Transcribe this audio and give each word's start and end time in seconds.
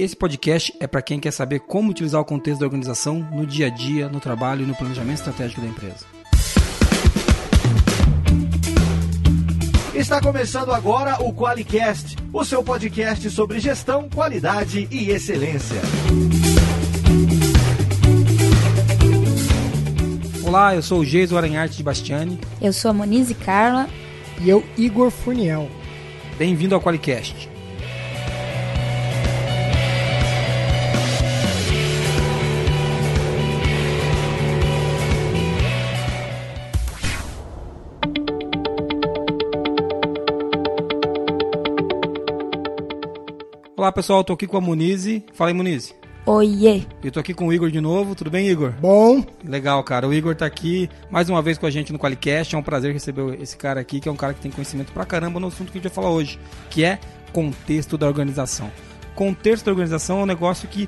Esse 0.00 0.16
podcast 0.16 0.74
é 0.80 0.86
para 0.86 1.02
quem 1.02 1.20
quer 1.20 1.30
saber 1.30 1.60
como 1.60 1.90
utilizar 1.90 2.18
o 2.22 2.24
contexto 2.24 2.60
da 2.60 2.64
organização 2.64 3.18
no 3.34 3.44
dia 3.44 3.66
a 3.66 3.68
dia, 3.68 4.08
no 4.08 4.18
trabalho 4.18 4.62
e 4.62 4.66
no 4.66 4.74
planejamento 4.74 5.18
estratégico 5.18 5.60
da 5.60 5.66
empresa. 5.66 6.06
Está 9.94 10.18
começando 10.18 10.72
agora 10.72 11.22
o 11.22 11.34
QualiCast, 11.34 12.16
o 12.32 12.42
seu 12.46 12.62
podcast 12.62 13.28
sobre 13.28 13.60
gestão, 13.60 14.08
qualidade 14.08 14.88
e 14.90 15.10
excelência. 15.10 15.82
Olá, 20.42 20.74
eu 20.74 20.80
sou 20.80 21.00
o 21.00 21.04
Geiso 21.04 21.36
Aranharte 21.36 21.76
de 21.76 21.82
Bastiani. 21.82 22.40
Eu 22.58 22.72
sou 22.72 22.90
a 22.90 22.94
Monize 22.94 23.34
Carla. 23.34 23.86
E 24.40 24.48
eu, 24.48 24.64
Igor 24.78 25.10
Furniel. 25.10 25.68
Bem-vindo 26.38 26.74
ao 26.74 26.80
QualiCast. 26.80 27.50
Olá 43.80 43.90
pessoal, 43.90 44.22
tô 44.22 44.34
aqui 44.34 44.46
com 44.46 44.58
a 44.58 44.60
Munize. 44.60 45.24
Fala 45.32 45.48
aí, 45.48 45.54
Munize. 45.54 45.94
Oiê! 46.26 46.82
Eu 47.02 47.10
tô 47.10 47.18
aqui 47.18 47.32
com 47.32 47.46
o 47.46 47.52
Igor 47.52 47.70
de 47.70 47.80
novo. 47.80 48.14
Tudo 48.14 48.30
bem, 48.30 48.46
Igor? 48.46 48.74
Bom. 48.78 49.24
Legal, 49.42 49.82
cara. 49.82 50.06
O 50.06 50.12
Igor 50.12 50.36
tá 50.36 50.44
aqui 50.44 50.90
mais 51.10 51.30
uma 51.30 51.40
vez 51.40 51.56
com 51.56 51.64
a 51.64 51.70
gente 51.70 51.90
no 51.90 51.98
Qualicast. 51.98 52.54
É 52.54 52.58
um 52.58 52.62
prazer 52.62 52.92
receber 52.92 53.40
esse 53.40 53.56
cara 53.56 53.80
aqui, 53.80 53.98
que 53.98 54.06
é 54.06 54.12
um 54.12 54.16
cara 54.16 54.34
que 54.34 54.40
tem 54.42 54.50
conhecimento 54.50 54.92
pra 54.92 55.06
caramba 55.06 55.40
no 55.40 55.46
assunto 55.46 55.72
que 55.72 55.78
a 55.78 55.80
gente 55.80 55.88
vai 55.88 55.94
falar 55.94 56.10
hoje, 56.10 56.38
que 56.68 56.84
é 56.84 56.98
contexto 57.32 57.96
da 57.96 58.06
organização. 58.06 58.70
Contexto 59.14 59.64
da 59.64 59.70
organização 59.70 60.20
é 60.20 60.22
um 60.24 60.26
negócio 60.26 60.68
que 60.68 60.86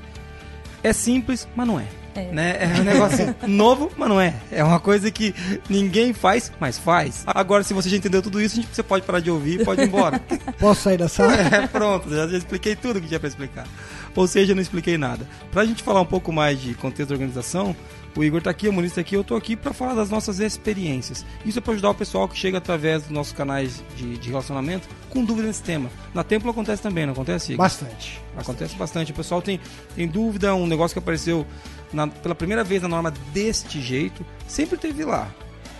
é 0.83 0.93
simples, 0.93 1.47
mas 1.55 1.65
não 1.65 1.79
é. 1.79 1.87
É. 2.15 2.31
Né? 2.31 2.57
é 2.59 2.79
um 2.79 2.83
negócio 2.83 3.35
novo, 3.47 3.91
mas 3.97 4.09
não 4.09 4.21
é. 4.21 4.35
É 4.51 4.63
uma 4.63 4.79
coisa 4.79 5.09
que 5.09 5.33
ninguém 5.69 6.13
faz, 6.13 6.51
mas 6.59 6.77
faz. 6.77 7.23
Agora, 7.25 7.63
se 7.63 7.73
você 7.73 7.89
já 7.89 7.97
entendeu 7.97 8.21
tudo 8.21 8.41
isso, 8.41 8.61
você 8.71 8.83
pode 8.83 9.05
parar 9.05 9.19
de 9.19 9.31
ouvir 9.31 9.61
e 9.61 9.65
pode 9.65 9.81
ir 9.81 9.87
embora. 9.87 10.19
Posso 10.59 10.81
sair 10.81 10.97
da 10.97 11.07
sala? 11.07 11.33
É, 11.53 11.67
pronto, 11.67 12.09
já, 12.09 12.27
já 12.27 12.37
expliquei 12.37 12.75
tudo 12.75 13.01
que 13.01 13.07
tinha 13.07 13.19
para 13.19 13.29
explicar. 13.29 13.67
Ou 14.15 14.27
seja, 14.27 14.53
não 14.55 14.61
expliquei 14.61 14.97
nada. 14.97 15.27
Pra 15.51 15.65
gente 15.65 15.83
falar 15.83 16.01
um 16.01 16.05
pouco 16.05 16.31
mais 16.31 16.61
de 16.61 16.73
contexto 16.75 17.09
de 17.09 17.13
organização, 17.13 17.75
o 18.15 18.23
Igor 18.23 18.41
tá 18.41 18.49
aqui, 18.49 18.67
o 18.67 18.73
Muniz 18.73 18.93
tá 18.93 19.01
aqui, 19.01 19.15
eu 19.15 19.23
tô 19.23 19.35
aqui 19.35 19.55
para 19.55 19.73
falar 19.73 19.95
das 19.95 20.09
nossas 20.09 20.39
experiências. 20.39 21.25
Isso 21.45 21.57
é 21.57 21.61
para 21.61 21.73
ajudar 21.73 21.89
o 21.89 21.95
pessoal 21.95 22.27
que 22.27 22.37
chega 22.37 22.59
através 22.59 23.03
dos 23.03 23.11
nossos 23.11 23.33
canais 23.33 23.83
de, 23.95 24.17
de 24.17 24.29
relacionamento 24.29 24.87
com 25.09 25.25
dúvida 25.25 25.47
nesse 25.47 25.63
tema. 25.63 25.89
Na 26.13 26.23
Templo 26.23 26.49
acontece 26.49 26.81
também, 26.81 27.05
não 27.05 27.13
acontece, 27.13 27.53
Igor? 27.53 27.65
Bastante. 27.65 28.21
Acontece 28.37 28.75
bastante. 28.75 29.11
O 29.11 29.15
pessoal 29.15 29.41
tem, 29.41 29.59
tem 29.95 30.07
dúvida, 30.07 30.53
um 30.53 30.67
negócio 30.67 30.93
que 30.93 30.99
apareceu 30.99 31.45
na, 31.91 32.07
pela 32.07 32.35
primeira 32.35 32.63
vez 32.63 32.81
na 32.81 32.87
norma 32.87 33.11
deste 33.33 33.81
jeito, 33.81 34.25
sempre 34.47 34.77
teve 34.77 35.03
lá. 35.03 35.29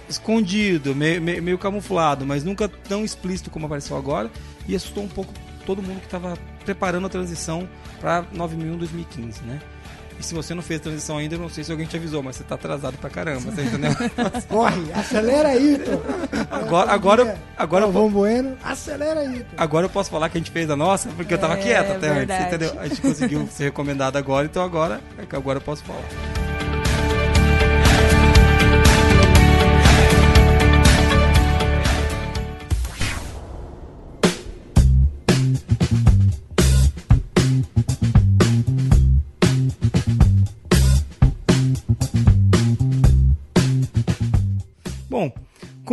Escondido, 0.09 0.95
meio, 0.95 1.21
meio, 1.21 1.41
meio 1.41 1.57
camuflado, 1.57 2.25
mas 2.25 2.43
nunca 2.43 2.67
tão 2.67 3.05
explícito 3.05 3.49
como 3.49 3.65
apareceu 3.67 3.95
agora. 3.95 4.31
E 4.67 4.75
assustou 4.75 5.03
um 5.03 5.07
pouco 5.07 5.33
todo 5.65 5.81
mundo 5.81 5.99
que 5.99 6.05
estava 6.05 6.37
preparando 6.65 7.05
a 7.05 7.09
transição 7.09 7.67
para 8.01 8.25
9001 8.31 8.77
2015, 8.77 9.43
né? 9.43 9.61
E 10.23 10.25
se 10.25 10.33
você 10.33 10.53
não 10.53 10.61
fez 10.61 10.79
a 10.79 10.83
transição 10.83 11.17
ainda, 11.17 11.35
eu 11.35 11.39
não 11.39 11.49
sei 11.49 11.65
se 11.65 11.71
alguém 11.71 11.85
te 11.85 11.97
avisou, 11.97 12.23
mas 12.23 12.37
você 12.37 12.45
tá 12.45 12.55
atrasado 12.55 12.97
pra 12.97 13.09
caramba, 13.09 13.51
você 13.51 13.61
entendeu? 13.61 13.91
Corre, 14.47 14.89
acelera 14.93 15.49
aí, 15.49 15.77
Tô. 15.77 15.99
Agora, 16.49 16.91
agora, 16.93 17.37
agora, 17.57 17.87
Vamos 17.87 18.13
bueno, 18.13 18.55
acelera 18.63 19.19
aí. 19.19 19.39
Tô. 19.39 19.61
Agora 19.61 19.85
eu 19.85 19.89
posso 19.89 20.09
falar 20.09 20.29
que 20.29 20.37
a 20.37 20.39
gente 20.39 20.49
fez 20.49 20.69
a 20.69 20.77
nossa, 20.77 21.09
porque 21.09 21.33
eu 21.33 21.37
tava 21.37 21.55
é, 21.55 21.57
quieto 21.57 21.91
até 21.91 22.13
verdade. 22.13 22.41
antes, 22.41 22.53
entendeu? 22.53 22.81
A 22.81 22.87
gente 22.87 23.01
conseguiu 23.01 23.49
ser 23.51 23.65
recomendado 23.65 24.15
agora, 24.15 24.45
então 24.45 24.63
agora, 24.63 25.01
é 25.17 25.35
agora 25.35 25.57
eu 25.57 25.61
posso 25.61 25.83
falar. 25.83 26.52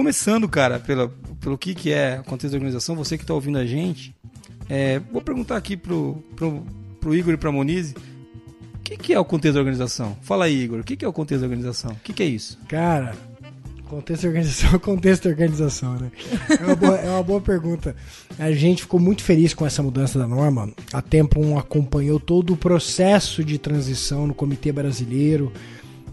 Começando, 0.00 0.48
cara, 0.48 0.80
pela, 0.80 1.12
pelo 1.42 1.58
que, 1.58 1.74
que 1.74 1.92
é 1.92 2.18
o 2.20 2.24
contexto 2.24 2.52
da 2.52 2.56
organização, 2.56 2.96
você 2.96 3.18
que 3.18 3.22
está 3.22 3.34
ouvindo 3.34 3.58
a 3.58 3.66
gente, 3.66 4.16
é, 4.66 4.98
vou 4.98 5.20
perguntar 5.20 5.58
aqui 5.58 5.76
pro, 5.76 6.24
pro, 6.34 6.64
pro 6.98 7.14
Igor 7.14 7.34
e 7.34 7.36
pra 7.36 7.52
Monize, 7.52 7.94
o 7.94 8.78
que, 8.82 8.96
que 8.96 9.12
é 9.12 9.20
o 9.20 9.24
contexto 9.26 9.56
da 9.56 9.60
organização? 9.60 10.16
Fala 10.22 10.46
aí, 10.46 10.58
Igor, 10.58 10.80
o 10.80 10.82
que, 10.82 10.96
que 10.96 11.04
é 11.04 11.08
o 11.08 11.12
contexto 11.12 11.42
da 11.42 11.48
organização? 11.48 11.90
O 11.90 11.96
que, 11.96 12.14
que 12.14 12.22
é 12.22 12.26
isso? 12.26 12.58
Cara, 12.66 13.14
contexto 13.90 14.22
da 14.22 14.28
organização, 14.28 14.78
contexto 14.80 15.24
da 15.24 15.30
organização, 15.30 15.94
né? 15.96 16.10
É 16.48 16.64
uma, 16.64 16.76
boa, 16.76 16.96
é 16.96 17.10
uma 17.10 17.22
boa 17.22 17.40
pergunta. 17.42 17.94
A 18.38 18.52
gente 18.52 18.80
ficou 18.80 18.98
muito 18.98 19.22
feliz 19.22 19.52
com 19.52 19.66
essa 19.66 19.82
mudança 19.82 20.18
da 20.18 20.26
norma. 20.26 20.72
A 20.94 21.02
Templon 21.02 21.58
acompanhou 21.58 22.18
todo 22.18 22.54
o 22.54 22.56
processo 22.56 23.44
de 23.44 23.58
transição 23.58 24.26
no 24.26 24.32
Comitê 24.32 24.72
Brasileiro, 24.72 25.52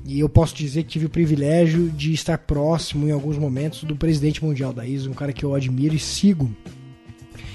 e 0.07 0.22
eu 0.22 0.29
posso 0.29 0.56
dizer 0.56 0.84
que 0.84 0.90
tive 0.90 1.06
o 1.07 1.09
privilégio 1.09 1.90
de 1.90 2.13
estar 2.13 2.38
próximo 2.38 3.06
em 3.09 3.12
alguns 3.12 3.38
momentos 3.38 3.84
do 3.84 3.94
presidente 3.94 4.44
mundial 4.44 4.72
da 4.72 4.88
ISO, 4.88 5.12
um 5.12 5.13
cara 5.13 5.34
que 5.34 5.44
eu 5.44 5.53
admiro 5.53 5.94
e 5.94 6.00
sigo, 6.00 6.50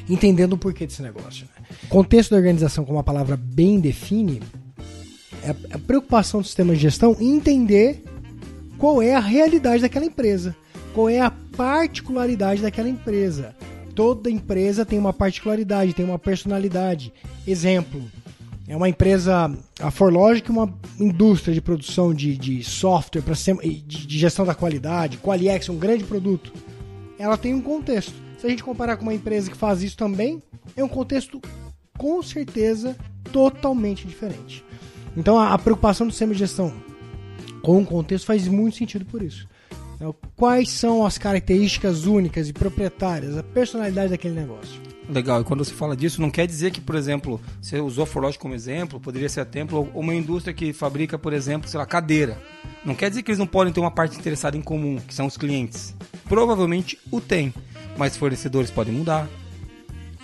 entendendo 0.06 0.52
o 0.52 0.58
porquê 0.58 0.86
desse 0.86 1.00
negócio. 1.00 1.46
Né? 1.46 1.66
Contexto 1.88 2.32
da 2.32 2.36
organização, 2.36 2.84
como 2.84 2.98
a 2.98 3.02
palavra 3.02 3.38
bem 3.38 3.80
define, 3.80 4.42
é 5.42 5.50
a 5.74 5.78
preocupação 5.78 6.42
do 6.42 6.46
sistema 6.46 6.74
de 6.74 6.80
gestão 6.80 7.16
entender 7.18 8.04
qual 8.76 9.00
é 9.00 9.14
a 9.14 9.20
realidade 9.20 9.80
daquela 9.80 10.04
empresa, 10.04 10.54
qual 10.92 11.08
é 11.08 11.20
a 11.20 11.30
particularidade 11.30 12.60
daquela 12.60 12.88
empresa. 12.88 13.56
Toda 13.94 14.30
empresa 14.30 14.84
tem 14.84 14.98
uma 14.98 15.12
particularidade, 15.12 15.94
tem 15.94 16.04
uma 16.04 16.18
personalidade. 16.18 17.14
Exemplo, 17.46 18.02
é 18.68 18.76
uma 18.76 18.88
empresa, 18.88 19.52
a 19.80 19.90
Forlogic, 19.90 20.50
uma 20.50 20.72
indústria 20.98 21.52
de 21.52 21.60
produção 21.60 22.14
de, 22.14 22.36
de 22.36 22.62
software 22.62 23.22
para 23.22 23.34
de, 23.34 24.06
de 24.06 24.18
gestão 24.18 24.44
da 24.44 24.54
qualidade, 24.54 25.18
Qualiex, 25.18 25.68
um 25.68 25.78
grande 25.78 26.04
produto. 26.04 26.52
Ela 27.18 27.36
tem 27.36 27.54
um 27.54 27.60
contexto. 27.60 28.14
Se 28.38 28.46
a 28.46 28.50
gente 28.50 28.64
comparar 28.64 28.96
com 28.96 29.02
uma 29.02 29.14
empresa 29.14 29.50
que 29.50 29.56
faz 29.56 29.82
isso 29.82 29.96
também, 29.96 30.42
é 30.76 30.82
um 30.82 30.88
contexto 30.88 31.40
com 31.98 32.22
certeza 32.22 32.96
totalmente 33.32 34.06
diferente. 34.06 34.64
Então 35.16 35.38
a, 35.38 35.52
a 35.52 35.58
preocupação 35.58 36.06
do 36.06 36.12
sistema 36.12 36.32
de 36.32 36.38
gestão 36.38 36.72
com 37.62 37.80
o 37.80 37.86
contexto 37.86 38.26
faz 38.26 38.46
muito 38.48 38.76
sentido 38.76 39.04
por 39.04 39.22
isso. 39.22 39.46
Então, 39.94 40.12
quais 40.34 40.68
são 40.70 41.06
as 41.06 41.16
características 41.16 42.06
únicas 42.06 42.48
e 42.48 42.52
proprietárias, 42.52 43.38
a 43.38 43.42
personalidade 43.42 44.10
daquele 44.10 44.34
negócio? 44.34 44.80
Legal, 45.08 45.40
e 45.40 45.44
quando 45.44 45.64
você 45.64 45.74
fala 45.74 45.96
disso, 45.96 46.20
não 46.20 46.30
quer 46.30 46.46
dizer 46.46 46.70
que, 46.70 46.80
por 46.80 46.94
exemplo, 46.94 47.40
você 47.60 47.80
usou 47.80 48.04
a 48.04 48.32
como 48.38 48.54
exemplo, 48.54 49.00
poderia 49.00 49.28
ser 49.28 49.40
a 49.40 49.44
Templo, 49.44 49.90
ou 49.92 50.00
uma 50.00 50.14
indústria 50.14 50.54
que 50.54 50.72
fabrica, 50.72 51.18
por 51.18 51.32
exemplo, 51.32 51.68
sei 51.68 51.78
lá, 51.78 51.84
cadeira. 51.84 52.38
Não 52.84 52.94
quer 52.94 53.08
dizer 53.08 53.22
que 53.22 53.30
eles 53.30 53.38
não 53.38 53.46
podem 53.46 53.72
ter 53.72 53.80
uma 53.80 53.90
parte 53.90 54.16
interessada 54.16 54.56
em 54.56 54.62
comum, 54.62 54.98
que 55.06 55.14
são 55.14 55.26
os 55.26 55.36
clientes. 55.36 55.94
Provavelmente 56.28 56.98
o 57.10 57.20
tem, 57.20 57.52
mas 57.96 58.16
fornecedores 58.16 58.70
podem 58.70 58.94
mudar. 58.94 59.28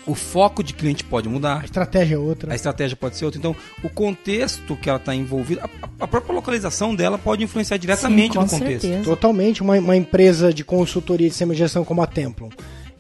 O 0.06 0.15
foco 0.15 0.62
de 0.62 0.72
cliente 0.72 1.05
pode 1.05 1.28
mudar. 1.28 1.61
A 1.61 1.65
estratégia 1.65 2.15
é 2.15 2.19
outra. 2.19 2.53
A 2.53 2.56
estratégia 2.56 2.97
pode 2.97 3.17
ser 3.17 3.27
outra. 3.27 3.38
Então, 3.38 3.55
o 3.83 3.91
contexto 3.91 4.75
que 4.75 4.88
ela 4.88 4.99
está 4.99 5.15
envolvida, 5.15 5.62
a, 5.65 6.05
a, 6.05 6.09
própria 6.09 6.34
localização 6.34 6.94
dela 6.94 7.19
pode 7.19 7.44
influenciar 7.44 7.77
diretamente 7.77 8.33
Sim, 8.33 8.38
no 8.38 8.49
contexto. 8.49 8.87
Certeza. 8.87 9.05
Totalmente. 9.05 9.61
Uma, 9.61 9.77
uma 9.78 9.97
empresa 9.97 10.53
de 10.53 10.65
consultoria 10.65 11.27
de 11.27 11.34
sistema 11.34 11.53
de 11.53 11.59
gestão 11.59 11.84
como 11.84 12.00
a 12.00 12.06
Templon, 12.06 12.49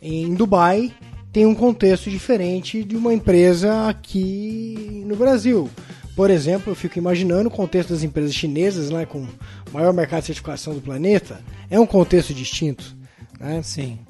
em 0.02 0.34
Dubai, 0.34 0.92
tem 1.38 1.46
um 1.46 1.54
contexto 1.54 2.10
diferente 2.10 2.82
de 2.82 2.96
uma 2.96 3.14
empresa 3.14 3.86
aqui 3.86 5.04
no 5.06 5.14
Brasil. 5.14 5.70
Por 6.16 6.30
exemplo, 6.30 6.72
eu 6.72 6.74
fico 6.74 6.98
imaginando 6.98 7.48
o 7.48 7.52
contexto 7.52 7.90
das 7.90 8.02
empresas 8.02 8.34
chinesas, 8.34 8.90
né, 8.90 9.06
com 9.06 9.20
o 9.20 9.28
maior 9.72 9.92
mercado 9.94 10.18
de 10.18 10.26
certificação 10.26 10.74
do 10.74 10.80
planeta, 10.80 11.40
é 11.70 11.78
um 11.78 11.86
contexto 11.86 12.34
distinto. 12.34 12.96
Né? 13.38 13.62
Sim. 13.62 14.00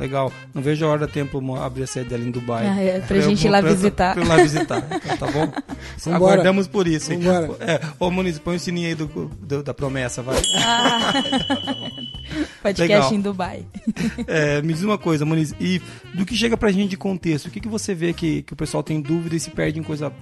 Legal. 0.00 0.32
Não 0.54 0.62
vejo 0.62 0.84
a 0.86 0.88
hora 0.88 1.00
da 1.00 1.06
tempo 1.06 1.54
abrir 1.56 1.82
a 1.82 1.86
sede 1.86 2.08
dela 2.08 2.24
em 2.24 2.30
Dubai. 2.30 2.66
Ah, 2.66 2.80
é, 2.80 3.00
pra, 3.00 3.20
gente 3.20 3.46
ir 3.46 3.50
lá 3.50 3.60
pra, 3.60 3.70
visitar. 3.70 4.14
Pra, 4.14 4.24
pra, 4.24 4.36
lá 4.36 4.42
visitar. 4.42 4.80
Então, 4.90 5.16
tá 5.16 5.26
bom? 5.26 5.52
Vambora. 5.98 6.32
Aguardamos 6.32 6.66
por 6.66 6.86
isso. 6.86 7.12
É, 7.12 7.80
ô, 7.98 8.10
Muniz, 8.10 8.38
põe 8.38 8.56
o 8.56 8.60
sininho 8.60 8.88
aí 8.88 8.94
do, 8.94 9.06
do, 9.06 9.62
da 9.62 9.74
promessa, 9.74 10.22
vai. 10.22 10.40
Ah. 10.56 11.12
Podcast 12.62 12.82
Legal. 12.82 13.14
em 13.14 13.20
Dubai. 13.20 13.66
É, 14.26 14.62
me 14.62 14.72
diz 14.72 14.82
uma 14.82 14.98
coisa, 14.98 15.24
Muniz, 15.24 15.54
e 15.60 15.80
do 16.14 16.24
que 16.24 16.34
chega 16.34 16.56
pra 16.56 16.70
gente 16.70 16.90
de 16.90 16.96
contexto, 16.96 17.46
o 17.46 17.50
que, 17.50 17.60
que 17.60 17.68
você 17.68 17.94
vê 17.94 18.12
que, 18.12 18.42
que 18.42 18.52
o 18.52 18.56
pessoal 18.56 18.82
tem 18.82 19.00
dúvida 19.00 19.36
e 19.36 19.40
se 19.40 19.50
perde 19.50 19.78
em 19.78 19.82
coisa 19.82 20.12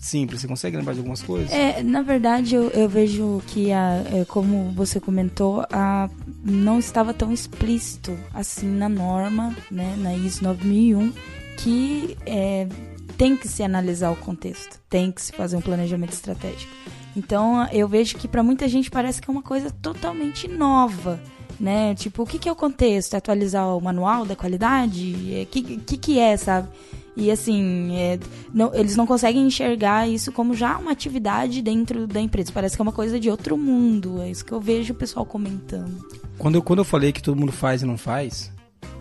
simples? 0.00 0.40
Você 0.40 0.48
consegue 0.48 0.76
lembrar 0.76 0.92
de 0.92 1.00
algumas 1.00 1.22
coisas? 1.22 1.50
É, 1.52 1.82
na 1.82 2.02
verdade, 2.02 2.54
eu, 2.54 2.70
eu 2.70 2.88
vejo 2.88 3.42
que, 3.46 3.72
a, 3.72 4.02
é, 4.12 4.24
como 4.26 4.70
você 4.72 5.00
comentou, 5.00 5.64
a, 5.72 6.08
não 6.44 6.78
estava 6.78 7.14
tão 7.14 7.32
explícito 7.32 8.16
assim 8.32 8.66
na 8.66 8.88
norma, 8.88 9.56
né, 9.70 9.94
na 9.96 10.14
ISO 10.14 10.44
9001, 10.44 11.12
que 11.56 12.16
é, 12.26 12.68
tem 13.16 13.36
que 13.36 13.48
se 13.48 13.62
analisar 13.62 14.10
o 14.10 14.16
contexto, 14.16 14.78
tem 14.88 15.10
que 15.10 15.22
se 15.22 15.32
fazer 15.32 15.56
um 15.56 15.60
planejamento 15.62 16.12
estratégico. 16.12 16.70
Então, 17.16 17.66
eu 17.72 17.88
vejo 17.88 18.16
que 18.16 18.28
para 18.28 18.42
muita 18.42 18.68
gente 18.68 18.90
parece 18.90 19.22
que 19.22 19.30
é 19.30 19.32
uma 19.32 19.42
coisa 19.42 19.70
totalmente 19.70 20.48
nova, 20.48 21.20
né? 21.58 21.94
Tipo, 21.94 22.24
o 22.24 22.26
que, 22.26 22.38
que 22.38 22.48
é 22.48 22.52
o 22.52 22.56
contexto? 22.56 23.14
É 23.14 23.18
atualizar 23.18 23.68
o 23.76 23.80
manual 23.80 24.26
da 24.26 24.34
qualidade? 24.34 25.14
O 25.14 25.42
é, 25.42 25.44
que, 25.44 25.62
que, 25.78 25.96
que 25.96 26.18
é, 26.18 26.36
sabe? 26.36 26.68
E 27.16 27.30
assim, 27.30 27.96
é, 27.96 28.18
não, 28.52 28.74
eles 28.74 28.96
não 28.96 29.06
conseguem 29.06 29.46
enxergar 29.46 30.08
isso 30.08 30.32
como 30.32 30.54
já 30.54 30.76
uma 30.76 30.90
atividade 30.90 31.62
dentro 31.62 32.06
da 32.06 32.20
empresa. 32.20 32.50
Parece 32.52 32.76
que 32.76 32.82
é 32.82 32.84
uma 32.84 32.92
coisa 32.92 33.20
de 33.20 33.30
outro 33.30 33.56
mundo. 33.56 34.20
É 34.20 34.30
isso 34.30 34.44
que 34.44 34.52
eu 34.52 34.60
vejo 34.60 34.92
o 34.92 34.96
pessoal 34.96 35.24
comentando. 35.24 36.04
Quando 36.38 36.56
eu, 36.56 36.62
quando 36.62 36.80
eu 36.80 36.84
falei 36.84 37.12
que 37.12 37.22
todo 37.22 37.38
mundo 37.38 37.52
faz 37.52 37.82
e 37.82 37.86
não 37.86 37.96
faz, 37.96 38.50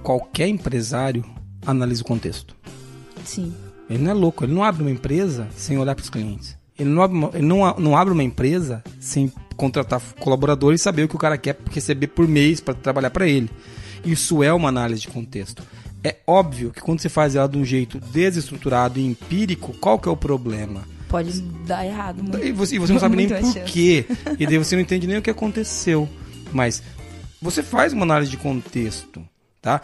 qualquer 0.03 0.47
empresário 0.47 1.25
analisa 1.65 2.03
o 2.03 2.05
contexto. 2.05 2.55
Sim. 3.25 3.53
Ele 3.89 4.03
não 4.03 4.11
é 4.11 4.13
louco, 4.13 4.43
ele 4.43 4.53
não 4.53 4.63
abre 4.63 4.83
uma 4.83 4.91
empresa 4.91 5.47
sem 5.55 5.77
olhar 5.77 5.95
para 5.95 6.03
os 6.03 6.09
clientes. 6.09 6.55
Ele, 6.77 6.89
não 6.89 7.01
abre, 7.01 7.17
uma, 7.17 7.31
ele 7.33 7.45
não, 7.45 7.75
não 7.77 7.97
abre 7.97 8.13
uma 8.13 8.23
empresa 8.23 8.83
sem 8.99 9.31
contratar 9.55 10.01
colaboradores 10.19 10.81
e 10.81 10.83
saber 10.83 11.03
o 11.03 11.07
que 11.07 11.15
o 11.15 11.19
cara 11.19 11.37
quer 11.37 11.57
receber 11.71 12.07
por 12.07 12.27
mês 12.27 12.59
para 12.59 12.73
trabalhar 12.73 13.09
para 13.09 13.27
ele. 13.27 13.49
Isso 14.03 14.43
é 14.43 14.51
uma 14.51 14.69
análise 14.69 15.01
de 15.01 15.07
contexto. 15.07 15.63
É 16.03 16.17
óbvio 16.27 16.71
que 16.71 16.81
quando 16.81 16.99
você 16.99 17.09
faz 17.09 17.35
ela 17.35 17.47
de 17.47 17.57
um 17.57 17.63
jeito 17.63 17.99
desestruturado 17.99 18.99
e 18.99 19.05
empírico, 19.05 19.73
qual 19.79 19.97
que 19.97 20.07
é 20.07 20.11
o 20.11 20.17
problema? 20.17 20.83
Pode 21.07 21.41
dar 21.65 21.85
errado. 21.85 22.21
Muito, 22.21 22.43
e, 22.43 22.51
você, 22.51 22.75
e 22.75 22.79
você 22.79 22.91
não 22.91 22.99
sabe 22.99 23.15
nem 23.15 23.29
por 23.29 23.53
quê. 23.63 24.05
E 24.37 24.45
daí 24.45 24.57
você 24.57 24.75
não 24.75 24.81
entende 24.81 25.07
nem 25.07 25.17
o 25.17 25.21
que 25.21 25.29
aconteceu. 25.29 26.09
Mas 26.51 26.83
você 27.41 27.63
faz 27.63 27.93
uma 27.93 28.03
análise 28.03 28.31
de 28.31 28.37
contexto, 28.37 29.23
tá? 29.61 29.81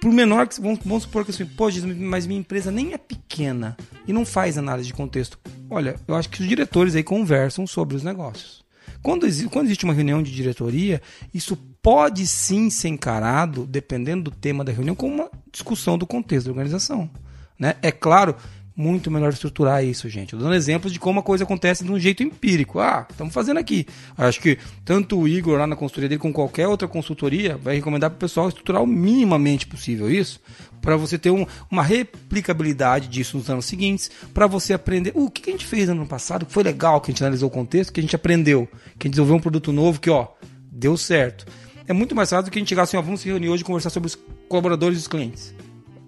Por 0.00 0.12
menor 0.12 0.46
que 0.46 0.60
vamos, 0.60 0.80
vamos 0.84 1.04
supor 1.04 1.24
que 1.24 1.30
assim, 1.30 1.46
pô, 1.46 1.68
mas 1.96 2.26
minha 2.26 2.40
empresa 2.40 2.70
nem 2.70 2.92
é 2.92 2.98
pequena 2.98 3.76
e 4.06 4.12
não 4.12 4.26
faz 4.26 4.58
análise 4.58 4.88
de 4.88 4.94
contexto. 4.94 5.38
Olha, 5.70 5.96
eu 6.06 6.14
acho 6.14 6.28
que 6.28 6.42
os 6.42 6.48
diretores 6.48 6.94
aí 6.94 7.02
conversam 7.02 7.66
sobre 7.66 7.96
os 7.96 8.02
negócios. 8.02 8.62
Quando, 9.02 9.26
quando 9.50 9.66
existe 9.66 9.84
uma 9.84 9.94
reunião 9.94 10.22
de 10.22 10.32
diretoria, 10.32 11.00
isso 11.34 11.58
pode 11.82 12.26
sim 12.26 12.70
ser 12.70 12.88
encarado, 12.88 13.66
dependendo 13.66 14.30
do 14.30 14.30
tema 14.30 14.62
da 14.62 14.72
reunião, 14.72 14.94
como 14.94 15.14
uma 15.14 15.30
discussão 15.50 15.98
do 15.98 16.06
contexto 16.06 16.46
da 16.46 16.52
organização. 16.52 17.10
Né? 17.58 17.74
É 17.82 17.90
claro, 17.90 18.36
muito 18.74 19.10
melhor 19.10 19.32
estruturar 19.32 19.84
isso, 19.84 20.08
gente. 20.08 20.32
Eu 20.32 20.38
dando 20.38 20.54
exemplos 20.54 20.92
de 20.92 20.98
como 20.98 21.20
a 21.20 21.22
coisa 21.22 21.44
acontece 21.44 21.84
de 21.84 21.92
um 21.92 21.98
jeito 21.98 22.22
empírico. 22.22 22.78
Ah, 22.78 23.06
estamos 23.10 23.34
fazendo 23.34 23.58
aqui. 23.58 23.86
Acho 24.16 24.40
que 24.40 24.58
tanto 24.84 25.18
o 25.18 25.28
Igor 25.28 25.58
lá 25.58 25.66
na 25.66 25.76
consultoria 25.76 26.08
dele, 26.08 26.20
como 26.20 26.32
qualquer 26.32 26.68
outra 26.68 26.88
consultoria, 26.88 27.56
vai 27.56 27.76
recomendar 27.76 28.10
para 28.10 28.16
o 28.16 28.20
pessoal 28.20 28.48
estruturar 28.48 28.82
o 28.82 28.86
minimamente 28.86 29.66
possível 29.66 30.10
isso, 30.10 30.40
para 30.80 30.96
você 30.96 31.18
ter 31.18 31.30
um, 31.30 31.46
uma 31.70 31.82
replicabilidade 31.82 33.08
disso 33.08 33.36
nos 33.36 33.50
anos 33.50 33.66
seguintes, 33.66 34.10
para 34.32 34.46
você 34.46 34.72
aprender 34.72 35.12
uh, 35.14 35.26
o 35.26 35.30
que, 35.30 35.50
a 35.50 35.52
gente 35.52 35.66
fez 35.66 35.88
no 35.88 35.94
ano 35.94 36.06
passado, 36.06 36.46
que 36.46 36.52
foi 36.52 36.62
legal, 36.62 37.00
que 37.00 37.10
a 37.10 37.12
gente 37.12 37.22
analisou 37.22 37.48
o 37.48 37.52
contexto, 37.52 37.92
que 37.92 38.00
a 38.00 38.02
gente 38.02 38.16
aprendeu, 38.16 38.66
que 38.98 39.06
a 39.06 39.08
gente 39.08 39.10
desenvolveu 39.10 39.36
um 39.36 39.40
produto 39.40 39.72
novo 39.72 40.00
que, 40.00 40.10
ó, 40.10 40.28
deu 40.70 40.96
certo. 40.96 41.46
É 41.86 41.92
muito 41.92 42.14
mais 42.14 42.30
fácil 42.30 42.44
do 42.44 42.50
que 42.50 42.58
a 42.58 42.60
gente 42.60 42.68
chegar 42.68 42.82
assim, 42.82 42.96
ó, 42.96 43.02
vamos 43.02 43.20
se 43.20 43.28
reunir 43.28 43.48
hoje 43.48 43.62
e 43.62 43.66
conversar 43.66 43.90
sobre 43.90 44.06
os 44.06 44.18
colaboradores 44.48 44.98
e 44.98 45.00
os 45.00 45.08
clientes. 45.08 45.54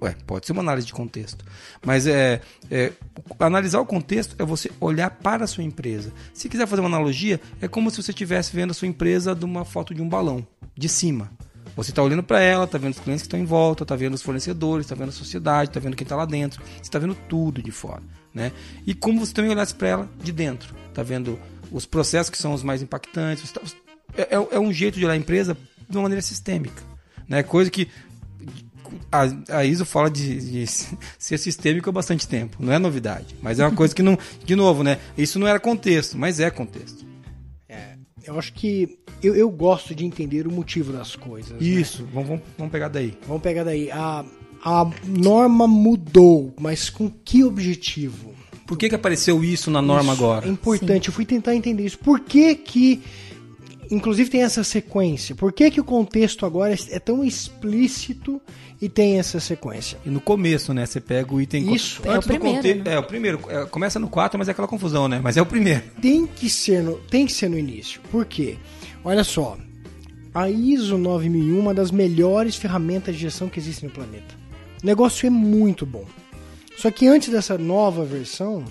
Ué, 0.03 0.15
pode 0.27 0.47
ser 0.47 0.53
uma 0.53 0.63
análise 0.63 0.87
de 0.87 0.93
contexto. 0.93 1.45
Mas 1.85 2.07
é, 2.07 2.41
é, 2.71 2.93
analisar 3.39 3.81
o 3.81 3.87
contexto 3.87 4.37
é 4.39 4.45
você 4.45 4.71
olhar 4.81 5.11
para 5.11 5.45
a 5.45 5.47
sua 5.47 5.65
empresa. 5.65 6.13
Se 6.33 6.49
quiser 6.49 6.67
fazer 6.67 6.83
uma 6.83 6.89
analogia, 6.89 7.41
é 7.61 7.69
como 7.69 7.91
se 7.91 8.03
você 8.03 8.11
estivesse 8.11 8.55
vendo 8.55 8.73
a 8.73 8.75
sua 8.75 8.87
empresa 8.87 9.35
de 9.35 9.45
uma 9.45 9.65
foto 9.65 9.95
de 9.95 10.03
um 10.03 10.09
balão, 10.09 10.47
de 10.77 10.89
cima. 10.89 11.31
Você 11.77 11.91
está 11.91 12.03
olhando 12.03 12.23
para 12.23 12.41
ela, 12.41 12.65
está 12.65 12.79
vendo 12.79 12.93
os 12.93 13.01
clientes 13.01 13.23
que 13.23 13.27
estão 13.27 13.41
em 13.41 13.45
volta, 13.45 13.83
está 13.83 13.97
vendo 13.97 14.15
os 14.15 14.23
fornecedores, 14.23 14.85
está 14.87 14.95
vendo 14.95 15.09
a 15.09 15.13
sociedade, 15.13 15.71
está 15.71 15.81
vendo 15.81 15.97
quem 15.97 16.05
está 16.05 16.15
lá 16.15 16.25
dentro. 16.25 16.63
Você 16.77 16.83
está 16.83 16.99
vendo 16.99 17.17
tudo 17.29 17.63
de 17.63 17.71
fora. 17.73 18.03
Né? 18.33 18.53
E 18.87 18.95
como 18.95 19.25
você 19.25 19.33
também 19.33 19.51
olhasse 19.51 19.75
para 19.75 19.89
ela 19.89 20.09
de 20.23 20.33
dentro. 20.33 20.75
Está 20.89 21.03
vendo 21.03 21.39
os 21.73 21.87
processos 21.87 22.31
que 22.31 22.39
são 22.39 22.53
os 22.53 22.63
mais 22.63 22.83
impactantes. 22.83 23.51
Tá, 23.51 23.61
é, 23.63 23.84
é, 24.17 24.57
é 24.57 24.61
um 24.61 24.73
jeito 24.73 24.99
de 24.99 25.05
olhar 25.05 25.15
a 25.15 25.17
empresa 25.17 25.57
de 25.89 25.97
uma 25.97 26.03
maneira 26.03 26.23
sistêmica. 26.23 26.83
Né? 27.29 27.43
Coisa 27.43 27.71
que 27.71 27.89
a, 29.11 29.59
a 29.59 29.65
ISO 29.65 29.85
fala 29.85 30.11
de, 30.11 30.41
de, 30.41 30.67
ser 31.19 31.39
sistêmico 31.39 31.89
há 31.89 31.93
bastante 31.93 32.27
tempo, 32.27 32.57
não 32.61 32.73
é 32.73 32.79
novidade. 32.79 33.35
Mas 33.43 33.59
é 33.59 33.65
uma 33.65 33.75
coisa 33.75 33.95
que 33.95 34.03
não. 34.03 34.19
De 34.45 34.57
novo, 34.57 34.83
né? 34.83 34.99
Isso 35.17 35.39
não 35.39 35.47
era 35.47 35.61
contexto, 35.61 36.19
mas 36.19 36.41
é 36.41 36.51
contexto. 36.51 37.05
É, 37.69 37.95
eu 38.25 38.39
acho 38.39 38.53
que. 38.53 38.99
Eu, 39.23 39.35
eu 39.35 39.51
gosto 39.51 39.95
de 39.95 40.05
entender 40.05 40.47
o 40.47 40.53
motivo 40.53 40.93
das 40.93 41.17
coisas. 41.17 41.53
Né? 41.53 41.59
Isso, 41.61 42.03
né? 42.03 42.09
vamos, 42.13 42.29
vamos, 42.29 42.45
vamos 42.59 42.73
pegar 42.73 42.89
daí. 42.89 43.17
Vamos 43.27 43.43
pegar 43.43 43.65
daí. 43.65 43.91
A, 43.91 44.25
a 44.63 44.91
norma 45.07 45.67
mudou, 45.67 46.53
mas 46.61 46.91
com 46.91 47.11
que 47.11 47.43
objetivo? 47.43 48.35
Por 48.67 48.79
que, 48.79 48.89
que 48.89 48.95
apareceu 48.95 49.45
isso 49.45 49.71
na 49.71 49.83
norma 49.83 50.15
isso 50.15 50.23
agora? 50.23 50.47
É 50.47 50.51
importante, 50.51 51.05
Sim. 51.05 51.11
eu 51.11 51.13
fui 51.13 51.27
tentar 51.27 51.55
entender 51.55 51.85
isso. 51.85 51.99
Por 51.99 52.21
que 52.21 52.55
que 52.55 53.03
inclusive 53.95 54.31
tem 54.31 54.43
essa 54.43 54.65
sequência. 54.65 55.35
Por 55.35 55.53
que, 55.53 55.71
que 55.71 55.81
o 55.81 55.85
contexto 55.85 56.45
agora 56.45 56.75
é 56.91 56.99
tão 56.99 57.25
explícito 57.25 58.41
e 58.81 58.89
tem 58.89 59.19
essa 59.19 59.41
sequência? 59.41 59.99
E 60.05 60.11
no 60.11 60.21
começo, 60.21 60.75
né? 60.75 60.85
Você 60.85 61.01
pega 61.01 61.33
o 61.35 61.41
item... 61.41 61.75
Isso. 61.75 62.03
É 62.05 62.19
o 62.19 62.23
primeiro. 62.23 62.57
Conte... 62.57 62.75
Né? 62.75 62.95
É, 62.95 62.99
o 62.99 63.03
primeiro. 63.03 63.41
É, 63.49 63.65
começa 63.67 63.99
no 63.99 64.09
4, 64.09 64.39
mas 64.39 64.49
é 64.49 64.51
aquela 64.51 64.69
confusão, 64.69 65.09
né? 65.09 65.21
Mas 65.23 65.37
é 65.37 65.43
o 65.43 65.47
primeiro. 65.47 65.83
Tem 66.01 66.27
que 66.27 66.51
ser 66.51 66.83
no, 66.83 66.95
tem 66.99 67.27
que 67.27 67.33
ser 67.33 67.49
no 67.49 67.59
início. 67.59 68.01
Por 68.11 68.25
quê? 68.27 68.57
Olha 69.05 69.25
só. 69.25 69.57
A 70.35 70.51
ISO 70.51 70.99
9001 70.99 71.57
é 71.57 71.61
uma 71.61 71.73
das 71.73 71.93
melhores 71.93 72.57
ferramentas 72.57 73.15
de 73.15 73.23
gestão 73.23 73.49
que 73.49 73.61
existem 73.61 73.89
no 73.89 73.95
planeta. 73.95 74.35
O 74.83 74.87
negócio 74.87 75.27
é 75.27 75.31
muito 75.31 75.87
bom. 75.87 76.05
Só 76.77 76.91
que 76.91 77.07
antes 77.07 77.29
dessa 77.29 77.57
nova 77.57 78.05
versão, 78.05 78.65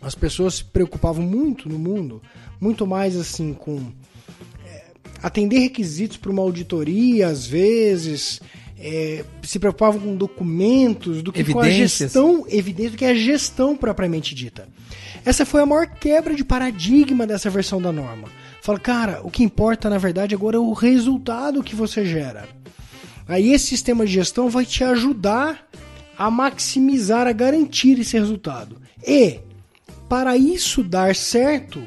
as 0.00 0.14
pessoas 0.14 0.54
se 0.54 0.64
preocupavam 0.64 1.22
muito 1.22 1.68
no 1.68 1.78
mundo, 1.78 2.22
muito 2.58 2.86
mais 2.86 3.14
assim 3.14 3.52
com 3.52 3.92
atender 5.22 5.58
requisitos 5.58 6.16
para 6.16 6.30
uma 6.30 6.42
auditoria, 6.42 7.28
às 7.28 7.46
vezes, 7.46 8.40
é, 8.78 9.24
se 9.42 9.58
preocupavam 9.58 10.00
com 10.00 10.16
documentos 10.16 11.22
do 11.22 11.30
que 11.30 11.44
com 11.44 11.60
a 11.60 11.68
gestão, 11.68 12.46
evidência 12.48 12.92
do 12.92 12.96
que 12.96 13.04
a 13.04 13.14
gestão 13.14 13.76
propriamente 13.76 14.34
dita. 14.34 14.68
Essa 15.24 15.44
foi 15.44 15.60
a 15.60 15.66
maior 15.66 15.86
quebra 15.86 16.34
de 16.34 16.42
paradigma 16.44 17.26
dessa 17.26 17.50
versão 17.50 17.80
da 17.80 17.92
norma. 17.92 18.28
Fala, 18.62 18.78
cara, 18.78 19.20
o 19.22 19.30
que 19.30 19.42
importa 19.42 19.90
na 19.90 19.98
verdade 19.98 20.34
agora 20.34 20.56
é 20.56 20.60
o 20.60 20.72
resultado 20.72 21.62
que 21.62 21.74
você 21.74 22.04
gera. 22.06 22.48
Aí 23.28 23.52
esse 23.52 23.66
sistema 23.66 24.06
de 24.06 24.12
gestão 24.12 24.48
vai 24.48 24.64
te 24.64 24.82
ajudar 24.82 25.68
a 26.16 26.30
maximizar, 26.30 27.26
a 27.26 27.32
garantir 27.32 27.98
esse 27.98 28.18
resultado. 28.18 28.76
E, 29.06 29.40
para 30.08 30.36
isso 30.36 30.82
dar 30.82 31.14
certo, 31.14 31.86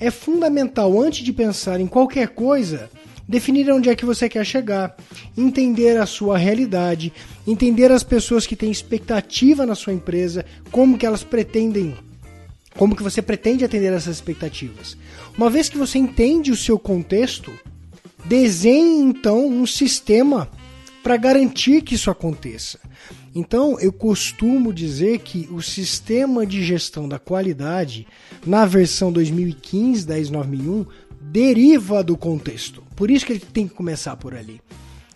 é 0.00 0.10
fundamental, 0.10 0.98
antes 1.00 1.22
de 1.22 1.32
pensar 1.32 1.78
em 1.78 1.86
qualquer 1.86 2.28
coisa, 2.28 2.90
definir 3.28 3.70
onde 3.70 3.90
é 3.90 3.94
que 3.94 4.06
você 4.06 4.28
quer 4.28 4.44
chegar, 4.44 4.96
entender 5.36 5.98
a 5.98 6.06
sua 6.06 6.38
realidade, 6.38 7.12
entender 7.46 7.92
as 7.92 8.02
pessoas 8.02 8.46
que 8.46 8.56
têm 8.56 8.70
expectativa 8.70 9.66
na 9.66 9.74
sua 9.74 9.92
empresa, 9.92 10.44
como 10.70 10.96
que 10.96 11.04
elas 11.04 11.22
pretendem, 11.22 11.94
como 12.76 12.96
que 12.96 13.02
você 13.02 13.20
pretende 13.20 13.64
atender 13.64 13.92
essas 13.92 14.16
expectativas. 14.16 14.96
Uma 15.36 15.50
vez 15.50 15.68
que 15.68 15.78
você 15.78 15.98
entende 15.98 16.50
o 16.50 16.56
seu 16.56 16.78
contexto, 16.78 17.52
desenhe 18.24 19.02
então 19.02 19.46
um 19.46 19.66
sistema 19.66 20.50
para 21.02 21.16
garantir 21.16 21.82
que 21.82 21.94
isso 21.94 22.10
aconteça. 22.10 22.80
Então, 23.34 23.78
eu 23.78 23.92
costumo 23.92 24.72
dizer 24.72 25.20
que 25.20 25.48
o 25.52 25.62
sistema 25.62 26.44
de 26.44 26.64
gestão 26.64 27.08
da 27.08 27.18
qualidade, 27.18 28.06
na 28.44 28.66
versão 28.66 29.12
2015 29.12 30.06
da 30.06 30.18
ISO 30.18 30.32
9001, 30.32 30.86
deriva 31.20 32.02
do 32.02 32.16
contexto. 32.16 32.82
Por 32.96 33.10
isso 33.10 33.24
que 33.24 33.32
ele 33.32 33.40
tem 33.40 33.68
que 33.68 33.74
começar 33.74 34.16
por 34.16 34.34
ali. 34.34 34.60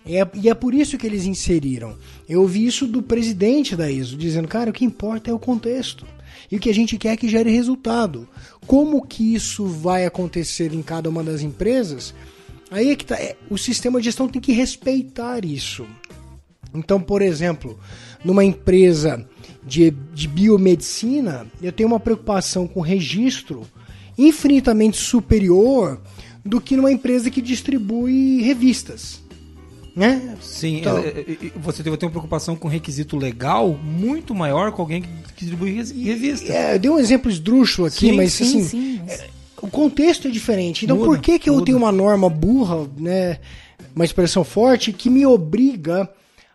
É, 0.07 0.27
e 0.35 0.49
é 0.49 0.55
por 0.55 0.75
isso 0.75 0.99
que 0.99 1.07
eles 1.07 1.25
inseriram. 1.25 1.97
Eu 2.29 2.43
ouvi 2.43 2.67
isso 2.67 2.87
do 2.87 3.03
presidente 3.03 3.75
da 3.75 3.91
ISO, 3.91 4.17
dizendo, 4.17 4.47
cara, 4.47 4.71
o 4.71 4.73
que 4.73 4.85
importa 4.85 5.31
é 5.31 5.35
o 5.35 5.39
contexto. 5.39 6.07
E 6.51 6.57
o 6.57 6.61
que 6.61 6.71
a 6.71 6.75
gente 6.75 6.99
quer 6.99 7.15
é 7.15 7.17
que 7.17 7.29
gere 7.29 7.51
resultado. 7.51 8.29
Como 8.67 9.05
que 9.05 9.35
isso 9.35 9.67
vai 9.67 10.05
acontecer 10.05 10.73
em 10.73 10.83
cada 10.83 11.09
uma 11.09 11.25
das 11.25 11.41
empresas? 11.41 12.15
Aí 12.71 12.91
é 12.91 12.97
que 12.97 13.05
tá. 13.05 13.17
É, 13.17 13.37
o 13.49 13.57
sistema 13.57 13.99
de 13.99 14.07
gestão 14.07 14.29
tem 14.29 14.43
que 14.43 14.53
respeitar 14.53 15.45
isso. 15.45 15.87
Então, 16.75 17.01
por 17.01 17.23
exemplo, 17.23 17.79
numa 18.25 18.45
empresa 18.45 19.25
de, 19.63 19.91
de 20.13 20.27
biomedicina, 20.27 21.47
eu 21.63 21.73
tenho 21.73 21.89
uma 21.89 22.01
preocupação 22.01 22.67
com 22.67 22.81
registro 22.81 23.63
infinitamente 24.19 24.97
superior 24.97 26.01
do 26.45 26.61
que 26.61 26.77
numa 26.77 26.93
empresa 26.93 27.31
que 27.31 27.41
distribui 27.41 28.43
revistas. 28.43 29.23
Né? 29.97 30.37
Sim, 30.41 30.79
então, 30.79 30.99
é, 30.99 31.09
é, 31.09 31.37
você 31.55 31.81
ter 31.81 31.89
uma 31.89 31.97
preocupação 31.97 32.57
com 32.57 32.67
requisito 32.67 33.17
legal 33.17 33.79
muito 33.81 34.35
maior 34.35 34.73
com 34.73 34.83
alguém 34.83 35.03
que 35.03 35.09
distribui 35.37 35.71
revista. 35.73 36.53
É, 36.53 36.75
eu 36.75 36.79
dei 36.81 36.91
um 36.91 36.99
exemplo 36.99 37.31
esdrúxulo 37.31 37.87
aqui, 37.87 38.09
sim, 38.09 38.13
mas 38.13 38.33
sim, 38.33 38.45
assim, 38.45 38.65
sim. 38.65 39.01
É, 39.07 39.29
o 39.63 39.69
contexto 39.69 40.27
é 40.27 40.31
diferente. 40.33 40.85
Então, 40.85 40.97
muda, 40.97 41.09
por 41.09 41.19
que, 41.21 41.39
que 41.39 41.49
eu 41.49 41.61
tenho 41.63 41.79
uma 41.79 41.93
norma 41.93 42.29
burra, 42.29 42.89
né, 42.99 43.39
uma 43.95 44.05
expressão 44.05 44.43
forte, 44.43 44.93
que 44.93 45.09
me 45.09 45.25
obriga 45.25 46.11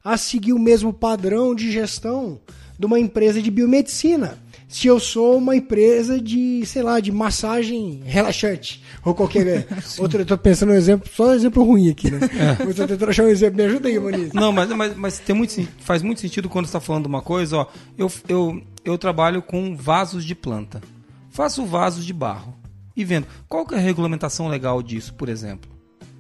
a 0.09 0.17
seguir 0.17 0.53
o 0.53 0.59
mesmo 0.59 0.91
padrão 0.91 1.53
de 1.53 1.71
gestão 1.71 2.39
de 2.77 2.85
uma 2.85 2.99
empresa 2.99 3.41
de 3.41 3.51
biomedicina. 3.51 4.39
Se 4.67 4.87
eu 4.87 4.99
sou 4.99 5.37
uma 5.37 5.55
empresa 5.55 6.19
de, 6.19 6.63
sei 6.65 6.81
lá, 6.81 6.99
de 6.99 7.11
massagem 7.11 8.01
relaxante. 8.05 8.83
Ou 9.03 9.13
qualquer 9.13 9.67
outro. 9.99 10.21
Eu 10.21 10.25
tô 10.25 10.37
pensando 10.37 10.71
um 10.71 10.75
exemplo, 10.75 11.09
só 11.13 11.29
um 11.29 11.33
exemplo 11.33 11.63
ruim 11.63 11.89
aqui, 11.89 12.09
né? 12.09 12.19
É. 12.59 12.63
Eu 12.63 12.73
tô 12.73 12.87
tentando 12.87 13.09
achar 13.09 13.23
um 13.23 13.29
exemplo. 13.29 13.57
Me 13.57 13.63
ajuda 13.63 13.87
aí, 13.87 13.99
Moniz. 13.99 14.33
Não, 14.33 14.51
mas, 14.51 14.69
mas, 14.69 14.95
mas 14.95 15.19
tem 15.19 15.35
muito, 15.35 15.67
faz 15.79 16.01
muito 16.01 16.21
sentido 16.21 16.49
quando 16.49 16.65
você 16.65 16.69
está 16.69 16.79
falando 16.79 17.03
de 17.03 17.09
uma 17.09 17.21
coisa, 17.21 17.57
ó. 17.57 17.67
Eu, 17.97 18.11
eu, 18.27 18.61
eu 18.85 18.97
trabalho 18.97 19.41
com 19.41 19.75
vasos 19.75 20.23
de 20.23 20.33
planta. 20.33 20.81
Faço 21.29 21.65
vasos 21.65 22.05
de 22.05 22.13
barro. 22.13 22.55
E 22.95 23.03
vendo. 23.03 23.27
Qual 23.47 23.65
que 23.65 23.75
é 23.75 23.77
a 23.77 23.81
regulamentação 23.81 24.47
legal 24.47 24.81
disso, 24.83 25.13
por 25.13 25.29
exemplo? 25.29 25.69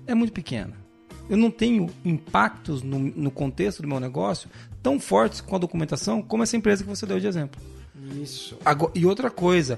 É 0.07 0.15
muito 0.15 0.33
pequena. 0.33 0.73
Eu 1.29 1.37
não 1.37 1.51
tenho 1.51 1.89
impactos 2.03 2.81
no, 2.81 2.97
no 2.99 3.29
contexto 3.31 3.81
do 3.81 3.87
meu 3.87 3.99
negócio 3.99 4.49
tão 4.81 4.99
fortes 4.99 5.41
com 5.41 5.55
a 5.55 5.59
documentação 5.59 6.21
como 6.21 6.41
essa 6.43 6.57
empresa 6.57 6.83
que 6.83 6.89
você 6.89 7.05
deu 7.05 7.19
de 7.19 7.27
exemplo. 7.27 7.61
Isso. 8.21 8.57
Agora- 8.65 8.91
e 8.95 9.05
outra 9.05 9.29
coisa, 9.29 9.77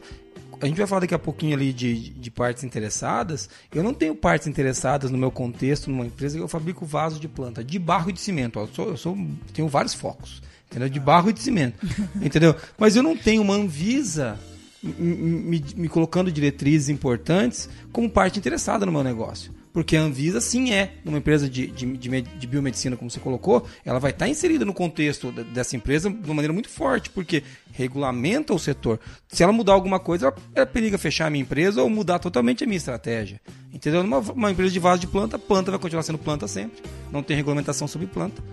a 0.62 0.66
gente 0.68 0.78
vai 0.78 0.86
falar 0.88 1.02
daqui 1.02 1.14
a 1.16 1.20
pouquinho 1.20 1.56
ali 1.56 1.74
de, 1.74 2.12
de 2.12 2.30
partes 2.32 2.64
interessadas. 2.64 3.50
Eu 3.74 3.84
não 3.84 3.94
tenho 3.94 4.16
partes 4.16 4.48
interessadas 4.48 5.10
no 5.12 5.18
meu 5.18 5.32
contexto, 5.32 5.90
numa 5.90 6.06
empresa 6.06 6.38
que 6.38 6.44
eu 6.44 6.48
fabrico 6.48 6.86
vasos 6.86 7.20
de 7.20 7.28
planta, 7.28 7.64
de 7.64 7.78
barro 7.80 8.10
e 8.12 8.14
de 8.14 8.22
cimento. 8.22 8.60
Eu, 8.60 8.68
sou, 8.68 8.88
eu 8.90 8.98
sou- 8.98 9.18
tenho 9.54 9.68
vários 9.68 9.94
focos, 9.96 10.42
entendeu? 10.70 10.88
De 10.88 11.00
barro 11.00 11.30
e 11.32 11.34
de 11.34 11.40
cimento, 11.42 11.84
entendeu? 12.22 12.56
Mas 12.78 12.96
eu 12.96 13.02
não 13.04 13.18
tenho 13.18 13.42
uma 13.42 13.56
Anvisa 13.56 14.40
me, 14.84 14.94
me- 14.94 15.66
me 15.76 15.90
colocando 15.90 16.32
diretrizes 16.32 16.90
importantes 16.90 17.68
como 17.92 18.10
parte 18.10 18.38
interessada 18.40 18.86
no 18.86 18.92
meu 18.92 19.04
negócio. 19.04 19.52
Porque 19.74 19.96
a 19.96 20.02
Anvisa, 20.02 20.42
sim, 20.42 20.74
é 20.74 20.96
uma 21.06 21.18
empresa 21.18 21.50
de, 21.50 21.68
de, 21.68 21.86
de 21.98 22.22
de 22.22 22.48
biomedicina, 22.48 22.98
como 22.98 23.10
você 23.10 23.20
colocou, 23.20 23.66
ela 23.86 24.00
vai 24.00 24.12
estar 24.12 24.28
inserida 24.28 24.66
no 24.66 24.74
contexto 24.74 25.32
dessa 25.32 25.76
empresa 25.76 26.10
de 26.10 26.26
uma 26.26 26.36
maneira 26.36 26.54
muito 26.54 26.70
forte, 26.70 27.10
porque 27.10 27.44
regulamenta 27.72 28.54
o 28.54 28.60
setor. 28.60 29.00
Se 29.30 29.44
ela 29.44 29.54
mudar 29.54 29.74
alguma 29.74 30.00
coisa, 30.00 30.28
ela, 30.28 30.36
ela 30.54 30.66
periga 30.66 30.98
fechar 30.98 31.28
a 31.28 31.30
minha 31.30 31.42
empresa 31.42 31.82
ou 31.82 31.90
mudar 31.90 32.20
totalmente 32.20 32.64
a 32.64 32.68
minha 32.68 32.78
estratégia. 32.78 33.40
Entendeu? 33.74 34.04
Numa 34.04 34.20
uma 34.20 34.52
empresa 34.52 34.72
de 34.72 34.80
vaso 34.80 35.00
de 35.00 35.08
planta, 35.08 35.40
planta 35.40 35.72
vai 35.72 35.80
continuar 35.80 36.04
sendo 36.04 36.18
planta 36.18 36.48
sempre. 36.48 36.84
Não 37.12 37.24
tem 37.24 37.36
regulamentação 37.36 37.88
sobre 37.88 38.08
planta. 38.08 38.44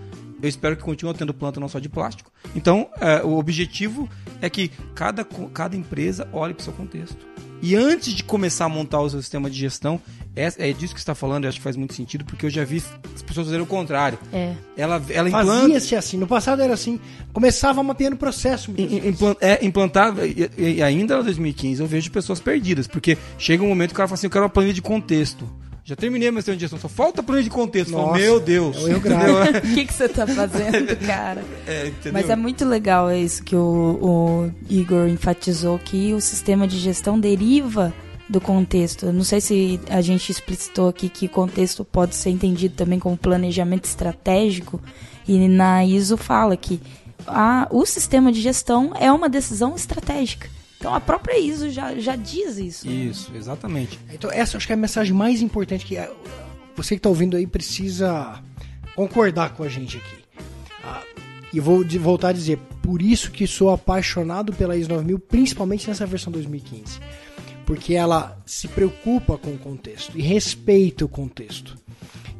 Eu 0.41 0.47
espero 0.47 0.77
que 0.77 0.83
continue 0.83 1.13
tendo 1.13 1.33
planta 1.33 1.59
não 1.59 1.67
só 1.67 1.79
de 1.79 1.89
plástico. 1.89 2.31
Então, 2.55 2.89
é, 3.01 3.21
o 3.23 3.37
objetivo 3.37 4.09
é 4.41 4.49
que 4.49 4.69
cada, 4.95 5.25
cada 5.53 5.75
empresa 5.75 6.27
olhe 6.31 6.53
para 6.53 6.61
o 6.61 6.63
seu 6.63 6.73
contexto. 6.73 7.28
E 7.61 7.75
antes 7.75 8.13
de 8.13 8.23
começar 8.23 8.65
a 8.65 8.69
montar 8.69 9.01
o 9.01 9.09
seu 9.09 9.21
sistema 9.21 9.49
de 9.49 9.57
gestão, 9.57 10.01
é, 10.35 10.69
é 10.69 10.73
disso 10.73 10.93
que 10.93 10.99
você 10.99 11.03
está 11.03 11.15
falando, 11.15 11.43
eu 11.43 11.49
acho 11.49 11.57
que 11.57 11.63
faz 11.63 11.75
muito 11.75 11.93
sentido, 11.93 12.23
porque 12.23 12.45
eu 12.45 12.49
já 12.49 12.63
vi 12.63 12.77
as 13.13 13.21
pessoas 13.21 13.47
fazerem 13.47 13.63
o 13.63 13.67
contrário. 13.67 14.17
É. 14.31 14.53
Ela, 14.77 15.01
ela 15.09 15.27
implanta. 15.27 15.61
Fazia-se 15.61 15.95
assim. 15.95 16.17
No 16.17 16.27
passado 16.27 16.61
era 16.61 16.73
assim. 16.73 16.99
Começava 17.33 17.83
mapeando 17.83 18.15
o 18.15 18.19
processo. 18.19 18.71
é, 19.41 19.65
implantava, 19.65 20.25
e, 20.25 20.49
e 20.57 20.81
ainda 20.81 21.19
em 21.19 21.23
2015 21.23 21.81
eu 21.81 21.87
vejo 21.87 22.11
pessoas 22.11 22.39
perdidas, 22.39 22.87
porque 22.87 23.17
chega 23.37 23.63
um 23.63 23.67
momento 23.67 23.89
que 23.89 23.95
o 23.95 23.97
cara 23.97 24.07
fala 24.07 24.15
assim, 24.15 24.27
eu 24.27 24.31
quero 24.31 24.43
uma 24.43 24.49
planilha 24.49 24.73
de 24.73 24.81
contexto. 24.81 25.49
Já 25.89 25.95
terminei 25.95 26.29
meu 26.29 26.39
sistema 26.39 26.55
de 26.55 26.61
gestão, 26.61 26.77
só 26.77 26.87
falta 26.87 27.23
planilha 27.23 27.45
de 27.45 27.49
contexto. 27.49 27.93
Nossa, 27.93 28.19
meu 28.19 28.39
Deus. 28.39 28.77
é 28.77 28.81
um 28.81 28.87
erro? 28.89 29.01
O 29.57 29.73
que, 29.73 29.85
que 29.85 29.91
você 29.93 30.07
tá 30.07 30.27
fazendo, 30.27 30.95
cara? 31.03 31.43
É, 31.65 31.87
entendeu? 31.87 32.13
Mas 32.13 32.29
é 32.29 32.35
muito 32.35 32.63
legal 32.63 33.11
isso 33.11 33.43
que 33.43 33.55
o, 33.55 33.97
o 33.99 34.51
Igor 34.69 35.07
enfatizou, 35.07 35.79
que 35.79 36.13
o 36.13 36.21
sistema 36.21 36.67
de 36.67 36.77
gestão 36.77 37.19
deriva 37.19 37.91
do 38.29 38.39
contexto. 38.39 39.07
Eu 39.07 39.13
não 39.13 39.23
sei 39.23 39.41
se 39.41 39.79
a 39.89 39.99
gente 39.99 40.31
explicitou 40.31 40.89
aqui 40.89 41.09
que 41.09 41.27
contexto 41.27 41.83
pode 41.83 42.15
ser 42.15 42.29
entendido 42.29 42.75
também 42.75 42.99
como 42.99 43.17
planejamento 43.17 43.85
estratégico, 43.85 44.79
e 45.27 45.47
na 45.47 45.83
ISO 45.83 46.17
fala 46.17 46.55
que 46.55 46.79
a, 47.25 47.67
o 47.71 47.83
sistema 47.83 48.31
de 48.31 48.39
gestão 48.41 48.93
é 48.95 49.11
uma 49.11 49.27
decisão 49.27 49.75
estratégica. 49.75 50.58
Então 50.79 50.95
a 50.95 50.99
própria 51.01 51.37
ISO 51.37 51.69
já, 51.69 51.93
já 51.95 52.15
diz 52.15 52.57
isso. 52.57 52.87
né? 52.87 52.93
Isso, 52.93 53.31
exatamente. 53.35 53.99
Então, 54.13 54.31
essa 54.31 54.55
acho 54.57 54.65
que 54.65 54.71
é 54.71 54.75
a 54.75 54.77
mensagem 54.77 55.13
mais 55.13 55.41
importante 55.41 55.85
que 55.85 55.97
é, 55.97 56.09
você 56.75 56.95
que 56.95 56.99
está 56.99 57.09
ouvindo 57.09 57.35
aí 57.35 57.45
precisa 57.45 58.41
concordar 58.95 59.53
com 59.55 59.63
a 59.63 59.67
gente 59.69 59.97
aqui. 59.97 60.23
Ah, 60.83 61.01
e 61.53 61.59
vou 61.59 61.83
de- 61.83 61.97
voltar 61.99 62.29
a 62.29 62.33
dizer, 62.33 62.57
por 62.81 63.01
isso 63.01 63.29
que 63.29 63.45
sou 63.45 63.69
apaixonado 63.71 64.53
pela 64.53 64.77
ISO 64.77 64.87
9000, 64.89 65.19
principalmente 65.19 65.87
nessa 65.87 66.05
versão 66.05 66.31
2015. 66.31 66.99
Porque 67.65 67.93
ela 67.93 68.41
se 68.45 68.67
preocupa 68.69 69.37
com 69.37 69.51
o 69.51 69.57
contexto 69.57 70.17
e 70.17 70.21
respeita 70.21 71.03
o 71.03 71.09
contexto. 71.09 71.77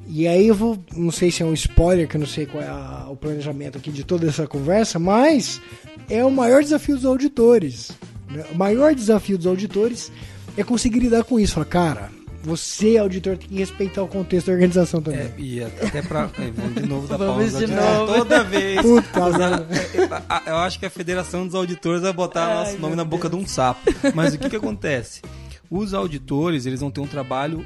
E 0.08 0.27
aí 0.27 0.48
eu 0.48 0.55
vou, 0.55 0.81
não 0.96 1.12
sei 1.12 1.29
se 1.29 1.43
é 1.43 1.46
um 1.46 1.53
spoiler, 1.53 2.08
que 2.08 2.15
eu 2.15 2.19
não 2.19 2.25
sei 2.27 2.46
qual 2.46 2.63
é 2.63 2.67
a- 2.67 3.08
o 3.10 3.15
planejamento 3.17 3.77
aqui 3.77 3.91
de 3.91 4.03
toda 4.05 4.27
essa 4.27 4.48
conversa, 4.48 4.98
mas 4.98 5.62
é 6.10 6.24
o 6.25 6.31
maior 6.31 6.63
desafio 6.63 6.96
dos 6.96 7.05
auditores. 7.05 7.91
Né? 8.29 8.45
O 8.51 8.57
maior 8.57 8.93
desafio 8.95 9.38
dos 9.38 9.48
auditores 9.48 10.12
é 10.57 10.63
conseguir 10.63 11.00
lidar 11.00 11.24
com 11.24 11.39
isso. 11.39 11.53
Falar, 11.53 11.65
cara, 11.65 12.12
você, 12.43 12.98
auditor, 12.98 13.38
tem 13.38 13.50
que 13.50 13.55
respeitar 13.55 14.01
o 14.01 14.07
contexto 14.07 14.48
da 14.48 14.53
organização 14.53 15.01
também. 15.01 15.19
É, 15.19 15.33
e 15.38 15.62
até 15.63 16.01
pra. 16.01 16.29
é, 16.39 16.51
vamos 16.51 16.75
de 16.75 16.86
novo 16.88 17.07
da 17.07 17.17
Vamos 17.17 17.51
pausa. 17.51 17.67
de 17.67 17.74
É, 17.74 17.75
novo. 17.75 18.13
Toda 18.13 18.43
vez. 18.43 18.81
Puta, 18.81 19.25
Usar- 19.27 19.67
é, 19.69 20.24
a- 20.29 20.43
Eu 20.48 20.57
acho 20.57 20.79
que 20.79 20.86
a 20.86 20.89
Federação 20.89 21.45
dos 21.45 21.53
Auditores 21.55 22.01
vai 22.01 22.13
botar 22.13 22.45
Ai, 22.48 22.53
nosso 22.55 22.79
nome 22.79 22.95
na 22.95 23.03
boca 23.03 23.29
de 23.29 23.36
um 23.36 23.45
sapo. 23.45 23.91
Mas 24.15 24.33
o 24.33 24.38
que, 24.39 24.50
que 24.50 24.55
acontece? 24.55 25.21
Os 25.69 25.93
auditores, 25.93 26.65
eles 26.65 26.79
vão 26.79 26.89
ter 26.89 27.01
um 27.01 27.07
trabalho, 27.07 27.65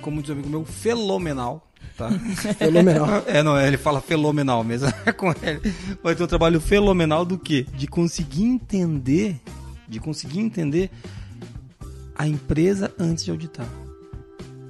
como 0.00 0.20
diz 0.20 0.30
um 0.30 0.32
amigo 0.32 0.48
meu, 0.48 0.64
fenomenal. 0.64 1.70
Tá? 1.96 2.10
Fenomenal. 2.58 3.06
É, 3.26 3.42
não, 3.42 3.60
ele 3.60 3.76
fala 3.76 4.00
fenomenal 4.00 4.64
mesmo. 4.64 4.88
É 5.06 5.12
com 5.12 5.30
ele. 5.42 5.72
Vai 6.02 6.14
ter 6.16 6.24
um 6.24 6.26
trabalho 6.26 6.60
fenomenal 6.60 7.24
do 7.26 7.38
quê? 7.38 7.66
De 7.76 7.86
conseguir 7.86 8.42
entender, 8.44 9.36
de 9.94 10.00
conseguir 10.00 10.40
entender 10.40 10.90
a 12.14 12.26
empresa 12.28 12.92
antes 12.98 13.24
de 13.24 13.30
auditar. 13.30 13.68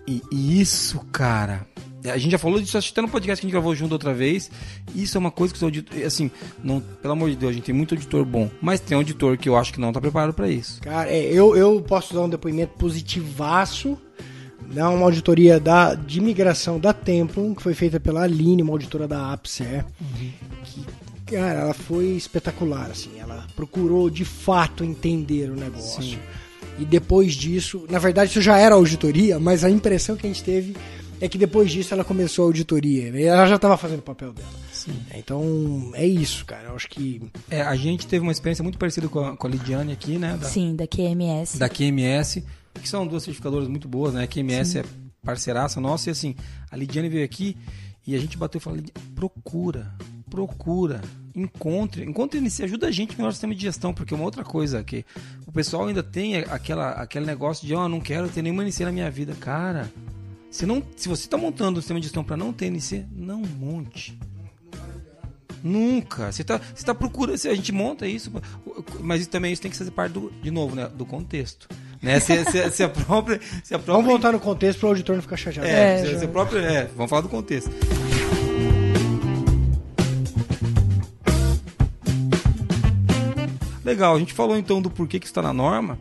E, 0.07 0.23
e 0.31 0.61
isso, 0.61 1.00
cara, 1.11 1.66
a 2.04 2.19
gente 2.19 2.33
já 2.33 2.38
falou 2.38 2.61
disso 2.61 2.76
até 2.76 3.00
no 3.00 3.09
podcast 3.09 3.40
que 3.40 3.47
a 3.47 3.49
gente 3.49 3.52
gravou 3.52 3.75
junto 3.75 3.93
outra 3.93 4.12
vez. 4.12 4.50
Isso 4.95 5.16
é 5.16 5.19
uma 5.19 5.31
coisa 5.31 5.52
que 5.52 5.57
os 5.57 5.62
auditores, 5.62 6.04
assim, 6.04 6.31
não, 6.62 6.81
pelo 6.81 7.12
amor 7.12 7.31
de 7.31 7.37
Deus, 7.37 7.50
a 7.50 7.54
gente 7.54 7.64
tem 7.64 7.75
muito 7.75 7.95
auditor 7.95 8.25
bom, 8.25 8.50
mas 8.61 8.81
tem 8.81 8.97
auditor 8.97 9.38
que 9.38 9.49
eu 9.49 9.57
acho 9.57 9.73
que 9.73 9.81
não 9.81 9.93
tá 9.93 10.00
preparado 10.00 10.35
para 10.35 10.49
isso. 10.49 10.81
Cara, 10.83 11.11
é, 11.11 11.25
eu, 11.25 11.57
eu 11.57 11.81
posso 11.81 12.12
dar 12.12 12.21
um 12.23 12.28
depoimento 12.28 12.75
positivaço. 12.78 13.99
Né, 14.66 14.83
uma 14.83 15.04
auditoria 15.04 15.61
da, 15.61 15.95
de 15.95 16.23
migração 16.23 16.81
da 16.81 16.95
Templum, 16.95 17.54
que 17.54 17.62
foi 17.62 17.75
feita 17.75 18.00
pela 18.00 18.23
Aline, 18.23 18.62
uma 18.62 18.73
auditora 18.73 19.07
da 19.07 19.31
Apser. 19.31 19.85
Que, 20.64 20.87
cara, 21.26 21.61
ela 21.61 21.75
foi 21.75 22.07
espetacular, 22.07 22.90
assim. 22.90 23.11
Ela 23.35 23.47
procurou 23.57 24.09
de 24.11 24.25
fato 24.25 24.85
entender 24.85 25.50
o 25.50 25.57
negócio. 25.57 26.03
Sim. 26.03 26.19
E 26.79 26.85
depois 26.85 27.35
disso, 27.35 27.85
na 27.88 27.99
verdade 27.99 28.31
isso 28.31 28.41
já 28.41 28.59
era 28.59 28.75
auditoria, 28.75 29.38
mas 29.38 29.62
a 29.64 29.71
impressão 29.71 30.17
que 30.17 30.26
a 30.26 30.29
gente 30.31 30.43
teve 30.43 30.76
é 31.21 31.29
que 31.29 31.38
depois 31.38 31.71
disso 31.71 31.95
ela 31.95 32.05
começou 32.05 32.45
a 32.45 32.47
auditoria. 32.49 33.09
E 33.11 33.23
Ela 33.25 33.47
já 33.47 33.55
estava 33.57 33.76
fazendo 33.76 34.00
o 34.00 34.03
papel 34.03 34.33
dela. 34.33 34.49
Então, 35.14 35.93
é 35.95 36.07
isso, 36.07 36.45
cara. 36.45 36.69
Eu 36.69 36.75
acho 36.75 36.88
que 36.91 37.23
É, 37.49 37.62
a 37.62 37.76
gente 37.76 38.07
teve 38.07 38.23
uma 38.23 38.33
experiência 38.33 38.62
muito 38.62 38.76
parecida 38.79 39.09
com 39.09 39.21
a, 39.21 39.37
com 39.37 39.47
a 39.47 39.50
Lidiane 39.50 39.93
aqui, 39.93 40.19
né? 40.19 40.37
Da, 40.38 40.47
Sim, 40.49 40.75
da 40.76 40.87
QMS. 40.87 41.57
da 41.59 41.69
QMS, 41.69 42.45
que 42.83 42.88
são 42.88 43.07
duas 43.07 43.23
certificadoras 43.23 43.69
muito 43.69 43.88
boas, 43.88 44.12
né? 44.12 44.25
A 44.25 44.26
QMS 44.26 44.79
é 44.81 44.85
parceiraça 45.23 45.81
nossa 45.81 46.11
e 46.11 46.12
assim, 46.12 46.35
a 46.71 46.76
Lidiane 46.76 47.09
veio 47.09 47.25
aqui 47.25 47.57
e 48.07 48.14
a 48.14 48.19
gente 48.19 48.37
bateu 48.37 48.59
e 48.59 48.62
falou, 48.62 48.79
"Lidiane, 48.79 49.14
procura, 49.14 49.95
procura, 50.35 51.00
encontre, 51.33 52.05
encontre 52.05 52.41
NC, 52.41 52.64
ajuda 52.64 52.88
a 52.88 52.91
gente 52.91 53.17
no 53.17 53.25
nosso 53.25 53.37
sistema 53.37 53.55
de 53.55 53.62
gestão, 53.62 53.95
porque 53.95 54.12
uma 54.12 54.25
outra 54.25 54.43
coisa 54.43 54.83
que 54.83 55.07
o 55.47 55.53
pessoal 55.53 55.87
ainda 55.87 56.03
tem 56.03 56.38
aquela, 56.38 56.91
aquele 56.91 57.25
negócio 57.25 57.64
de, 57.64 57.73
ó, 57.73 57.88
não 57.88 58.00
quero 58.00 58.29
ter 58.29 58.43
nenhuma 58.43 58.64
NC 58.64 58.85
na 58.85 58.91
minha 58.91 59.09
vida. 59.09 59.33
Cara, 59.38 59.88
se, 60.50 60.67
não, 60.67 60.83
se 60.97 61.09
você 61.09 61.26
está 61.26 61.37
montando 61.37 61.79
um 61.79 61.81
sistema 61.81 62.00
de 62.00 62.07
gestão 62.07 62.25
para 62.25 62.37
não 62.37 62.53
ter 62.53 62.67
NC, 62.67 63.07
não 63.14 63.43
monte. 63.43 64.19
Nunca. 65.62 66.33
Você 66.33 66.43
está 66.43 66.61
você 66.75 66.85
tá 66.85 66.95
procurando. 66.95 67.38
se 67.38 67.49
A 67.49 67.55
gente 67.55 67.71
monta 67.71 68.09
isso, 68.09 68.33
mas 69.00 69.21
isso 69.21 69.31
também 69.31 69.53
isso 69.53 69.62
tem 69.62 69.71
que 69.71 69.76
fazer 69.76 69.93
parte 69.93 70.12
do, 70.12 70.33
de 70.43 70.50
novo, 70.50 70.75
né? 70.75 70.88
Do 70.88 71.07
contexto. 71.07 71.69
Né? 72.03 72.21
Se, 72.21 72.45
se, 72.45 72.71
se 72.71 72.83
a 72.83 72.88
própria. 72.88 73.41
Se 73.62 73.73
a 73.73 73.79
própria 73.79 73.95
vamos 73.95 74.07
voltar 74.07 74.33
no 74.33 74.41
contexto 74.41 74.81
para 74.81 74.87
o 74.87 74.91
auditor 74.91 75.14
não 75.14 75.23
ficar 75.23 75.37
chateado. 75.37 75.67
é, 75.67 76.00
É, 76.00 76.05
se, 76.05 76.19
se 76.19 76.26
própria, 76.26 76.59
é, 76.59 76.91
vamos 76.95 77.09
falar 77.09 77.23
do 77.23 77.31
contexto. 77.31 77.71
Legal, 83.85 84.17
a 84.17 84.19
gente 84.19 84.33
falou 84.33 84.57
então 84.57 84.81
do 84.81 84.91
porquê 84.91 85.19
que 85.21 85.26
está 85.26 85.43
na 85.43 85.53
norma 85.53 85.99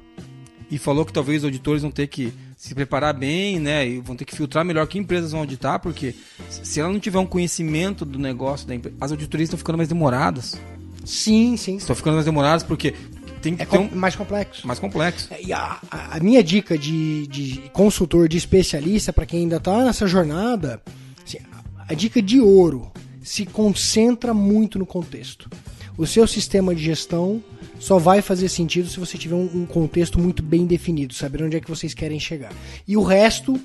e 0.72 0.78
falou 0.78 1.06
que 1.06 1.12
talvez 1.14 1.40
os 1.40 1.46
auditores 1.46 1.82
vão 1.82 1.92
ter 1.92 2.08
que 2.08 2.34
se 2.58 2.74
preparar 2.74 3.14
bem, 3.14 3.60
né? 3.60 3.86
E 3.88 4.00
vão 4.00 4.16
ter 4.16 4.24
que 4.26 4.36
filtrar 4.36 4.64
melhor 4.64 4.88
que 4.88 4.98
empresas 4.98 5.32
vão 5.32 5.42
auditar, 5.42 5.80
porque 5.80 6.16
se 6.50 6.80
ela 6.80 6.92
não 6.92 7.00
tiver 7.00 7.20
um 7.20 7.26
conhecimento 7.26 8.06
do 8.06 8.18
negócio 8.18 8.66
da 8.68 8.74
empresa, 8.74 8.96
as 9.02 9.12
auditorias 9.12 9.48
estão 9.48 9.58
ficando 9.58 9.76
mais 9.78 9.90
demoradas. 9.90 10.58
Sim, 11.04 11.58
sim. 11.58 11.76
Estão 11.76 11.96
ficando 11.96 12.14
mais 12.14 12.26
demoradas 12.26 12.64
porque 12.64 12.94
tem 13.42 13.58
que 13.58 13.62
É 13.62 13.66
ter 13.66 13.78
um 13.78 13.90
mais 13.94 14.16
complexo. 14.16 14.66
mais 14.66 14.80
complexo. 14.80 15.28
E 15.46 15.52
a, 15.52 15.78
a- 15.92 16.20
minha 16.22 16.42
dica 16.42 16.78
de, 16.78 17.28
de 17.28 17.62
consultor, 17.74 18.30
de 18.30 18.38
especialista, 18.38 19.12
para 19.12 19.26
quem 19.26 19.42
ainda 19.42 19.58
está 19.58 19.84
nessa 19.84 20.08
jornada, 20.08 20.82
assim, 21.26 21.40
a 21.78 21.94
dica 21.94 22.22
de 22.22 22.40
ouro 22.40 22.90
se 23.22 23.46
concentra 23.46 24.34
muito 24.34 24.80
no 24.80 24.86
contexto. 24.86 25.50
O 25.98 26.08
seu 26.08 26.26
sistema 26.26 26.74
de 26.74 26.82
gestão 26.82 27.44
só 27.80 27.98
vai 27.98 28.22
fazer 28.22 28.50
sentido 28.50 28.88
se 28.88 29.00
você 29.00 29.18
tiver 29.18 29.36
um, 29.36 29.50
um 29.54 29.66
contexto 29.66 30.20
muito 30.20 30.42
bem 30.42 30.66
definido, 30.66 31.14
saber 31.14 31.44
onde 31.44 31.58
é 31.58 31.60
que 31.60 31.70
vocês 31.70 31.94
querem 31.94 32.20
chegar. 32.20 32.52
E 32.88 32.96
o 32.96 33.04
resto 33.04 33.60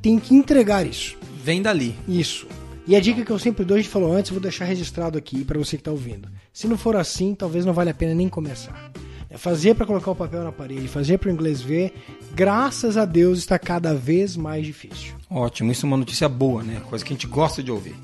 tem 0.00 0.18
que 0.18 0.34
entregar 0.34 0.86
isso. 0.86 1.16
Vem 1.42 1.62
dali. 1.62 1.94
Isso. 2.08 2.46
E 2.86 2.96
a 2.96 3.00
dica 3.00 3.22
que 3.22 3.30
eu 3.30 3.38
sempre 3.38 3.64
dou, 3.64 3.76
a 3.76 3.80
gente 3.80 3.90
falou 3.90 4.12
antes, 4.12 4.30
vou 4.30 4.40
deixar 4.40 4.64
registrado 4.64 5.18
aqui 5.18 5.44
para 5.44 5.58
você 5.58 5.76
que 5.76 5.82
está 5.82 5.90
ouvindo. 5.90 6.28
Se 6.52 6.66
não 6.66 6.78
for 6.78 6.96
assim, 6.96 7.34
talvez 7.34 7.64
não 7.64 7.74
valha 7.74 7.90
a 7.90 7.94
pena 7.94 8.14
nem 8.14 8.28
começar. 8.28 8.90
É 9.28 9.36
fazer 9.36 9.74
para 9.74 9.84
colocar 9.84 10.10
o 10.10 10.16
papel 10.16 10.42
na 10.42 10.50
parede, 10.50 10.88
fazer 10.88 11.18
para 11.18 11.28
o 11.28 11.32
inglês 11.32 11.60
ver, 11.60 11.92
graças 12.34 12.96
a 12.96 13.04
Deus 13.04 13.40
está 13.40 13.58
cada 13.58 13.92
vez 13.92 14.38
mais 14.38 14.64
difícil. 14.64 15.14
Ótimo, 15.28 15.70
isso 15.70 15.84
é 15.84 15.86
uma 15.86 15.98
notícia 15.98 16.26
boa, 16.30 16.62
né? 16.62 16.80
Coisa 16.88 17.04
que 17.04 17.12
a 17.12 17.14
gente 17.14 17.26
gosta 17.26 17.62
de 17.62 17.70
ouvir. 17.70 17.94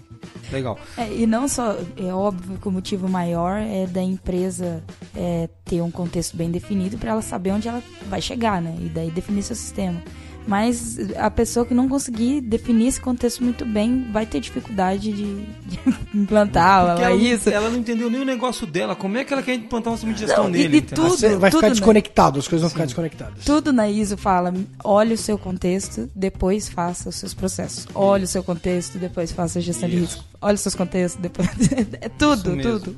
Legal. 0.50 0.78
É, 0.96 1.12
e 1.12 1.26
não 1.26 1.48
só, 1.48 1.76
é 1.96 2.12
óbvio 2.12 2.58
que 2.58 2.68
o 2.68 2.70
motivo 2.70 3.08
maior 3.08 3.58
é 3.58 3.86
da 3.86 4.02
empresa 4.02 4.82
é, 5.16 5.48
ter 5.64 5.80
um 5.80 5.90
contexto 5.90 6.36
bem 6.36 6.50
definido 6.50 6.98
para 6.98 7.12
ela 7.12 7.22
saber 7.22 7.52
onde 7.52 7.68
ela 7.68 7.82
vai 8.08 8.20
chegar, 8.20 8.60
né? 8.60 8.76
E 8.80 8.88
daí 8.88 9.10
definir 9.10 9.42
seu 9.42 9.56
sistema. 9.56 10.02
Mas 10.46 10.98
a 11.16 11.30
pessoa 11.30 11.64
que 11.64 11.72
não 11.72 11.88
conseguir 11.88 12.40
definir 12.40 12.88
esse 12.88 13.00
contexto 13.00 13.42
muito 13.42 13.64
bem 13.64 14.06
vai 14.12 14.26
ter 14.26 14.40
dificuldade 14.40 15.10
de, 15.12 15.34
de 15.66 15.78
implantar 16.14 16.86
Porque 16.86 17.02
ela, 17.02 17.12
ela, 17.14 17.22
isso. 17.22 17.48
ela 17.48 17.70
não 17.70 17.78
entendeu 17.78 18.10
nem 18.10 18.20
o 18.20 18.24
negócio 18.24 18.66
dela. 18.66 18.94
Como 18.94 19.16
é 19.16 19.24
que 19.24 19.32
ela 19.32 19.42
quer 19.42 19.54
implantar 19.54 19.92
um 19.92 19.96
sistema 19.96 20.12
de 20.14 20.20
gestão 20.20 20.44
Não, 20.44 20.50
e- 20.50 20.52
nele? 20.52 20.76
e 20.76 20.80
entendeu? 20.80 21.08
tudo- 21.16 21.38
vai 21.38 21.50
ficar 21.50 21.62
né? 21.68 21.70
desconectado, 21.70 22.38
as 22.38 22.46
coisas 22.48 22.60
vão 22.62 22.70
ficar 22.70 22.84
desconectadas. 22.84 23.44
Tudo 23.44 23.72
na 23.72 23.88
ISO 23.88 24.16
fala, 24.16 24.52
olhe 24.84 25.14
o 25.14 25.18
seu 25.18 25.38
contexto, 25.38 26.10
depois 26.14 26.68
faça 26.68 27.08
os 27.08 27.16
seus 27.16 27.32
processos. 27.34 27.86
Olhe 27.94 28.24
o 28.24 28.28
seu 28.28 28.42
contexto, 28.44 28.98
depois 28.98 29.32
faça 29.32 29.58
a 29.58 29.62
gestão 29.62 29.88
de 29.88 29.96
Isso. 29.96 30.04
risco. 30.16 30.24
Olhe 30.44 30.54
os 30.56 30.60
seus 30.60 30.74
contextos, 30.74 31.20
depois... 31.22 31.48
é 32.00 32.08
tudo, 32.10 32.54
tudo. 32.60 32.96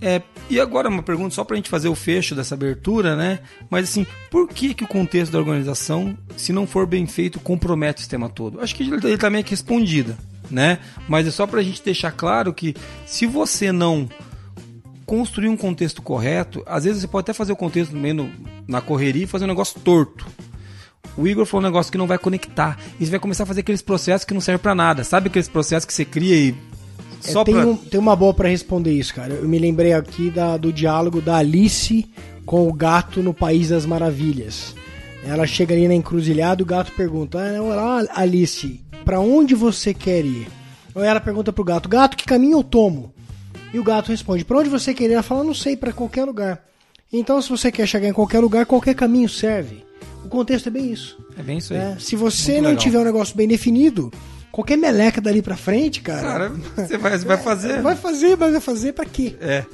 É, 0.00 0.20
e 0.50 0.60
agora 0.60 0.88
uma 0.88 1.02
pergunta 1.02 1.34
só 1.34 1.42
pra 1.42 1.56
gente 1.56 1.70
fazer 1.70 1.88
o 1.88 1.94
fecho 1.94 2.34
dessa 2.34 2.54
abertura, 2.54 3.16
né? 3.16 3.38
Mas 3.70 3.88
assim, 3.88 4.06
por 4.30 4.46
que, 4.48 4.74
que 4.74 4.84
o 4.84 4.86
contexto 4.86 5.32
da 5.32 5.38
organização, 5.38 6.16
se 6.36 6.52
não 6.52 6.66
for 6.66 6.86
bem 6.86 7.06
feito, 7.06 7.40
compromete 7.40 7.96
o 7.96 8.00
sistema 8.00 8.28
todo? 8.28 8.60
Acho 8.60 8.74
que 8.74 8.82
ele, 8.82 8.94
ele 8.94 9.16
tá 9.18 9.30
meio 9.30 9.42
que 9.42 9.50
respondida, 9.50 10.16
né? 10.50 10.78
Mas 11.08 11.26
é 11.26 11.30
só 11.30 11.46
pra 11.46 11.62
gente 11.62 11.82
deixar 11.82 12.12
claro 12.12 12.52
que 12.52 12.76
se 13.06 13.24
você 13.26 13.72
não 13.72 14.06
construir 15.06 15.48
um 15.48 15.56
contexto 15.56 16.02
correto, 16.02 16.62
às 16.66 16.84
vezes 16.84 17.00
você 17.00 17.08
pode 17.08 17.22
até 17.24 17.32
fazer 17.32 17.52
o 17.52 17.56
contexto 17.56 17.96
meio 17.96 18.14
no- 18.14 18.30
na 18.68 18.80
correria 18.82 19.24
e 19.24 19.26
fazer 19.26 19.46
um 19.46 19.48
negócio 19.48 19.80
torto. 19.80 20.26
O 21.16 21.26
Igor 21.26 21.44
falou 21.46 21.64
um 21.64 21.68
negócio 21.68 21.90
que 21.90 21.98
não 21.98 22.06
vai 22.06 22.18
conectar. 22.18 22.78
E 22.98 23.04
você 23.04 23.10
vai 23.10 23.20
começar 23.20 23.42
a 23.42 23.46
fazer 23.46 23.60
aqueles 23.60 23.82
processos 23.82 24.24
que 24.24 24.34
não 24.34 24.40
servem 24.40 24.62
pra 24.62 24.74
nada. 24.74 25.02
Sabe 25.04 25.28
aqueles 25.28 25.48
processos 25.48 25.84
que 25.84 25.92
você 25.92 26.04
cria 26.04 26.34
e. 26.36 26.54
É, 27.24 27.32
Só 27.32 27.42
tem, 27.44 27.54
pra. 27.54 27.66
um- 27.66 27.76
tem 27.76 27.98
uma 27.98 28.14
boa 28.14 28.32
pra 28.32 28.48
responder 28.48 28.92
isso, 28.92 29.12
cara. 29.14 29.32
Eu 29.34 29.48
me 29.48 29.58
lembrei 29.58 29.92
aqui 29.92 30.30
da- 30.30 30.56
do 30.56 30.72
diálogo 30.72 31.20
da 31.20 31.36
Alice 31.36 32.06
com 32.46 32.68
o 32.68 32.72
gato 32.72 33.22
no 33.22 33.34
País 33.34 33.70
das 33.70 33.84
Maravilhas. 33.84 34.74
Ela 35.24 35.46
chega 35.46 35.74
ali 35.74 35.88
na 35.88 35.94
encruzilhada 35.94 36.62
e 36.62 36.64
o 36.64 36.66
gato 36.66 36.92
pergunta: 36.92 37.38
ah, 37.40 37.60
olá, 37.62 38.04
Alice, 38.14 38.80
pra 39.04 39.18
onde 39.18 39.54
você 39.56 39.92
quer 39.92 40.24
ir? 40.24 40.46
Ou 40.94 41.02
ela 41.02 41.18
pergunta 41.20 41.52
pro 41.52 41.64
gato: 41.64 41.88
Gato, 41.88 42.16
que 42.16 42.24
caminho 42.24 42.58
eu 42.58 42.62
tomo? 42.62 43.12
E 43.74 43.78
o 43.80 43.84
gato 43.84 44.10
responde: 44.12 44.44
Pra 44.44 44.58
onde 44.58 44.68
você 44.68 44.94
quer 44.94 45.10
ir? 45.10 45.14
Ela 45.14 45.22
fala: 45.24 45.42
Não 45.42 45.54
sei, 45.54 45.76
pra 45.76 45.92
qualquer 45.92 46.24
lugar. 46.24 46.62
Então, 47.12 47.42
se 47.42 47.48
você 47.48 47.72
quer 47.72 47.86
chegar 47.88 48.06
em 48.08 48.12
qualquer 48.12 48.38
lugar, 48.38 48.64
qualquer 48.66 48.94
caminho 48.94 49.28
serve. 49.28 49.82
O 50.24 50.28
contexto 50.28 50.66
é 50.66 50.70
bem 50.70 50.92
isso. 50.92 51.18
É 51.38 51.42
bem 51.42 51.58
isso 51.58 51.72
aí. 51.72 51.78
né? 51.78 51.96
Se 51.98 52.16
você 52.16 52.52
Muito 52.52 52.62
não 52.62 52.70
legal. 52.70 52.82
tiver 52.82 52.98
um 52.98 53.04
negócio 53.04 53.36
bem 53.36 53.48
definido, 53.48 54.12
qualquer 54.52 54.76
meleca 54.76 55.20
dali 55.20 55.40
pra 55.42 55.56
frente, 55.56 56.00
Cara, 56.02 56.50
você 56.76 56.98
vai, 56.98 57.18
você 57.18 57.24
vai 57.24 57.38
fazer. 57.42 57.80
Vai 57.82 57.96
fazer, 57.96 58.36
mas 58.36 58.52
vai 58.52 58.60
fazer 58.60 58.92
pra 58.92 59.04
quê? 59.04 59.36
É. 59.40 59.64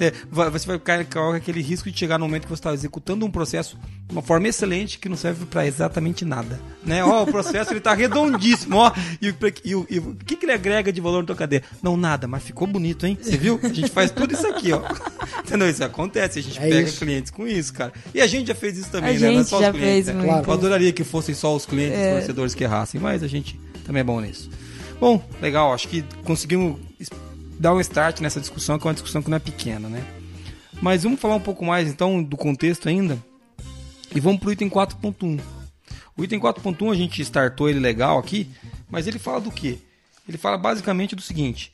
É, 0.00 0.12
você 0.30 0.66
vai 0.66 0.78
ficar 0.78 1.04
com 1.04 1.30
aquele 1.32 1.62
risco 1.62 1.90
de 1.90 1.96
chegar 1.98 2.18
no 2.18 2.26
momento 2.26 2.42
que 2.42 2.48
você 2.48 2.54
está 2.60 2.72
executando 2.74 3.24
um 3.24 3.30
processo 3.30 3.78
de 4.08 4.12
uma 4.12 4.22
forma 4.22 4.48
excelente 4.48 4.98
que 4.98 5.08
não 5.08 5.16
serve 5.16 5.46
para 5.46 5.66
exatamente 5.66 6.24
nada. 6.24 6.60
Né? 6.84 7.04
Ó, 7.04 7.22
o 7.22 7.26
processo 7.26 7.72
ele 7.72 7.80
tá 7.80 7.94
redondíssimo, 7.94 8.76
ó. 8.76 8.92
E, 9.22 9.30
o- 9.30 9.36
e 9.64 9.94
e 9.94 9.98
o 10.00 10.14
que, 10.16 10.36
que 10.36 10.44
ele 10.46 10.52
agrega 10.52 10.92
de 10.92 11.00
valor 11.00 11.20
na 11.20 11.26
tua 11.26 11.36
cadeia? 11.36 11.62
Não, 11.82 11.96
nada, 11.96 12.26
mas 12.26 12.42
ficou 12.42 12.66
bonito, 12.66 13.06
hein? 13.06 13.16
Você 13.20 13.36
viu? 13.36 13.60
A 13.62 13.68
gente 13.68 13.90
faz 13.90 14.10
tudo 14.10 14.34
isso 14.34 14.46
aqui, 14.46 14.72
ó. 14.72 14.82
Entendeu? 15.46 15.68
Isso 15.70 15.84
acontece, 15.84 16.38
a 16.38 16.42
gente 16.42 16.58
É 16.58 16.62
pega 16.68 16.88
isso. 16.88 16.98
clientes 16.98 17.30
com 17.30 17.46
isso, 17.46 17.72
cara. 17.72 17.92
E 18.14 18.20
a 18.20 18.26
gente 18.26 18.48
já 18.48 18.54
fez 18.54 18.76
isso 18.78 18.90
também, 18.90 19.10
A 19.16 19.20
né? 19.20 19.20
Não 19.20 19.28
é 19.28 19.36
gente 19.38 19.48
só 19.48 19.60
já 19.60 19.70
os 19.70 19.76
clientes, 19.76 20.06
fez 20.06 20.16
né? 20.18 20.24
Claro. 20.24 20.46
Eu 20.48 20.52
adoraria 20.52 20.92
que 20.92 21.04
fossem 21.04 21.34
só 21.34 21.54
os 21.54 21.64
clientes, 21.66 21.96
É. 21.98 22.02
os 22.02 22.08
fornecedores 22.10 22.54
que 22.54 22.64
errassem, 22.64 23.00
mas 23.00 23.22
a 23.22 23.28
gente 23.28 23.58
também 23.84 24.00
é 24.00 24.04
bom 24.04 24.20
nisso. 24.20 24.50
Bom, 25.00 25.22
legal, 25.42 25.72
acho 25.74 25.86
que 25.88 26.04
conseguimos 26.24 26.78
dar 27.58 27.74
um 27.74 27.80
start 27.80 28.20
nessa 28.20 28.40
discussão, 28.40 28.78
que 28.78 28.86
é 28.86 28.88
uma 28.88 28.94
discussão 28.94 29.22
que 29.22 29.30
não 29.30 29.36
é 29.36 29.40
pequena, 29.40 29.88
né? 29.88 30.04
Mas 30.80 31.02
vamos 31.04 31.20
falar 31.20 31.36
um 31.36 31.40
pouco 31.40 31.64
mais 31.64 31.88
então 31.88 32.22
do 32.22 32.36
contexto 32.36 32.88
ainda. 32.88 33.18
E 34.14 34.20
vamos 34.20 34.40
pro 34.40 34.52
item 34.52 34.68
4.1. 34.68 35.40
O 36.16 36.24
item 36.24 36.38
4.1 36.38 36.92
a 36.92 36.94
gente 36.94 37.22
startou 37.22 37.68
ele 37.68 37.80
legal 37.80 38.18
aqui, 38.18 38.48
mas 38.88 39.06
ele 39.06 39.18
fala 39.18 39.40
do 39.40 39.50
quê? 39.50 39.78
Ele 40.28 40.38
fala 40.38 40.56
basicamente 40.56 41.16
do 41.16 41.22
seguinte: 41.22 41.72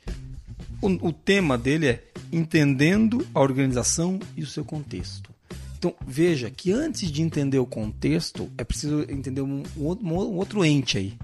o, 0.80 1.08
o 1.08 1.12
tema 1.12 1.58
dele 1.58 1.88
é 1.88 2.04
entendendo 2.32 3.26
a 3.34 3.40
organização 3.40 4.18
e 4.36 4.42
o 4.42 4.46
seu 4.46 4.64
contexto. 4.64 5.30
Então 5.78 5.94
veja 6.06 6.50
que 6.50 6.72
antes 6.72 7.10
de 7.10 7.22
entender 7.22 7.58
o 7.58 7.66
contexto, 7.66 8.50
é 8.58 8.64
preciso 8.64 9.02
entender 9.08 9.40
um, 9.40 9.62
um 9.76 10.36
outro 10.36 10.64
ente 10.64 10.98
aí: 10.98 11.18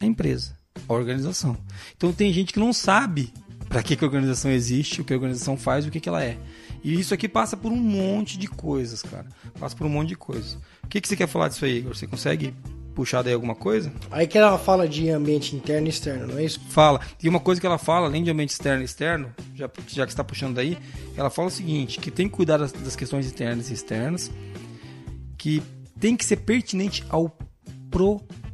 a 0.00 0.06
empresa, 0.06 0.54
a 0.88 0.92
organização. 0.92 1.56
Então 1.96 2.12
tem 2.12 2.32
gente 2.32 2.52
que 2.52 2.60
não 2.60 2.72
sabe 2.72 3.32
para 3.68 3.82
que, 3.82 3.96
que 3.96 4.04
a 4.04 4.06
organização 4.06 4.50
existe, 4.50 5.00
o 5.00 5.04
que 5.04 5.12
a 5.12 5.16
organização 5.16 5.56
faz, 5.56 5.86
o 5.86 5.90
que, 5.90 6.00
que 6.00 6.08
ela 6.08 6.22
é. 6.22 6.36
E 6.82 6.98
isso 6.98 7.12
aqui 7.12 7.28
passa 7.28 7.56
por 7.56 7.72
um 7.72 7.76
monte 7.76 8.38
de 8.38 8.46
coisas, 8.46 9.02
cara. 9.02 9.26
Passa 9.58 9.76
por 9.76 9.86
um 9.86 9.90
monte 9.90 10.08
de 10.08 10.16
coisas. 10.16 10.58
O 10.82 10.88
que, 10.88 11.00
que 11.00 11.08
você 11.08 11.16
quer 11.16 11.26
falar 11.26 11.48
disso 11.48 11.64
aí, 11.64 11.78
Igor? 11.78 11.94
Você 11.94 12.06
consegue 12.06 12.54
puxar 12.94 13.22
daí 13.22 13.34
alguma 13.34 13.54
coisa? 13.54 13.92
Aí 14.10 14.26
que 14.26 14.38
ela 14.38 14.58
fala 14.58 14.88
de 14.88 15.08
ambiente 15.10 15.54
interno 15.54 15.86
e 15.86 15.90
externo, 15.90 16.26
não 16.26 16.38
é 16.38 16.44
isso? 16.44 16.60
Fala. 16.68 17.00
E 17.22 17.28
uma 17.28 17.40
coisa 17.40 17.60
que 17.60 17.66
ela 17.66 17.78
fala, 17.78 18.06
além 18.06 18.24
de 18.24 18.30
ambiente 18.30 18.50
externo 18.50 18.82
e 18.82 18.84
externo, 18.84 19.32
já, 19.54 19.70
já 19.86 20.06
que 20.06 20.12
está 20.12 20.24
puxando 20.24 20.54
daí, 20.54 20.78
ela 21.16 21.30
fala 21.30 21.48
o 21.48 21.50
seguinte, 21.50 22.00
que 22.00 22.10
tem 22.10 22.28
que 22.28 22.34
cuidar 22.34 22.56
das, 22.56 22.72
das 22.72 22.96
questões 22.96 23.30
internas 23.30 23.70
e 23.70 23.74
externas, 23.74 24.30
que 25.36 25.62
tem 26.00 26.16
que 26.16 26.24
ser 26.24 26.38
pertinente 26.38 27.04
ao 27.08 27.36
propósito. 27.90 28.47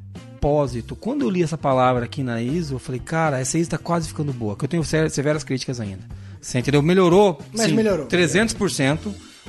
Quando 1.01 1.23
eu 1.23 1.31
li 1.31 1.43
essa 1.43 1.57
palavra 1.57 2.05
aqui 2.05 2.23
na 2.23 2.43
ISO, 2.43 2.75
eu 2.75 2.79
falei, 2.79 3.01
cara, 3.01 3.41
essa 3.41 3.57
ISO 3.57 3.69
está 3.69 3.79
quase 3.79 4.09
ficando 4.09 4.33
boa, 4.33 4.55
que 4.55 4.65
eu 4.65 4.69
tenho 4.69 4.85
severas 4.85 5.43
críticas 5.43 5.81
ainda. 5.81 6.03
Você 6.41 6.59
entendeu? 6.59 6.83
Melhorou, 6.83 7.41
Mas 7.51 7.71
sim, 7.71 7.75
melhorou. 7.75 8.07
300%, 8.07 8.99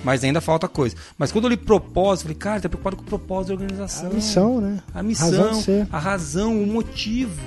mas 0.02 0.24
ainda 0.24 0.40
falta 0.40 0.70
coisa. 0.70 0.96
Mas 1.18 1.32
quando 1.34 1.46
eu 1.46 1.50
li 1.50 1.58
propósito, 1.58 2.22
eu 2.22 2.28
falei, 2.28 2.38
cara, 2.38 2.62
tá 2.62 2.70
preocupado 2.70 2.96
com 2.96 3.04
o 3.04 3.06
propósito 3.06 3.50
da 3.50 3.54
organização. 3.56 4.10
A 4.10 4.14
missão, 4.14 4.62
né? 4.62 4.80
A 4.94 5.04
missão, 5.04 5.32
Razão 5.32 5.88
a 5.92 6.00
razão, 6.00 6.64
o 6.64 6.66
motivo, 6.66 7.42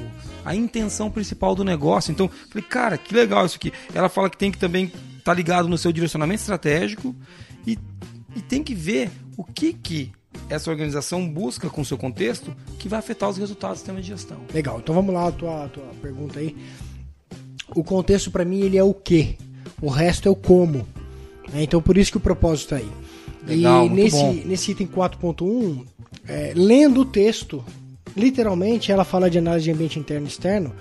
a 0.44 0.54
intenção 0.54 1.10
principal 1.10 1.54
do 1.54 1.64
negócio. 1.64 2.12
Então, 2.12 2.30
falei, 2.50 2.68
cara, 2.68 2.98
que 2.98 3.14
legal 3.14 3.46
isso 3.46 3.56
aqui. 3.56 3.72
Ela 3.94 4.10
fala 4.10 4.28
que 4.28 4.36
tem 4.36 4.52
que 4.52 4.58
também 4.58 4.92
estar 5.16 5.32
ligado 5.32 5.68
no 5.68 5.78
seu 5.78 5.90
direcionamento 5.90 6.40
estratégico 6.40 7.16
e, 7.66 7.78
e 8.36 8.42
tem 8.42 8.62
que 8.62 8.74
ver 8.74 9.10
o 9.38 9.44
que 9.44 9.72
que 9.72 10.12
essa 10.48 10.70
organização 10.70 11.28
busca 11.28 11.68
com 11.68 11.80
o 11.80 11.84
seu 11.84 11.98
contexto 11.98 12.54
que 12.78 12.88
vai 12.88 12.98
afetar 12.98 13.28
os 13.28 13.36
resultados 13.36 13.76
do 13.76 13.78
sistema 13.78 14.00
de 14.00 14.08
gestão. 14.08 14.38
Legal, 14.52 14.78
então 14.78 14.94
vamos 14.94 15.14
lá, 15.14 15.28
a 15.28 15.32
tua, 15.32 15.68
tua 15.68 15.84
pergunta 16.00 16.38
aí. 16.40 16.56
O 17.74 17.84
contexto 17.84 18.30
pra 18.30 18.44
mim 18.44 18.60
ele 18.60 18.78
é 18.78 18.82
o 18.82 18.94
que, 18.94 19.36
o 19.80 19.88
resto 19.88 20.28
é 20.28 20.30
o 20.30 20.36
como. 20.36 20.86
né? 21.52 21.62
Então 21.62 21.82
por 21.82 21.98
isso 21.98 22.10
que 22.10 22.16
o 22.16 22.20
propósito 22.20 22.70
tá 22.70 22.76
aí. 22.76 22.88
Legal, 23.46 23.86
e 23.86 23.88
nesse, 23.90 24.16
bom. 24.16 24.32
nesse 24.44 24.70
item 24.72 24.86
4.1, 24.86 25.84
é, 26.26 26.52
lendo 26.54 27.02
o 27.02 27.04
texto, 27.04 27.64
literalmente 28.16 28.92
ela 28.92 29.04
fala 29.04 29.30
de 29.30 29.38
análise 29.38 29.64
de 29.64 29.70
ambiente 29.70 29.98
interno 29.98 30.26
e 30.26 30.28
externo. 30.28 30.72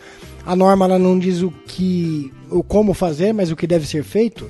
A 0.45 0.55
norma 0.55 0.85
ela 0.85 0.97
não 0.97 1.19
diz 1.19 1.41
o 1.41 1.51
que, 1.51 2.31
o 2.49 2.63
como 2.63 2.93
fazer, 2.93 3.33
mas 3.33 3.51
o 3.51 3.55
que 3.55 3.67
deve 3.67 3.85
ser 3.85 4.03
feito. 4.03 4.49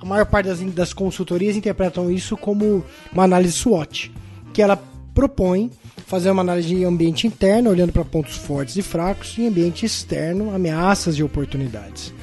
A 0.00 0.04
maior 0.06 0.26
parte 0.26 0.46
das, 0.46 0.60
das 0.60 0.92
consultorias 0.92 1.56
interpretam 1.56 2.10
isso 2.10 2.36
como 2.36 2.84
uma 3.12 3.24
análise 3.24 3.52
SWOT, 3.54 4.12
que 4.52 4.62
ela 4.62 4.76
propõe 5.14 5.70
fazer 6.06 6.30
uma 6.30 6.42
análise 6.42 6.68
de 6.68 6.84
ambiente 6.84 7.26
interno, 7.26 7.70
olhando 7.70 7.92
para 7.92 8.04
pontos 8.04 8.36
fortes 8.36 8.76
e 8.76 8.82
fracos, 8.82 9.34
e 9.36 9.46
ambiente 9.46 9.84
externo, 9.84 10.54
ameaças 10.54 11.16
e 11.16 11.22
oportunidades. 11.22 12.14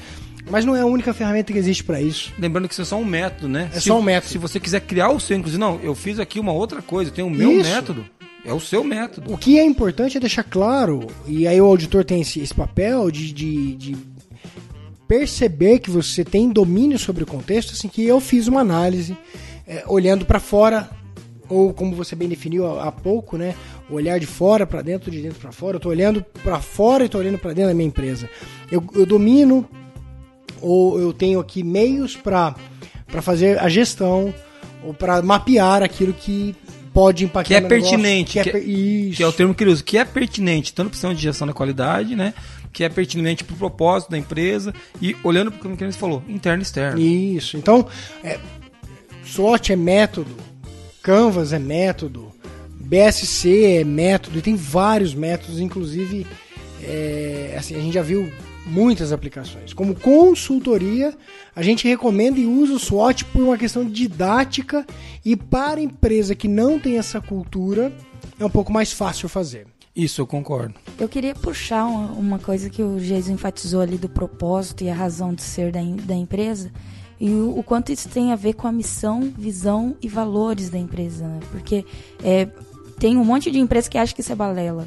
Mas 0.50 0.64
não 0.64 0.74
é 0.76 0.80
a 0.80 0.86
única 0.86 1.12
ferramenta 1.12 1.52
que 1.52 1.58
existe 1.58 1.82
para 1.84 2.00
isso. 2.00 2.32
Lembrando 2.38 2.68
que 2.68 2.72
isso 2.74 2.82
é 2.82 2.84
só 2.84 2.96
um 2.96 3.04
método, 3.04 3.48
né? 3.48 3.68
É 3.74 3.80
Se- 3.80 3.88
só 3.88 3.98
um 3.98 4.02
método. 4.02 4.30
Se 4.32 4.38
você 4.38 4.58
quiser 4.60 4.80
criar 4.80 5.10
o 5.10 5.18
seu, 5.20 5.36
inclusive, 5.36 5.60
não, 5.60 5.78
eu 5.82 5.94
fiz 5.94 6.18
aqui 6.20 6.38
uma 6.40 6.52
outra 6.52 6.80
coisa, 6.80 7.10
eu 7.10 7.14
tenho 7.14 7.26
o 7.26 7.30
meu 7.30 7.52
Isso. 7.60 7.68
método. 7.68 8.04
É 8.44 8.52
o 8.52 8.60
seu 8.60 8.84
método. 8.84 9.32
O 9.34 9.36
que 9.36 9.58
é 9.58 9.64
importante 9.64 10.16
é 10.16 10.20
deixar 10.20 10.44
claro, 10.44 11.08
e 11.26 11.48
aí 11.48 11.60
o 11.60 11.66
auditor 11.66 12.04
tem 12.04 12.20
esse, 12.20 12.38
esse 12.38 12.54
papel 12.54 13.10
de, 13.10 13.32
de, 13.32 13.74
de 13.74 13.96
perceber 15.06 15.78
que 15.78 15.90
você 15.90 16.24
tem 16.24 16.50
domínio 16.50 16.98
sobre 16.98 17.22
o 17.22 17.26
contexto, 17.26 17.72
assim 17.72 17.88
que 17.88 18.04
eu 18.04 18.20
fiz 18.20 18.48
uma 18.48 18.60
análise 18.60 19.16
é, 19.66 19.84
olhando 19.86 20.24
para 20.24 20.40
fora, 20.40 20.90
ou 21.48 21.72
como 21.72 21.94
você 21.94 22.16
bem 22.16 22.28
definiu 22.28 22.78
há, 22.80 22.90
pouco, 22.90 23.36
né, 23.36 23.54
olhar 23.90 24.18
de 24.18 24.26
fora 24.26 24.66
para 24.66 24.82
dentro, 24.82 25.10
de 25.10 25.22
dentro 25.22 25.38
para 25.38 25.52
fora. 25.52 25.76
Eu 25.76 25.80
tô 25.80 25.88
olhando 25.88 26.24
para 26.42 26.60
fora 26.60 27.04
e 27.04 27.08
tô 27.08 27.18
olhando 27.18 27.38
para 27.38 27.52
dentro 27.52 27.70
da 27.70 27.74
minha 27.74 27.88
empresa. 27.88 28.28
Eu, 28.70 28.84
eu 28.94 29.06
domino 29.06 29.68
ou 30.60 30.98
eu 30.98 31.12
tenho 31.12 31.38
aqui 31.38 31.62
meios 31.62 32.16
para 32.16 32.54
fazer 33.22 33.58
a 33.58 33.68
gestão 33.68 34.34
ou 34.84 34.92
para 34.92 35.22
mapear 35.22 35.82
aquilo 35.82 36.12
que 36.12 36.54
pode 36.96 37.24
impactar 37.26 37.46
Que 37.46 37.54
é 37.54 37.60
meu 37.60 37.68
negócio, 37.68 37.90
pertinente, 37.90 38.32
que 38.32 38.38
é, 38.38 38.42
que 38.44 38.56
é- 38.56 38.60
isso. 38.60 39.16
Que 39.18 39.22
é 39.22 39.26
o 39.26 39.32
termo 39.32 39.54
que 39.54 39.62
ele 39.62 39.70
usa, 39.70 39.82
que 39.84 39.98
é 39.98 40.04
pertinente, 40.04 40.72
tanto 40.72 40.98
para 40.98 41.12
de 41.12 41.20
gestão 41.20 41.46
da 41.46 41.52
qualidade, 41.52 42.16
né? 42.16 42.32
Que 42.72 42.84
é 42.84 42.88
pertinente 42.88 43.44
para 43.44 43.54
o 43.54 43.58
propósito 43.58 44.10
da 44.10 44.16
empresa 44.16 44.72
e 45.00 45.14
olhando 45.22 45.52
para 45.52 45.70
o 45.70 45.76
que 45.76 45.84
você 45.84 45.98
falou, 45.98 46.24
interno 46.26 46.62
e 46.62 46.62
externo. 46.62 46.98
Isso. 46.98 47.58
Então, 47.58 47.86
é, 48.24 48.38
SWOT 49.26 49.74
é 49.74 49.76
método, 49.76 50.34
Canvas 51.02 51.52
é 51.52 51.58
método, 51.58 52.32
BSC 52.80 53.78
é 53.80 53.84
método, 53.84 54.38
e 54.38 54.42
tem 54.42 54.56
vários 54.56 55.14
métodos, 55.14 55.60
inclusive, 55.60 56.26
é, 56.82 57.56
assim, 57.58 57.76
a 57.76 57.80
gente 57.80 57.92
já 57.92 58.02
viu 58.02 58.32
muitas 58.66 59.12
aplicações. 59.12 59.72
Como 59.72 59.94
consultoria, 59.94 61.14
a 61.54 61.62
gente 61.62 61.86
recomenda 61.86 62.38
e 62.38 62.46
usa 62.46 62.74
o 62.74 62.78
SWOT 62.78 63.24
por 63.26 63.42
uma 63.42 63.56
questão 63.56 63.88
didática 63.88 64.84
e 65.24 65.36
para 65.36 65.80
a 65.80 65.82
empresa 65.82 66.34
que 66.34 66.48
não 66.48 66.78
tem 66.78 66.98
essa 66.98 67.20
cultura, 67.20 67.92
é 68.38 68.44
um 68.44 68.50
pouco 68.50 68.72
mais 68.72 68.92
fácil 68.92 69.28
fazer. 69.28 69.66
Isso, 69.94 70.20
eu 70.20 70.26
concordo. 70.26 70.74
Eu 70.98 71.08
queria 71.08 71.34
puxar 71.34 71.86
uma, 71.86 72.38
coisa 72.38 72.68
que 72.68 72.82
o 72.82 72.98
Jason 72.98 73.32
enfatizou 73.32 73.80
ali 73.80 73.96
do 73.96 74.08
propósito 74.08 74.84
e 74.84 74.90
a 74.90 74.94
razão 74.94 75.32
de 75.32 75.42
ser 75.42 75.72
da, 75.72 75.80
da 76.04 76.14
empresa 76.14 76.70
e 77.18 77.30
o, 77.30 77.58
o 77.58 77.62
quanto 77.62 77.90
isso 77.92 78.08
tem 78.08 78.30
a 78.30 78.36
ver 78.36 78.52
com 78.52 78.66
a 78.66 78.72
missão, 78.72 79.32
visão 79.38 79.96
e 80.02 80.08
valores 80.08 80.68
da 80.68 80.76
empresa, 80.76 81.26
né? 81.26 81.40
Porque 81.50 81.84
é, 82.22 82.46
tem 82.98 83.16
um 83.16 83.24
monte 83.24 83.50
de 83.50 83.58
empresa 83.58 83.88
que 83.88 83.96
acha 83.96 84.14
que 84.14 84.20
isso 84.20 84.32
é 84.32 84.34
balela. 84.34 84.86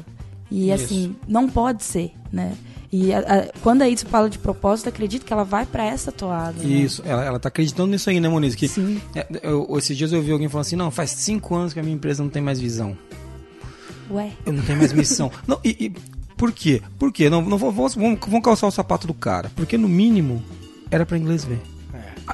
E 0.50 0.70
Isso. 0.70 0.84
assim, 0.84 1.16
não 1.28 1.48
pode 1.48 1.84
ser, 1.84 2.12
né? 2.32 2.56
E 2.92 3.12
a- 3.14 3.18
a- 3.20 3.46
quando 3.62 3.82
a 3.82 3.88
Itsu 3.88 4.06
fala 4.06 4.28
de 4.28 4.36
propósito, 4.38 4.88
acredito 4.88 5.24
que 5.24 5.32
ela 5.32 5.44
vai 5.44 5.64
pra 5.64 5.84
essa 5.84 6.10
toada. 6.10 6.60
né? 6.60 6.64
Isso, 6.64 7.02
ela, 7.04 7.24
ela 7.24 7.38
tá 7.38 7.48
acreditando 7.48 7.88
nisso 7.92 8.10
aí, 8.10 8.18
né, 8.18 8.28
Moniz? 8.28 8.54
Que, 8.56 8.66
Sim. 8.66 9.00
é, 9.14 9.26
eu- 9.42 9.68
esses 9.78 9.96
dias 9.96 10.10
eu 10.12 10.18
ouvi 10.18 10.32
alguém 10.32 10.48
falando 10.48 10.66
assim, 10.66 10.76
não, 10.76 10.90
faz 10.90 11.10
cinco 11.10 11.54
anos 11.54 11.72
que 11.72 11.78
a 11.78 11.82
minha 11.82 11.94
empresa 11.94 12.22
não 12.22 12.30
tem 12.30 12.42
mais 12.42 12.58
visão. 12.60 12.96
Ué. 14.10 14.32
Eu 14.44 14.52
não 14.52 14.62
tenho 14.62 14.78
mais 14.78 14.92
missão. 14.92 15.30
não, 15.46 15.60
e, 15.64 15.76
e 15.86 15.90
por 16.36 16.50
quê? 16.52 16.82
Por 16.98 17.12
quê? 17.12 17.30
Não, 17.30 17.40
não 17.42 17.56
vou- 17.56 17.70
vamos, 17.70 17.94
vamos, 17.94 18.18
vamos 18.26 18.42
calçar 18.44 18.66
o 18.66 18.70
sapato 18.72 19.06
do 19.06 19.14
cara. 19.14 19.52
Porque 19.54 19.78
no 19.78 19.88
mínimo 19.88 20.42
era 20.90 21.06
pra 21.06 21.16
inglês 21.16 21.44
ver. 21.44 21.60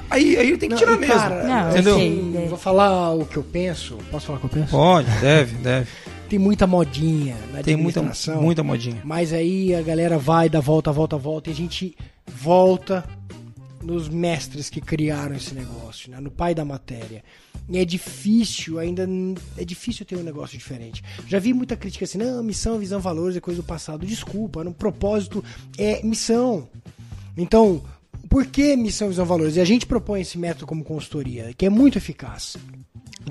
Aí, 0.09 0.37
aí 0.37 0.57
tem 0.57 0.69
que 0.69 0.75
Não, 0.75 0.77
tirar 0.77 0.97
mesmo. 0.97 1.13
cara, 1.15 1.43
Não, 1.43 1.69
entendeu? 1.71 1.95
assim, 1.95 2.45
vou 2.49 2.57
falar 2.57 3.13
o 3.13 3.25
que 3.25 3.37
eu 3.37 3.43
penso. 3.43 3.97
Posso 4.11 4.27
falar 4.27 4.37
o 4.37 4.39
que 4.41 4.45
eu 4.45 4.49
penso? 4.61 4.71
Pode, 4.71 5.09
deve, 5.19 5.55
deve. 5.55 5.87
Tem 6.29 6.37
muita 6.37 6.67
modinha 6.67 7.37
na 7.53 7.63
Tem 7.63 7.75
muita, 7.75 8.03
muita 8.39 8.63
modinha. 8.63 9.01
Mas 9.03 9.31
aí 9.31 9.73
a 9.73 9.81
galera 9.81 10.17
vai, 10.17 10.49
dá 10.49 10.59
volta, 10.59 10.91
volta, 10.91 11.17
volta, 11.17 11.49
e 11.49 11.53
a 11.53 11.55
gente 11.55 11.95
volta 12.25 13.03
nos 13.81 14.09
mestres 14.09 14.69
que 14.69 14.81
criaram 14.81 15.35
esse 15.35 15.53
negócio, 15.53 16.11
né? 16.11 16.19
no 16.19 16.29
pai 16.29 16.53
da 16.53 16.65
matéria. 16.65 17.23
E 17.69 17.77
é 17.77 17.85
difícil, 17.85 18.79
ainda 18.79 19.07
é 19.57 19.63
difícil 19.63 20.05
ter 20.05 20.17
um 20.17 20.23
negócio 20.23 20.57
diferente. 20.57 21.03
Já 21.27 21.39
vi 21.39 21.53
muita 21.53 21.75
crítica 21.75 22.05
assim, 22.05 22.17
não, 22.17 22.43
missão, 22.43 22.77
visão, 22.77 22.99
valores 22.99 23.37
é 23.37 23.39
coisa 23.39 23.61
do 23.61 23.65
passado. 23.65 24.05
Desculpa, 24.05 24.63
no 24.63 24.73
propósito 24.73 25.43
é 25.77 26.01
missão. 26.03 26.67
Então, 27.35 27.81
por 28.29 28.45
que 28.45 28.75
missão, 28.75 29.07
visão, 29.07 29.25
valores? 29.25 29.55
E 29.55 29.61
a 29.61 29.65
gente 29.65 29.85
propõe 29.85 30.21
esse 30.21 30.37
método 30.37 30.65
como 30.65 30.83
consultoria, 30.83 31.53
que 31.53 31.65
é 31.65 31.69
muito 31.69 31.97
eficaz. 31.97 32.57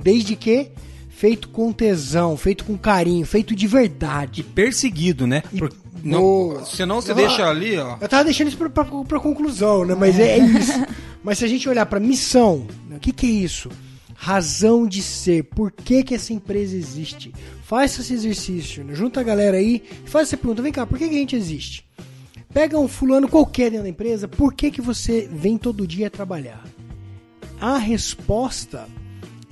Desde 0.03 0.37
que 0.37 0.71
feito 1.17 1.49
com 1.49 1.73
tesão, 1.73 2.37
feito 2.37 2.63
com 2.65 2.77
carinho, 2.77 3.25
feito 3.25 3.55
de 3.57 3.67
verdade. 3.67 4.43
Perseguido, 4.43 5.27
né? 5.27 5.43
E- 5.53 5.61
não, 6.05 6.63
senão 6.65 7.01
você 7.01 7.13
Ah. 7.13 7.15
deixa 7.15 7.49
ali, 7.49 7.79
ó. 7.79 7.97
Eu 8.01 8.07
tava 8.09 8.25
deixando 8.25 8.49
isso 8.49 8.59
pra, 8.59 8.69
pra, 8.69 8.85
pra 8.85 9.19
conclusão, 9.19 9.85
né? 9.87 9.95
Mas 9.95 10.19
é, 10.19 10.39
é 10.39 10.39
isso. 10.39 10.73
Mas 11.25 11.39
se 11.39 11.45
a 11.45 11.49
gente 11.49 11.67
olhar 11.69 11.87
pra 11.87 11.99
missão, 11.99 12.67
né? 12.89 12.97
o 12.97 13.01
que, 13.01 13.13
que 13.13 13.27
é 13.27 13.31
isso? 13.31 13.71
Razão 14.15 14.87
de 14.87 15.03
ser. 15.03 15.45
Por 15.45 15.73
que, 15.73 16.03
que 16.05 16.15
essa 16.15 16.33
empresa 16.35 16.77
existe? 16.77 17.33
Faça 17.65 18.03
esse 18.03 18.13
exercício, 18.13 18.85
né? 18.85 18.95
junta 18.95 19.21
a 19.21 19.25
galera 19.25 19.57
aí 19.57 19.83
e 20.05 20.09
faz 20.09 20.29
essa 20.29 20.37
pergunta: 20.37 20.63
vem 20.63 20.71
cá, 20.73 20.87
por 20.87 20.99
que, 20.99 21.09
que 21.09 21.15
a 21.15 21.19
gente 21.19 21.35
existe? 21.35 21.85
Pega 22.53 22.79
um 22.79 22.89
fulano 22.89 23.27
qualquer 23.29 23.71
dentro 23.71 23.85
da 23.85 23.89
empresa, 23.91 24.29
por 24.29 24.53
que, 24.55 24.71
que 24.71 24.81
você 24.81 25.29
vem 25.33 25.57
todo 25.59 25.87
dia 25.87 26.11
trabalhar? 26.11 26.63
A 27.61 27.77
resposta, 27.79 28.87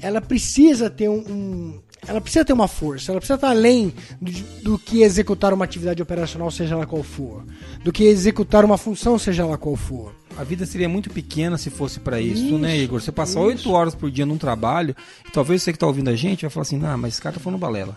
ela 0.05 0.21
precisa 0.21 0.90
ter 0.90 1.09
um, 1.09 1.19
um- 1.19 1.81
ela 2.07 2.21
precisa 2.21 2.45
ter 2.45 2.53
uma 2.53 2.69
força, 2.69 3.11
ela 3.11 3.19
precisa 3.19 3.37
estar 3.37 3.49
além 3.49 3.93
do, 4.21 4.31
do 4.62 4.79
que 4.79 5.03
executar 5.03 5.55
uma 5.55 5.64
atividade 5.64 6.03
operacional, 6.03 6.51
seja 6.51 6.75
ela 6.75 6.85
qual 6.87 7.03
for, 7.03 7.43
do 7.83 7.90
que 7.90 8.05
executar 8.05 8.62
uma 8.64 8.77
função, 8.77 9.19
seja 9.19 9.43
ela 9.43 9.57
qual 9.57 9.75
for. 9.75 10.12
A 10.37 10.45
vida 10.45 10.67
seria 10.67 10.88
muito 10.88 11.09
pequena 11.09 11.57
se 11.57 11.71
fosse 11.71 12.01
pra 12.01 12.21
isso, 12.21 12.45
Isso, 12.45 12.59
né, 12.59 12.77
Igor? 12.77 13.01
Você 13.01 13.11
passar 13.11 13.40
oito 13.40 13.71
horas 13.71 13.95
por 13.95 14.11
dia 14.11 14.27
num 14.27 14.37
trabalho, 14.37 14.95
e 15.27 15.31
talvez 15.31 15.62
você 15.62 15.73
que 15.73 15.79
tá 15.79 15.87
ouvindo 15.87 16.11
a 16.11 16.17
gente 16.17 16.43
vai 16.43 16.51
falar 16.51 16.62
assim, 16.62 16.81
ah, 16.85 16.97
mas 16.97 17.14
esse 17.14 17.23
cara 17.23 17.35
tá 17.37 17.40
falando 17.40 17.59
balela. 17.59 17.97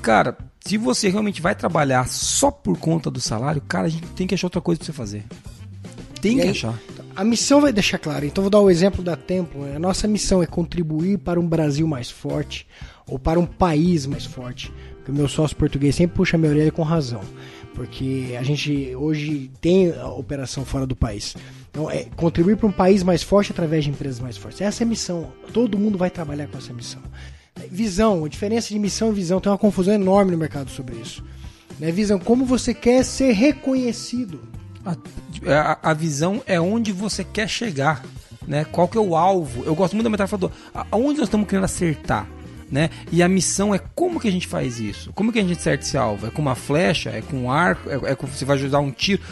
Cara, 0.00 0.36
se 0.64 0.76
você 0.78 1.08
realmente 1.08 1.42
vai 1.42 1.54
trabalhar 1.56 2.06
só 2.06 2.50
por 2.52 2.78
conta 2.78 3.10
do 3.10 3.20
salário, 3.20 3.60
cara, 3.62 3.86
a 3.86 3.90
gente 3.90 4.06
tem 4.08 4.26
que 4.28 4.34
achar 4.34 4.46
outra 4.46 4.60
coisa 4.60 4.78
pra 4.78 4.86
você 4.86 4.92
fazer. 4.92 5.24
Tem 6.20 6.32
E 6.32 6.36
que 6.36 6.42
aí- 6.42 6.50
achar. 6.50 6.78
A 7.16 7.22
missão 7.22 7.60
vai 7.60 7.72
deixar 7.72 7.98
claro. 7.98 8.24
Então 8.24 8.42
vou 8.42 8.50
dar 8.50 8.60
o 8.60 8.68
exemplo 8.68 9.02
da 9.02 9.16
Templo. 9.16 9.64
né? 9.64 9.76
A 9.76 9.78
nossa 9.78 10.08
missão 10.08 10.42
é 10.42 10.46
contribuir 10.46 11.18
para 11.18 11.38
um 11.38 11.46
Brasil 11.46 11.86
mais 11.86 12.10
forte 12.10 12.66
ou 13.06 13.18
para 13.18 13.38
um 13.38 13.46
país 13.46 14.04
mais 14.04 14.24
forte. 14.24 14.72
Porque 14.96 15.12
o 15.12 15.14
meu 15.14 15.28
sócio 15.28 15.56
português 15.56 15.94
sempre 15.94 16.16
puxa 16.16 16.36
minha 16.36 16.50
orelha 16.50 16.72
com 16.72 16.82
razão. 16.82 17.20
Porque 17.72 18.36
a 18.38 18.42
gente 18.42 18.94
hoje 18.96 19.50
tem 19.60 19.92
a 19.92 20.08
operação 20.08 20.64
fora 20.64 20.86
do 20.86 20.96
país. 20.96 21.36
Então 21.70 21.88
é 21.88 22.04
contribuir 22.16 22.56
para 22.56 22.66
um 22.66 22.72
país 22.72 23.02
mais 23.02 23.22
forte 23.22 23.52
através 23.52 23.84
de 23.84 23.90
empresas 23.90 24.18
mais 24.18 24.36
fortes. 24.36 24.60
Essa 24.60 24.82
é 24.82 24.84
a 24.84 24.88
missão. 24.88 25.32
Todo 25.52 25.78
mundo 25.78 25.96
vai 25.96 26.10
trabalhar 26.10 26.48
com 26.48 26.58
essa 26.58 26.72
missão. 26.72 27.02
Visão, 27.70 28.24
a 28.24 28.28
diferença 28.28 28.68
de 28.68 28.78
missão 28.78 29.10
e 29.10 29.14
visão 29.14 29.40
tem 29.40 29.50
uma 29.52 29.58
confusão 29.58 29.94
enorme 29.94 30.32
no 30.32 30.38
mercado 30.38 30.70
sobre 30.70 30.96
isso. 30.96 31.24
Né? 31.78 31.92
Visão, 31.92 32.18
como 32.18 32.44
você 32.44 32.74
quer 32.74 33.04
ser 33.04 33.32
reconhecido. 33.32 34.40
A, 34.84 34.96
a- 35.50 35.90
a 35.90 35.94
visão 35.94 36.42
é 36.46 36.60
onde 36.60 36.92
você 36.92 37.24
quer 37.24 37.48
chegar, 37.48 38.04
né? 38.46 38.64
Qual 38.64 38.86
que 38.88 38.98
é 38.98 39.00
o 39.00 39.16
alvo? 39.16 39.64
Eu 39.64 39.74
gosto 39.74 39.94
muito 39.94 40.04
da 40.04 40.10
metáfora 40.10 40.40
do 40.40 40.52
aonde 40.90 41.18
nós 41.18 41.28
estamos 41.28 41.48
querendo 41.48 41.64
acertar, 41.64 42.28
né? 42.70 42.90
E 43.10 43.22
a 43.22 43.28
missão 43.28 43.74
é 43.74 43.78
como 43.94 44.20
que 44.20 44.28
a 44.28 44.32
gente 44.32 44.46
faz 44.46 44.78
isso? 44.80 45.12
Como 45.14 45.32
que 45.32 45.38
a 45.38 45.42
gente 45.42 45.58
acerta 45.58 45.84
esse 45.84 45.96
alvo? 45.96 46.26
É 46.26 46.30
com 46.30 46.42
uma 46.42 46.54
flecha? 46.54 47.10
É 47.10 47.22
com 47.22 47.44
um 47.44 47.50
arco? 47.50 47.88
É, 47.88 48.12
é 48.12 48.14
com 48.14 48.26
você 48.26 48.44
vai 48.44 48.56
ajudar 48.56 48.80
um 48.80 48.90
tiro? 48.90 49.22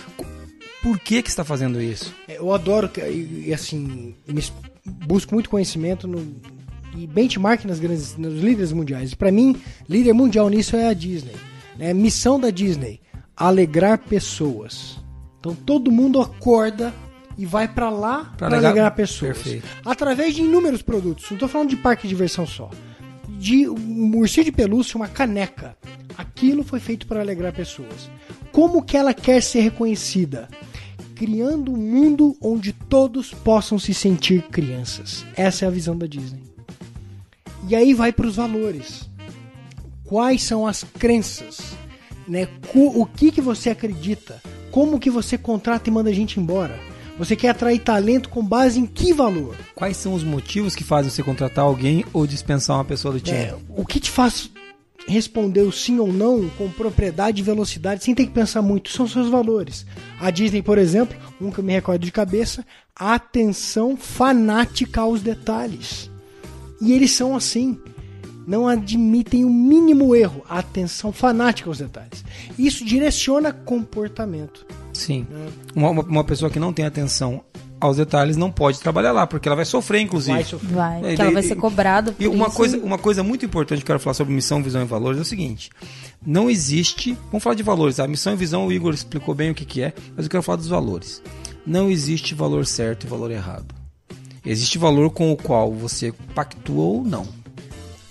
Por 0.82 0.98
que 0.98 1.22
que 1.22 1.28
está 1.28 1.44
fazendo 1.44 1.80
isso? 1.80 2.12
É, 2.26 2.38
Eu 2.38 2.52
adoro, 2.52 2.88
que- 2.88 3.52
assim, 3.52 4.14
busco 5.06 5.32
muito 5.34 5.48
conhecimento 5.50 6.08
no, 6.08 6.34
e 6.96 7.06
benchmark 7.06 7.64
nas 7.66 7.78
grandes, 7.78 8.16
nos 8.16 8.40
líderes 8.42 8.72
mundiais. 8.72 9.14
Para 9.14 9.30
mim, 9.30 9.60
líder 9.88 10.12
mundial 10.12 10.48
nisso 10.48 10.74
é 10.74 10.88
a 10.88 10.92
Disney. 10.94 11.36
Né? 11.78 11.92
Missão 11.94 12.40
da 12.40 12.50
Disney: 12.50 13.00
alegrar 13.36 13.98
pessoas. 13.98 14.98
Então 15.42 15.56
todo 15.56 15.90
mundo 15.90 16.20
acorda 16.20 16.94
e 17.36 17.44
vai 17.44 17.66
para 17.66 17.90
lá 17.90 18.32
Pra 18.38 18.48
para 18.48 18.58
alegrar 18.58 18.94
pessoas. 18.94 19.38
Perfeito. 19.38 19.66
Através 19.84 20.36
de 20.36 20.42
inúmeros 20.42 20.82
produtos. 20.82 21.28
Não 21.32 21.36
tô 21.36 21.48
falando 21.48 21.70
de 21.70 21.76
parque 21.76 22.02
de 22.02 22.10
diversão 22.10 22.46
só. 22.46 22.70
De 23.28 23.68
um 23.68 24.16
ursinho 24.18 24.44
de 24.44 24.52
pelúcia, 24.52 24.96
uma 24.96 25.08
caneca. 25.08 25.76
Aquilo 26.16 26.62
foi 26.62 26.78
feito 26.78 27.08
para 27.08 27.20
alegrar 27.20 27.52
pessoas. 27.52 28.08
Como 28.52 28.84
que 28.84 28.96
ela 28.96 29.12
quer 29.12 29.42
ser 29.42 29.62
reconhecida? 29.62 30.48
Criando 31.16 31.72
um 31.72 31.76
mundo 31.76 32.36
onde 32.40 32.72
todos 32.72 33.34
possam 33.34 33.80
se 33.80 33.92
sentir 33.92 34.42
crianças. 34.42 35.26
Essa 35.36 35.64
é 35.64 35.68
a 35.68 35.72
visão 35.72 35.98
da 35.98 36.06
Disney. 36.06 36.42
E 37.68 37.74
aí 37.74 37.94
vai 37.94 38.12
para 38.12 38.28
os 38.28 38.36
valores. 38.36 39.10
Quais 40.04 40.44
são 40.44 40.68
as 40.68 40.84
crenças? 40.84 41.72
Né? 42.28 42.46
O 42.72 43.04
que, 43.06 43.32
que 43.32 43.40
você 43.40 43.70
acredita? 43.70 44.40
Como 44.72 44.98
que 44.98 45.10
você 45.10 45.36
contrata 45.36 45.88
e 45.88 45.92
manda 45.92 46.08
a 46.10 46.14
gente 46.14 46.40
embora? 46.40 46.80
Você 47.18 47.36
quer 47.36 47.50
atrair 47.50 47.78
talento 47.78 48.30
com 48.30 48.42
base 48.42 48.80
em 48.80 48.86
que 48.86 49.12
valor? 49.12 49.54
Quais 49.74 49.98
são 49.98 50.14
os 50.14 50.24
motivos 50.24 50.74
que 50.74 50.82
fazem 50.82 51.10
você 51.10 51.22
contratar 51.22 51.66
alguém 51.66 52.04
ou 52.10 52.26
dispensar 52.26 52.78
uma 52.78 52.84
pessoa 52.84 53.12
do 53.12 53.20
time? 53.20 53.36
É, 53.36 53.54
o 53.68 53.84
que 53.84 54.00
te 54.00 54.10
faz 54.10 54.50
responder 55.06 55.60
o 55.60 55.72
sim 55.72 55.98
ou 55.98 56.10
não 56.10 56.48
com 56.56 56.70
propriedade 56.70 57.40
e 57.40 57.44
velocidade 57.44 58.02
sem 58.02 58.14
ter 58.14 58.24
que 58.24 58.32
pensar 58.32 58.62
muito 58.62 58.90
são 58.90 59.06
seus 59.06 59.28
valores. 59.28 59.84
A 60.18 60.30
Disney, 60.30 60.62
por 60.62 60.78
exemplo, 60.78 61.16
um 61.38 61.50
que 61.50 61.58
eu 61.58 61.64
me 61.64 61.72
recordo 61.72 62.04
de 62.04 62.10
cabeça, 62.10 62.64
atenção 62.96 63.94
fanática 63.94 65.02
aos 65.02 65.20
detalhes. 65.20 66.10
E 66.80 66.92
eles 66.92 67.10
são 67.12 67.36
assim. 67.36 67.78
Não 68.46 68.66
admitem 68.66 69.44
o 69.44 69.50
mínimo 69.50 70.14
erro, 70.16 70.42
a 70.48 70.58
atenção 70.58 71.12
fanática 71.12 71.68
aos 71.70 71.78
detalhes. 71.78 72.24
Isso 72.58 72.84
direciona 72.84 73.52
comportamento. 73.52 74.66
Sim. 74.92 75.26
Uma, 75.74 75.90
uma- 75.90 76.02
uma 76.02 76.24
pessoa 76.24 76.50
que 76.50 76.58
não 76.58 76.72
tem 76.72 76.84
atenção 76.84 77.42
aos 77.80 77.96
detalhes 77.96 78.36
não 78.36 78.50
pode 78.50 78.78
trabalhar 78.80 79.10
lá, 79.12 79.26
porque 79.26 79.48
ela 79.48 79.56
vai 79.56 79.64
sofrer, 79.64 80.00
inclusive. 80.00 80.34
Vai 80.34 80.44
sofrer. 80.44 80.70
Vai, 80.72 80.98
É, 80.98 81.00
porque 81.08 81.20
ela 81.22 81.30
e- 81.30 81.34
vai 81.34 81.42
ser 81.42 81.54
e- 81.54 81.56
cobrada 81.56 82.14
E 82.18 82.26
por 82.28 82.34
uma 82.34 82.46
isso. 82.46 82.56
coisa, 82.56 82.78
uma 82.78 82.98
coisa 82.98 83.22
muito 83.24 83.44
importante 83.44 83.78
que 83.78 83.82
eu 83.84 83.86
quero 83.86 84.00
falar 84.00 84.14
sobre 84.14 84.32
missão, 84.34 84.62
visão 84.62 84.82
e 84.82 84.84
valores 84.84 85.18
é 85.18 85.22
o 85.22 85.24
seguinte: 85.24 85.70
não 86.24 86.48
existe. 86.50 87.16
Vamos 87.30 87.42
falar 87.42 87.54
de 87.56 87.62
valores. 87.62 87.98
A 87.98 88.06
missão 88.06 88.32
e 88.32 88.36
visão, 88.36 88.66
o 88.66 88.72
Igor 88.72 88.92
explicou 88.94 89.34
bem 89.34 89.50
o 89.50 89.54
que, 89.54 89.64
que 89.64 89.82
é, 89.82 89.92
mas 90.16 90.26
eu 90.26 90.30
quero 90.30 90.42
falar 90.42 90.56
dos 90.56 90.68
valores. 90.68 91.22
não 91.66 91.88
existe 91.90 92.34
valor 92.34 92.66
certo 92.66 93.04
e 93.04 93.08
valor 93.08 93.30
errado. 93.30 93.72
Existe 94.44 94.78
valor 94.78 95.10
com 95.10 95.30
o 95.32 95.36
qual 95.36 95.72
você 95.72 96.12
pactua 96.34 96.82
ou 96.82 97.04
não. 97.04 97.24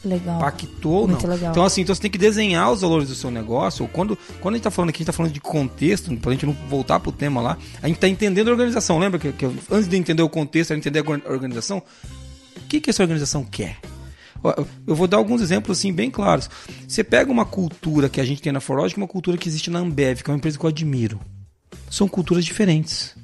Legal. 0.03 0.39
Pactuou 0.39 1.01
ou 1.01 1.07
Muito 1.07 1.27
não. 1.27 1.33
legal. 1.35 1.51
Então, 1.51 1.63
assim, 1.63 1.81
então 1.81 1.93
você 1.93 2.01
tem 2.01 2.09
que 2.09 2.17
desenhar 2.17 2.71
os 2.71 2.81
valores 2.81 3.07
do 3.09 3.13
seu 3.15 3.29
negócio. 3.29 3.87
Quando, 3.89 4.17
quando 4.39 4.55
a 4.55 4.57
gente 4.57 4.63
tá 4.63 4.71
falando 4.71 4.89
aqui, 4.89 4.97
a 4.97 4.99
gente 5.01 5.07
tá 5.07 5.13
falando 5.13 5.31
de 5.31 5.39
contexto, 5.39 6.15
pra 6.17 6.31
gente 6.31 6.45
não 6.45 6.53
voltar 6.67 6.99
pro 6.99 7.11
tema 7.11 7.39
lá, 7.41 7.57
a 7.83 7.87
gente 7.87 7.99
tá 7.99 8.07
entendendo 8.07 8.47
a 8.47 8.51
organização. 8.51 8.97
Lembra 8.97 9.19
que, 9.19 9.31
que 9.31 9.45
antes 9.69 9.87
de 9.87 9.95
entender 9.97 10.23
o 10.23 10.29
contexto, 10.29 10.71
era 10.71 10.79
entender 10.79 10.99
a 10.99 11.09
or- 11.09 11.21
organização? 11.27 11.83
O 12.57 12.61
que, 12.67 12.81
que 12.81 12.89
essa 12.89 13.03
organização 13.03 13.43
quer? 13.43 13.77
Eu- 14.87 14.95
vou 14.95 15.07
dar 15.07 15.17
alguns 15.17 15.39
exemplos 15.39 15.77
assim 15.77 15.93
bem 15.93 16.09
claros. 16.09 16.49
Você 16.87 17.03
pega 17.03 17.31
uma 17.31 17.45
cultura 17.45 18.09
que 18.09 18.19
a 18.19 18.23
gente 18.25 18.41
tem 18.41 18.51
na 18.51 18.59
Forlog, 18.59 18.91
que 18.91 18.99
é 18.99 19.03
uma 19.03 19.07
cultura 19.07 19.37
que 19.37 19.47
existe 19.47 19.69
na 19.69 19.79
Ambev, 19.79 20.23
que 20.23 20.31
é 20.31 20.33
uma 20.33 20.37
empresa 20.37 20.57
que 20.57 20.65
eu 20.65 20.69
admiro. 20.69 21.19
São 21.91 22.07
culturas 22.07 22.43
diferentes. 22.43 23.15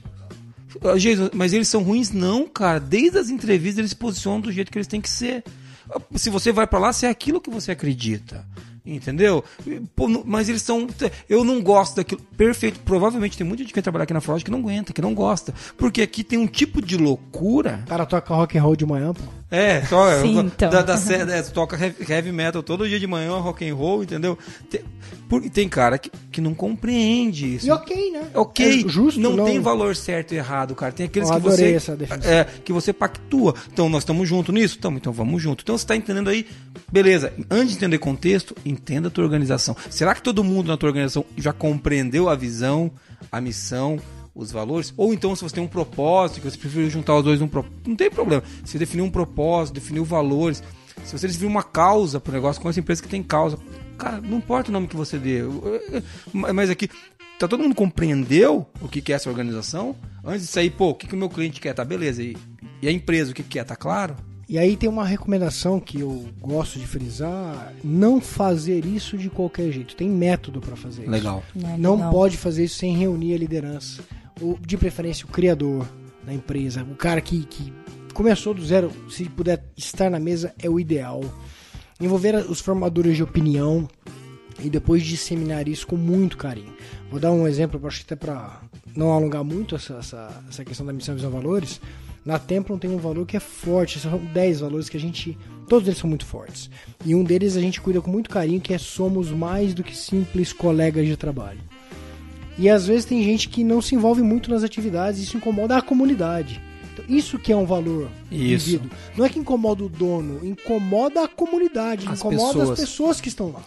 Ah, 0.84 0.96
Jesus, 0.96 1.32
mas 1.34 1.54
eles 1.54 1.68
são 1.68 1.82
ruins? 1.82 2.12
Não, 2.12 2.48
cara. 2.48 2.80
Desde 2.80 3.18
as 3.18 3.30
entrevistas 3.32 3.80
eles 3.80 3.90
se 3.92 3.96
posicionam 3.96 4.42
do 4.42 4.52
jeito 4.52 4.72
que 4.72 4.78
eles 4.78 4.86
têm 4.88 5.02
que 5.02 5.10
ser. 5.10 5.44
Se 6.16 6.30
você 6.30 6.52
vai 6.52 6.68
pra 6.68 6.80
lá, 6.80 6.92
você 6.94 7.06
é 7.06 7.10
aquilo 7.10 7.42
que 7.42 7.50
você 7.50 7.72
acredita. 7.72 8.46
Entendeu? 8.86 9.44
Pô, 9.96 10.08
mas 10.26 10.48
eles 10.48 10.62
são. 10.62 10.88
Eu 11.28 11.44
não 11.44 11.62
gosto 11.62 11.98
daquilo. 11.98 12.22
Perfeito. 12.38 12.80
Provavelmente 12.80 13.38
tem 13.38 13.46
muita 13.46 13.64
gente 13.64 13.70
que 13.70 13.76
vem 13.76 13.84
trabalhar 13.84 14.04
aqui 14.04 14.14
na 14.14 14.22
Forge 14.22 14.46
que 14.46 14.52
não 14.52 14.60
aguenta, 14.60 14.94
que 14.94 15.02
não 15.02 15.14
gosta. 15.14 15.54
Porque 15.78 16.02
aqui 16.02 16.24
tem 16.24 16.40
um 16.40 16.48
tipo 16.48 16.82
de 16.82 16.96
loucura. 16.96 17.82
O 17.86 17.90
cara 17.90 18.06
toca 18.06 18.34
rock 18.34 18.58
and 18.58 18.62
roll 18.64 18.78
de 18.78 18.86
manhã, 18.86 19.14
pô. 19.14 19.24
É, 19.50 19.80
toca, 19.80 20.22
Sim, 20.22 20.40
então. 20.40 20.70
da, 20.70 20.82
da, 20.82 20.96
é, 20.96 21.42
toca 21.42 21.78
heavy, 22.10 22.34
metal 22.34 22.62
todo 22.62 22.88
dia 22.88 23.00
de 23.00 23.08
manhã, 23.08 23.32
rock 23.38 23.68
and 23.68 23.74
roll, 23.74 24.04
entendeu? 24.04 24.38
Tem, 24.70 24.82
por- 25.30 25.42
tem 25.50 25.70
cara 25.70 25.98
que, 25.98 26.12
que 26.30 26.42
não 26.42 26.54
compreende 26.54 27.56
isso. 27.56 27.66
E 27.66 27.72
ok, 27.72 28.12
né? 28.12 28.28
Ok, 28.34 28.84
É 28.86 28.90
justo, 28.90 29.20
não, 29.22 29.38
não- 29.38 29.46
tem 29.46 29.60
valor 29.62 29.96
certo 29.96 30.34
e 30.34 30.38
errado, 30.38 30.76
cara. 30.76 30.92
Tem 30.92 31.06
aqueles 31.06 31.32
que 31.32 31.40
você 31.40 31.72
essa 31.74 31.98
é, 32.26 32.44
que 32.44 32.74
você 32.74 32.92
pactua. 32.92 33.56
Então 33.72 33.88
nós 33.88 34.04
estamos 34.04 34.28
juntos 34.28 34.54
nisso, 34.54 34.80
Tamo, 34.80 34.98
então 34.98 35.14
vamos 35.14 35.42
junto. 35.42 35.62
Então 35.64 35.78
você 35.78 35.84
está 35.86 35.96
entendendo 35.96 36.30
aí, 36.30 36.46
beleza? 36.92 37.32
Antes 37.50 37.70
de 37.70 37.78
entender 37.78 38.00
contexto, 38.00 38.54
entenda 38.66 39.08
a 39.08 39.12
tua 39.12 39.24
organização. 39.24 39.78
Será 39.90 40.14
que 40.14 40.22
todo 40.22 40.44
mundo 40.44 40.68
na 40.68 40.76
tua 40.76 40.90
organização 40.90 41.24
já 41.38 41.54
compreendeu 41.54 42.28
a 42.28 42.36
visão, 42.36 42.92
a 43.32 43.40
missão, 43.40 43.98
os 44.38 44.52
valores? 44.52 44.94
Ou 44.96 45.14
então 45.14 45.36
se 45.36 45.42
você 45.42 45.56
tem 45.56 45.64
um 45.64 45.68
propósito, 45.68 46.42
que 46.42 46.50
você 46.50 46.58
prefere 46.58 46.90
juntar 46.90 47.16
os 47.16 47.24
dois 47.24 47.40
num 47.40 47.48
propósito, 47.48 47.90
não 47.90 47.96
tem 47.96 48.10
problema. 48.10 48.44
Você 48.64 48.78
definiu 48.78 49.06
um 49.06 49.10
propósito, 49.10 49.76
definiu 49.76 50.06
valores. 50.06 50.64
Se 51.04 51.18
você 51.18 51.28
definiu 51.28 51.50
uma 51.50 51.64
causa 51.64 52.20
para 52.20 52.32
o 52.32 52.34
negócio 52.34 52.62
com 52.62 52.70
essa 52.70 52.80
empresa 52.80 53.02
que 53.02 53.10
tem 53.10 53.24
causa, 53.24 53.58
cara, 53.98 54.22
não 54.22 54.38
importa 54.38 54.70
o 54.70 54.74
nome 54.74 54.88
que 54.88 54.96
você 54.96 55.18
dê. 55.18 55.40
Mas 56.32 56.70
aqui, 56.70 56.88
tá 57.40 57.48
todo 57.48 57.62
mundo 57.64 57.76
compreendeu 57.76 58.66
o 58.82 58.88
que 58.88 59.02
que 59.02 59.12
é 59.12 59.16
essa 59.16 59.30
organização? 59.30 59.96
Antes 60.24 60.42
de 60.42 60.48
sair, 60.48 60.70
pô, 60.70 60.90
o 60.90 60.96
que, 60.96 61.08
que 61.08 61.16
o 61.16 61.18
meu 61.18 61.30
cliente 61.30 61.60
quer? 61.60 61.74
Tá, 61.74 61.84
beleza. 61.86 62.22
E, 62.22 62.36
e 62.82 62.88
a 62.88 62.92
empresa, 62.92 63.32
o 63.32 63.34
que 63.34 63.44
que 63.44 63.50
quer? 63.50 63.64
Tá 63.64 63.76
claro? 63.76 64.16
E 64.50 64.58
aí 64.58 64.78
tem 64.78 64.88
uma 64.88 65.04
recomendação 65.04 65.78
que 65.78 66.00
eu 66.00 66.26
gosto 66.40 66.80
de 66.80 66.88
frisar: 66.88 67.74
não 67.84 68.22
fazer 68.22 68.86
isso 68.86 69.18
de 69.18 69.30
qualquer 69.30 69.72
jeito. 69.72 69.96
Tem 69.96 70.10
método 70.10 70.62
para 70.62 70.76
fazer 70.76 71.02
isso. 71.02 71.12
Legal. 71.12 71.44
É, 71.56 71.78
Não 71.78 71.96
legal. 71.96 72.12
pode 72.12 72.38
fazer 72.38 72.64
isso 72.64 72.76
sem 72.76 72.96
reunir 72.96 73.34
a 73.34 73.38
liderança. 73.38 74.02
Ou, 74.42 74.58
de 74.60 74.78
preferência, 74.78 75.26
o 75.26 75.30
criador 75.30 75.88
da 76.26 76.34
empresa. 76.34 76.84
O 76.84 76.96
cara 76.96 77.22
que, 77.22 77.46
que 77.46 77.74
começou 78.14 78.54
do 78.54 78.66
zero, 78.66 78.92
se 79.10 79.26
puder 79.26 79.64
estar 79.76 80.10
na 80.10 80.20
mesa, 80.20 80.54
é 80.60 80.70
o 80.70 80.80
ideal. 80.80 81.22
Envolver 82.00 82.36
os 82.50 82.60
formadores 82.60 83.16
de 83.16 83.24
opinião 83.24 83.88
e 84.64 84.70
depois 84.70 85.04
disseminar 85.04 85.68
isso 85.68 85.88
com 85.88 85.96
muito 85.96 86.38
carinho. 86.38 86.74
Vou 87.10 87.20
dar 87.20 87.32
um 87.32 87.48
exemplo, 87.48 87.80
acho 87.88 88.00
que 88.00 88.14
até 88.14 88.16
para 88.16 88.62
não 88.96 89.12
alongar 89.12 89.44
muito 89.44 89.76
essa, 89.76 89.96
essa, 89.96 90.44
essa 90.50 90.66
questão 90.66 90.86
da 90.86 90.94
missão, 90.94 91.16
visão, 91.16 91.32
valores. 91.32 91.80
Na 92.26 92.38
Templon 92.38 92.78
tem 92.78 92.90
um 92.90 92.98
valor 92.98 93.26
que 93.26 93.38
é 93.38 93.40
forte, 93.40 94.00
são 94.00 94.18
10 94.18 94.60
valores 94.60 94.90
que 94.90 94.98
a 94.98 95.00
gente. 95.00 95.38
Todos 95.70 95.88
eles 95.88 96.00
são 96.00 96.10
muito 96.10 96.26
fortes. 96.26 96.70
E 97.06 97.16
um 97.16 97.24
deles 97.24 97.56
a 97.56 97.62
gente 97.62 97.80
cuida 97.80 98.02
com 98.02 98.12
muito 98.12 98.30
carinho, 98.30 98.60
que 98.60 98.74
é 98.74 98.78
somos 98.78 99.32
mais 99.32 99.74
do 99.74 99.84
que 99.84 99.96
simples 99.96 100.52
colegas 100.52 101.06
de 101.06 101.16
trabalho. 101.16 101.60
E 102.58 102.70
às 102.70 102.88
vezes 102.88 103.06
tem 103.06 103.24
gente 103.24 103.50
que 103.50 103.64
não 103.64 103.82
se 103.82 103.94
envolve 103.96 104.22
muito 104.22 104.50
nas 104.50 104.64
atividades 104.64 105.22
isso 105.22 105.38
incomoda 105.38 105.78
a 105.78 105.82
comunidade. 105.82 106.60
Então, 106.94 107.06
isso 107.08 107.38
que 107.38 107.52
é 107.52 107.56
um 107.56 107.66
valor 107.66 108.10
Isso. 108.32 108.66
vivido. 108.66 108.90
Não 109.16 109.24
é 109.24 109.30
que 109.30 109.38
incomoda 109.38 109.84
o 109.84 109.90
dono, 109.90 110.40
incomoda 110.44 111.24
a 111.24 111.28
comunidade, 111.28 112.08
As 112.10 112.20
incomoda 112.20 112.48
pessoas. 112.48 112.70
as 112.72 112.80
pessoas 112.80 113.22
que 113.22 113.28
estão 113.30 113.52
lá. 113.52 113.62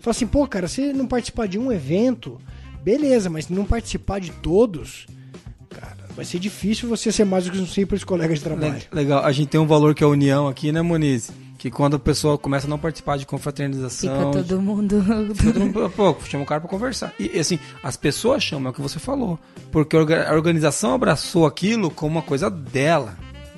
Fala 0.00 0.12
assim, 0.12 0.26
pô, 0.26 0.46
cara, 0.46 0.66
se 0.66 0.92
não 0.94 1.06
participar 1.06 1.46
de 1.46 1.58
um 1.58 1.70
evento, 1.70 2.40
beleza, 2.82 3.28
mas 3.28 3.44
se 3.44 3.52
não 3.52 3.66
participar 3.66 4.18
de 4.18 4.30
todos, 4.30 5.06
cara, 5.68 5.98
vai 6.16 6.24
ser 6.24 6.38
difícil 6.38 6.88
você 6.88 7.12
ser 7.12 7.26
mais 7.26 7.44
do 7.44 7.50
que 7.50 7.58
um 7.58 7.66
simples 7.66 8.02
colega 8.02 8.32
de 8.34 8.40
trabalho. 8.40 8.72
Le- 8.76 8.86
Legal. 8.90 9.22
A 9.22 9.30
gente 9.32 9.48
tem 9.48 9.60
um 9.60 9.66
valor 9.66 9.94
que 9.94 10.02
é 10.02 10.06
a 10.06 10.10
união 10.10 10.48
aqui, 10.48 10.72
né, 10.72 10.80
Moniz? 10.80 11.30
Que 11.60 11.70
quando 11.70 11.96
a 11.96 11.98
pessoa 11.98 12.38
começa 12.38 12.66
a 12.66 12.70
não 12.70 12.78
participar 12.78 13.18
de 13.18 13.26
confraternização. 13.26 14.30
Fica 14.32 14.42
todo 14.44 14.62
mundo. 14.62 15.04
Fica 15.34 15.52
todo 15.52 15.60
mundo, 15.66 15.92
pô, 15.94 16.16
chama 16.24 16.42
o 16.42 16.46
cara 16.46 16.58
pra 16.58 16.70
conversar. 16.70 17.12
E 17.20 17.38
assim, 17.38 17.58
as 17.82 17.98
pessoas 17.98 18.42
chamam, 18.42 18.68
é 18.68 18.70
o 18.70 18.72
que 18.74 18.80
você 18.80 18.98
falou. 18.98 19.38
Porque 19.70 19.94
a 19.94 19.98
orga- 20.00 20.26
a 20.30 20.32
organização 20.32 20.94
abraçou 20.94 21.44
aquilo 21.44 21.90
como 21.90 22.12
uma 22.12 22.22
coisa 22.22 22.48
dela, 22.50 23.14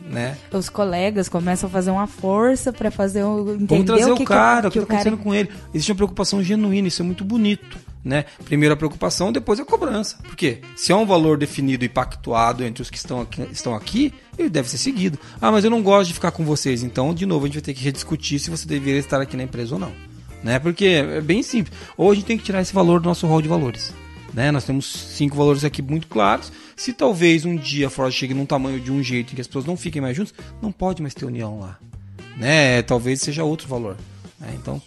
né? 0.09 0.37
Os 0.53 0.69
colegas 0.69 1.29
começam 1.29 1.69
a 1.69 1.71
fazer 1.71 1.91
uma 1.91 2.07
força 2.07 2.73
pra 2.73 2.91
fazer 2.91 3.25
o. 3.25 3.55
Entender 3.55 3.67
Vamos 3.67 3.87
trazer 3.87 4.11
o 4.11 4.15
o, 4.15 4.17
que, 4.17 4.25
cara, 4.25 4.71
que, 4.71 4.79
o 4.79 4.83
que, 4.83 4.87
tá 4.87 4.95
acontecendo 4.95 5.17
com 5.17 5.35
ele. 5.35 5.49
Existe 5.73 5.93
uma 5.93 5.97
preocupação 5.97 6.43
genuína, 6.43 6.89
isso 6.89 7.03
é 7.03 7.05
muito 7.05 7.25
bonito, 7.25 7.79
né? 8.05 8.25
Primeiro 8.45 8.75
a 8.75 8.77
preocupação, 8.77 9.33
depois 9.33 9.61
a 9.61 9.65
cobrança. 9.65 10.19
Por 10.23 10.37
quê? 10.37 10.61
Se 10.77 10.93
é 10.93 10.97
um 10.97 11.07
valor 11.07 11.39
definido 11.39 11.85
e 11.85 11.89
pactuado 11.89 12.65
entre 12.65 12.83
os 12.83 12.91
que 12.91 12.97
estão 12.97 13.21
aqui, 13.21 13.43
estão 13.51 13.75
aqui, 13.75 14.13
ele 14.39 14.51
deve 14.51 14.69
ser 14.69 14.79
seguido. 14.79 15.19
Ah, 15.41 15.51
mas 15.51 15.65
eu 15.65 15.71
não 15.71 15.83
gosto 15.83 16.09
de 16.09 16.15
ficar 16.15 16.31
com 16.31 16.45
vocês, 16.45 16.83
então, 16.83 17.15
de 17.15 17.27
novo, 17.27 17.45
a 17.45 17.49
gente 17.49 17.57
vai 17.57 17.63
ter 17.63 17.75
que 17.75 17.85
rediscutir 17.85 18.39
se 18.39 18.51
você 18.51 18.67
deveria 18.67 19.01
estar 19.01 19.21
aqui 19.21 19.37
na 19.37 19.45
empresa 19.45 19.75
ou 19.75 19.81
não. 19.81 19.93
Né? 20.43 20.59
Porque 20.59 20.87
é 20.87 21.21
bem 21.21 21.43
simples. 21.43 21.77
Ou 21.97 22.11
a 22.11 22.15
gente 22.15 22.25
tem 22.25 22.37
que 22.37 22.45
tirar 22.45 22.61
esse 22.61 22.75
valor 22.75 23.01
do 23.01 23.09
nosso 23.09 23.27
rol 23.27 23.41
de 23.41 23.49
valores. 23.49 23.93
Né? 24.35 24.51
Nós 24.51 24.65
temos 24.65 24.87
cinco 24.87 25.37
valores 25.37 25.63
aqui 25.65 25.81
muito 25.81 26.09
claros. 26.09 26.51
Se 26.83 26.93
talvez 26.93 27.45
um 27.45 27.55
dia 27.55 27.87
a 27.87 27.91
Ford 27.91 28.13
chegue 28.13 28.35
num 28.35 28.45
tamanho 28.45 28.81
de 28.81 28.91
um 28.91 29.01
jeito 29.03 29.33
em 29.33 29.35
que 29.37 29.41
as 29.41 29.47
pessoas 29.47 29.65
não 29.65 29.77
fiquem 29.77 30.03
mais 30.03 30.17
juntas, 30.17 30.35
não 30.61 30.73
pode 30.73 31.01
mais 31.01 31.15
ter 31.15 31.25
união 31.25 31.61
lá. 31.61 31.79
Né? 32.37 32.83
Talvez 32.83 33.21
seja 33.21 33.45
outro 33.45 33.69
valor. 33.69 33.97
né? 34.41 34.49
Então, 34.61 34.83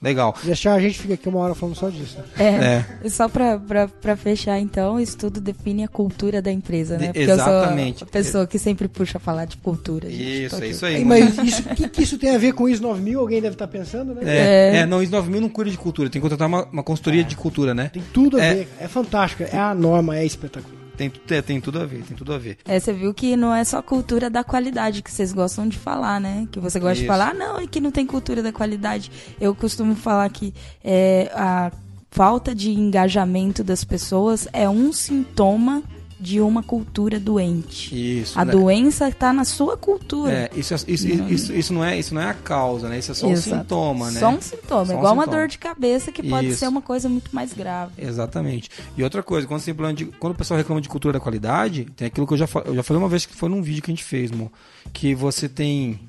legal. 0.00 0.34
Deixar, 0.42 0.72
a 0.72 0.80
gente 0.80 0.98
fica 0.98 1.12
aqui 1.12 1.28
uma 1.28 1.40
hora 1.40 1.54
falando 1.54 1.74
só 1.74 1.90
disso. 1.90 2.16
né? 2.38 2.86
É. 3.04 3.08
Só 3.10 3.28
pra, 3.28 3.58
pra, 3.58 3.88
pra 3.88 4.16
fechar, 4.16 4.58
então, 4.58 4.98
isso 4.98 5.18
tudo 5.18 5.38
define 5.38 5.84
a 5.84 5.88
cultura 5.88 6.40
da 6.40 6.50
empresa, 6.50 6.96
né? 6.96 7.08
Porque 7.08 7.18
eu 7.18 7.34
exatamente. 7.34 7.98
sou 7.98 8.08
a 8.08 8.10
pessoa 8.10 8.46
que 8.46 8.58
sempre 8.58 8.88
puxa 8.88 9.18
a 9.18 9.20
falar 9.20 9.44
de 9.44 9.58
cultura. 9.58 10.08
gente. 10.10 10.44
Isso, 10.46 10.64
é 10.64 10.68
isso 10.68 10.86
aí. 10.86 11.04
Mas 11.04 11.36
isso, 11.36 11.60
o 11.70 11.74
que, 11.74 11.88
que 11.90 12.02
isso 12.04 12.16
tem 12.16 12.34
a 12.34 12.38
ver 12.38 12.54
com 12.54 12.64
o 12.64 12.68
ISO 12.70 12.82
9000? 12.82 13.20
Alguém 13.20 13.42
deve 13.42 13.54
estar 13.54 13.66
pensando, 13.68 14.14
né? 14.14 14.22
É, 14.24 14.36
É. 14.38 14.76
é, 14.78 14.86
não, 14.86 15.02
ISO 15.02 15.12
9000 15.12 15.42
não 15.42 15.48
cuida 15.50 15.70
de 15.70 15.76
cultura, 15.76 16.08
tem 16.08 16.22
que 16.22 16.26
contratar 16.26 16.48
uma, 16.48 16.64
uma 16.72 16.82
consultoria 16.82 17.22
de 17.22 17.36
cultura, 17.36 17.74
né? 17.74 17.90
Tem 17.92 18.02
tudo 18.14 18.38
a 18.38 18.42
É. 18.42 18.54
ver. 18.54 18.68
É 18.80 18.88
fantástico. 18.88 19.42
É 19.42 19.58
a 19.58 19.74
norma, 19.74 20.16
é 20.16 20.24
espetacular. 20.24 20.83
Tem, 20.96 21.10
tem, 21.10 21.42
tem 21.42 21.60
tudo 21.60 21.80
a 21.80 21.84
ver, 21.84 22.02
tem 22.02 22.16
tudo 22.16 22.32
a 22.32 22.38
ver. 22.38 22.58
É, 22.64 22.78
você 22.78 22.92
viu 22.92 23.12
que 23.12 23.36
não 23.36 23.54
é 23.54 23.64
só 23.64 23.82
cultura 23.82 24.30
da 24.30 24.44
qualidade 24.44 25.02
que 25.02 25.10
vocês 25.10 25.32
gostam 25.32 25.68
de 25.68 25.76
falar, 25.76 26.20
né? 26.20 26.46
Que 26.50 26.60
você 26.60 26.78
gosta 26.78 26.94
de 26.96 27.00
Isso. 27.00 27.08
falar, 27.08 27.30
ah, 27.30 27.34
não, 27.34 27.58
é 27.58 27.66
que 27.66 27.80
não 27.80 27.90
tem 27.90 28.06
cultura 28.06 28.42
da 28.42 28.52
qualidade. 28.52 29.10
Eu 29.40 29.54
costumo 29.54 29.94
falar 29.94 30.28
que 30.30 30.54
é, 30.82 31.30
a 31.34 31.72
falta 32.10 32.54
de 32.54 32.70
engajamento 32.70 33.64
das 33.64 33.82
pessoas 33.82 34.46
é 34.52 34.68
um 34.68 34.92
sintoma 34.92 35.82
de 36.24 36.40
uma 36.40 36.62
cultura 36.62 37.20
doente. 37.20 37.94
Isso. 38.20 38.38
A 38.40 38.46
né? 38.46 38.52
doença 38.52 39.06
está 39.08 39.30
na 39.30 39.44
sua 39.44 39.76
cultura. 39.76 40.32
É, 40.32 40.50
isso, 40.56 40.72
é- 40.72 40.76
isso, 40.88 41.06
isso, 41.06 41.52
isso, 41.52 41.74
não 41.74 41.84
é, 41.84 41.98
isso 41.98 42.14
não 42.14 42.22
é 42.22 42.30
a 42.30 42.34
causa, 42.34 42.88
né? 42.88 42.98
Isso 42.98 43.12
é 43.12 43.14
só 43.14 43.26
um 43.26 43.32
Exato. 43.32 43.58
sintoma, 43.62 44.10
né? 44.10 44.18
Só 44.20 44.30
um 44.30 44.40
sintoma, 44.40 44.86
Só 44.86 44.92
um 44.94 44.96
igual 44.96 45.12
uma 45.12 45.24
sintoma. 45.24 45.42
dor 45.42 45.48
de 45.48 45.58
cabeça 45.58 46.10
que 46.10 46.22
pode 46.22 46.48
Isso. 46.48 46.60
ser 46.60 46.68
uma 46.68 46.80
coisa 46.80 47.10
muito 47.10 47.34
mais 47.34 47.52
grave. 47.52 47.92
Exatamente. 47.98 48.70
E 48.96 49.04
outra 49.04 49.22
coisa, 49.22 49.46
quando, 49.46 49.60
você 49.60 49.74
de- 49.92 50.06
quando 50.18 50.32
o 50.32 50.36
pessoal 50.36 50.56
reclama 50.56 50.80
de 50.80 50.88
cultura 50.88 51.12
da 51.12 51.20
qualidade, 51.20 51.84
tem 51.94 52.06
aquilo 52.06 52.26
que 52.26 52.32
eu 52.32 52.38
já, 52.38 52.48
eu 52.64 52.74
já 52.74 52.82
falei 52.82 53.02
uma 53.02 53.08
vez 53.08 53.26
que 53.26 53.36
foi 53.36 53.50
num 53.50 53.60
vídeo 53.60 53.82
que 53.82 53.90
a 53.90 53.94
gente 53.94 54.04
fez, 54.04 54.30
mo, 54.30 54.50
que 54.94 55.14
você 55.14 55.46
tem. 55.46 56.00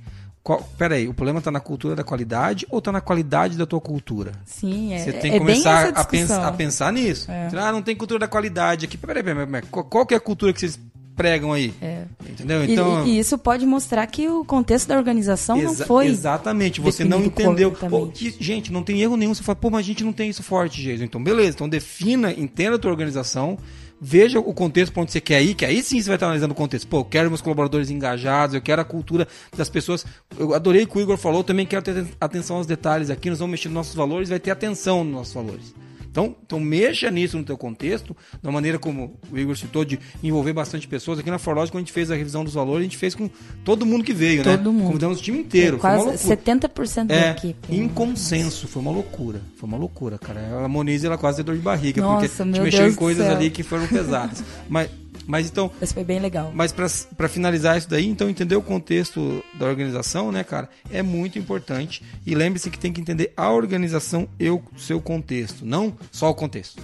Qual, 0.45 0.61
pera 0.77 0.93
aí, 0.93 1.07
o 1.07 1.13
problema 1.13 1.41
tá 1.41 1.49
na 1.49 1.59
cultura 1.59 1.95
da 1.95 2.03
qualidade 2.03 2.67
ou 2.69 2.79
tá 2.79 2.91
na 2.91 3.01
qualidade 3.01 3.57
da 3.57 3.65
tua 3.65 3.81
cultura? 3.81 4.31
Sim, 4.45 4.93
é, 4.93 4.99
Você 4.99 5.13
tem 5.13 5.31
é 5.31 5.33
que 5.33 5.39
começar 5.39 5.91
bem 6.05 6.21
essa 6.21 6.39
a, 6.39 6.47
a 6.49 6.51
pensar 6.51 6.93
nisso. 6.93 7.31
É. 7.31 7.49
Ah, 7.57 7.71
não 7.71 7.81
tem 7.81 7.95
cultura 7.95 8.19
da 8.19 8.27
qualidade 8.27 8.85
aqui. 8.85 8.95
Peraí, 8.95 9.23
peraí, 9.23 9.43
peraí, 9.43 9.63
qual, 9.71 9.83
qual 9.85 10.05
que 10.05 10.13
é 10.13 10.17
a 10.17 10.19
cultura 10.19 10.53
que 10.53 10.59
vocês 10.59 10.79
pregam 11.15 11.51
aí? 11.51 11.73
É. 11.81 12.03
Entendeu? 12.29 12.63
Então. 12.63 13.07
e, 13.07 13.13
e 13.13 13.19
isso 13.19 13.39
pode 13.39 13.65
mostrar 13.65 14.05
que 14.05 14.29
o 14.29 14.45
contexto 14.45 14.87
da 14.87 14.97
organização 14.97 15.57
não 15.59 15.73
foi. 15.73 16.05
Exatamente, 16.05 16.79
você 16.79 17.03
não 17.03 17.25
entendeu. 17.25 17.71
Pô, 17.71 18.11
gente, 18.13 18.71
não 18.71 18.83
tem 18.83 19.01
erro 19.01 19.17
nenhum. 19.17 19.33
Você 19.33 19.41
fala, 19.41 19.55
pô, 19.55 19.71
mas 19.71 19.79
a 19.79 19.83
gente 19.83 20.03
não 20.03 20.13
tem 20.13 20.29
isso 20.29 20.43
forte, 20.43 20.79
Jason. 20.79 21.05
Então, 21.05 21.23
beleza. 21.23 21.55
Então, 21.55 21.67
defina, 21.67 22.31
entenda 22.31 22.75
a 22.75 22.79
tua 22.79 22.91
organização, 22.91 23.57
veja 23.99 24.39
o 24.39 24.53
contexto 24.53 24.91
para 24.93 25.03
onde 25.03 25.11
você 25.11 25.21
quer 25.21 25.41
ir, 25.41 25.55
que 25.55 25.65
aí 25.65 25.81
sim 25.81 26.01
você 26.01 26.07
vai 26.07 26.15
estar 26.15 26.27
analisando 26.27 26.53
o 26.53 26.55
contexto. 26.55 26.87
Pô, 26.87 26.99
eu 26.99 27.05
quero 27.05 27.29
meus 27.29 27.41
colaboradores 27.41 27.89
engajados, 27.89 28.55
eu 28.55 28.61
quero 28.61 28.81
a 28.81 28.85
cultura 28.85 29.27
das 29.55 29.69
pessoas. 29.69 30.05
Eu 30.37 30.53
adorei 30.53 30.83
o 30.83 30.87
que 30.87 30.97
o 30.97 31.01
Igor 31.01 31.17
falou, 31.17 31.43
também 31.43 31.65
quero 31.65 31.81
ter 31.81 32.05
atenção 32.19 32.57
aos 32.57 32.67
detalhes 32.67 33.09
aqui. 33.09 33.29
Nós 33.29 33.39
vamos 33.39 33.51
mexer 33.51 33.69
nos 33.69 33.75
nossos 33.75 33.95
valores, 33.95 34.29
vai 34.29 34.39
ter 34.39 34.51
atenção 34.51 35.03
nos 35.03 35.13
nossos 35.13 35.33
valores. 35.33 35.73
Então, 36.15 36.33
então 36.45 36.61
mexa 36.61 37.11
nisso 37.11 37.37
no 37.37 37.43
teu 37.43 37.57
contexto, 37.57 38.15
da 38.41 38.49
maneira 38.49 38.79
como 38.79 39.19
o 39.29 39.37
Igor 39.37 39.53
citou, 39.57 39.83
de 39.83 39.99
envolver 40.23 40.53
bastante 40.53 40.87
pessoas. 40.87 41.19
Aqui 41.19 41.29
na 41.29 41.37
Forlógica, 41.37 41.73
quando 41.73 41.81
a 41.83 41.85
gente 41.85 41.91
fez 41.91 42.09
a 42.09 42.15
revisão 42.15 42.45
dos 42.45 42.53
valores, 42.53 42.79
a 42.79 42.83
gente 42.83 42.95
fez 42.95 43.13
com 43.13 43.29
todo 43.65 43.85
mundo 43.85 44.01
que 44.01 44.13
veio, 44.13 44.37
né? 44.37 44.55
Todo 44.55 44.71
mundo. 44.71 44.87
Convidamos 44.87 45.19
o 45.19 45.21
time 45.21 45.39
inteiro. 45.39 45.75
uma 45.75 45.81
Quase 45.81 46.05
loucura. 46.05 46.37
70% 46.37 47.07
da 47.07 47.15
É, 47.15 47.31
equipe. 47.31 47.75
em 47.75 47.89
consenso, 47.89 48.65
foi 48.65 48.81
uma 48.81 48.91
loucura. 48.91 49.41
Foi 49.57 49.67
uma 49.67 49.77
loucura, 49.77 50.17
cara. 50.17 50.63
A 50.63 50.69
Moniz, 50.69 51.03
ela 51.03 51.17
quase 51.17 51.35
deu 51.39 51.47
dor 51.47 51.55
de 51.57 51.61
barriga, 51.61 52.01
Nossa, 52.01 52.29
porque 52.29 52.41
a 52.41 52.45
gente 52.45 52.61
mexeu 52.61 52.81
Deus 52.83 52.93
em 52.93 52.95
coisas 52.95 53.27
ali 53.27 53.49
que 53.49 53.61
foram 53.61 53.85
pesadas. 53.85 54.41
mas, 54.69 54.89
mas 55.27 55.47
então, 55.49 55.71
Mas 55.79 55.91
foi 55.91 56.03
bem 56.03 56.19
legal. 56.19 56.51
mas 56.53 56.71
para 56.71 57.27
finalizar 57.27 57.77
isso 57.77 57.89
daí, 57.89 58.07
então 58.07 58.29
entender 58.29 58.55
o 58.55 58.61
contexto 58.61 59.43
da 59.57 59.65
organização, 59.65 60.31
né, 60.31 60.43
cara, 60.43 60.69
é 60.91 61.01
muito 61.01 61.39
importante. 61.39 62.03
E 62.25 62.35
lembre-se 62.35 62.69
que 62.69 62.77
tem 62.79 62.91
que 62.93 63.01
entender 63.01 63.33
a 63.35 63.49
organização 63.51 64.27
e 64.39 64.49
o 64.49 64.61
seu 64.77 65.01
contexto, 65.01 65.65
não 65.65 65.93
só 66.11 66.29
o 66.29 66.33
contexto. 66.35 66.81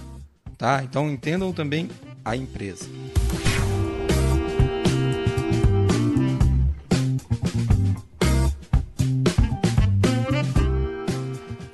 Tá? 0.58 0.82
Então 0.84 1.10
entendam 1.10 1.52
também 1.52 1.88
a 2.24 2.36
empresa. 2.36 2.86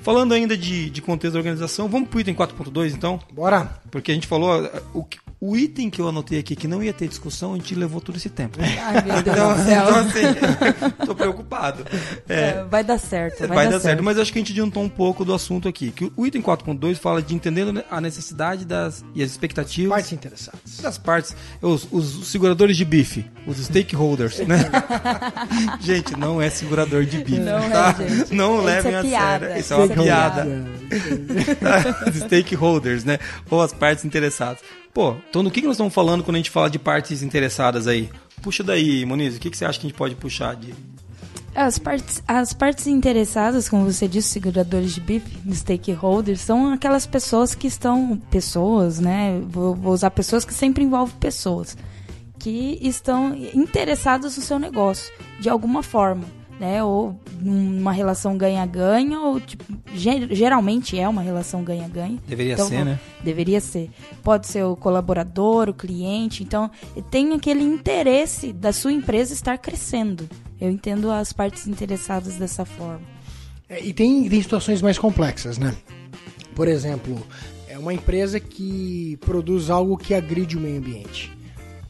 Falando 0.01 0.33
ainda 0.33 0.57
de, 0.57 0.89
de 0.89 1.03
contexto 1.03 1.35
da 1.35 1.39
organização, 1.41 1.87
vamos 1.89 2.09
pro 2.09 2.21
item 2.21 2.35
4.2 2.35 2.93
então? 2.95 3.21
Bora. 3.33 3.79
Porque 3.91 4.11
a 4.11 4.15
gente 4.15 4.27
falou, 4.27 4.63
uh, 4.63 4.71
o, 4.95 5.05
que- 5.05 5.19
o 5.41 5.57
item 5.57 5.89
que 5.89 6.01
eu 6.01 6.09
anotei 6.09 6.39
aqui 6.41 6.57
que 6.57 6.67
não 6.67 6.83
ia 6.83 6.93
ter 6.93 7.07
discussão, 7.09 7.55
a 7.55 7.57
gente 7.57 7.75
levou 7.75 8.01
todo 8.01 8.17
esse 8.17 8.29
tempo. 8.29 8.59
Ai, 8.61 9.03
meu 9.05 9.23
Deus 9.23 9.37
Então, 9.37 9.55
do 9.55 9.63
céu. 9.65 9.85
então, 9.85 9.99
assim, 10.01 10.97
tô 11.07 11.15
preocupado. 11.15 11.85
É, 12.29 12.41
É, 12.41 12.65
vai 12.69 12.83
dar 12.83 12.99
certo. 12.99 13.39
Vai, 13.47 13.49
vai, 13.57 13.69
dar, 13.71 13.79
certo. 13.81 14.03
mas 14.03 14.19
acho 14.19 14.33
que 14.33 14.39
a 14.39 14.43
gente 14.43 14.53
adiantou 14.53 14.83
um 14.83 14.89
pouco 14.89 15.25
do 15.25 15.33
assunto 15.33 15.69
aqui. 15.69 15.91
Que 15.93 16.11
o 16.17 16.27
item 16.27 16.43
4.2 16.43 16.97
fala 16.97 17.23
de 17.23 17.35
entendendo 17.35 17.83
a 17.91 18.01
necessidade 18.01 18.65
das, 18.65 19.05
e 19.15 19.23
as 19.23 19.31
expectativas 19.31 19.91
Partes 19.91 20.13
interessadas. 20.13 20.79
das 20.83 20.99
partes, 20.99 21.37
os, 21.63 21.87
os 21.93 22.27
seguradores 22.29 22.77
de 22.77 22.85
bife, 22.85 23.25
os 23.47 23.59
stakeholders, 23.59 24.39
né? 24.41 24.59
gente, 25.81 26.17
não 26.19 26.41
é 26.43 26.51
segurador 26.51 27.05
de 27.05 27.19
bife, 27.19 27.39
Não 27.39 27.59
é, 27.59 27.69
tá? 27.71 27.93
gente. 27.93 28.35
Não 28.35 28.57
Isso 28.57 28.65
levem 28.65 28.93
é 28.93 28.99
a 28.99 29.03
sério. 29.03 29.59
Isso 29.59 29.73
é 29.73 29.77
uma 29.77 29.85
Isso 29.85 29.93
é 29.93 29.97
piada. 30.05 30.43
piada. 30.45 30.69
Os 32.11 32.17
stakeholders, 32.17 33.05
né? 33.05 33.19
Ou 33.51 33.61
as 33.61 33.73
partes 33.73 34.05
interessadas. 34.05 34.59
Pô, 34.99 35.15
então 35.31 35.45
do 35.45 35.51
que, 35.53 35.61
que 35.61 35.67
nós 35.69 35.77
estamos 35.77 35.95
falando 35.95 36.25
quando 36.25 36.35
a 36.35 36.39
gente 36.39 36.51
fala 36.51 36.69
de 36.69 36.77
partes 36.77 37.23
interessadas 37.23 37.87
aí? 37.87 38.11
Puxa 38.43 38.65
daí, 38.65 39.07
Moniz, 39.07 39.37
o 39.37 39.39
que, 39.39 39.49
que 39.49 39.57
você 39.57 39.65
acha 39.65 39.79
que 39.79 39.87
a 39.87 39.91
gente 39.91 39.97
pode 39.97 40.17
puxar 40.17 40.57
de. 40.57 40.75
As 41.55 41.79
partes, 41.79 42.21
as 42.27 42.53
partes 42.53 42.89
interessadas, 42.89 43.69
como 43.69 43.85
você 43.85 44.09
disse, 44.09 44.27
seguradores 44.31 44.93
de 44.93 45.01
bife, 45.01 45.55
stakeholders, 45.55 46.41
são 46.41 46.73
aquelas 46.73 47.07
pessoas 47.07 47.55
que 47.55 47.69
estão. 47.69 48.21
Pessoas, 48.29 48.99
né? 48.99 49.41
Vou, 49.47 49.73
vou 49.73 49.93
usar 49.93 50.11
pessoas 50.11 50.45
que 50.45 50.53
sempre 50.53 50.83
envolvem 50.83 51.15
pessoas. 51.21 51.77
Que 52.37 52.77
estão 52.83 53.37
interessadas 53.55 54.37
no 54.37 54.43
seu 54.43 54.59
negócio, 54.59 55.13
de 55.39 55.49
alguma 55.49 55.81
forma. 55.81 56.25
Né? 56.59 56.83
Ou 56.83 57.15
numa 57.41 57.93
relação 57.93 58.37
ganha-ganha, 58.37 59.21
ou 59.21 59.41
tipo, 59.41 59.63
ge- 59.95 60.27
geralmente 60.35 60.99
é 60.99 61.09
uma 61.09 61.23
relação 61.23 61.63
ganha-ganha. 61.63 62.19
Deveria 62.27 62.55
Então, 62.55 62.67
ser, 62.69 62.85
né? 62.85 62.99
Deveria 63.23 63.61
ser. 63.61 63.91
Pode 64.25 64.49
ser 64.49 64.65
o 64.65 64.75
colaborador, 64.75 65.69
o 65.69 65.75
cliente. 65.75 66.43
Então, 66.43 66.69
tem 67.13 67.33
aquele 67.33 67.63
interesse 67.63 68.53
da 68.53 68.73
sua 68.73 68.93
empresa 68.93 69.33
estar 69.33 69.57
crescendo. 69.59 70.29
Eu 70.61 70.69
entendo 70.69 71.13
as 71.13 71.33
partes 71.33 71.69
interessadas 71.69 72.35
dessa 72.35 72.65
forma. 72.65 73.03
É, 73.69 73.81
e 73.85 73.93
tem, 73.93 74.29
tem 74.29 74.43
situações 74.43 74.83
mais 74.83 74.99
complexas, 74.99 75.59
né? 75.59 75.73
Por 76.57 76.67
exemplo, 76.67 77.25
é 77.69 77.79
uma 77.79 77.95
empresa 77.95 78.41
que 78.41 79.17
produz 79.21 79.71
algo 79.71 79.97
que 79.97 80.13
agride 80.13 80.57
o 80.57 80.61
meio 80.61 80.79
ambiente. 80.79 81.31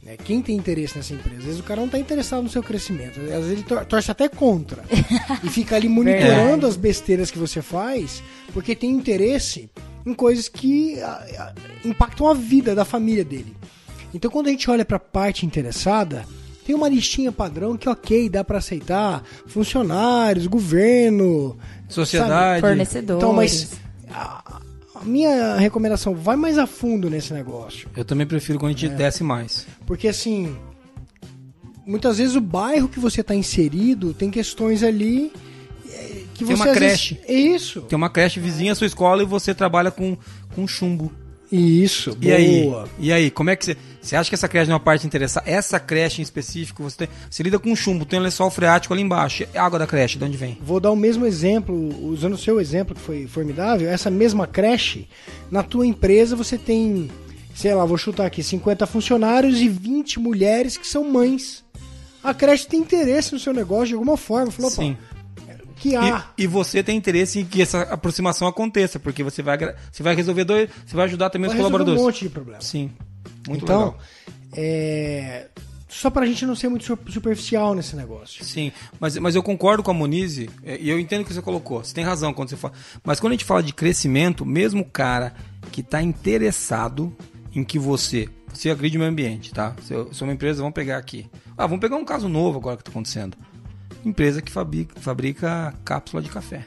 Né? 0.09 0.17
Quem 0.17 0.41
tem 0.41 0.57
interesse 0.57 0.97
nessa 0.97 1.13
empresa? 1.13 1.39
Às 1.41 1.45
vezes 1.45 1.61
o 1.61 1.63
cara 1.63 1.81
não 1.81 1.87
está 1.87 1.99
interessado 1.99 2.43
no 2.43 2.49
seu 2.49 2.63
crescimento. 2.63 3.21
Às 3.21 3.27
vezes 3.27 3.51
ele 3.53 3.63
tor- 3.63 3.85
torce 3.85 4.11
até 4.11 4.27
contra. 4.27 4.83
e 5.45 5.51
fica 5.51 5.77
ali 5.77 5.87
monitorando 5.87 6.67
as 6.67 6.77
besteiras 6.77 7.31
que 7.31 7.39
você 7.39 7.61
faz, 7.61 8.23
porque 8.55 8.75
tem 8.75 8.91
interesse 8.91 9.69
em 10.07 10.15
coisas 10.15 10.49
que 10.49 10.99
ah, 11.03 11.27
ah, 11.39 11.53
impactam 11.85 12.27
a 12.27 12.33
vida 12.33 12.75
da 12.75 12.87
família 12.87 13.25
dele. 13.25 13.55
Então 14.15 14.31
quando 14.31 14.47
a 14.47 14.51
gente 14.51 14.71
olha 14.71 14.85
para 14.85 14.97
a 14.97 15.01
parte 15.01 15.45
interessada, 15.45 16.25
tem 16.65 16.75
uma 16.75 16.89
listinha 16.89 17.31
padrão 17.31 17.77
que 17.77 17.89
ok, 17.89 18.31
dá 18.31 18.43
para 18.43 18.59
aceitar, 18.59 19.23
funcionários, 19.47 20.47
governo, 20.47 21.59
Sociedade. 21.87 22.63
Fornecedores. 22.63 23.23
então, 23.23 23.35
mas 23.35 23.73
a, 24.11 24.61
a 24.95 25.05
minha 25.05 25.57
recomendação, 25.57 26.15
vai 26.15 26.37
mais 26.37 26.59
a 26.59 26.67
fundo 26.67 27.09
nesse 27.09 27.33
negócio. 27.33 27.89
Eu 27.97 28.05
também 28.05 28.27
prefiro 28.27 28.59
quando 28.59 28.75
a 28.75 28.77
gente 28.77 28.89
desce 28.89 29.23
mais. 29.23 29.67
Porque 29.89 30.07
assim, 30.07 30.55
muitas 31.87 32.19
vezes 32.19 32.37
o 32.37 32.43
bairro 32.43 32.89
que 32.91 33.01
você 33.01 33.23
está 33.23 33.35
inserido 33.35 34.13
tem 34.13 34.31
questões 34.31 34.83
ali 34.83 35.33
eh, 35.91 36.25
que 36.35 36.45
Tem 36.45 36.49
você 36.49 36.63
uma 36.63 36.67
às 36.67 36.77
creche. 36.77 37.15
Vezes, 37.27 37.63
isso. 37.63 37.81
Tem 37.81 37.97
uma 37.97 38.11
creche 38.11 38.39
vizinha 38.39 38.73
à 38.73 38.75
sua 38.75 38.87
escola 38.87 39.23
e 39.23 39.27
você 39.27 39.55
trabalha 39.55 39.91
com, 39.91 40.15
com 40.55 40.69
chumbo. 40.69 41.11
Isso, 41.51 42.11
E 42.21 42.27
boa. 42.27 42.83
aí? 42.85 42.91
E 42.99 43.11
aí, 43.11 43.31
como 43.31 43.49
é 43.49 43.57
que 43.57 43.65
você. 43.65 43.77
Você 44.03 44.15
acha 44.15 44.29
que 44.29 44.35
essa 44.35 44.47
creche 44.47 44.67
não 44.69 44.75
é 44.75 44.79
uma 44.79 44.85
parte 44.85 45.07
interessada? 45.07 45.49
Essa 45.49 45.81
creche 45.81 46.21
em 46.21 46.23
específico, 46.23 46.83
você 46.83 46.99
tem. 46.99 47.09
Você 47.31 47.43
lida 47.43 47.59
com 47.59 47.75
chumbo, 47.75 48.05
tem 48.05 48.19
um 48.19 48.23
lençol 48.23 48.51
freático 48.51 48.93
ali 48.93 49.03
embaixo. 49.03 49.47
É 49.55 49.59
água 49.59 49.79
da 49.79 49.87
creche, 49.87 50.19
de 50.19 50.25
onde 50.25 50.37
vem? 50.37 50.59
Vou 50.63 50.79
dar 50.79 50.91
o 50.91 50.97
mesmo 50.97 51.25
exemplo, 51.25 51.75
usando 52.07 52.35
o 52.35 52.39
seu 52.39 52.61
exemplo 52.61 52.95
que 52.95 53.01
foi 53.01 53.27
formidável, 53.27 53.89
essa 53.89 54.11
mesma 54.11 54.47
creche, 54.47 55.09
na 55.51 55.63
tua 55.63 55.87
empresa 55.87 56.37
você 56.37 56.59
tem, 56.59 57.11
sei 57.59 57.75
lá, 57.75 57.85
vou 57.85 57.99
chutar 57.99 58.25
aqui, 58.25 58.41
50 58.41 58.87
funcionários 58.87 59.61
e 59.61 59.69
20 59.69 60.21
mulheres 60.21 60.77
que 60.77 60.87
são 60.87 61.03
mães. 61.03 61.65
A 62.23 62.33
creche 62.33 62.69
tem 62.69 62.79
interesse 62.79 63.33
no 63.33 63.39
seu 63.41 63.53
negócio 63.53 63.89
de 63.89 63.95
alguma 63.95 64.17
forma. 64.17 64.49
Falou, 64.53 64.71
Sim. 64.71 64.97
que 65.75 65.97
há. 65.97 66.31
E, 66.39 66.45
e 66.45 66.47
você 66.47 66.85
tem 66.85 66.97
interesse 66.97 67.41
em 67.41 67.45
que 67.45 67.61
essa 67.61 67.83
aproximação 67.83 68.47
aconteça, 68.47 69.01
porque 69.01 69.25
você 69.25 69.43
vai, 69.43 69.59
você 69.91 70.05
vai 70.05 70.15
resolver 70.15 70.45
dois. 70.45 70.71
Você 70.87 70.95
vai 70.95 71.07
ajudar 71.07 71.31
também 71.31 71.49
Vai 71.49 71.57
os 71.57 71.61
colaboradores. 71.61 72.01
um 72.01 72.05
monte 72.05 72.21
de 72.21 72.31
problemas. 72.31 72.65
Sim. 72.65 72.93
Muito 73.49 73.65
então, 73.65 73.79
legal. 73.87 73.99
é, 74.55 75.49
só 75.89 76.11
pra 76.11 76.27
gente 76.27 76.47
não 76.47 76.55
ser 76.55 76.69
muito 76.69 76.85
su- 76.85 76.99
superficial 77.13 77.75
nesse 77.75 77.97
negócio. 77.97 78.45
Sim, 78.45 78.71
mas, 79.01 79.17
mas 79.17 79.35
eu 79.35 79.43
concordo 79.43 79.83
com 79.83 79.91
a 79.91 79.95
Monize, 79.95 80.49
é, 80.63 80.79
e 80.81 80.89
eu 80.89 80.99
entendo 81.01 81.23
o 81.23 81.25
que 81.25 81.35
você 81.35 81.43
colocou, 81.43 81.83
você 81.83 81.93
tem 81.93 82.05
razão 82.05 82.33
quando 82.33 82.51
você 82.51 82.57
fala. 82.57 82.75
Mas 83.03 83.19
quando 83.19 83.33
a 83.33 83.35
gente 83.35 83.45
fala 83.45 83.63
de 83.65 83.73
crescimento, 83.73 84.47
mesmo 84.47 84.83
o 84.83 84.85
cara 84.85 85.35
que 85.73 85.81
está 85.81 86.01
interessado 86.01 87.17
em 87.59 87.65
que 87.65 87.79
você. 87.79 88.29
Você 88.53 88.71
agride 88.71 88.97
o 88.97 89.01
meio 89.01 89.11
ambiente, 89.11 89.53
tá? 89.53 89.75
Se 89.83 89.93
eu 89.93 90.13
sou 90.13 90.27
uma 90.27 90.33
empresa, 90.33 90.61
vamos 90.61 90.75
pegar 90.75 90.97
aqui. 90.97 91.27
Ah, 91.57 91.67
vamos 91.67 91.81
pegar 91.81 91.97
um 91.97 92.05
caso 92.05 92.29
novo 92.29 92.59
agora 92.59 92.77
que 92.77 92.83
está 92.83 92.91
acontecendo. 92.91 93.37
Empresa 94.05 94.41
que 94.41 94.51
fabrica, 94.51 94.99
fabrica 95.01 95.75
cápsula 95.85 96.23
de 96.23 96.31
café. 96.31 96.65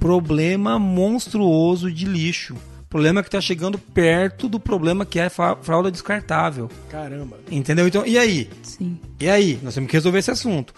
Problema 0.00 0.78
monstruoso 0.78 1.92
de 1.92 2.04
lixo. 2.04 2.56
Problema 2.88 3.22
que 3.22 3.28
está 3.28 3.40
chegando 3.40 3.78
perto 3.78 4.48
do 4.48 4.58
problema 4.58 5.04
que 5.04 5.18
é 5.18 5.28
fralda 5.28 5.90
descartável. 5.90 6.70
Caramba. 6.88 7.38
Entendeu? 7.50 7.86
Então, 7.86 8.06
e 8.06 8.18
aí? 8.18 8.48
Sim. 8.62 8.98
E 9.20 9.28
aí, 9.28 9.58
nós 9.62 9.74
temos 9.74 9.90
que 9.90 9.96
resolver 9.96 10.18
esse 10.18 10.30
assunto. 10.30 10.74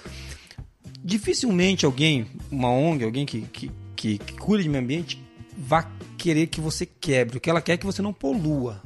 Dificilmente 1.03 1.87
alguém, 1.87 2.27
uma 2.51 2.71
ONG, 2.71 3.05
alguém 3.05 3.25
que, 3.25 3.43
que, 3.43 3.71
que, 3.95 4.19
que 4.19 4.33
cuida 4.35 4.63
de 4.63 4.69
meio 4.69 4.83
ambiente, 4.83 5.23
vai 5.59 5.87
querer 6.17 6.47
que 6.47 6.61
você 6.61 6.87
quebre. 6.87 7.39
O 7.39 7.41
que 7.41 7.51
ela 7.51 7.61
quer 7.61 7.73
é 7.73 7.77
que 7.77 7.87
você 7.87 8.01
não 8.01 8.13
polua. 8.13 8.81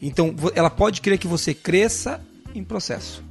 Então, 0.00 0.34
ela 0.54 0.70
pode 0.70 1.00
querer 1.00 1.18
que 1.18 1.26
você 1.26 1.52
cresça 1.52 2.20
em 2.54 2.64
processo. 2.64 3.22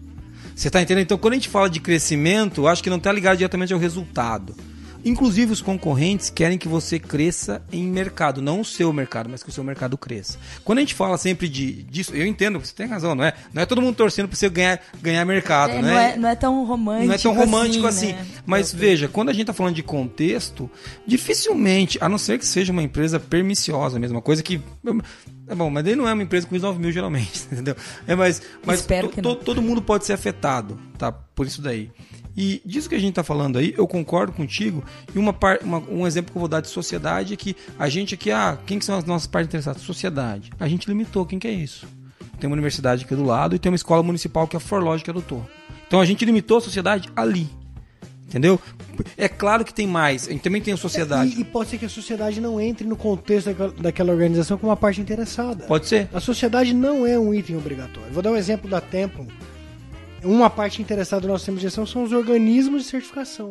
Você 0.55 0.67
está 0.67 0.81
entendendo? 0.81 1.03
Então, 1.03 1.17
quando 1.17 1.33
a 1.33 1.37
gente 1.37 1.49
fala 1.49 1.69
de 1.69 1.79
crescimento, 1.79 2.67
acho 2.67 2.83
que 2.83 2.89
não 2.89 2.97
está 2.97 3.11
ligado 3.11 3.37
diretamente 3.37 3.73
ao 3.73 3.79
resultado. 3.79 4.55
Inclusive, 5.05 5.51
os 5.51 5.61
concorrentes 5.61 6.29
querem 6.29 6.57
que 6.57 6.67
você 6.67 6.99
cresça 6.99 7.61
em 7.71 7.83
mercado, 7.87 8.41
não 8.41 8.61
o 8.61 8.65
seu 8.65 8.91
mercado, 8.91 9.29
mas 9.29 9.41
que 9.43 9.49
o 9.49 9.51
seu 9.53 9.63
mercado 9.63 9.97
cresça. 9.97 10.37
Quando 10.63 10.79
a 10.79 10.81
gente 10.81 10.93
fala 10.93 11.17
sempre 11.17 11.47
de, 11.47 11.83
disso, 11.83 12.13
eu 12.13 12.25
entendo, 12.25 12.59
você 12.59 12.73
tem 12.73 12.87
razão, 12.87 13.15
não 13.15 13.23
é? 13.23 13.33
Não 13.53 13.61
é 13.61 13.65
todo 13.65 13.81
mundo 13.81 13.95
torcendo 13.95 14.27
para 14.27 14.35
você 14.37 14.49
ganhar, 14.49 14.79
ganhar 15.01 15.23
mercado, 15.25 15.71
É, 15.73 15.81
né? 15.81 15.91
não, 15.91 15.97
é, 15.99 16.17
não 16.17 16.29
é 16.29 16.35
tão 16.35 16.65
romântico 16.65 17.07
Não 17.07 17.13
é 17.13 17.17
tão 17.17 17.33
romântico 17.33 17.87
assim. 17.87 18.13
né? 18.13 18.25
Mas 18.45 18.73
veja, 18.73 19.07
quando 19.07 19.29
a 19.29 19.33
gente 19.33 19.45
tá 19.45 19.53
falando 19.53 19.75
de 19.75 19.83
contexto, 19.83 20.69
dificilmente, 21.05 21.97
a 22.01 22.07
não 22.07 22.17
ser 22.17 22.37
que 22.37 22.45
seja 22.45 22.71
uma 22.71 22.83
empresa 22.83 23.19
perniciosa, 23.19 23.97
a 23.97 23.99
mesma 23.99 24.21
coisa 24.21 24.43
que. 24.43 24.61
É 25.49 25.55
bom, 25.55 25.69
mas 25.69 25.83
daí 25.83 25.95
não 25.95 26.07
é 26.07 26.13
uma 26.13 26.23
empresa 26.23 26.45
com 26.45 26.57
9 26.57 26.79
mil 26.79 26.91
geralmente, 26.91 27.45
entendeu? 27.51 27.75
É, 28.05 28.15
mas 28.15 28.41
mas 28.65 28.85
to- 28.85 29.35
todo 29.35 29.61
mundo 29.61 29.81
pode 29.81 30.05
ser 30.05 30.13
afetado, 30.13 30.77
tá? 30.97 31.11
Por 31.11 31.45
isso 31.47 31.61
daí. 31.61 31.89
E 32.37 32.61
disso 32.63 32.87
que 32.87 32.93
a 32.93 32.99
gente 32.99 33.15
tá 33.15 33.23
falando 33.23 33.57
aí, 33.57 33.73
eu 33.75 33.87
concordo 33.87 34.31
contigo. 34.31 34.83
E 35.13 35.17
uma, 35.17 35.33
par, 35.33 35.57
uma- 35.63 35.79
um 35.89 36.05
exemplo 36.05 36.31
que 36.31 36.37
eu 36.37 36.39
vou 36.39 36.47
dar 36.47 36.61
de 36.61 36.67
sociedade 36.69 37.33
é 37.33 37.35
que 37.35 37.55
a 37.79 37.89
gente 37.89 38.13
aqui, 38.13 38.29
ah, 38.29 38.57
quem 38.65 38.77
que 38.77 38.85
são 38.85 38.95
as 38.95 39.03
nossas 39.05 39.25
partes 39.27 39.47
interessadas? 39.47 39.81
Sociedade. 39.81 40.51
A 40.59 40.67
gente 40.67 40.87
limitou, 40.87 41.25
quem 41.25 41.39
que 41.39 41.47
é 41.47 41.51
isso? 41.51 41.87
Tem 42.39 42.47
uma 42.47 42.53
universidade 42.53 43.03
aqui 43.05 43.15
do 43.15 43.23
lado 43.25 43.55
e 43.55 43.59
tem 43.59 43.71
uma 43.71 43.75
escola 43.75 44.03
municipal 44.03 44.47
que 44.47 44.55
a 44.55 44.59
Forlógica 44.59 45.09
adotou. 45.09 45.43
Então 45.87 45.99
a 45.99 46.05
gente 46.05 46.23
limitou 46.23 46.59
a 46.59 46.61
sociedade 46.61 47.09
ali. 47.15 47.49
Entendeu? 48.27 48.59
É 49.15 49.29
claro 49.29 49.63
que 49.63 49.73
tem 49.73 49.87
mais. 49.87 50.27
A 50.27 50.31
gente 50.31 50.41
também 50.41 50.61
tem 50.61 50.73
a 50.73 50.77
sociedade. 50.77 51.33
E, 51.37 51.41
e 51.41 51.43
pode 51.45 51.69
ser 51.69 51.77
que 51.77 51.85
a 51.85 51.89
sociedade 51.89 52.41
não 52.41 52.59
entre 52.59 52.85
no 52.85 52.97
contexto 52.97 53.47
daquela, 53.47 53.71
daquela 53.71 54.11
organização 54.11 54.57
como 54.57 54.69
uma 54.69 54.75
parte 54.75 54.99
interessada. 54.99 55.63
Pode 55.65 55.87
ser. 55.87 56.09
A 56.13 56.19
sociedade 56.19 56.73
não 56.73 57.07
é 57.07 57.17
um 57.17 57.33
item 57.33 57.55
obrigatório. 57.55 58.11
Vou 58.11 58.21
dar 58.21 58.31
um 58.31 58.35
exemplo 58.35 58.69
da 58.69 58.81
Tempo. 58.81 59.25
Uma 60.23 60.49
parte 60.49 60.81
interessada 60.81 61.21
do 61.21 61.27
nosso 61.27 61.39
sistema 61.39 61.57
de 61.57 61.63
gestão 61.63 61.85
são 61.85 62.03
os 62.03 62.11
organismos 62.11 62.83
de 62.83 62.89
certificação. 62.89 63.49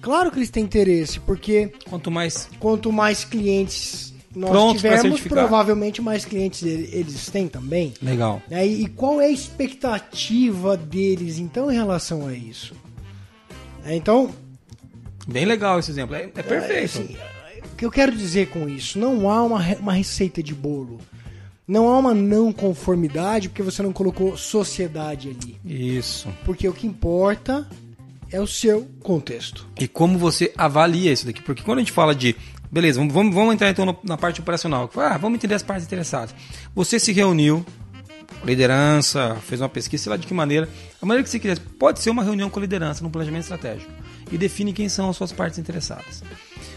Claro 0.00 0.30
que 0.30 0.38
eles 0.38 0.50
têm 0.50 0.64
interesse, 0.64 1.18
porque 1.20 1.72
Quanto 1.88 2.10
mais. 2.10 2.48
quanto 2.58 2.92
mais 2.92 3.24
clientes 3.24 4.14
nós 4.34 4.50
Prontos 4.50 4.82
pra 4.82 4.96
tivermos, 4.96 5.20
provavelmente 5.22 6.00
mais 6.00 6.24
clientes 6.24 6.62
ele- 6.62 6.88
eles 6.92 7.28
têm 7.30 7.48
também. 7.48 7.92
Legal. 8.00 8.40
né? 8.48 8.64
E, 8.66 8.86
qual 8.88 9.20
é 9.20 9.26
a 9.26 9.30
expectativa 9.30 10.76
deles, 10.76 11.38
então, 11.38 11.70
em 11.70 11.74
relação 11.74 12.26
a 12.28 12.34
isso? 12.34 12.74
É, 13.84 13.94
então, 13.96 14.30
Bem 15.26 15.44
legal 15.44 15.78
esse 15.78 15.90
exemplo. 15.90 16.14
É, 16.14 16.22
é 16.22 16.42
perfeito. 16.42 16.84
assim, 16.84 17.16
o 17.72 17.76
que 17.76 17.84
eu 17.84 17.90
quero 17.90 18.12
dizer 18.16 18.48
com 18.48 18.68
isso? 18.68 18.98
Não 18.98 19.28
há 19.30 19.42
uma, 19.42 19.62
uma 19.78 19.92
receita 19.92 20.42
de 20.42 20.54
bolo. 20.54 20.98
Não 21.68 21.86
há 21.86 21.98
uma 21.98 22.14
não 22.14 22.50
conformidade 22.50 23.50
porque 23.50 23.62
você 23.62 23.82
não 23.82 23.92
colocou 23.92 24.38
sociedade 24.38 25.28
ali. 25.28 25.60
Isso. 25.62 26.26
Porque 26.42 26.66
o 26.66 26.72
que 26.72 26.86
importa 26.86 27.68
é 28.32 28.40
o 28.40 28.46
seu 28.46 28.88
contexto. 29.02 29.66
E 29.78 29.86
como 29.86 30.18
você 30.18 30.50
avalia 30.56 31.12
isso 31.12 31.26
daqui? 31.26 31.42
Porque 31.42 31.62
quando 31.62 31.78
a 31.78 31.80
gente 31.82 31.92
fala 31.92 32.14
de. 32.14 32.34
Beleza, 32.72 32.98
vamos, 33.06 33.34
vamos, 33.34 33.54
entrar 33.54 33.68
então 33.68 33.98
na 34.02 34.16
parte 34.16 34.40
operacional. 34.40 34.90
Ah, 34.96 35.18
vamos 35.18 35.36
entender 35.36 35.54
as 35.54 35.62
partes 35.62 35.86
interessadas. 35.86 36.34
Você 36.74 36.98
se 36.98 37.12
reuniu, 37.12 37.64
liderança, 38.44 39.36
fez 39.46 39.60
uma 39.60 39.68
pesquisa, 39.68 40.04
sei 40.04 40.10
lá 40.10 40.16
de 40.16 40.26
que 40.26 40.32
maneira. 40.32 40.68
A 41.02 41.04
maneira 41.04 41.22
que 41.22 41.30
você 41.30 41.38
quiser. 41.38 41.58
Pode 41.78 42.00
ser 42.00 42.08
uma 42.08 42.22
reunião 42.22 42.48
com 42.48 42.58
a 42.58 42.62
liderança 42.62 43.02
no 43.02 43.10
planejamento 43.10 43.42
estratégico. 43.42 43.90
E 44.32 44.38
define 44.38 44.72
quem 44.72 44.88
são 44.88 45.10
as 45.10 45.16
suas 45.16 45.32
partes 45.32 45.58
interessadas. 45.58 46.22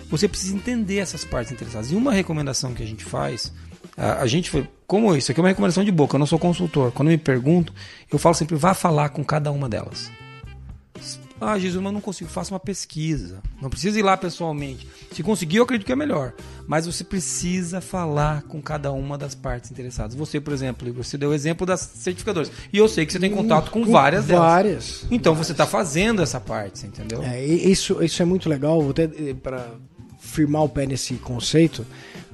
Você 0.09 0.27
precisa 0.27 0.53
entender 0.53 0.97
essas 0.97 1.23
partes 1.23 1.53
interessadas. 1.53 1.91
E 1.91 1.95
uma 1.95 2.11
recomendação 2.11 2.73
que 2.73 2.83
a 2.83 2.87
gente 2.87 3.05
faz. 3.05 3.53
A, 3.97 4.21
a 4.21 4.27
gente 4.27 4.49
foi. 4.49 4.67
Como 4.87 5.15
isso? 5.15 5.31
Aqui 5.31 5.39
é 5.39 5.43
uma 5.43 5.49
recomendação 5.49 5.83
de 5.83 5.91
boca, 5.91 6.15
eu 6.15 6.19
não 6.19 6.25
sou 6.25 6.37
consultor. 6.37 6.91
Quando 6.91 7.09
me 7.09 7.17
pergunto, 7.17 7.73
eu 8.11 8.19
falo 8.19 8.35
sempre, 8.35 8.55
vá 8.55 8.73
falar 8.73 9.09
com 9.09 9.23
cada 9.23 9.51
uma 9.51 9.69
delas. 9.69 10.11
Ah, 11.41 11.57
Jesus, 11.57 11.81
mas 11.81 11.89
eu 11.89 11.93
não 11.93 12.01
consigo. 12.01 12.29
Faça 12.29 12.53
uma 12.53 12.59
pesquisa. 12.59 13.41
Não 13.59 13.67
precisa 13.67 13.97
ir 13.97 14.03
lá 14.03 14.15
pessoalmente. 14.15 14.87
Se 15.11 15.23
conseguir, 15.23 15.57
eu 15.57 15.63
acredito 15.63 15.87
que 15.87 15.91
é 15.91 15.95
melhor. 15.95 16.33
Mas 16.67 16.85
você 16.85 17.03
precisa 17.03 17.81
falar 17.81 18.43
com 18.43 18.61
cada 18.61 18.91
uma 18.91 19.17
das 19.17 19.33
partes 19.33 19.71
interessadas. 19.71 20.13
Você, 20.13 20.39
por 20.39 20.53
exemplo, 20.53 20.87
Igor, 20.87 21.03
você 21.03 21.17
deu 21.17 21.31
o 21.31 21.33
exemplo 21.33 21.65
das 21.65 21.81
certificadoras. 21.81 22.51
E 22.71 22.77
eu 22.77 22.87
sei 22.87 23.07
que 23.07 23.11
você 23.11 23.19
tem 23.19 23.31
contato 23.31 23.71
com, 23.71 23.83
várias 23.83 24.25
delas. 24.25 24.43
Várias. 24.43 25.05
Então 25.09 25.33
você 25.33 25.51
está 25.51 25.65
fazendo 25.65 26.21
essa 26.21 26.39
parte, 26.39 26.85
entendeu? 26.85 27.23
É, 27.23 27.43
isso, 27.43 28.03
isso 28.03 28.21
é 28.21 28.25
muito 28.25 28.47
legal, 28.47 28.79
vou 28.79 28.91
até 28.91 29.07
para 29.33 29.67
firmar 30.19 30.63
o 30.63 30.69
pé 30.69 30.85
nesse 30.85 31.15
conceito, 31.15 31.85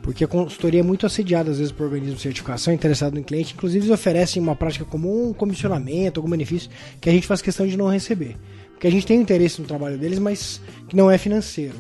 porque 0.08 0.24
a 0.24 0.28
consultoria 0.28 0.80
é 0.80 0.84
muito 0.84 1.06
assediada 1.06 1.52
às 1.52 1.58
vezes 1.58 1.70
por 1.70 1.84
organismos 1.84 2.20
de 2.20 2.24
certificação 2.24 2.74
interessado 2.74 3.16
no 3.16 3.22
cliente, 3.22 3.54
inclusive 3.54 3.88
eles 3.88 3.94
oferecem 3.94 4.42
uma 4.42 4.56
prática 4.56 4.86
comum, 4.86 5.32
um 5.32 5.34
comissionamento, 5.34 6.18
algum 6.18 6.30
benefício 6.30 6.70
que 7.02 7.10
a 7.10 7.12
gente 7.12 7.28
faz 7.28 7.42
questão 7.42 7.68
de 7.68 7.76
não 7.76 7.90
receber. 7.90 8.38
Porque 8.72 8.88
a 8.88 8.90
gente 8.90 9.06
tem 9.06 9.20
interesse 9.20 9.60
no 9.60 9.68
trabalho 9.68 9.98
deles, 9.98 10.18
mas 10.18 10.62
que 10.88 10.96
não 10.96 11.12
é 11.12 11.18
financeiro. 11.18 11.76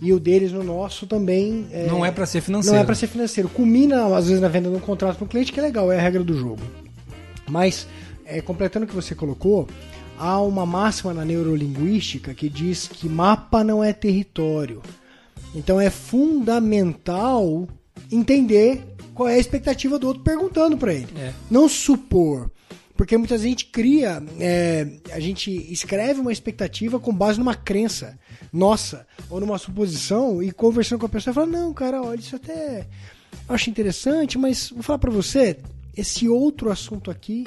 E 0.00 0.14
o 0.14 0.18
deles 0.18 0.50
no 0.50 0.64
nosso 0.64 1.06
também 1.06 1.66
Não 1.86 2.06
é 2.06 2.10
para 2.10 2.24
ser 2.24 2.40
financeiro. 2.40 2.74
não 2.74 2.82
é 2.82 2.86
para 2.86 2.94
ser 2.94 3.06
financeiro. 3.06 3.50
Culmina, 3.50 4.16
às 4.16 4.28
vezes, 4.28 4.40
na 4.40 4.48
venda 4.48 4.70
de 4.70 4.76
um 4.76 4.80
contrato 4.80 5.18
para 5.18 5.26
o 5.26 5.28
cliente, 5.28 5.52
que 5.52 5.60
é 5.60 5.62
legal, 5.62 5.92
é 5.92 5.98
a 5.98 6.00
regra 6.00 6.24
do 6.24 6.34
jogo. 6.34 6.62
Mas, 7.50 7.86
é, 8.24 8.40
completando 8.40 8.86
o 8.86 8.88
que 8.88 8.94
você 8.94 9.14
colocou, 9.14 9.68
há 10.18 10.40
uma 10.40 10.64
máxima 10.64 11.12
na 11.12 11.22
neurolinguística 11.22 12.32
que 12.32 12.48
diz 12.48 12.88
que 12.88 13.10
mapa 13.10 13.62
não 13.62 13.84
é 13.84 13.92
território. 13.92 14.80
Então 15.54 15.80
é 15.80 15.90
fundamental 15.90 17.68
entender 18.10 18.82
qual 19.14 19.28
é 19.28 19.34
a 19.34 19.38
expectativa 19.38 19.98
do 19.98 20.06
outro 20.06 20.22
perguntando 20.22 20.76
para 20.76 20.94
ele. 20.94 21.08
É. 21.16 21.32
Não 21.50 21.68
supor. 21.68 22.50
Porque 22.96 23.16
muita 23.16 23.38
gente 23.38 23.66
cria, 23.66 24.20
é, 24.40 24.88
a 25.12 25.20
gente 25.20 25.50
escreve 25.72 26.20
uma 26.20 26.32
expectativa 26.32 26.98
com 26.98 27.14
base 27.14 27.38
numa 27.38 27.54
crença 27.54 28.18
nossa, 28.52 29.06
ou 29.30 29.38
numa 29.38 29.56
suposição, 29.56 30.42
e 30.42 30.50
conversando 30.50 30.98
com 30.98 31.06
a 31.06 31.08
pessoa, 31.08 31.32
fala, 31.32 31.46
não, 31.46 31.72
cara, 31.72 32.02
olha, 32.02 32.18
isso 32.18 32.34
até 32.34 32.88
acho 33.48 33.70
interessante, 33.70 34.36
mas 34.36 34.70
vou 34.70 34.82
falar 34.82 34.98
pra 34.98 35.12
você, 35.12 35.58
esse 35.96 36.28
outro 36.28 36.72
assunto 36.72 37.08
aqui 37.08 37.46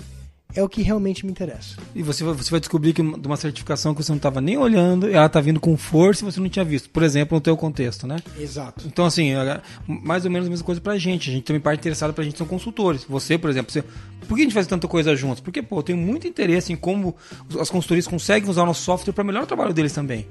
é 0.56 0.64
o 0.64 0.70
que 0.70 0.82
realmente 0.82 1.26
me 1.26 1.32
interessa. 1.32 1.76
E 1.95 2.02
você 2.04 2.24
vai, 2.24 2.34
você 2.34 2.49
vai 2.52 2.60
descobrir 2.60 2.93
que 2.93 3.02
uma- 3.02 3.18
de 3.18 3.28
uma 3.28 3.38
certificação 3.38 3.93
que 3.93 4.04
você 4.04 4.12
não 4.12 4.18
estava 4.18 4.39
nem 4.41 4.58
olhando, 4.58 5.08
ela 5.10 5.26
está 5.26 5.39
vindo 5.41 5.60
com 5.60 5.76
força 5.78 6.24
e 6.24 6.32
você 6.32 6.39
não 6.39 6.49
tinha 6.49 6.66
visto. 6.66 6.89
Por 6.89 7.04
exemplo, 7.04 7.36
no 7.36 7.41
teu 7.41 7.56
contexto, 7.58 8.06
né? 8.08 8.18
Exato. 8.39 8.86
Então, 8.88 9.06
assim, 9.06 9.32
é, 9.34 9.62
mais 9.88 10.26
ou 10.26 10.32
menos 10.32 10.47
a 10.47 10.49
mesma 10.49 10.66
coisa 10.66 10.82
pra 10.82 10.97
gente. 10.97 11.30
A 11.30 11.34
gente 11.34 11.43
também 11.43 11.62
parte 11.62 11.80
interessada 11.80 12.14
pra 12.14 12.24
gente 12.24 12.38
são 12.38 12.47
consultores. 12.47 13.04
Você, 13.08 13.38
por 13.38 13.49
exemplo, 13.49 13.72
você, 13.72 13.84
por 14.28 14.36
que 14.36 14.41
a 14.41 14.43
gente 14.45 14.54
faz 14.54 14.68
tanta 14.68 14.88
coisa 14.88 15.16
juntos? 15.16 15.39
Porque, 15.39 15.62
pô, 15.62 15.80
eu 15.80 15.84
tenho 15.84 15.97
muito 15.97 16.28
interesse 16.28 16.72
em 16.74 16.76
como 16.76 17.16
as 17.60 17.70
consultorias 17.70 18.08
conseguem 18.08 18.49
usar 18.49 18.64
o 18.64 18.66
nosso 18.66 18.82
software 18.84 19.14
para 19.14 19.24
melhorar 19.24 19.43
o 19.43 19.47
trabalho 19.47 19.74
deles 19.74 19.93
também. 19.93 20.26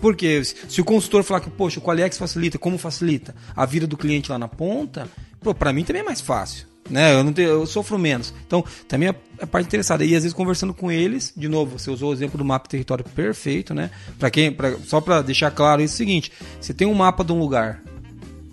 Porque 0.00 0.42
se 0.44 0.54
se 0.68 0.80
o 0.80 0.84
consultor 0.84 1.22
falar 1.22 1.40
que, 1.40 1.50
poxa, 1.50 1.78
o 1.78 1.82
Qualiex 1.82 2.16
facilita, 2.16 2.58
como 2.58 2.78
facilita 2.78 3.34
a 3.54 3.66
vida 3.66 3.86
do 3.86 3.96
cliente 3.98 4.30
lá 4.30 4.38
na 4.38 4.48
ponta, 4.48 5.06
pô, 5.42 5.54
pra 5.54 5.72
mim 5.74 5.84
também 5.84 6.00
é 6.00 6.04
mais 6.04 6.20
fácil. 6.22 6.69
Né? 6.90 7.14
Eu, 7.14 7.22
não 7.24 7.32
tenho, 7.32 7.48
eu 7.48 7.66
sofro 7.66 7.98
menos. 7.98 8.34
Então, 8.46 8.64
também 8.88 9.08
é 9.08 9.14
a 9.40 9.46
parte 9.46 9.66
interessada. 9.66 10.04
E 10.04 10.14
às 10.14 10.22
vezes 10.24 10.32
conversando 10.34 10.74
com 10.74 10.90
eles, 10.90 11.32
de 11.36 11.48
novo, 11.48 11.78
você 11.78 11.90
usou 11.90 12.10
o 12.10 12.12
exemplo 12.12 12.36
do 12.36 12.44
mapa 12.44 12.68
território 12.68 13.04
perfeito, 13.04 13.72
né? 13.72 13.90
Para 14.18 14.30
quem, 14.30 14.52
pra, 14.52 14.76
só 14.84 15.00
para 15.00 15.22
deixar 15.22 15.50
claro 15.52 15.80
isso 15.80 15.94
é 15.94 15.96
o 15.96 15.98
seguinte: 15.98 16.32
você 16.60 16.74
tem 16.74 16.86
um 16.86 16.94
mapa 16.94 17.24
de 17.24 17.32
um 17.32 17.38
lugar. 17.38 17.82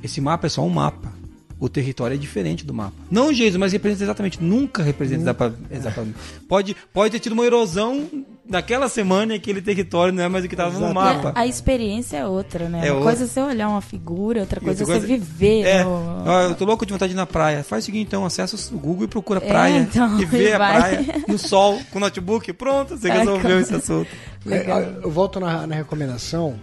Esse 0.03 0.21
mapa 0.21 0.45
é 0.47 0.49
só 0.49 0.63
um 0.63 0.69
mapa. 0.69 1.11
O 1.59 1.67
território 1.67 2.13
é 2.13 2.17
diferente 2.17 2.63
do 2.63 2.71
mapa. 2.71 2.93
Não, 3.09 3.33
Jesus, 3.33 3.55
mas 3.55 3.73
representa 3.73 4.03
exatamente. 4.03 4.43
Nunca 4.43 4.83
representa 4.83 5.21
exata- 5.21 5.55
exatamente. 5.71 6.15
Pode, 6.47 6.75
pode 6.93 7.11
ter 7.13 7.19
tido 7.19 7.31
uma 7.33 7.43
erosão 7.43 8.07
naquela 8.49 8.87
semana 8.89 9.33
e 9.33 9.37
aquele 9.37 9.61
território 9.61 10.13
não 10.13 10.23
é 10.23 10.27
mais 10.29 10.45
o 10.45 10.47
que 10.47 10.53
estava 10.55 10.77
no 10.79 10.93
mapa. 10.93 11.33
A 11.35 11.45
experiência 11.45 12.17
é 12.17 12.25
outra, 12.27 12.69
né? 12.69 12.79
É 12.87 12.91
uma 12.91 12.99
outra. 12.99 13.03
coisa 13.11 13.23
é 13.23 13.27
você 13.27 13.41
olhar 13.41 13.69
uma 13.69 13.81
figura, 13.81 14.41
outra 14.41 14.59
coisa 14.61 14.83
é 14.83 14.85
você 14.85 14.91
coisa- 14.93 15.07
viver. 15.07 15.65
É, 15.65 15.83
no- 15.83 16.25
eu 16.49 16.55
tô 16.55 16.65
louco 16.65 16.85
de 16.85 16.93
vontade 16.93 17.09
de 17.11 17.15
ir 17.15 17.17
na 17.17 17.25
praia. 17.25 17.63
Faz 17.63 17.83
o 17.83 17.85
seguinte, 17.85 18.07
então, 18.07 18.25
acessa 18.25 18.55
o 18.73 18.77
Google 18.77 19.05
e 19.05 19.07
procura 19.07 19.39
É, 19.43 19.47
praia. 19.47 19.79
então, 19.79 20.19
e 20.19 20.25
vê 20.25 20.49
e 20.49 20.53
a 20.53 20.57
vai. 20.57 20.77
praia 20.77 21.23
no 21.27 21.37
sol, 21.39 21.79
com 21.91 21.97
o 21.97 22.01
notebook. 22.01 22.51
Pronto, 22.53 22.97
você 22.97 23.09
É, 23.09 23.17
resolveu 23.19 23.41
com- 23.57 23.59
esse 23.61 23.75
assunto. 23.75 24.09
Legal. 24.45 24.81
É, 24.81 24.93
Eu 25.03 25.11
volto 25.11 25.39
na, 25.39 25.67
na 25.67 25.75
recomendação 25.75 26.57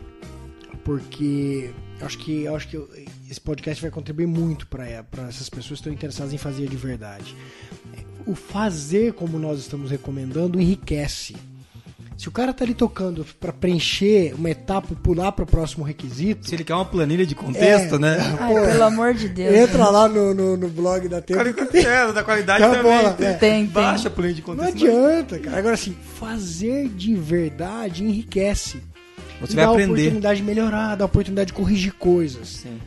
porque 0.85 1.71
eu 2.01 2.07
acho 2.07 2.19
que 2.19 2.47
acho 2.49 2.69
que 2.69 2.83
esse 3.31 3.41
podcast 3.41 3.81
vai 3.81 3.91
contribuir 3.91 4.27
muito 4.27 4.67
para 4.67 4.87
essas 5.29 5.49
pessoas 5.49 5.81
que 5.81 5.89
estão 5.89 5.93
interessadas 5.93 6.33
em 6.33 6.39
fazer 6.39 6.69
de 6.69 6.77
verdade. 6.77 7.35
O 8.27 8.35
fazer 8.35 9.13
como 9.15 9.39
nós 9.39 9.59
estamos 9.61 9.91
recomendando 9.91 10.61
enriquece. 10.61 11.37
Se 12.17 12.29
o 12.29 12.33
cara 12.33 12.53
tá 12.53 12.65
ali 12.65 12.75
tocando 12.75 13.27
para 13.41 13.53
preencher 13.53 14.35
uma 14.35 14.49
etapa 14.49 14.89
e 14.93 14.95
pular 14.95 15.33
para 15.33 15.43
o 15.43 15.47
próximo 15.47 15.85
requisito, 15.85 16.49
Se 16.49 16.55
ele 16.55 16.63
quer 16.65 16.75
uma 16.75 16.85
planilha 16.85 17.27
de 17.27 17.35
contexto, 17.35 17.97
É. 17.97 17.99
né? 17.99 18.17
Ai, 18.39 18.55
pelo 18.71 18.85
amor 18.85 19.15
de 19.15 19.29
Deus. 19.29 19.55
entra 19.55 19.89
lá 19.91 20.09
no, 20.09 20.33
no, 20.33 20.57
no 20.57 20.69
blog 20.69 21.09
da 21.09 21.21
Tempo. 21.21 21.41
É, 21.77 22.13
da 22.13 22.23
qualidade 22.23 22.61
Tá 22.63 22.69
também. 22.71 22.83
bola, 22.83 23.17
é. 23.21 23.33
Tem, 23.33 23.39
tem. 23.39 23.67
Baixa 23.67 24.09
a 24.09 24.11
planilha 24.11 24.35
de 24.37 24.41
Não 24.47 24.57
contexto. 24.57 24.75
adianta, 24.87 25.39
cara. 25.41 25.59
Agora 25.59 25.75
assim, 25.75 25.95
fazer 26.19 26.89
de 26.89 27.15
verdade 27.15 28.05
enriquece. 28.05 28.81
Você 29.41 29.53
E 29.53 29.57
vai 29.57 29.65
dá 29.65 29.71
a 29.71 29.75
aprender. 29.75 29.93
oportunidade 30.03 30.41
de 30.41 30.47
melhorar, 30.47 30.95
dá 30.97 31.05
a 31.05 31.07
oportunidade 31.07 31.49
de 31.49 31.53
corrigir 31.53 31.93
coisas. 31.95 32.49
Sim. 32.49 32.79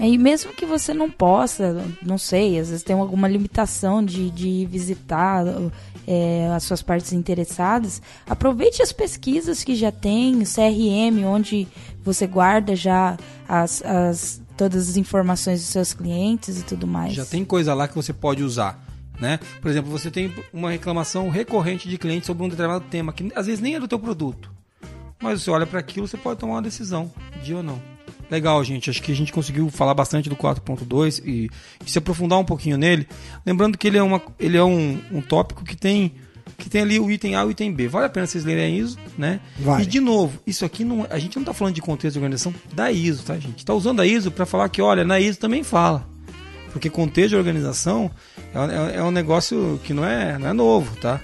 É, 0.00 0.08
E 0.08 0.18
mesmo 0.18 0.52
que 0.52 0.66
você 0.66 0.92
não 0.92 1.08
possa, 1.08 1.84
não 2.04 2.18
sei, 2.18 2.58
às 2.58 2.68
vezes 2.70 2.82
tem 2.82 2.96
alguma 2.96 3.28
limitação 3.28 4.04
de, 4.04 4.28
de 4.30 4.66
visitar 4.68 5.44
é, 6.06 6.50
as 6.54 6.62
suas 6.64 6.82
partes 6.82 7.12
interessadas, 7.12 8.00
aproveite 8.28 8.82
as 8.82 8.92
pesquisas 8.92 9.62
que 9.64 9.74
já 9.74 9.92
tem, 9.92 10.40
CRM, 10.44 11.24
onde 11.26 11.66
você 12.02 12.26
guarda 12.26 12.74
já 12.76 13.16
as, 13.48 13.82
as- 13.84 14.40
todas 14.56 14.88
as 14.90 14.96
informações 14.96 15.60
dos 15.60 15.68
seus 15.70 15.92
clientes 15.94 16.60
e 16.60 16.64
tudo 16.64 16.86
mais. 16.86 17.12
Já 17.14 17.24
tem 17.24 17.44
coisa 17.44 17.72
lá 17.74 17.88
que 17.88 17.94
você 17.94 18.12
pode 18.12 18.42
usar. 18.42 18.84
Né? 19.20 19.38
Por 19.60 19.70
exemplo, 19.70 19.90
você 19.90 20.10
tem 20.10 20.32
uma 20.52 20.70
reclamação 20.70 21.28
recorrente 21.28 21.88
de 21.88 21.96
cliente 21.96 22.26
sobre 22.26 22.42
um 22.44 22.48
determinado 22.48 22.84
tema, 22.90 23.12
que 23.12 23.30
às 23.36 23.46
vezes 23.46 23.60
nem 23.60 23.74
é 23.76 23.80
do 23.80 23.86
teu 23.86 23.98
produto. 23.98 24.50
Mas 25.22 25.42
você 25.42 25.50
olha 25.50 25.66
para 25.66 25.78
aquilo, 25.78 26.08
você 26.08 26.16
pode 26.16 26.40
tomar 26.40 26.54
uma 26.54 26.62
decisão, 26.62 27.08
de 27.42 27.54
ou 27.54 27.62
não. 27.62 27.80
Legal, 28.32 28.64
gente. 28.64 28.88
Acho 28.88 29.02
que 29.02 29.12
a 29.12 29.14
gente 29.14 29.30
conseguiu 29.30 29.68
falar 29.68 29.92
bastante 29.92 30.30
do 30.30 30.34
4.2 30.36 31.22
e, 31.24 31.50
e 31.86 31.90
se 31.90 31.98
aprofundar 31.98 32.38
um 32.38 32.44
pouquinho 32.44 32.78
nele. 32.78 33.06
Lembrando 33.44 33.76
que 33.76 33.86
ele 33.86 33.98
é, 33.98 34.02
uma, 34.02 34.22
ele 34.40 34.56
é 34.56 34.64
um, 34.64 34.98
um 35.12 35.20
tópico 35.20 35.62
que 35.62 35.76
tem, 35.76 36.12
que 36.56 36.70
tem 36.70 36.80
ali 36.80 36.98
o 36.98 37.10
item 37.10 37.36
A 37.36 37.42
e 37.42 37.44
o 37.44 37.50
item 37.50 37.70
B. 37.70 37.88
Vale 37.88 38.06
a 38.06 38.08
pena 38.08 38.26
vocês 38.26 38.42
lerem 38.42 38.64
a 38.64 38.68
ISO, 38.82 38.96
né? 39.18 39.38
Vale. 39.58 39.82
E 39.82 39.86
de 39.86 40.00
novo, 40.00 40.40
isso 40.46 40.64
aqui 40.64 40.82
não, 40.82 41.06
a 41.10 41.18
gente 41.18 41.36
não 41.36 41.42
está 41.42 41.52
falando 41.52 41.74
de 41.74 41.82
contexto 41.82 42.14
de 42.14 42.18
organização 42.20 42.54
da 42.72 42.90
ISO, 42.90 43.22
tá, 43.22 43.34
gente? 43.38 43.58
Está 43.58 43.74
usando 43.74 44.00
a 44.00 44.06
ISO 44.06 44.30
para 44.30 44.46
falar 44.46 44.66
que, 44.70 44.80
olha, 44.80 45.04
na 45.04 45.20
ISO 45.20 45.38
também 45.38 45.62
fala. 45.62 46.08
Porque 46.72 46.88
contexto 46.88 47.30
de 47.30 47.36
organização 47.36 48.10
é, 48.54 48.58
um- 48.58 48.70
é 48.70 49.02
um 49.04 49.10
negócio 49.10 49.78
que 49.84 49.92
não 49.92 50.06
é, 50.06 50.38
não 50.38 50.48
é 50.48 50.52
novo, 50.54 50.96
tá? 50.96 51.20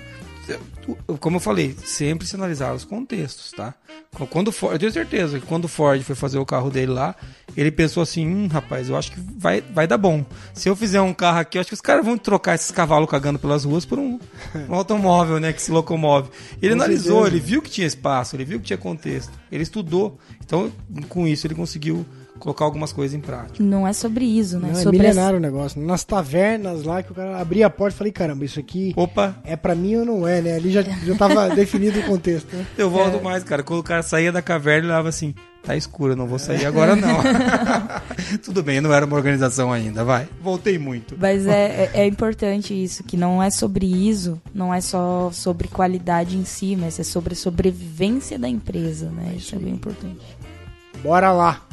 Como 1.21 1.37
eu 1.37 1.41
falei, 1.41 1.75
sempre 1.85 2.27
se 2.27 2.35
analisar 2.35 2.75
os 2.75 2.85
contextos, 2.85 3.53
tá? 3.53 3.75
Quando 4.31 4.51
Ford, 4.51 4.73
eu 4.73 4.79
tenho 4.79 4.93
certeza 4.93 5.39
que 5.39 5.47
quando 5.47 5.67
o 5.67 5.69
Ford 5.69 6.03
foi 6.03 6.15
fazer 6.15 6.39
o 6.39 6.47
carro 6.47 6.71
dele 6.71 6.93
lá, 6.93 7.15
ele 7.57 7.71
pensou 7.71 8.03
assim, 8.03 8.27
hum, 8.27 8.47
rapaz, 8.47 8.89
eu 8.89 8.97
acho 8.97 9.13
que 9.13 9.21
vai, 9.37 9.61
vai 9.61 9.87
dar 9.87 9.99
bom. 9.99 10.25
Se 10.55 10.69
eu 10.69 10.75
fizer 10.75 11.01
um 11.01 11.13
carro 11.13 11.39
aqui, 11.41 11.59
eu 11.59 11.61
acho 11.61 11.69
que 11.69 11.75
os 11.75 11.81
caras 11.81 12.05
vão 12.05 12.17
trocar 12.17 12.55
esses 12.55 12.71
cavalos 12.71 13.09
cagando 13.09 13.39
pelas 13.39 13.65
ruas 13.65 13.85
por 13.85 13.99
um, 13.99 14.19
um 14.69 14.75
automóvel, 14.75 15.39
né, 15.39 15.53
que 15.53 15.61
se 15.61 15.71
locomove. 15.71 16.31
Ele 16.63 16.75
Com 16.75 16.83
analisou, 16.83 17.23
certeza. 17.23 17.37
ele 17.37 17.41
viu 17.41 17.63
que 17.63 17.71
tinha 17.71 17.87
espaço, 17.87 18.35
ele 18.35 18.45
viu 18.45 18.59
que 18.59 18.67
tinha 18.67 18.79
contexto, 18.79 19.33
ele 19.53 19.63
estudou. 19.63 20.19
Então, 20.45 20.73
com 21.09 21.27
isso, 21.27 21.47
ele 21.47 21.55
conseguiu 21.55 22.07
colocar 22.39 22.65
algumas 22.65 22.93
coisas 22.93 23.17
em 23.17 23.21
prática. 23.21 23.63
Não 23.63 23.87
é 23.87 23.93
sobre 23.93 24.25
isso, 24.25 24.59
né? 24.59 24.69
Não, 24.73 24.79
é 24.79 24.83
sobre 24.83 24.99
milenário 24.99 25.39
o 25.39 25.41
negócio. 25.41 25.81
Nas 25.81 26.05
tavernas 26.05 26.85
lá 26.85 27.03
que 27.03 27.13
o 27.13 27.15
cara 27.15 27.39
abria 27.39 27.67
a 27.67 27.71
porta 27.71 27.95
e 27.95 27.99
falei, 27.99 28.13
caramba, 28.13 28.45
isso 28.45 28.59
aqui 28.59 28.93
Opa, 28.97 29.37
é 29.45 29.57
pra 29.57 29.75
mim 29.75 29.97
ou 29.97 30.05
não 30.05 30.27
é, 30.27 30.41
né? 30.41 30.55
Ali 30.55 30.71
já, 30.71 30.83
já 30.83 31.15
tava 31.17 31.51
definido 31.55 32.01
o 32.01 32.03
contexto, 32.05 32.55
né? 32.55 32.67
eu 32.77 32.91
volto 32.91 33.23
mais, 33.23 33.45
cara. 33.45 33.63
Quando 33.63 33.81
o 33.81 33.85
cara 33.85 34.03
saía 34.03 34.33
da 34.33 34.43
caverna, 34.43 34.79
ele 34.79 34.87
olhava 34.89 35.09
assim, 35.09 35.35
tá 35.63 35.77
escuro, 35.77 36.13
eu 36.13 36.17
não 36.17 36.27
vou 36.27 36.39
sair 36.39 36.65
agora 36.65 36.97
não. 36.97 37.19
Tudo 38.43 38.63
bem, 38.63 38.81
não 38.81 38.93
era 38.93 39.05
uma 39.05 39.17
organização 39.17 39.73
ainda, 39.73 40.05
vai. 40.05 40.29
Voltei 40.43 40.79
muito. 40.79 41.17
Mas 41.19 41.47
é, 41.47 41.91
é, 41.95 42.01
é 42.01 42.07
importante 42.07 42.73
isso, 42.73 43.03
que 43.05 43.17
não 43.17 43.43
é 43.43 43.51
sobre 43.51 43.87
ISO, 43.87 44.41
não 44.55 44.73
é 44.73 44.81
só 44.81 45.31
sobre 45.33 45.69
qualidade 45.69 46.37
em 46.37 46.45
si, 46.45 46.77
mas 46.77 46.99
é 46.99 47.03
sobre 47.03 47.35
a 47.35 47.37
sobrevivência 47.37 48.39
da 48.39 48.49
empresa, 48.49 49.11
né? 49.11 49.35
Isso 49.37 49.55
é 49.55 49.59
bem 49.59 49.75
importante. 49.75 50.39
Bora 51.03 51.31
lá. 51.33 51.68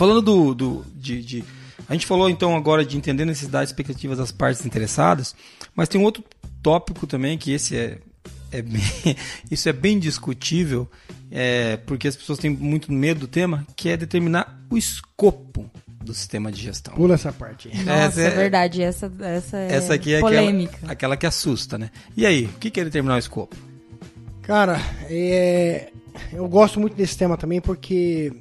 Falando 0.00 0.22
do, 0.22 0.54
do 0.54 0.84
de, 0.96 1.22
de- 1.22 1.44
a 1.86 1.92
gente 1.92 2.06
falou 2.06 2.30
então 2.30 2.56
agora 2.56 2.86
de 2.86 2.96
entender 2.96 3.26
necessidades 3.26 3.68
e 3.68 3.72
expectativas 3.74 4.16
das 4.16 4.32
partes 4.32 4.64
interessadas, 4.64 5.34
mas 5.76 5.90
tem 5.90 6.00
um 6.00 6.04
outro 6.04 6.24
tópico 6.62 7.06
também 7.06 7.36
que 7.36 7.52
esse 7.52 7.76
é, 7.76 7.98
é 8.50 8.62
bem, 8.62 8.80
isso 9.50 9.68
é 9.68 9.74
bem 9.74 9.98
discutível, 9.98 10.90
é, 11.30 11.76
porque 11.76 12.08
as 12.08 12.16
pessoas 12.16 12.38
têm 12.38 12.48
muito 12.48 12.90
medo 12.90 13.20
do 13.20 13.28
tema, 13.28 13.66
que 13.76 13.90
é 13.90 13.96
determinar 13.98 14.58
o 14.70 14.78
escopo 14.78 15.70
do 16.02 16.14
sistema 16.14 16.50
de 16.50 16.62
gestão. 16.62 16.94
Pula 16.94 17.12
essa 17.12 17.30
parte 17.30 17.68
aí. 17.68 17.76
Nossa, 17.84 17.92
Essa 17.92 18.20
é, 18.22 18.24
é- 18.24 18.30
verdade, 18.30 18.82
essa, 18.82 19.12
essa 19.20 19.58
é 19.58 19.72
Essa 19.74 19.94
aqui 19.96 20.14
é 20.14 20.20
polêmica. 20.20 20.76
aquela, 20.76 20.92
aquela 20.92 21.16
que 21.18 21.26
assusta, 21.26 21.76
né? 21.76 21.90
E 22.16 22.24
aí, 22.24 22.46
o 22.46 22.58
que 22.58 22.70
que 22.70 22.80
é 22.80 22.84
determinar 22.84 23.16
o 23.16 23.18
escopo? 23.18 23.54
Cara, 24.40 24.80
é, 25.10 25.90
eu 26.32 26.48
gosto 26.48 26.80
muito 26.80 26.96
desse 26.96 27.18
tema 27.18 27.36
também 27.36 27.60
porque 27.60 28.32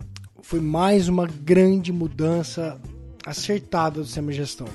foi 0.50 0.60
mais 0.60 1.08
uma 1.08 1.28
grande 1.28 1.94
mudança 1.94 2.82
acertada 3.24 4.00
do 4.00 4.06
sistema 4.08 4.32
de 4.32 4.38
gestão. 4.38 4.68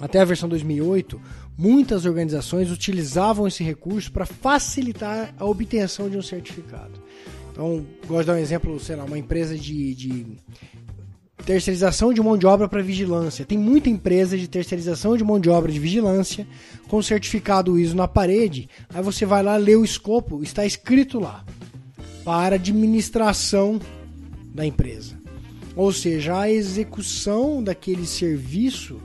Até 0.00 0.18
a 0.18 0.24
versão 0.24 0.48
2008, 0.48 1.20
muitas 1.56 2.04
organizações 2.04 2.68
utilizavam 2.68 3.46
esse 3.46 3.62
recurso 3.62 4.10
para 4.10 4.26
facilitar 4.26 5.32
a 5.38 5.44
obtenção 5.44 6.10
de 6.10 6.18
um 6.18 6.22
certificado. 6.22 7.00
Então, 7.52 7.86
gosto 8.08 8.22
de 8.22 8.26
dar 8.26 8.32
um 8.32 8.38
exemplo, 8.38 8.80
sei 8.80 8.96
lá, 8.96 9.04
uma 9.04 9.16
empresa 9.16 9.56
de, 9.56 9.94
de 9.94 10.26
terceirização 11.46 12.12
de 12.12 12.20
mão 12.20 12.36
de 12.36 12.48
obra 12.48 12.66
para 12.66 12.82
vigilância. 12.82 13.44
Tem 13.44 13.56
muita 13.56 13.88
empresa 13.88 14.36
de 14.36 14.48
terceirização 14.48 15.16
de 15.16 15.22
mão 15.22 15.38
de 15.38 15.48
obra 15.48 15.70
de 15.70 15.78
vigilância 15.78 16.44
com 16.88 17.00
certificado 17.00 17.78
ISO 17.78 17.94
na 17.94 18.08
parede. 18.08 18.68
Aí 18.92 19.00
você 19.00 19.24
vai 19.24 19.44
lá 19.44 19.56
ler 19.56 19.76
o 19.76 19.84
escopo, 19.84 20.42
está 20.42 20.66
escrito 20.66 21.20
lá 21.20 21.44
para 22.24 22.56
administração 22.56 23.78
da 24.54 24.64
empresa. 24.64 25.20
Ou 25.74 25.92
seja, 25.92 26.38
a 26.38 26.50
execução 26.50 27.62
daquele 27.62 28.06
serviço 28.06 29.00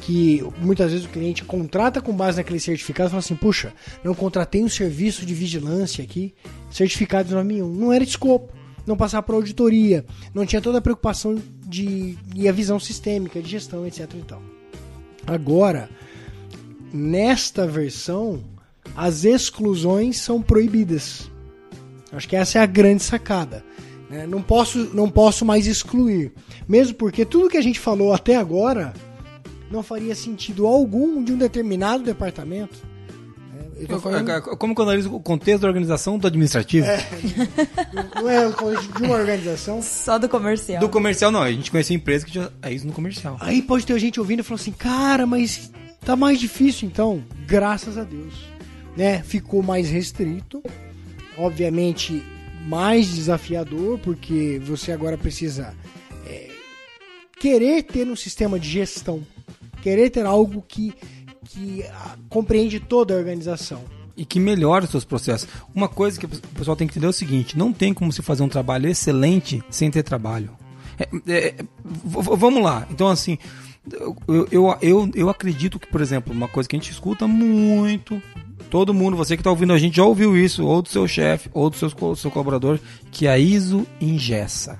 que 0.00 0.42
muitas 0.58 0.90
vezes 0.90 1.06
o 1.06 1.10
cliente 1.10 1.44
contrata 1.44 2.00
com 2.00 2.12
base 2.12 2.36
naquele 2.36 2.60
certificado 2.60 3.10
fala 3.10 3.20
assim, 3.20 3.36
puxa, 3.36 3.72
não 4.02 4.14
contratei 4.14 4.62
um 4.62 4.68
serviço 4.68 5.24
de 5.24 5.32
vigilância 5.32 6.04
aqui, 6.04 6.34
certificado 6.70 7.28
de 7.28 7.34
nome 7.34 7.62
1. 7.62 7.74
Não 7.74 7.92
era 7.92 8.04
escopo, 8.04 8.52
não 8.86 8.96
passava 8.96 9.22
por 9.22 9.34
auditoria, 9.34 10.04
não 10.34 10.44
tinha 10.44 10.60
toda 10.60 10.78
a 10.78 10.82
preocupação 10.82 11.40
de 11.66 12.18
e 12.34 12.48
a 12.48 12.52
visão 12.52 12.78
sistêmica 12.78 13.40
de 13.40 13.48
gestão, 13.48 13.86
etc 13.86 14.12
e 14.14 14.22
tal. 14.22 14.42
Agora, 15.26 15.88
nesta 16.92 17.66
versão, 17.66 18.44
as 18.94 19.24
exclusões 19.24 20.18
são 20.18 20.42
proibidas. 20.42 21.30
Acho 22.12 22.28
que 22.28 22.36
essa 22.36 22.58
é 22.58 22.62
a 22.62 22.66
grande 22.66 23.02
sacada. 23.02 23.64
Né? 24.10 24.26
Não, 24.26 24.42
posso, 24.42 24.90
não 24.94 25.08
posso 25.10 25.44
mais 25.44 25.66
excluir. 25.66 26.32
Mesmo 26.68 26.94
porque 26.94 27.24
tudo 27.24 27.48
que 27.48 27.56
a 27.56 27.62
gente 27.62 27.78
falou 27.80 28.12
até 28.12 28.36
agora 28.36 28.92
não 29.70 29.82
faria 29.82 30.14
sentido 30.14 30.66
algum 30.66 31.22
de 31.24 31.32
um 31.32 31.38
determinado 31.38 32.04
departamento. 32.04 32.76
tô 33.88 33.98
falando- 33.98 34.56
Como 34.56 34.74
que 34.74 34.80
eu 34.80 34.84
analiso 34.84 35.12
o 35.14 35.20
contexto 35.20 35.62
da 35.62 35.68
organização 35.68 36.18
do 36.18 36.26
administrativo? 36.26 36.86
não 38.14 38.28
é 38.30 38.46
o 38.46 38.52
contexto 38.52 38.92
de 38.92 39.02
uma 39.02 39.16
organização. 39.16 39.82
Só 39.82 40.18
do 40.18 40.28
comercial. 40.28 40.80
Do 40.80 40.88
comercial, 40.88 41.30
não. 41.30 41.42
A 41.42 41.50
gente 41.50 41.70
conhece 41.70 41.92
empresa 41.94 42.24
que 42.24 42.34
já 42.34 42.50
é 42.62 42.72
isso 42.72 42.86
no 42.86 42.92
comercial. 42.92 43.36
Aí 43.40 43.62
pode 43.62 43.84
ter 43.86 43.98
gente 43.98 44.20
ouvindo 44.20 44.40
e 44.40 44.42
falando 44.42 44.60
assim, 44.60 44.72
cara, 44.72 45.26
mas 45.26 45.72
tá 46.04 46.14
mais 46.14 46.38
difícil 46.38 46.86
então. 46.88 47.24
Graças 47.46 47.98
a 47.98 48.04
Deus. 48.04 48.34
Né? 48.96 49.22
Ficou 49.22 49.62
mais 49.62 49.90
restrito. 49.90 50.62
Obviamente, 51.36 52.22
mais 52.64 53.08
desafiador, 53.14 53.98
porque 53.98 54.60
você 54.64 54.90
agora 54.92 55.16
precisa 55.18 55.74
é, 56.26 56.50
querer 57.38 57.82
ter 57.82 58.06
um 58.08 58.16
sistema 58.16 58.58
de 58.58 58.68
gestão. 58.68 59.22
Querer 59.82 60.10
ter 60.10 60.24
algo 60.24 60.64
que, 60.66 60.94
que 61.44 61.84
ah, 61.92 62.16
compreende 62.28 62.80
toda 62.80 63.12
a 63.14 63.18
organização. 63.18 63.82
e 64.16 64.24
que 64.24 64.40
melhora 64.40 64.84
os 64.84 64.90
seus 64.90 65.04
processos. 65.04 65.46
Uma 65.74 65.88
coisa 65.88 66.18
que 66.18 66.24
o 66.24 66.28
pessoal 66.28 66.74
tem 66.76 66.86
que 66.86 66.92
entender 66.92 67.06
é 67.06 67.10
o 67.10 67.12
seguinte: 67.12 67.58
não 67.58 67.72
tem 67.72 67.92
como 67.92 68.10
se 68.12 68.22
fazer 68.22 68.42
um 68.42 68.48
trabalho 68.48 68.88
excelente 68.88 69.62
sem 69.68 69.90
ter 69.90 70.02
trabalho. 70.02 70.50
É, 70.98 71.08
é, 71.28 71.54
v- 71.84 72.36
vamos 72.36 72.62
lá. 72.62 72.86
Então, 72.90 73.08
assim, 73.08 73.36
eu, 73.92 74.16
eu, 74.50 74.78
eu, 74.80 75.10
eu 75.14 75.28
acredito 75.28 75.78
que, 75.78 75.88
por 75.88 76.00
exemplo, 76.00 76.32
uma 76.32 76.48
coisa 76.48 76.66
que 76.68 76.76
a 76.76 76.78
gente 76.78 76.90
escuta 76.92 77.26
muito. 77.26 78.22
Todo 78.70 78.92
mundo, 78.94 79.16
você 79.16 79.36
que 79.36 79.40
está 79.40 79.50
ouvindo 79.50 79.72
a 79.72 79.78
gente, 79.78 79.96
já 79.96 80.04
ouviu 80.04 80.36
isso, 80.36 80.64
ou 80.64 80.82
do 80.82 80.88
seu 80.88 81.06
chefe, 81.06 81.48
ou 81.52 81.70
do 81.70 81.76
seus, 81.76 81.92
co- 81.94 82.16
seu 82.16 82.30
colaborador, 82.30 82.78
que 83.10 83.26
a 83.28 83.38
ISO 83.38 83.86
ingessa. 84.00 84.78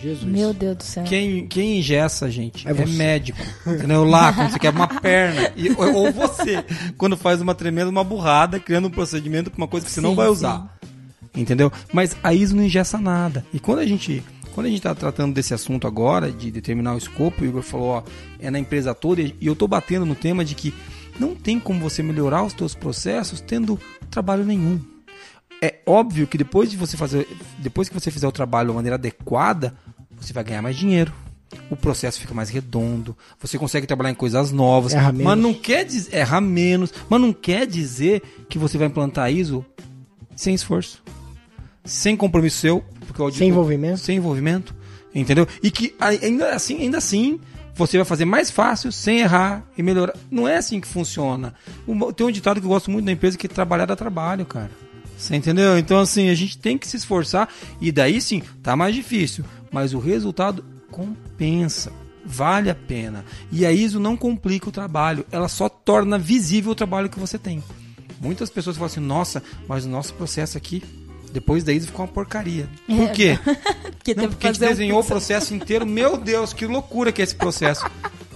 Jesus. 0.00 0.24
Meu 0.30 0.54
Deus 0.54 0.76
do 0.76 0.82
céu. 0.84 1.02
Quem, 1.04 1.46
quem 1.48 1.78
ingessa, 1.80 2.30
gente, 2.30 2.66
É 2.68 2.70
é, 2.70 2.74
você. 2.74 2.92
médico. 2.92 3.38
Entendeu? 3.66 4.04
Lá, 4.04 4.32
quando 4.32 4.52
você 4.52 4.58
quebra 4.58 4.80
uma 4.82 5.00
perna. 5.00 5.52
E- 5.56 5.70
ou, 5.70 6.12
você, 6.12 6.64
quando 6.96 7.16
faz 7.16 7.40
uma 7.40 7.54
tremenda, 7.54 7.90
uma 7.90 8.04
burrada, 8.04 8.60
criando 8.60 8.86
um 8.86 8.90
procedimento 8.90 9.50
para 9.50 9.58
uma 9.58 9.66
coisa 9.68 9.84
que 9.86 9.90
você 9.92 10.00
não 10.00 10.10
Sim, 10.10 10.16
vai 10.16 10.26
sim. 10.26 10.32
usar. 10.32 10.78
Entendeu? 11.36 11.70
Mas 11.92 12.16
a 12.22 12.32
ISO 12.32 12.54
não 12.56 12.62
ingessa 12.62 12.98
nada. 12.98 13.44
E 13.52 13.58
quando 13.58 13.80
a 13.80 13.86
gente. 13.86 14.22
Quando 14.54 14.66
a 14.66 14.70
gente 14.70 14.78
está 14.78 14.92
tratando 14.94 15.32
desse 15.34 15.54
assunto 15.54 15.86
agora, 15.86 16.32
de 16.32 16.50
determinar 16.50 16.94
o 16.94 16.98
escopo, 16.98 17.44
o 17.44 17.46
Igor 17.46 17.62
falou, 17.62 17.88
ó, 17.90 18.02
é 18.40 18.50
na 18.50 18.58
empresa 18.58 18.92
toda, 18.92 19.22
e 19.22 19.34
eu 19.40 19.54
tô 19.54 19.68
batendo 19.68 20.04
no 20.04 20.16
tema 20.16 20.44
de 20.44 20.56
que 20.56 20.74
não 21.18 21.34
tem 21.34 21.58
como 21.58 21.80
você 21.80 22.02
melhorar 22.02 22.42
os 22.44 22.52
teus 22.52 22.74
processos 22.74 23.40
tendo 23.40 23.78
trabalho 24.10 24.44
nenhum. 24.44 24.80
É 25.60 25.76
óbvio 25.86 26.26
que 26.26 26.38
depois 26.38 26.70
de 26.70 26.76
você 26.76 26.96
fazer, 26.96 27.26
depois 27.58 27.88
que 27.88 27.94
você 27.94 28.10
fizer 28.10 28.28
o 28.28 28.32
trabalho 28.32 28.68
de 28.70 28.74
maneira 28.76 28.94
adequada, 28.94 29.74
você 30.16 30.32
vai 30.32 30.44
ganhar 30.44 30.62
mais 30.62 30.76
dinheiro. 30.76 31.12
O 31.70 31.76
processo 31.76 32.20
fica 32.20 32.34
mais 32.34 32.50
redondo, 32.50 33.16
você 33.40 33.58
consegue 33.58 33.86
trabalhar 33.86 34.10
em 34.10 34.14
coisas 34.14 34.52
novas, 34.52 34.92
Erra 34.92 35.10
menos. 35.12 35.24
mas 35.24 35.38
não 35.38 35.54
quer 35.54 35.84
dizer 35.84 36.14
erra 36.14 36.40
menos, 36.42 36.92
mas 37.08 37.20
não 37.20 37.32
quer 37.32 37.66
dizer 37.66 38.22
que 38.50 38.58
você 38.58 38.76
vai 38.76 38.86
implantar 38.86 39.32
ISO 39.32 39.64
sem 40.36 40.54
esforço, 40.54 41.02
sem 41.84 42.14
compromisso 42.16 42.58
seu, 42.58 42.84
porque 43.06 43.20
o 43.20 43.24
auditor- 43.24 43.38
Sem 43.38 43.48
envolvimento. 43.48 43.98
sem 43.98 44.16
envolvimento, 44.18 44.74
entendeu? 45.14 45.48
E 45.62 45.70
que 45.70 45.94
ai- 45.98 46.20
ainda 46.22 46.50
assim, 46.54 46.82
ainda 46.82 46.98
assim, 46.98 47.40
você 47.78 47.96
vai 47.96 48.04
fazer 48.04 48.24
mais 48.24 48.50
fácil, 48.50 48.90
sem 48.90 49.20
errar 49.20 49.64
e 49.76 49.82
melhorar. 49.82 50.14
Não 50.30 50.48
é 50.48 50.56
assim 50.56 50.80
que 50.80 50.88
funciona. 50.88 51.54
Tem 52.16 52.26
um 52.26 52.30
ditado 52.30 52.60
que 52.60 52.66
eu 52.66 52.70
gosto 52.70 52.90
muito 52.90 53.04
da 53.04 53.12
empresa 53.12 53.38
que 53.38 53.46
é 53.46 53.50
trabalhar 53.50 53.86
dá 53.86 53.96
trabalho, 53.96 54.44
cara. 54.44 54.70
Você 55.16 55.34
entendeu? 55.34 55.78
Então, 55.78 55.98
assim, 55.98 56.28
a 56.28 56.34
gente 56.34 56.58
tem 56.58 56.76
que 56.76 56.86
se 56.86 56.96
esforçar 56.96 57.48
e 57.80 57.90
daí 57.90 58.20
sim, 58.20 58.42
tá 58.62 58.76
mais 58.76 58.94
difícil, 58.94 59.44
mas 59.72 59.94
o 59.94 59.98
resultado 59.98 60.64
compensa. 60.90 61.92
Vale 62.24 62.68
a 62.68 62.74
pena. 62.74 63.24
E 63.50 63.64
a 63.64 63.72
ISO 63.72 63.98
não 63.98 64.16
complica 64.16 64.68
o 64.68 64.72
trabalho, 64.72 65.24
ela 65.32 65.48
só 65.48 65.68
torna 65.68 66.18
visível 66.18 66.72
o 66.72 66.74
trabalho 66.74 67.08
que 67.08 67.18
você 67.18 67.38
tem. 67.38 67.62
Muitas 68.20 68.50
pessoas 68.50 68.76
falam 68.76 68.86
assim: 68.86 69.00
nossa, 69.00 69.42
mas 69.66 69.84
o 69.84 69.88
nosso 69.88 70.12
processo 70.14 70.58
aqui, 70.58 70.82
depois 71.38 71.62
da 71.64 71.72
ISO 71.72 71.86
ficou 71.86 72.04
uma 72.04 72.12
porcaria. 72.12 72.68
Por 72.86 73.10
quê? 73.12 73.38
Porque 73.98 74.14
Não, 74.14 74.28
porque 74.28 74.46
a 74.46 74.52
gente 74.52 74.58
fazer 74.60 74.66
um 74.66 74.76
desenhou 74.76 75.00
o 75.00 75.04
processo 75.04 75.54
inteiro. 75.54 75.86
Meu 75.86 76.16
Deus, 76.16 76.52
que 76.52 76.66
loucura 76.66 77.12
que 77.12 77.20
é 77.20 77.24
esse 77.24 77.34
processo. 77.34 77.84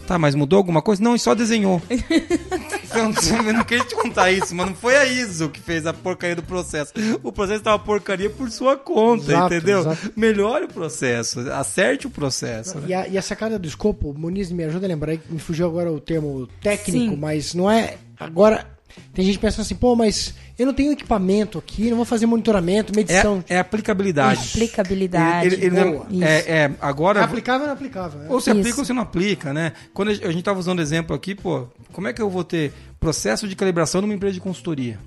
Tá, 0.07 0.19
mas 0.19 0.35
mudou 0.35 0.57
alguma 0.59 0.83
coisa? 0.83 1.03
Não, 1.03 1.15
e 1.15 1.19
só 1.19 1.35
desenhou. 1.35 1.81
Então, 1.89 3.13
eu 3.47 3.53
não 3.55 3.65
queria 3.65 3.85
te 3.85 3.95
contar 3.95 4.31
isso, 4.33 4.55
mas 4.55 4.67
não 4.67 4.75
foi 4.75 4.97
a 4.97 5.07
ISO 5.07 5.49
que 5.49 5.61
fez 5.61 5.87
a 5.87 5.93
porcaria 5.93 6.37
do 6.37 6.43
processo. 6.43 6.93
O 7.23 7.33
processo 7.33 7.61
estava 7.61 7.79
porcaria 7.79 8.29
por 8.29 8.51
sua 8.51 8.77
conta, 8.77 9.33
Exato, 9.33 9.55
entendeu? 9.55 9.81
exato. 9.81 10.13
Melhore 10.17 10.65
o 10.65 10.69
processo, 10.69 11.41
acerte 11.53 12.07
o 12.07 12.11
processo. 12.11 12.79
né? 12.79 12.89
E 12.89 12.95
a, 12.95 13.09
e 13.09 13.17
a 13.17 13.23
sacada 13.23 13.59
do 13.59 13.67
escopo, 13.67 14.13
Muniz 14.17 14.51
me 14.51 14.65
ajuda 14.65 14.87
a 14.87 14.89
lembrar, 14.89 15.17
me 15.31 15.39
fugiu 15.39 15.67
agora 15.67 15.91
o 15.93 16.01
termo 16.01 16.47
técnico, 16.61 17.15
Sim. 17.15 17.17
mas 17.17 17.55
não 17.55 17.71
é. 17.71 17.97
Agora, 18.19 18.67
tem 19.15 19.25
gente 19.25 19.39
pensando 19.39 19.63
assim, 19.63 19.75
pô, 19.75 19.95
mas 19.97 20.35
eu 20.59 20.67
não 20.67 20.75
tenho 20.75 20.93
equipamento 20.93 21.59
aqui, 21.59 21.89
não 21.91 21.97
vou 21.97 22.05
fazer 22.05 22.27
monitoramento, 22.27 22.95
medição. 22.95 23.43
É, 23.49 23.57
é 23.57 23.59
aplicabilidade. 23.59 24.41
Aplicabilidade. 24.51 25.47
Ele- 25.47 25.55
ele- 25.67 25.79
ele- 25.79 25.91
boa. 25.93 26.07
é, 26.21 26.35
é, 26.65 26.71
agora. 26.81 27.21
É 27.21 27.25
aplicável 27.25 27.63
ou 27.63 27.67
não 27.67 27.75
aplicável? 27.75 28.21
né? 28.21 28.27
Ou 28.29 28.41
você 28.41 28.51
Isso. 28.51 28.61
aplica 28.61 28.79
ou 28.81 28.85
você 28.85 28.93
não 28.93 29.03
aplica, 29.03 29.53
né? 29.53 29.73
Quando 29.93 30.09
a 30.11 30.15
gente 30.15 30.43
tava 30.43 30.59
usando 30.59 30.81
exemplo 30.81 31.15
aqui, 31.15 31.35
pô, 31.35 31.67
como 31.93 32.09
é 32.09 32.13
que 32.13 32.23
eu 32.23 32.31
vou 32.31 32.45
ter 32.45 32.73
processo 33.01 33.49
de 33.49 33.57
calibração 33.57 34.01
numa 34.01 34.15
empresa 34.15 34.35
de 34.35 34.41
consultoria? 34.41 34.99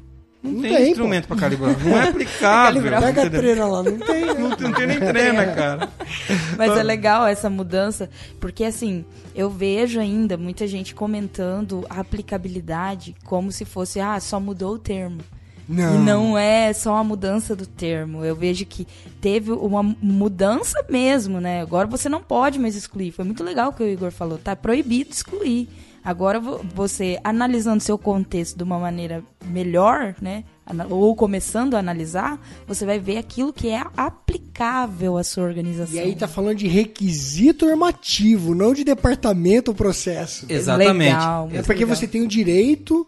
Não, 0.45 0.51
Não 0.53 0.61
tem, 0.61 0.75
tem, 0.75 0.89
instrumento 0.91 1.27
para 1.27 1.37
calibrar. 1.37 1.77
Não 1.83 1.97
é 1.97 2.09
aplicável. 2.09 2.81
Pega 2.83 3.07
a 3.07 3.11
entendeu? 3.11 3.41
treina 3.41 3.65
lá, 3.65 3.83
não 3.83 3.97
tem, 3.97 4.25
né? 4.25 4.33
Não, 4.33 4.55
tem- 4.55 4.67
não 4.67 4.73
tem 4.73 4.87
nem 4.87 4.99
trena, 4.99 5.45
cara. 5.47 5.89
Mas 6.57 6.77
é 6.77 6.83
legal 6.83 7.25
essa 7.27 7.49
mudança, 7.49 8.09
porque 8.39 8.63
assim, 8.63 9.03
eu 9.33 9.49
vejo 9.49 9.99
ainda 9.99 10.37
muita 10.37 10.67
gente 10.67 10.93
comentando 10.95 11.85
a 11.89 11.99
aplicabilidade 11.99 13.15
como 13.25 13.51
se 13.51 13.65
fosse, 13.65 13.99
ah, 13.99 14.19
só 14.19 14.39
mudou 14.39 14.75
o 14.75 14.79
termo. 14.79 15.21
Não. 15.67 15.95
E 15.95 15.97
não 16.05 16.37
é 16.37 16.71
só 16.73 16.95
a 16.95 17.03
mudança 17.03 17.55
do 17.55 17.65
termo. 17.65 18.23
Eu 18.23 18.35
vejo 18.35 18.65
que 18.67 18.85
teve 19.19 19.51
uma 19.51 19.81
mudança 19.81 20.85
mesmo, 20.87 21.41
né? 21.41 21.61
Agora 21.61 21.87
você 21.87 22.07
não 22.07 22.21
pode 22.21 22.59
mais 22.59 22.75
excluir. 22.75 23.11
Foi 23.11 23.25
muito 23.25 23.43
legal 23.43 23.69
o 23.69 23.73
que 23.73 23.81
o 23.81 23.87
Igor 23.87 24.11
falou. 24.11 24.37
Tá 24.37 24.55
proibido 24.55 25.09
excluir. 25.09 25.67
Agora 26.05 26.39
vo- 26.39 26.61
você 26.75 27.19
analisando 27.23 27.81
seu 27.81 27.97
contexto 27.97 28.55
de 28.55 28.63
uma 28.63 28.77
maneira 28.77 29.23
melhor, 29.47 30.15
né? 30.21 30.43
Ou 30.89 31.15
começando 31.15 31.73
a 31.73 31.79
analisar, 31.79 32.39
você 32.67 32.85
vai 32.85 32.99
ver 32.99 33.17
aquilo 33.17 33.51
que 33.51 33.69
é 33.69 33.83
aplicável 33.97 35.17
à 35.17 35.23
sua 35.23 35.43
organização. 35.43 35.95
E 35.95 35.99
aí 35.99 36.15
tá 36.15 36.27
falando 36.27 36.57
de 36.57 36.67
requisito 36.67 37.65
normativo, 37.65 38.53
não 38.53 38.73
de 38.73 38.83
departamento 38.83 39.71
ou 39.71 39.75
processo. 39.75 40.45
Exatamente. 40.47 41.13
Legal, 41.13 41.49
É 41.51 41.61
porque 41.63 41.83
legal. 41.83 41.95
você 41.95 42.07
tem 42.07 42.21
o 42.21 42.27
direito 42.27 43.07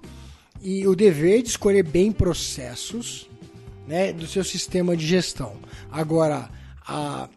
e 0.62 0.88
o 0.88 0.96
dever 0.96 1.42
de 1.44 1.50
escolher 1.50 1.84
bem 1.84 2.12
processos 2.12 3.30
né, 3.88 4.12
do 4.12 4.28
seu 4.28 4.44
sistema 4.44 4.98
de 4.98 5.06
gestão. 5.06 5.54
Agora, 5.92 6.50
a- 6.86 7.30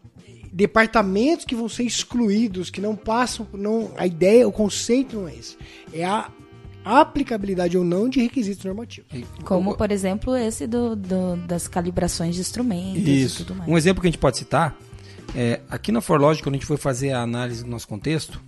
departamentos 0.51 1.45
que 1.45 1.55
vão 1.55 1.69
ser 1.69 1.83
excluídos, 1.83 2.69
que 2.69 2.81
não 2.81 2.95
passam, 2.95 3.47
não, 3.53 3.91
a 3.97 4.05
ideia, 4.05 4.47
o 4.47 4.51
conceito 4.51 5.15
não 5.17 5.27
é 5.27 5.35
esse. 5.35 5.57
É 5.93 6.03
a 6.05 6.29
aplicabilidade 6.83 7.77
ou 7.77 7.83
não 7.83 8.09
de 8.09 8.19
requisitos 8.21 8.65
normativos. 8.65 9.09
Como, 9.43 9.75
por 9.77 9.91
exemplo, 9.91 10.35
esse 10.35 10.65
do, 10.67 10.95
do- 10.95 11.37
das 11.47 11.67
calibrações 11.67 12.35
de 12.35 12.41
instrumentos 12.41 13.07
e 13.07 13.23
Isso. 13.23 13.45
tudo 13.45 13.55
mais. 13.55 13.69
Um 13.69 13.77
exemplo 13.77 14.01
que 14.01 14.07
a 14.07 14.11
gente 14.11 14.19
pode 14.19 14.37
citar 14.37 14.75
é 15.35 15.61
aqui 15.69 15.91
na 15.91 16.01
Forlogic, 16.01 16.43
quando 16.43 16.55
a 16.55 16.57
gente 16.57 16.65
foi 16.65 16.77
fazer 16.77 17.11
a 17.11 17.21
análise 17.21 17.63
do 17.63 17.69
nosso 17.69 17.87
contexto, 17.87 18.41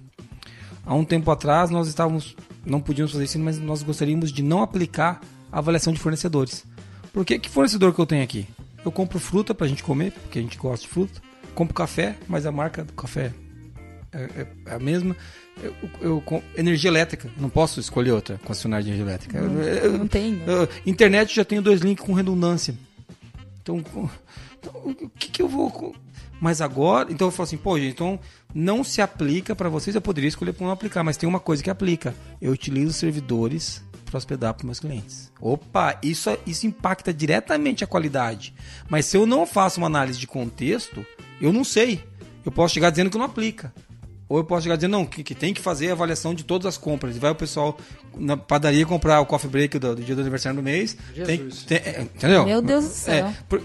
há 0.85 0.95
um 0.95 1.05
tempo 1.05 1.29
atrás 1.31 1.69
nós 1.69 1.87
estávamos, 1.87 2.35
não 2.65 2.81
podíamos 2.81 3.11
fazer 3.11 3.23
isso, 3.25 3.39
mas 3.39 3.59
nós 3.59 3.83
gostaríamos 3.83 4.31
de 4.31 4.41
não 4.41 4.61
aplicar 4.63 5.21
a 5.51 5.59
avaliação 5.59 5.93
de 5.93 5.99
fornecedores. 5.99 6.65
Porque 7.13 7.37
que 7.37 7.49
fornecedor 7.49 7.93
que 7.93 7.99
eu 7.99 8.05
tenho 8.07 8.23
aqui? 8.23 8.47
Eu 8.83 8.91
compro 8.91 9.19
fruta 9.19 9.53
pra 9.53 9.67
gente 9.67 9.83
comer, 9.83 10.11
porque 10.11 10.39
a 10.39 10.41
gente 10.41 10.57
gosta 10.57 10.85
de 10.85 10.91
fruta. 10.91 11.21
Compro 11.55 11.73
café, 11.73 12.15
mas 12.27 12.45
a 12.45 12.51
marca 12.51 12.83
do 12.83 12.93
café 12.93 13.31
é, 14.11 14.23
é- 14.41 14.47
é 14.67 14.73
a 14.75 14.79
mesma. 14.79 15.15
Eu, 15.61 15.75
eu 16.01 16.21
com- 16.21 16.41
energia 16.55 16.89
elétrica, 16.89 17.29
não 17.37 17.49
posso 17.49 17.79
escolher 17.79 18.11
outra 18.11 18.39
concessionária 18.43 18.83
de 18.83 18.89
energia 18.89 19.05
elétrica. 19.05 19.37
Eu- 19.37 19.61
eu- 19.61 19.97
Não 19.97 20.07
tem. 20.07 20.33
né? 20.33 20.43
eu- 20.47 20.69
internet 20.85 21.35
já 21.35 21.45
tenho 21.45 21.61
dois 21.61 21.81
links 21.81 22.03
com 22.05 22.13
redundância. 22.13 22.75
Então, 23.61 23.77
então, 23.77 24.73
o 24.83 25.09
que, 25.17 25.29
que 25.29 25.41
eu 25.41 25.47
vou. 25.47 25.69
com- 25.69 25.93
Mas 26.41 26.59
agora. 26.59 27.09
Então 27.11 27.27
eu 27.27 27.31
falo 27.31 27.45
assim, 27.47 27.55
pô, 27.57 27.77
gente, 27.79 27.91
então 27.93 28.19
não 28.53 28.83
se 28.83 29.01
aplica 29.01 29.55
para 29.55 29.69
vocês. 29.69 29.95
Eu 29.95 30.01
poderia 30.01 30.27
escolher 30.27 30.51
para 30.53 30.65
não 30.65 30.73
aplicar, 30.73 31.03
mas 31.03 31.15
tem 31.15 31.29
uma 31.29 31.39
coisa 31.39 31.63
que 31.63 31.69
aplica. 31.69 32.13
Eu 32.41 32.51
utilizo 32.51 32.91
servidores 32.91 33.81
para 34.13 34.19
hospedar 34.19 34.53
para 34.53 34.65
meus 34.65 34.79
clientes. 34.79 35.31
Opa, 35.41 35.97
isso, 36.03 36.37
isso 36.45 36.67
impacta 36.67 37.11
diretamente 37.11 37.83
a 37.83 37.87
qualidade. 37.87 38.53
Mas 38.87 39.07
se 39.07 39.17
eu 39.17 39.25
não 39.25 39.47
faço 39.47 39.79
uma 39.79 39.87
análise 39.87 40.19
de 40.19 40.27
contexto, 40.27 41.03
eu 41.41 41.51
não 41.51 41.63
sei. 41.63 42.03
Eu 42.45 42.51
posso 42.51 42.75
chegar 42.75 42.91
dizendo 42.91 43.09
que 43.09 43.17
não 43.17 43.25
aplica. 43.25 43.73
Ou 44.29 44.37
eu 44.37 44.43
posso 44.43 44.63
chegar 44.63 44.75
dizendo, 44.77 44.91
não, 44.93 45.05
que, 45.05 45.23
que 45.23 45.35
tem 45.35 45.53
que 45.53 45.61
fazer 45.61 45.89
a 45.89 45.93
avaliação 45.93 46.33
de 46.33 46.43
todas 46.43 46.65
as 46.65 46.77
compras. 46.77 47.15
E 47.15 47.19
vai 47.19 47.31
o 47.31 47.35
pessoal 47.35 47.77
na 48.17 48.35
padaria 48.37 48.85
comprar 48.85 49.19
o 49.19 49.25
coffee 49.25 49.49
break 49.49 49.77
do, 49.77 49.95
do 49.95 50.01
dia 50.01 50.15
do 50.15 50.21
aniversário 50.21 50.55
do 50.57 50.63
mês. 50.63 50.97
Tem, 51.25 51.37
Jesus. 51.37 51.63
tem- 51.63 51.77
é, 51.77 52.01
entendeu? 52.01 52.45
Meu 52.45 52.61
Deus 52.61 52.85
do 52.85 52.89
céu. 52.91 53.27
É, 53.27 53.33
por- 53.49 53.61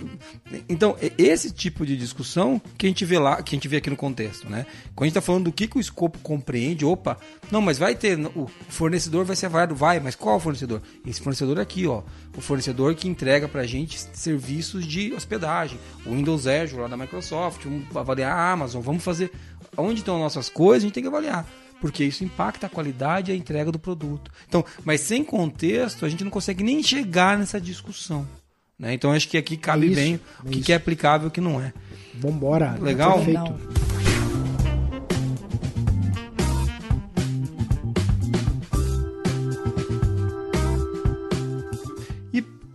então, 0.69 0.97
é 1.01 1.13
esse 1.17 1.51
tipo 1.53 1.87
de 1.87 1.97
discussão 1.97 2.61
que 2.77 2.87
a 2.87 2.89
gente 2.89 3.05
vê 3.05 3.19
lá, 3.19 3.43
que 3.43 3.55
a 3.55 3.57
gente 3.57 3.69
vê 3.69 3.77
aqui 3.79 3.89
no 3.91 3.97
contexto, 3.97 4.49
né? 4.51 4.67
Quando 4.95 5.05
a 5.05 5.09
gente 5.09 5.15
tá 5.15 5.21
falando 5.21 5.45
do 5.45 5.53
que, 5.53 5.67
que 5.69 5.77
o 5.79 5.81
escopo 5.81 6.19
compreende, 6.19 6.85
opa, 6.85 7.17
não, 7.51 7.61
mas 7.61 7.79
vai 7.79 7.95
ter, 7.95 8.19
o 8.35 8.49
fornecedor 8.69 9.25
vai 9.25 9.37
ser 9.37 9.47
avaliado, 9.47 9.75
vai, 9.75 10.01
mas 10.01 10.15
qual 10.15 10.39
fornecedor? 10.41 10.83
Esse 11.07 11.21
fornecedor 11.21 11.59
aqui, 11.61 11.87
ó, 11.87 12.03
o 12.37 12.41
fornecedor 12.41 12.95
que 12.95 13.09
entrega 13.09 13.47
pra 13.49 13.65
gente 13.65 13.99
serviços 14.13 14.85
de 14.87 15.13
hospedagem, 15.13 15.79
o 16.05 16.11
Windows 16.11 16.47
Azure 16.47 16.83
lá 16.83 16.89
da 16.89 16.97
Microsoft, 16.97 17.63
vamos 17.65 17.97
avaliar 17.97 18.33
a 18.33 18.53
Amazon, 18.53 18.81
vamos 18.83 19.03
fazer, 19.05 19.31
onde 19.77 20.01
estão 20.01 20.17
as 20.17 20.21
nossas 20.21 20.49
coisas, 20.49 20.85
a 20.85 20.87
gente 20.87 20.95
tem 20.95 21.03
que 21.03 21.09
avaliar. 21.09 21.47
Porque 21.81 22.05
isso 22.05 22.25
impacta 22.25 22.67
a 22.67 22.71
qualidade 22.71 23.31
e 23.31 23.35
a 23.35 23.37
entrega 23.37 23.71
do 23.71 23.79
produto. 23.79 24.31
Então, 24.49 24.65
mas 24.85 25.01
sem 25.01 25.23
contexto, 25.23 26.05
a 26.05 26.09
gente 26.09 26.25
não 26.25 26.31
consegue 26.31 26.65
nem 26.65 26.83
chegar 26.83 27.39
nessa 27.39 27.61
discussão. 27.61 28.27
Né? 28.79 28.95
Então 28.95 29.13
acho 29.13 29.29
que 29.29 29.37
aqui 29.37 29.57
cabe 29.57 29.87
isso, 29.87 29.95
bem 29.95 30.15
é 30.15 30.17
o 30.17 30.51
que, 30.51 30.57
isso. 30.59 30.67
que 30.67 30.73
é 30.73 30.77
aplicável 30.77 31.27
e 31.27 31.29
o 31.29 31.31
que 31.31 31.41
não 31.41 31.61
é. 31.61 31.73
Vambora. 32.15 32.77
Legal? 32.81 33.15
Perfeito. 33.15 33.43
Legal. 33.43 33.98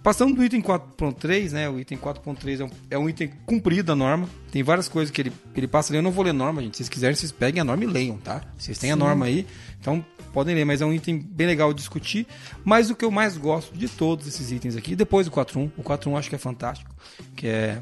Passando 0.03 0.35
do 0.35 0.43
item 0.43 0.61
4.3, 0.61 1.51
né? 1.51 1.69
O 1.69 1.79
item 1.79 1.97
4.3 1.97 2.59
é, 2.59 2.63
um, 2.65 2.69
é 2.91 2.97
um 2.97 3.09
item 3.09 3.31
cumprido 3.45 3.83
da 3.83 3.95
norma. 3.95 4.29
Tem 4.51 4.61
várias 4.61 4.89
coisas 4.89 5.09
que 5.09 5.21
ele, 5.21 5.33
ele 5.55 5.67
passa 5.67 5.91
ali. 5.91 5.97
Eu 5.97 6.03
não 6.03 6.11
vou 6.11 6.25
ler 6.25 6.33
norma, 6.33 6.61
gente. 6.61 6.75
Se 6.75 6.83
vocês 6.83 6.89
quiserem, 6.89 7.15
vocês 7.15 7.31
peguem 7.31 7.61
a 7.61 7.63
norma 7.63 7.83
e 7.85 7.87
leiam, 7.87 8.17
tá? 8.17 8.41
Vocês 8.57 8.77
têm 8.77 8.91
a 8.91 8.95
norma 8.95 9.25
aí, 9.25 9.47
então 9.79 10.05
podem 10.33 10.53
ler. 10.53 10.65
Mas 10.65 10.81
é 10.81 10.85
um 10.85 10.93
item 10.93 11.17
bem 11.17 11.47
legal 11.47 11.73
de 11.73 11.79
discutir. 11.79 12.27
Mas 12.65 12.89
o 12.89 12.95
que 12.95 13.05
eu 13.05 13.09
mais 13.09 13.37
gosto 13.37 13.75
de 13.75 13.87
todos 13.87 14.27
esses 14.27 14.51
itens 14.51 14.75
aqui, 14.75 14.95
depois 14.95 15.25
do 15.25 15.31
4.1, 15.31 15.71
o 15.77 15.81
4.1 15.81 16.19
acho 16.19 16.29
que 16.29 16.35
é 16.35 16.39
fantástico, 16.39 16.93
que 17.35 17.47
é, 17.47 17.81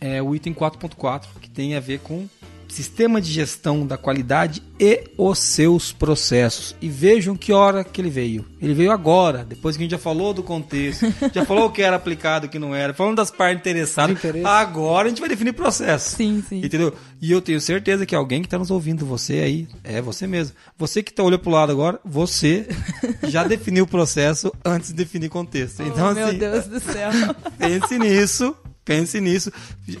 é 0.00 0.22
o 0.22 0.34
item 0.34 0.54
4.4, 0.54 1.26
que 1.40 1.50
tem 1.50 1.76
a 1.76 1.80
ver 1.80 2.00
com 2.00 2.26
sistema 2.72 3.20
de 3.20 3.30
gestão 3.30 3.86
da 3.86 3.98
qualidade 3.98 4.62
e 4.80 5.04
os 5.18 5.38
seus 5.38 5.92
processos. 5.92 6.74
E 6.80 6.88
vejam 6.88 7.36
que 7.36 7.52
hora 7.52 7.84
que 7.84 8.00
ele 8.00 8.08
veio. 8.08 8.46
Ele 8.60 8.72
veio 8.72 8.90
agora, 8.90 9.44
depois 9.44 9.76
que 9.76 9.82
a 9.82 9.84
gente 9.84 9.92
já 9.92 9.98
falou 9.98 10.32
do 10.32 10.42
contexto, 10.42 11.06
já 11.34 11.44
falou 11.44 11.66
o 11.66 11.70
que 11.70 11.82
era 11.82 11.96
aplicado 11.96 12.46
o 12.46 12.48
que 12.48 12.58
não 12.58 12.74
era, 12.74 12.94
falando 12.94 13.16
das 13.16 13.30
partes 13.30 13.60
interessadas. 13.60 14.18
Agora 14.44 15.06
a 15.06 15.08
gente 15.10 15.20
vai 15.20 15.28
definir 15.28 15.52
processo. 15.52 16.16
Sim, 16.16 16.42
sim. 16.48 16.64
Entendeu? 16.64 16.94
E 17.20 17.30
eu 17.30 17.42
tenho 17.42 17.60
certeza 17.60 18.06
que 18.06 18.14
alguém 18.14 18.40
que 18.40 18.46
está 18.46 18.58
nos 18.58 18.70
ouvindo, 18.70 19.04
você 19.04 19.34
aí, 19.34 19.68
é 19.84 20.00
você 20.00 20.26
mesmo. 20.26 20.56
Você 20.78 21.02
que 21.02 21.12
tá 21.12 21.22
olhando 21.22 21.40
pro 21.40 21.50
lado 21.50 21.72
agora, 21.72 22.00
você 22.02 22.66
já 23.28 23.44
definiu 23.44 23.84
o 23.84 23.88
processo 23.88 24.50
antes 24.64 24.88
de 24.88 24.96
definir 24.96 25.28
contexto. 25.28 25.82
Então, 25.82 26.10
oh, 26.10 26.14
meu 26.14 26.26
assim, 26.26 26.38
Deus 26.38 26.66
do 26.66 26.80
céu. 26.80 27.10
pense 27.58 27.98
nisso, 27.98 28.56
pense 28.84 29.20
nisso. 29.20 29.52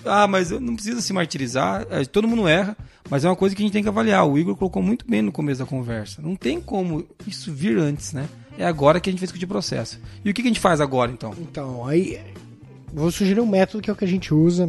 Ah, 0.04 0.26
mas 0.26 0.50
eu 0.50 0.60
não 0.60 0.74
precisa 0.74 1.00
se 1.00 1.12
martirizar, 1.12 1.86
é, 1.90 2.04
todo 2.04 2.28
mundo 2.28 2.46
erra, 2.48 2.76
mas 3.08 3.24
é 3.24 3.28
uma 3.28 3.36
coisa 3.36 3.54
que 3.54 3.62
a 3.62 3.64
gente 3.64 3.72
tem 3.72 3.82
que 3.82 3.88
avaliar. 3.88 4.26
O 4.26 4.38
Igor 4.38 4.56
colocou 4.56 4.82
muito 4.82 5.06
bem 5.08 5.22
no 5.22 5.32
começo 5.32 5.60
da 5.60 5.66
conversa. 5.66 6.22
Não 6.22 6.36
tem 6.36 6.60
como 6.60 7.06
isso 7.26 7.52
vir 7.52 7.78
antes, 7.78 8.12
né? 8.12 8.28
É 8.58 8.64
agora 8.64 9.00
que 9.00 9.08
a 9.08 9.12
gente 9.12 9.20
vai 9.20 9.26
discutir 9.26 9.46
processo. 9.46 9.98
E 10.24 10.30
o 10.30 10.34
que 10.34 10.42
a 10.42 10.44
gente 10.44 10.60
faz 10.60 10.80
agora, 10.80 11.10
então? 11.10 11.34
Então, 11.38 11.86
aí 11.86 12.20
vou 12.92 13.10
sugerir 13.10 13.40
um 13.40 13.46
método 13.46 13.82
que 13.82 13.90
é 13.90 13.92
o 13.92 13.96
que 13.96 14.04
a 14.04 14.08
gente 14.08 14.34
usa. 14.34 14.68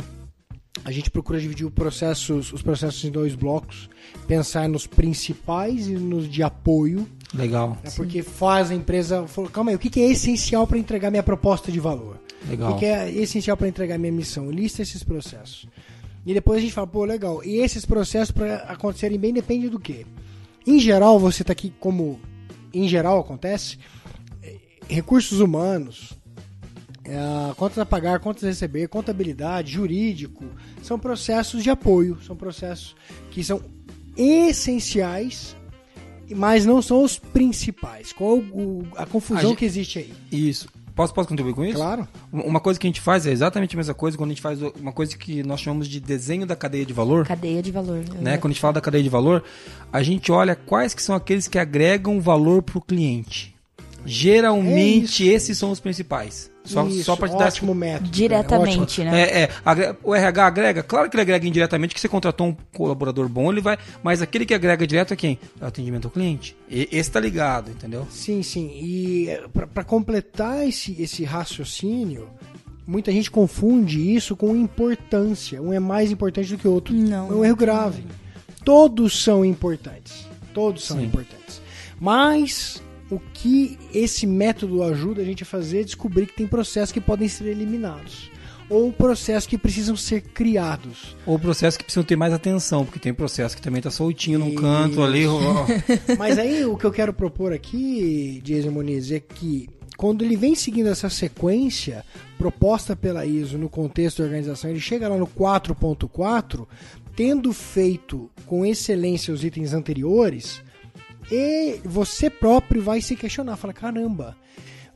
A 0.85 0.91
gente 0.91 1.09
procura 1.11 1.39
dividir 1.39 1.65
o 1.65 1.71
processo, 1.71 2.35
os 2.35 2.61
processos 2.61 3.03
em 3.03 3.11
dois 3.11 3.35
blocos, 3.35 3.89
pensar 4.27 4.67
nos 4.67 4.87
principais 4.87 5.87
e 5.87 5.93
nos 5.93 6.27
de 6.29 6.41
apoio, 6.41 7.07
Legal, 7.33 7.77
né, 7.83 7.89
porque 7.95 8.21
faz 8.21 8.69
a 8.69 8.75
empresa. 8.75 9.25
Calma 9.51 9.71
aí, 9.71 9.75
o 9.75 9.79
que 9.79 9.99
é 9.99 10.11
essencial 10.11 10.67
para 10.67 10.77
entregar 10.77 11.09
minha 11.09 11.23
proposta 11.23 11.71
de 11.71 11.79
valor? 11.79 12.19
O 12.45 12.49
legal. 12.49 12.73
que 12.73 12.79
que 12.79 12.85
é 12.85 13.11
essencial 13.11 13.57
para 13.57 13.67
entregar 13.67 13.97
minha 13.97 14.11
missão? 14.11 14.51
Lista 14.51 14.81
esses 14.81 15.03
processos. 15.03 15.67
E 16.25 16.33
depois 16.33 16.59
a 16.59 16.61
gente 16.61 16.73
fala, 16.73 16.87
pô, 16.87 17.03
legal. 17.03 17.43
E 17.43 17.57
esses 17.57 17.85
processos 17.85 18.31
para 18.31 18.57
acontecerem 18.63 19.19
bem 19.19 19.33
depende 19.33 19.67
do 19.67 19.79
quê? 19.79 20.05
Em 20.65 20.79
geral, 20.79 21.19
você 21.19 21.41
está 21.41 21.51
aqui 21.51 21.73
como 21.79 22.19
em 22.73 22.87
geral 22.87 23.19
acontece, 23.19 23.77
eh, 24.41 24.57
recursos 24.87 25.39
humanos, 25.39 26.13
é, 27.05 27.53
contas 27.55 27.77
a 27.77 27.85
pagar, 27.85 28.19
contas 28.19 28.43
a 28.45 28.47
receber, 28.47 28.87
contabilidade, 28.87 29.73
jurídico, 29.73 30.45
são 30.81 30.97
processos 30.97 31.61
de 31.61 31.69
apoio, 31.69 32.17
são 32.23 32.35
processos 32.35 32.95
que 33.29 33.43
são 33.43 33.61
essenciais 34.15 35.55
mas 36.35 36.65
não 36.65 36.81
são 36.81 37.03
os 37.03 37.17
principais. 37.19 38.11
Qual 38.13 38.37
o- 38.37 38.83
a 38.95 39.05
confusão 39.05 39.41
A 39.41 39.45
gente- 39.45 39.57
que 39.59 39.65
existe 39.65 39.99
aí? 39.99 40.13
Isso. 40.31 40.67
Posso, 40.95 41.11
posso 41.11 41.27
contribuir 41.27 41.55
com 41.55 41.65
isso? 41.65 41.73
Claro. 41.75 42.07
Uma 42.31 42.59
coisa 42.59 42.79
que 42.79 42.85
a 42.85 42.89
gente 42.89 43.01
faz 43.01 43.25
é 43.25 43.31
exatamente 43.31 43.75
a 43.75 43.77
mesma 43.77 43.95
coisa 43.95 44.15
quando 44.15 44.29
a 44.29 44.33
gente 44.33 44.43
faz 44.43 44.59
uma 44.79 44.91
coisa 44.91 45.17
que 45.17 45.41
nós 45.41 45.59
chamamos 45.59 45.87
de 45.87 45.99
desenho 45.99 46.45
da 46.45 46.55
cadeia 46.55 46.85
de 46.85 46.93
valor. 46.93 47.25
Cadeia 47.25 47.63
de 47.63 47.71
valor. 47.71 48.03
Né? 48.21 48.37
Quando 48.37 48.51
a 48.51 48.53
gente 48.53 48.61
fala 48.61 48.73
da 48.73 48.81
cadeia 48.81 49.01
de 49.03 49.09
valor, 49.09 49.43
a 49.91 50.03
gente 50.03 50.31
olha 50.31 50.55
quais 50.55 50.93
que 50.93 51.01
são 51.01 51.15
aqueles 51.15 51.47
que 51.47 51.57
agregam 51.57 52.21
valor 52.21 52.61
para 52.61 52.77
o 52.77 52.81
cliente. 52.81 53.52
Geralmente 54.05 55.25
esses 55.27 55.57
são 55.57 55.71
os 55.71 55.79
principais. 55.79 56.51
Só, 56.63 56.85
É 56.85 56.89
Isso, 56.89 57.03
só 57.03 57.15
para 57.15 57.27
te 57.27 57.31
dar 57.31 57.51
tipo, 57.51 57.65
ótimo 57.65 57.75
método. 57.75 58.09
Diretamente, 58.09 59.03
cara, 59.03 59.11
né? 59.11 59.21
É, 59.23 59.43
é, 59.43 59.95
o 60.01 60.15
RH 60.15 60.45
agrega, 60.45 60.83
claro 60.83 61.09
que 61.09 61.15
ele 61.15 61.21
agrega 61.21 61.45
indiretamente, 61.45 61.93
que 61.93 61.99
você 61.99 62.07
contratou 62.07 62.47
um 62.47 62.55
colaborador 62.73 63.27
bom, 63.27 63.51
ele 63.51 63.59
vai. 63.59 63.77
Mas 64.01 64.21
aquele 64.21 64.45
que 64.45 64.53
agrega 64.53 64.87
direto 64.87 65.13
é 65.13 65.17
quem? 65.17 65.37
É 65.59 65.65
o 65.65 65.67
atendimento 65.67 66.05
ao 66.05 66.11
cliente. 66.11 66.55
E, 66.69 66.87
esse 66.91 67.11
tá 67.11 67.19
ligado, 67.19 67.69
entendeu? 67.69 68.07
Sim, 68.09 68.41
sim. 68.43 68.71
E 68.75 69.29
para 69.73 69.83
completar 69.83 70.65
esse, 70.65 70.95
esse 71.01 71.25
raciocínio, 71.25 72.29
muita 72.87 73.11
gente 73.11 73.29
confunde 73.29 74.15
isso 74.15 74.35
com 74.35 74.55
importância. 74.55 75.61
Um 75.61 75.73
é 75.73 75.79
mais 75.79 76.11
importante 76.11 76.49
do 76.49 76.57
que 76.57 76.67
o 76.67 76.71
outro. 76.71 76.93
Não. 76.93 77.29
É 77.29 77.35
um 77.35 77.45
erro 77.45 77.57
grave. 77.57 78.03
Todos 78.63 79.21
são 79.21 79.43
importantes. 79.43 80.25
Todos 80.53 80.85
são 80.85 80.97
Sim. 80.97 81.05
importantes. 81.05 81.61
Mas 81.99 82.82
o 83.15 83.21
que 83.33 83.77
esse 83.93 84.25
método 84.25 84.83
ajuda 84.83 85.21
a 85.21 85.25
gente 85.25 85.43
a 85.43 85.45
fazer 85.45 85.81
é 85.81 85.83
descobrir 85.83 86.27
que 86.27 86.35
tem 86.35 86.47
processos 86.47 86.91
que 86.91 87.01
podem 87.01 87.27
ser 87.27 87.45
eliminados. 87.47 88.31
Ou 88.69 88.91
processos 88.91 89.45
que 89.45 89.57
precisam 89.57 89.95
ser 89.95 90.21
criados. 90.21 91.15
Ou 91.25 91.37
processos 91.37 91.77
que 91.77 91.83
precisam 91.83 92.03
ter 92.03 92.15
mais 92.15 92.33
atenção, 92.33 92.85
porque 92.85 92.99
tem 92.99 93.13
processo 93.13 93.55
que 93.55 93.61
também 93.61 93.81
tá 93.81 93.91
soltinho 93.91 94.39
num 94.39 94.55
canto 94.55 95.03
ali. 95.03 95.27
ó. 95.27 95.65
Mas 96.17 96.39
aí 96.39 96.65
o 96.65 96.77
que 96.77 96.85
eu 96.85 96.91
quero 96.91 97.13
propor 97.13 97.53
aqui, 97.53 98.41
Jason 98.43 98.71
Muniz, 98.71 99.11
é 99.11 99.19
que 99.19 99.69
quando 99.97 100.23
ele 100.23 100.35
vem 100.35 100.55
seguindo 100.55 100.89
essa 100.89 101.09
sequência 101.09 102.03
proposta 102.37 102.95
pela 102.95 103.25
ISO 103.25 103.57
no 103.57 103.69
contexto 103.69 104.19
da 104.19 104.25
organização, 104.25 104.69
ele 104.69 104.79
chega 104.79 105.07
lá 105.07 105.17
no 105.17 105.27
4.4, 105.27 106.65
tendo 107.15 107.53
feito 107.53 108.29
com 108.45 108.65
excelência 108.65 109.33
os 109.33 109.43
itens 109.43 109.73
anteriores, 109.73 110.61
e 111.31 111.79
você 111.83 112.29
próprio 112.29 112.81
vai 112.81 113.01
se 113.01 113.15
questionar, 113.15 113.55
fala, 113.57 113.73
caramba, 113.73 114.35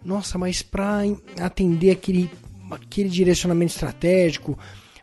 nossa, 0.04 0.38
mas 0.38 0.62
para 0.62 1.02
atender 1.40 1.92
aquele, 1.92 2.30
aquele 2.72 3.10
direcionamento 3.10 3.74
estratégico, 3.74 4.58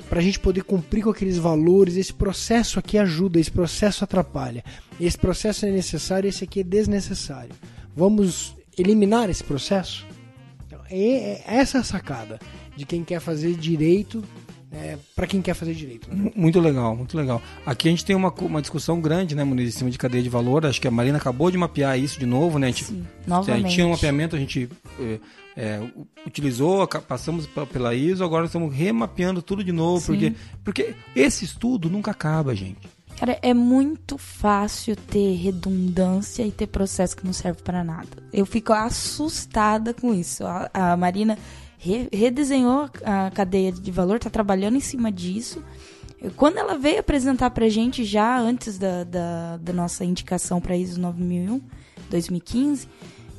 para 0.08 0.20
a 0.20 0.22
gente 0.22 0.38
poder 0.38 0.62
cumprir 0.62 1.02
com 1.02 1.10
aqueles 1.10 1.38
valores, 1.38 1.96
esse 1.96 2.12
processo 2.12 2.78
aqui 2.78 2.98
ajuda, 2.98 3.40
esse 3.40 3.50
processo 3.50 4.04
atrapalha, 4.04 4.64
esse 5.00 5.18
processo 5.18 5.66
é 5.66 5.70
necessário, 5.70 6.28
esse 6.28 6.44
aqui 6.44 6.60
é 6.60 6.62
desnecessário. 6.62 7.54
Vamos 7.96 8.54
eliminar 8.78 9.30
esse 9.30 9.42
processo? 9.42 10.06
Então, 10.66 10.80
é, 10.90 11.42
é 11.46 11.56
essa 11.56 11.78
a 11.78 11.84
sacada 11.84 12.38
de 12.76 12.84
quem 12.84 13.04
quer 13.04 13.20
fazer 13.20 13.54
direito, 13.54 14.22
é, 14.76 14.98
para 15.14 15.26
quem 15.26 15.40
quer 15.42 15.54
fazer 15.54 15.74
direito. 15.74 16.08
né? 16.08 16.16
Mu- 16.16 16.32
Muito 16.34 16.60
legal, 16.60 16.96
muito 16.96 17.16
legal. 17.16 17.40
Aqui 17.64 17.88
a 17.88 17.90
gente 17.90 18.04
tem 18.04 18.14
uma, 18.14 18.30
uma 18.40 18.60
discussão 18.60 19.00
grande, 19.00 19.34
né, 19.34 19.44
Muniz, 19.44 19.74
em 19.74 19.78
cima 19.78 19.90
de 19.90 19.98
cadeia 19.98 20.22
de 20.22 20.28
valor. 20.28 20.66
Acho 20.66 20.80
que 20.80 20.88
a 20.88 20.90
Marina 20.90 21.18
acabou 21.18 21.50
de 21.50 21.56
mapear 21.58 21.98
isso 21.98 22.18
de 22.18 22.26
novo, 22.26 22.58
né? 22.58 22.66
A 22.66 22.70
gente, 22.70 22.84
Sim, 22.84 23.04
a 23.26 23.30
novamente. 23.30 23.62
gente 23.62 23.74
tinha 23.74 23.86
um 23.86 23.90
mapeamento, 23.90 24.36
a 24.36 24.38
gente 24.38 24.68
é, 25.00 25.18
é, 25.56 25.80
utilizou, 26.26 26.86
passamos 26.86 27.46
pa- 27.46 27.66
pela 27.66 27.94
ISO, 27.94 28.24
agora 28.24 28.46
estamos 28.46 28.74
remapeando 28.74 29.40
tudo 29.42 29.62
de 29.62 29.72
novo, 29.72 30.00
Sim. 30.00 30.06
porque, 30.12 30.34
porque 30.64 30.94
esse 31.14 31.44
estudo 31.44 31.88
nunca 31.90 32.10
acaba, 32.10 32.54
gente. 32.54 32.78
Cara, 33.16 33.38
é 33.42 33.54
muito 33.54 34.18
fácil 34.18 34.96
ter 34.96 35.36
redundância 35.36 36.42
e 36.44 36.50
ter 36.50 36.66
processo 36.66 37.16
que 37.16 37.24
não 37.24 37.32
serve 37.32 37.62
para 37.62 37.84
nada. 37.84 38.08
Eu 38.32 38.44
fico 38.44 38.72
assustada 38.72 39.94
com 39.94 40.12
isso. 40.12 40.44
A, 40.44 40.68
a 40.74 40.96
Marina 40.96 41.38
re- 41.84 42.08
redesenhou 42.12 42.88
a 43.04 43.30
cadeia 43.30 43.70
de 43.70 43.90
valor, 43.90 44.18
tá 44.18 44.30
trabalhando 44.30 44.76
em 44.76 44.80
cima 44.80 45.12
disso. 45.12 45.62
Quando 46.36 46.56
ela 46.56 46.78
veio 46.78 47.00
apresentar 47.00 47.50
pra 47.50 47.68
gente, 47.68 48.02
já 48.04 48.38
antes 48.38 48.78
da, 48.78 49.04
da, 49.04 49.56
da 49.58 49.72
nossa 49.72 50.04
indicação 50.04 50.58
para 50.60 50.74
ISO 50.76 50.98
9001, 50.98 51.60
2015, 52.10 52.88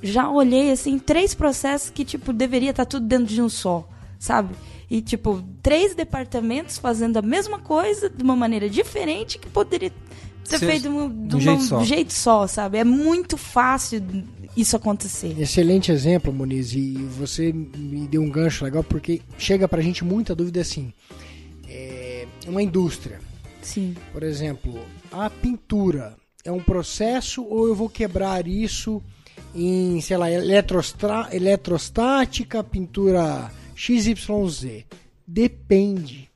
já 0.04 0.30
olhei, 0.30 0.72
assim, 0.72 1.00
três 1.00 1.34
processos 1.34 1.90
que, 1.90 2.06
tipo, 2.06 2.32
deveria 2.32 2.70
estar 2.70 2.86
tudo 2.86 3.08
dentro 3.08 3.26
de 3.34 3.42
um 3.42 3.50
só, 3.50 3.88
sabe? 4.20 4.54
E, 4.90 5.02
tipo, 5.02 5.44
três 5.64 5.96
departamentos 5.96 6.78
fazendo 6.78 7.18
a 7.18 7.22
mesma 7.24 7.58
coisa 7.58 8.08
de 8.08 8.22
uma 8.24 8.36
maneira 8.36 8.70
diferente 8.70 9.40
que 9.40 9.50
poderia 9.50 9.92
ser 10.44 10.60
feito 10.60 10.84
de 10.84 10.90
um, 10.90 11.28
de 11.28 11.36
um 11.38 11.40
jeito 11.40 11.60
uma- 11.62 11.68
só. 11.68 11.84
jeito 11.84 12.14
só, 12.14 12.46
sabe? 12.46 12.78
É 12.78 12.84
muito 12.84 13.36
fácil 13.36 14.00
isso 14.56 14.76
acontecer. 14.76 15.36
Excelente 15.40 15.92
exemplo, 15.92 16.32
Muniz, 16.32 16.74
e 16.74 16.94
você 16.94 17.52
me 17.52 18.08
deu 18.08 18.22
um 18.22 18.30
gancho 18.30 18.64
legal 18.64 18.84
porque 18.84 19.22
chega 19.38 19.68
pra 19.68 19.82
gente 19.82 20.04
muita 20.04 20.36
dúvida 20.36 20.62
assim. 20.62 20.94
É 21.68 22.28
uma 22.48 22.62
indústria, 22.62 23.20
Sim. 23.62 23.96
por 24.14 24.24
exemplo, 24.24 24.80
a 25.12 25.30
pintura 25.30 26.16
é 26.44 26.52
um 26.52 26.62
processo 26.62 27.44
ou 27.44 27.68
eu 27.68 27.76
vou 27.76 27.90
quebrar 27.90 28.48
isso 28.48 29.02
em, 29.54 30.00
sei 30.02 30.18
lá, 30.18 30.30
eletrostática, 30.32 32.64
pintura 32.64 33.52
XYZ? 33.76 34.86
Depende. 35.28 36.30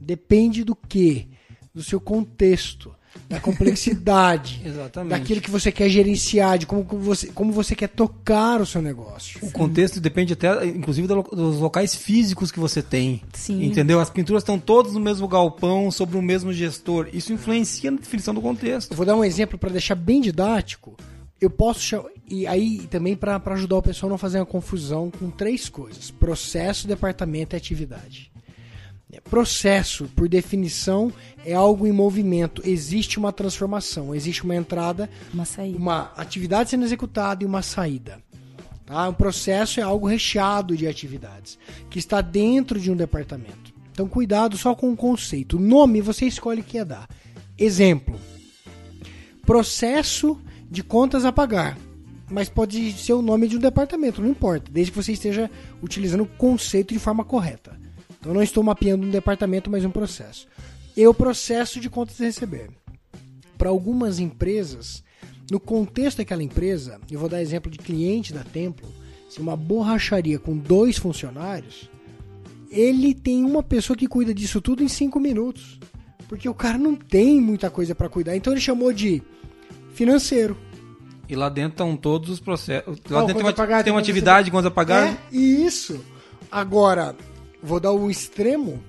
Depende 0.00 0.62
do 0.62 0.76
que? 0.76 1.26
Do 1.74 1.82
seu 1.82 2.00
contexto, 2.00 2.94
da 3.28 3.40
complexidade, 3.40 4.60
Exatamente. 4.66 5.10
daquilo 5.10 5.40
que 5.40 5.50
você 5.50 5.70
quer 5.70 5.88
gerenciar, 5.88 6.58
de 6.58 6.66
como, 6.66 6.84
como 6.84 7.02
você, 7.02 7.28
como 7.28 7.52
você 7.52 7.74
quer 7.74 7.88
tocar 7.88 8.60
o 8.60 8.66
seu 8.66 8.82
negócio. 8.82 9.38
O 9.42 9.50
contexto 9.50 10.00
depende 10.00 10.32
até, 10.32 10.66
inclusive, 10.66 11.06
dos 11.06 11.58
locais 11.58 11.94
físicos 11.94 12.50
que 12.50 12.58
você 12.58 12.82
tem. 12.82 13.22
Sim. 13.32 13.64
Entendeu? 13.64 14.00
As 14.00 14.10
pinturas 14.10 14.42
estão 14.42 14.58
todas 14.58 14.94
no 14.94 15.00
mesmo 15.00 15.28
galpão, 15.28 15.90
sobre 15.90 16.16
o 16.16 16.22
mesmo 16.22 16.52
gestor. 16.52 17.08
Isso 17.12 17.32
influencia 17.32 17.90
na 17.90 17.98
definição 17.98 18.34
do 18.34 18.40
contexto. 18.40 18.92
Eu 18.92 18.96
vou 18.96 19.06
dar 19.06 19.16
um 19.16 19.24
exemplo 19.24 19.58
para 19.58 19.70
deixar 19.70 19.94
bem 19.94 20.20
didático. 20.20 20.96
Eu 21.40 21.50
posso. 21.50 22.04
E 22.28 22.46
aí 22.46 22.86
também 22.90 23.16
para 23.16 23.40
ajudar 23.46 23.76
o 23.76 23.82
pessoal 23.82 24.10
a 24.10 24.12
não 24.12 24.18
fazer 24.18 24.38
uma 24.38 24.46
confusão 24.46 25.10
com 25.10 25.30
três 25.30 25.68
coisas: 25.68 26.10
processo, 26.10 26.86
departamento 26.86 27.54
e 27.54 27.58
atividade. 27.58 28.29
Processo, 29.28 30.08
por 30.16 30.28
definição, 30.28 31.12
é 31.44 31.52
algo 31.52 31.86
em 31.86 31.92
movimento. 31.92 32.62
Existe 32.64 33.18
uma 33.18 33.32
transformação, 33.32 34.14
existe 34.14 34.42
uma 34.44 34.56
entrada, 34.56 35.08
Uma 35.32 35.44
saída. 35.44 35.78
uma 35.78 36.12
atividade 36.16 36.70
sendo 36.70 36.84
executada 36.84 37.44
e 37.44 37.46
uma 37.46 37.62
saída. 37.62 38.18
Tá? 38.86 39.08
Um 39.08 39.14
processo 39.14 39.78
é 39.78 39.82
algo 39.82 40.06
recheado 40.08 40.76
de 40.76 40.86
atividades, 40.86 41.58
que 41.88 41.98
está 41.98 42.20
dentro 42.20 42.80
de 42.80 42.90
um 42.90 42.96
departamento. 42.96 43.72
Então, 43.92 44.08
cuidado 44.08 44.56
só 44.56 44.74
com 44.74 44.90
o 44.90 44.96
conceito. 44.96 45.58
O 45.58 45.60
nome 45.60 46.00
você 46.00 46.26
escolhe 46.26 46.60
o 46.60 46.64
que 46.64 46.78
é 46.78 46.84
dar. 46.84 47.08
Exemplo: 47.58 48.18
processo 49.44 50.40
de 50.70 50.82
contas 50.82 51.24
a 51.24 51.32
pagar. 51.32 51.76
Mas 52.30 52.48
pode 52.48 52.92
ser 52.92 53.12
o 53.12 53.22
nome 53.22 53.48
de 53.48 53.56
um 53.56 53.60
departamento, 53.60 54.22
não 54.22 54.28
importa, 54.28 54.70
desde 54.70 54.92
que 54.92 55.02
você 55.02 55.12
esteja 55.12 55.50
utilizando 55.82 56.22
o 56.22 56.26
conceito 56.26 56.94
de 56.94 57.00
forma 57.00 57.24
correta. 57.24 57.76
Então, 58.20 58.34
não 58.34 58.42
estou 58.42 58.62
mapeando 58.62 59.06
um 59.06 59.10
departamento, 59.10 59.70
mas 59.70 59.84
um 59.84 59.90
processo. 59.90 60.46
E 60.96 61.06
o 61.06 61.14
processo 61.14 61.80
de 61.80 61.88
contas 61.88 62.20
a 62.20 62.24
receber 62.24 62.70
para 63.56 63.68
algumas 63.68 64.18
empresas, 64.18 65.02
no 65.50 65.58
contexto 65.58 66.18
daquela 66.18 66.42
empresa, 66.42 67.00
eu 67.10 67.18
vou 67.18 67.28
dar 67.28 67.42
exemplo 67.42 67.70
de 67.70 67.78
cliente 67.78 68.32
da 68.32 68.42
Templo, 68.42 68.88
se 69.28 69.40
uma 69.40 69.56
borracharia 69.56 70.38
com 70.38 70.56
dois 70.56 70.96
funcionários, 70.96 71.90
ele 72.70 73.14
tem 73.14 73.44
uma 73.44 73.62
pessoa 73.62 73.96
que 73.96 74.06
cuida 74.06 74.32
disso 74.32 74.60
tudo 74.60 74.82
em 74.82 74.88
cinco 74.88 75.20
minutos, 75.20 75.78
porque 76.28 76.48
o 76.48 76.54
cara 76.54 76.78
não 76.78 76.94
tem 76.94 77.40
muita 77.40 77.68
coisa 77.68 77.94
para 77.94 78.08
cuidar, 78.08 78.36
então 78.36 78.52
ele 78.52 78.60
chamou 78.60 78.92
de 78.92 79.22
financeiro. 79.92 80.56
E 81.28 81.36
lá 81.36 81.48
dentro 81.48 81.72
estão 81.72 81.96
todos 81.96 82.30
os 82.30 82.40
processos. 82.40 82.98
Lá 83.08 83.20
dentro 83.20 83.36
tem 83.36 83.44
uma, 83.44 83.52
pagar, 83.52 83.84
tem 83.84 83.92
uma 83.92 84.00
atividade 84.00 84.46
de 84.46 84.50
conta 84.50 84.68
a 84.68 84.70
pagar. 84.70 85.08
É 85.08 85.36
isso. 85.36 86.04
Agora, 86.50 87.14
vou 87.62 87.80
dar 87.80 87.92
o 87.92 88.10
extremo. 88.10 88.82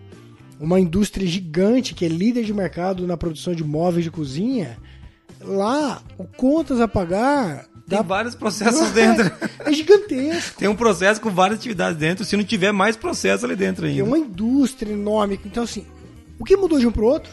Uma 0.60 0.80
indústria 0.80 1.28
gigante 1.28 1.94
que 1.96 2.06
é 2.06 2.08
líder 2.08 2.44
de 2.44 2.54
mercado 2.54 3.08
na 3.08 3.18
produção 3.18 3.54
de 3.56 3.64
móveis 3.64 4.04
de 4.04 4.12
cozinha. 4.12 4.78
Lá, 5.44 6.02
o 6.20 6.24
contas 6.26 6.80
a 6.80 6.88
pagar 6.88 7.66
Tem 7.88 7.98
dá- 7.98 8.02
vários 8.04 8.36
processos 8.36 8.90
dentro. 8.94 9.32
é 9.66 9.74
gigantesco. 9.74 10.60
Tem 10.60 10.68
um 10.68 10.76
processo 10.76 11.20
com 11.20 11.32
várias 11.32 11.58
atividades 11.60 11.98
dentro. 11.98 12.24
Se 12.24 12.38
não 12.38 12.44
tiver 12.44 12.72
mais 12.72 12.96
processo 12.96 13.46
ali 13.46 13.56
dentro 13.56 13.86
É 13.86 13.90
ainda. 13.90 14.04
uma 14.04 14.20
indústria 14.20 14.94
enorme. 14.94 15.40
Então, 15.44 15.64
assim, 15.64 15.84
o 16.38 16.44
que 16.46 16.56
mudou 16.56 16.78
de 16.78 16.86
um 16.86 16.92
pro 16.92 17.08
outro? 17.08 17.32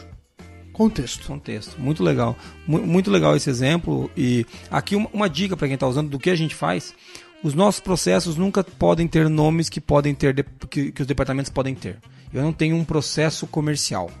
Contexto. 0.73 1.27
Contexto. 1.27 1.79
Muito 1.79 2.01
legal. 2.03 2.35
Mu- 2.65 2.81
Muito 2.81 3.11
legal 3.11 3.35
esse 3.35 3.49
exemplo. 3.49 4.09
E 4.17 4.43
aqui 4.71 4.95
uma, 4.95 5.09
uma 5.13 5.29
dica 5.29 5.55
para 5.55 5.67
quem 5.67 5.75
está 5.75 5.87
usando 5.87 6.09
do 6.09 6.17
que 6.17 6.29
a 6.31 6.35
gente 6.35 6.55
faz. 6.55 6.95
Os 7.43 7.53
nossos 7.53 7.79
processos 7.79 8.35
nunca 8.35 8.63
podem 8.63 9.07
ter 9.07 9.29
nomes 9.29 9.69
que 9.69 9.79
podem 9.79 10.13
ter 10.13 10.33
de- 10.33 10.45
que, 10.69 10.91
que 10.91 11.01
os 11.01 11.07
departamentos 11.07 11.51
podem 11.51 11.73
ter. 11.73 11.97
Eu 12.33 12.41
não 12.43 12.51
tenho 12.53 12.75
um 12.75 12.83
processo 12.83 13.47
comercial. 13.47 14.11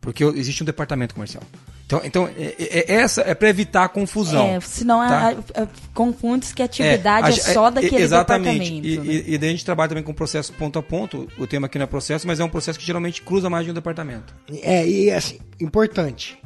Porque 0.00 0.22
eu- 0.22 0.34
existe 0.36 0.62
um 0.62 0.66
departamento 0.66 1.14
comercial. 1.14 1.42
Então, 1.86 2.00
então 2.04 2.28
é, 2.36 2.54
é- 2.58 2.92
é 2.92 2.94
essa 2.96 3.22
é 3.22 3.32
para 3.34 3.48
evitar 3.48 3.84
a 3.84 3.88
confusão. 3.88 4.44
É, 4.46 4.60
senão 4.60 4.98
tá? 4.98 5.30
a- 5.54 5.62
a- 5.62 5.68
confunde-se 5.94 6.52
que 6.52 6.60
a 6.60 6.64
atividade 6.64 7.28
é, 7.28 7.42
a- 7.42 7.54
só 7.54 7.70
daquele 7.70 8.02
Exatamente. 8.02 8.70
departamento. 8.80 8.86
E, 8.86 8.98
né? 8.98 9.22
e, 9.28 9.34
e 9.34 9.38
daí 9.38 9.48
a 9.48 9.52
gente 9.52 9.64
trabalha 9.64 9.88
também 9.88 10.02
com 10.04 10.12
processo 10.12 10.52
ponto 10.52 10.78
a 10.78 10.82
ponto. 10.82 11.28
O 11.38 11.46
tema 11.46 11.66
aqui 11.66 11.78
não 11.78 11.84
é 11.84 11.86
processo, 11.86 12.26
mas 12.26 12.40
é 12.40 12.44
um 12.44 12.48
processo 12.48 12.78
que 12.78 12.84
geralmente 12.84 13.22
cruza 13.22 13.48
mais 13.48 13.64
de 13.64 13.70
um 13.70 13.74
departamento. 13.74 14.34
É, 14.62 14.86
e 14.86 15.10
assim, 15.12 15.38
importante, 15.60 16.36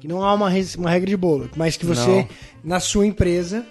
que 0.00 0.06
não 0.06 0.22
há 0.22 0.34
uma, 0.34 0.50
uma 0.78 0.90
regra 0.90 1.08
de 1.08 1.16
bolo, 1.16 1.48
mas 1.56 1.76
que 1.78 1.86
você, 1.86 2.06
Não. 2.06 2.28
na 2.62 2.80
sua 2.80 3.06
empresa, 3.06 3.64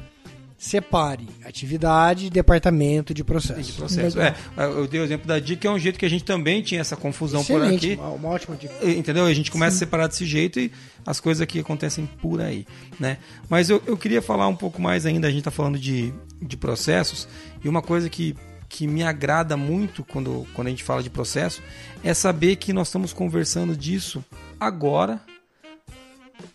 separe 0.59 1.25
atividade 1.45 2.25
e 2.25 2.29
departamento 2.29 3.13
de 3.13 3.23
processo. 3.23 3.61
De 3.61 3.71
processo. 3.71 4.19
É, 4.19 4.35
eu 4.57 4.85
dei 4.85 4.99
o 4.99 5.03
exemplo 5.05 5.25
da 5.25 5.39
DIC, 5.39 5.61
que 5.61 5.65
é 5.65 5.71
um 5.71 5.79
jeito 5.79 5.97
que 5.97 6.05
a 6.05 6.09
gente 6.09 6.25
também 6.25 6.61
tinha 6.61 6.81
essa 6.81 6.97
confusão 6.97 7.45
por 7.45 7.61
Excelente, 7.61 7.93
aqui. 7.93 8.01
uma, 8.01 8.09
uma 8.09 8.29
ótima 8.29 8.57
dica. 8.57 8.73
Entendeu? 8.85 9.25
A 9.25 9.33
gente 9.33 9.49
começa 9.49 9.77
a 9.77 9.79
separar 9.79 10.07
desse 10.07 10.25
jeito 10.25 10.59
e 10.59 10.69
as 11.05 11.21
coisas 11.21 11.41
aqui 11.41 11.61
acontecem 11.61 12.05
por 12.21 12.41
aí, 12.41 12.67
né? 12.99 13.19
Mas 13.49 13.69
eu, 13.69 13.81
eu 13.87 13.95
queria 13.95 14.21
falar 14.21 14.49
um 14.49 14.55
pouco 14.55 14.81
mais 14.81 15.05
ainda, 15.05 15.27
a 15.27 15.31
gente 15.31 15.39
está 15.39 15.51
falando 15.51 15.79
de, 15.79 16.13
de 16.41 16.57
processos, 16.57 17.25
e 17.63 17.69
uma 17.69 17.81
coisa 17.81 18.09
que, 18.09 18.35
que 18.67 18.85
me 18.85 19.01
agrada 19.01 19.55
muito 19.55 20.03
quando, 20.03 20.45
quando 20.53 20.67
a 20.67 20.71
gente 20.71 20.83
fala 20.83 21.01
de 21.01 21.09
processo 21.09 21.63
é 22.03 22.13
saber 22.13 22.57
que 22.57 22.73
nós 22.73 22.89
estamos 22.89 23.13
conversando 23.13 23.77
disso 23.77 24.23
agora, 24.59 25.21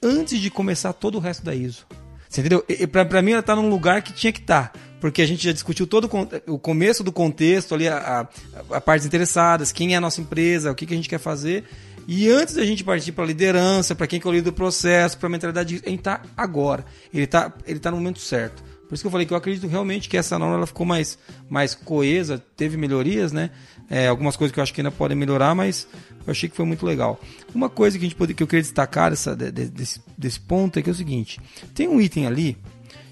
antes 0.02 0.38
de 0.38 0.50
começar 0.50 0.92
todo 0.92 1.14
o 1.14 1.20
resto 1.20 1.42
da 1.42 1.54
ISO. 1.54 1.86
Você 2.34 2.40
entendeu? 2.40 2.64
E, 2.68 2.84
pra, 2.84 3.04
pra 3.04 3.22
mim 3.22 3.30
ela 3.30 3.42
tá 3.44 3.54
num 3.54 3.70
lugar 3.70 4.02
que 4.02 4.12
tinha 4.12 4.32
que 4.32 4.40
estar. 4.40 4.72
porque 5.00 5.22
a 5.22 5.26
gente 5.26 5.44
já 5.44 5.52
discutiu 5.52 5.86
todo 5.86 6.10
o 6.48 6.58
começo 6.58 7.04
do 7.04 7.12
contexto 7.12 7.76
ali, 7.76 7.86
a, 7.86 8.28
a, 8.68 8.76
a 8.76 8.80
partes 8.80 9.06
interessadas, 9.06 9.70
quem 9.70 9.94
é 9.94 9.96
a 9.96 10.00
nossa 10.00 10.20
empresa, 10.20 10.72
o 10.72 10.74
que, 10.74 10.84
que 10.84 10.94
a 10.94 10.96
gente 10.96 11.08
quer 11.08 11.20
fazer. 11.20 11.62
E 12.08 12.28
antes 12.28 12.54
da 12.54 12.64
gente 12.64 12.82
partir 12.82 13.12
para 13.12 13.24
liderança, 13.24 13.94
para 13.94 14.08
quem 14.08 14.18
que 14.18 14.26
é 14.26 14.30
o 14.30 14.32
líder 14.32 14.46
do 14.46 14.52
processo, 14.52 15.16
para 15.16 15.28
a 15.28 15.30
mentalidade, 15.30 15.80
a 15.86 15.88
gente 15.88 16.02
tá 16.02 16.22
agora. 16.36 16.84
Ele 17.12 17.26
tá, 17.26 17.52
ele 17.68 17.78
tá 17.78 17.92
no 17.92 17.98
momento 17.98 18.18
certo. 18.18 18.64
Por 18.88 18.94
isso 18.94 19.02
que 19.02 19.06
eu 19.06 19.10
falei 19.10 19.26
que 19.26 19.32
eu 19.32 19.36
acredito 19.36 19.66
realmente 19.66 20.08
que 20.08 20.16
essa 20.16 20.38
norma 20.38 20.56
ela 20.56 20.66
ficou 20.66 20.84
mais, 20.86 21.18
mais 21.48 21.74
coesa, 21.74 22.42
teve 22.56 22.76
melhorias, 22.76 23.32
né? 23.32 23.50
É, 23.90 24.08
algumas 24.08 24.36
coisas 24.36 24.52
que 24.52 24.58
eu 24.60 24.62
acho 24.62 24.72
que 24.74 24.80
ainda 24.80 24.90
podem 24.90 25.16
melhorar, 25.16 25.54
mas 25.54 25.86
eu 26.26 26.30
achei 26.30 26.48
que 26.48 26.56
foi 26.56 26.64
muito 26.64 26.84
legal. 26.86 27.20
Uma 27.54 27.68
coisa 27.68 27.98
que, 27.98 28.04
a 28.04 28.08
gente 28.08 28.16
pode, 28.16 28.34
que 28.34 28.42
eu 28.42 28.46
queria 28.46 28.62
destacar 28.62 29.10
dessa, 29.10 29.34
de- 29.34 29.50
de- 29.50 29.66
desse, 29.68 30.00
desse 30.16 30.38
ponto 30.40 30.78
é 30.78 30.82
que 30.82 30.88
é 30.88 30.92
o 30.92 30.94
seguinte: 30.94 31.40
tem 31.74 31.88
um 31.88 32.00
item 32.00 32.26
ali 32.26 32.56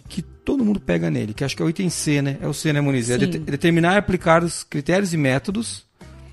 que 0.08 0.20
todo 0.22 0.64
mundo 0.64 0.78
pega 0.78 1.10
nele, 1.10 1.32
que 1.34 1.42
acho 1.44 1.56
que 1.56 1.62
é 1.62 1.64
o 1.66 1.70
item 1.70 1.88
C, 1.90 2.20
né? 2.22 2.36
É 2.40 2.46
o 2.46 2.52
C, 2.54 2.72
né, 2.72 2.80
Muniz? 2.80 3.08
É 3.10 3.16
det- 3.18 3.38
determinar 3.38 3.94
e 3.94 3.98
aplicar 3.98 4.44
os 4.44 4.62
critérios 4.62 5.12
e 5.14 5.16
métodos, 5.16 5.84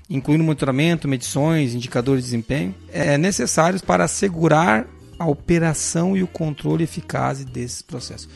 incluindo 0.08 0.44
monitoramento, 0.44 1.08
medições, 1.08 1.74
indicadores 1.74 2.24
de 2.24 2.30
desempenho, 2.30 2.74
é, 2.92 3.16
necessários 3.16 3.80
para 3.80 4.04
assegurar 4.04 4.86
a 5.18 5.26
operação 5.26 6.16
e 6.16 6.22
o 6.22 6.26
controle 6.26 6.84
eficaz 6.84 7.44
desses 7.44 7.82
processos. 7.82 8.28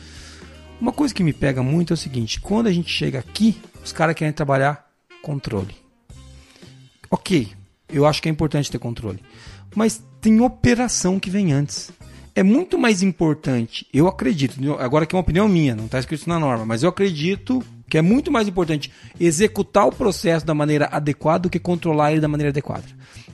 Uma 0.79 0.91
coisa 0.91 1.13
que 1.13 1.23
me 1.23 1.33
pega 1.33 1.63
muito 1.63 1.93
é 1.93 1.95
o 1.95 1.97
seguinte: 1.97 2.39
quando 2.39 2.67
a 2.67 2.71
gente 2.71 2.89
chega 2.89 3.19
aqui, 3.19 3.57
os 3.83 3.91
caras 3.91 4.15
querem 4.15 4.33
trabalhar 4.33 4.85
controle. 5.21 5.75
Ok, 7.09 7.49
eu 7.89 8.05
acho 8.05 8.21
que 8.21 8.29
é 8.29 8.31
importante 8.31 8.69
ter 8.69 8.79
controle. 8.79 9.19
Mas 9.75 10.03
tem 10.21 10.41
operação 10.41 11.19
que 11.19 11.29
vem 11.29 11.53
antes. 11.53 11.91
É 12.33 12.43
muito 12.43 12.77
mais 12.77 13.01
importante, 13.01 13.87
eu 13.93 14.09
acredito, 14.09 14.59
agora 14.77 15.05
que 15.05 15.15
é 15.15 15.17
uma 15.17 15.21
opinião 15.21 15.47
minha, 15.47 15.73
não 15.73 15.85
está 15.85 15.97
escrito 15.99 16.27
na 16.27 16.37
norma, 16.37 16.65
mas 16.65 16.83
eu 16.83 16.89
acredito 16.89 17.63
que 17.89 17.97
é 17.97 18.01
muito 18.01 18.29
mais 18.29 18.45
importante 18.45 18.91
executar 19.17 19.87
o 19.87 19.91
processo 19.91 20.45
da 20.45 20.53
maneira 20.53 20.89
adequada 20.91 21.43
do 21.43 21.49
que 21.49 21.59
controlar 21.59 22.11
ele 22.11 22.19
da 22.19 22.27
maneira 22.27 22.49
adequada. 22.49 22.83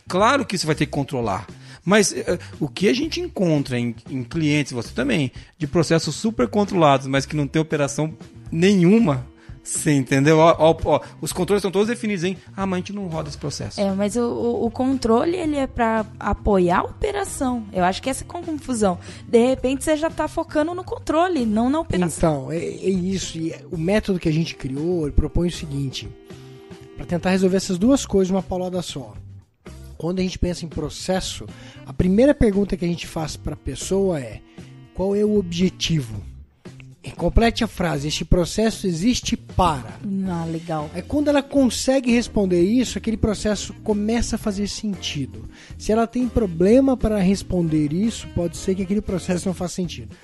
Claro 0.07 0.45
que 0.45 0.55
você 0.55 0.67
vai 0.67 0.75
ter 0.75 0.85
que 0.85 0.91
controlar, 0.91 1.47
mas 1.83 2.13
eh, 2.13 2.37
o 2.59 2.67
que 2.67 2.87
a 2.89 2.93
gente 2.93 3.19
encontra 3.19 3.77
em, 3.79 3.95
em 4.09 4.23
clientes, 4.23 4.71
você 4.71 4.93
também, 4.93 5.31
de 5.57 5.67
processos 5.67 6.15
super 6.15 6.47
controlados, 6.47 7.07
mas 7.07 7.25
que 7.25 7.35
não 7.35 7.47
tem 7.47 7.61
operação 7.61 8.13
nenhuma, 8.51 9.25
você 9.63 9.91
entendeu? 9.93 10.39
Ó, 10.39 10.55
ó, 10.57 10.75
ó, 10.85 10.99
os 11.21 11.31
controles 11.31 11.59
estão 11.61 11.71
todos 11.71 11.87
definidos, 11.87 12.23
hein? 12.23 12.35
Ah, 12.57 12.65
mas 12.65 12.77
a 12.77 12.79
gente 12.79 12.93
não 12.93 13.07
roda 13.07 13.29
esse 13.29 13.37
processo. 13.37 13.79
É, 13.79 13.91
mas 13.93 14.15
o, 14.15 14.21
o- 14.23 14.65
o 14.65 14.71
controle 14.71 15.37
ele 15.37 15.55
é 15.55 15.67
para 15.67 16.03
apoiar 16.19 16.79
a 16.79 16.83
operação. 16.83 17.63
Eu 17.71 17.83
acho 17.83 18.01
que 18.01 18.09
essa 18.09 18.23
é 18.23 18.27
a 18.27 18.41
confusão. 18.41 18.97
De 19.27 19.45
repente 19.47 19.83
você 19.83 19.95
já 19.95 20.09
tá 20.09 20.27
focando 20.27 20.73
no 20.73 20.83
controle, 20.83 21.45
não 21.45 21.69
na 21.69 21.79
operação. 21.79 22.45
Então, 22.47 22.51
é, 22.51 22.57
é 22.57 22.89
isso. 22.89 23.37
E 23.37 23.53
o 23.71 23.77
método 23.77 24.19
que 24.19 24.27
a 24.29 24.33
gente 24.33 24.55
criou, 24.55 25.03
ele 25.03 25.11
propõe 25.11 25.47
o 25.47 25.51
seguinte: 25.51 26.09
para 26.97 27.05
tentar 27.05 27.29
resolver 27.29 27.57
essas 27.57 27.77
duas 27.77 28.03
coisas 28.05 28.31
uma 28.31 28.41
paulada 28.41 28.81
só. 28.81 29.13
Quando 30.01 30.17
a 30.17 30.23
gente 30.23 30.39
pensa 30.39 30.65
em 30.65 30.67
processo, 30.67 31.45
a 31.85 31.93
primeira 31.93 32.33
pergunta 32.33 32.75
que 32.75 32.83
a 32.83 32.87
gente 32.87 33.05
faz 33.05 33.37
para 33.37 33.53
a 33.53 33.55
pessoa 33.55 34.19
é: 34.19 34.41
qual 34.95 35.15
é 35.15 35.23
o 35.23 35.37
objetivo? 35.37 36.23
E 37.03 37.11
complete 37.11 37.63
a 37.63 37.67
frase: 37.67 38.07
este 38.07 38.25
processo 38.25 38.87
existe 38.87 39.37
para. 39.37 39.99
Ah, 40.27 40.43
legal. 40.45 40.89
Aí 40.95 41.03
quando 41.03 41.27
ela 41.27 41.43
consegue 41.43 42.11
responder 42.11 42.63
isso, 42.63 42.97
aquele 42.97 43.15
processo 43.15 43.75
começa 43.83 44.37
a 44.37 44.39
fazer 44.39 44.67
sentido. 44.67 45.47
Se 45.77 45.91
ela 45.91 46.07
tem 46.07 46.27
problema 46.27 46.97
para 46.97 47.19
responder 47.19 47.93
isso, 47.93 48.27
pode 48.33 48.57
ser 48.57 48.73
que 48.73 48.81
aquele 48.81 49.01
processo 49.01 49.47
não 49.47 49.53
faça 49.53 49.75
sentido. 49.75 50.17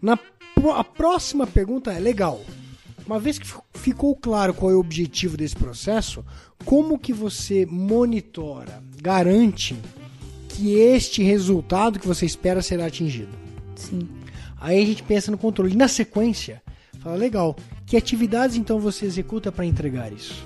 Na 0.00 0.16
a 0.72 0.84
próxima 0.84 1.48
pergunta 1.48 1.92
é 1.92 1.98
legal. 1.98 2.40
Uma 3.06 3.18
vez 3.20 3.38
que 3.38 3.46
fi- 3.46 3.58
ficou 3.74 4.14
claro 4.16 4.52
qual 4.52 4.70
é 4.70 4.74
o 4.74 4.80
objetivo 4.80 5.36
desse 5.36 5.54
processo, 5.54 6.24
como 6.64 6.98
que 6.98 7.12
você 7.12 7.64
monitora, 7.66 8.82
garante 9.00 9.76
que 10.48 10.74
este 10.74 11.22
resultado 11.22 11.98
que 12.00 12.06
você 12.06 12.26
espera 12.26 12.60
será 12.62 12.86
atingido? 12.86 13.30
Sim. 13.76 14.08
Aí 14.58 14.82
a 14.82 14.86
gente 14.86 15.02
pensa 15.02 15.30
no 15.30 15.38
controle. 15.38 15.74
E 15.74 15.76
na 15.76 15.86
sequência, 15.86 16.62
fala, 16.98 17.14
legal, 17.14 17.54
que 17.84 17.96
atividades 17.96 18.56
então 18.56 18.80
você 18.80 19.06
executa 19.06 19.52
para 19.52 19.66
entregar 19.66 20.12
isso? 20.12 20.44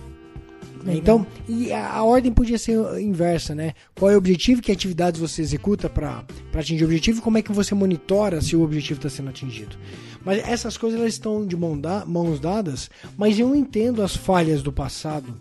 Legal. 0.85 0.97
Então, 0.97 1.27
e 1.49 1.73
a, 1.73 1.95
a 1.95 2.03
ordem 2.05 2.33
podia 2.33 2.59
ser 2.59 2.79
inversa, 3.01 3.55
né? 3.55 3.75
Qual 3.99 4.11
é 4.11 4.15
o 4.15 4.19
objetivo, 4.19 4.63
que 4.63 4.73
atividades 4.73 5.21
você 5.21 5.43
executa 5.43 5.89
para 5.89 6.25
atingir 6.55 6.85
o 6.85 6.87
objetivo 6.87 7.19
e 7.19 7.23
como 7.23 7.39
é 7.39 7.43
que 7.43 7.53
você 7.53 7.75
monitora 7.75 8.41
se 8.41 8.57
o 8.57 8.63
objetivo 8.63 8.99
está 8.99 9.11
sendo 9.11 9.29
atingido. 9.31 9.77
Mas 10.25 10.39
essas 10.47 10.77
coisas 10.77 10.99
elas 11.01 11.13
estão 11.15 11.47
de 11.47 11.57
mão 11.57 11.79
da- 11.79 12.05
mãos 12.07 12.41
dadas, 12.41 12.91
mas 13.17 13.39
eu 13.39 13.55
entendo 13.55 14.03
as 14.03 14.15
falhas 14.17 14.63
do 14.63 14.73
passado, 14.73 15.35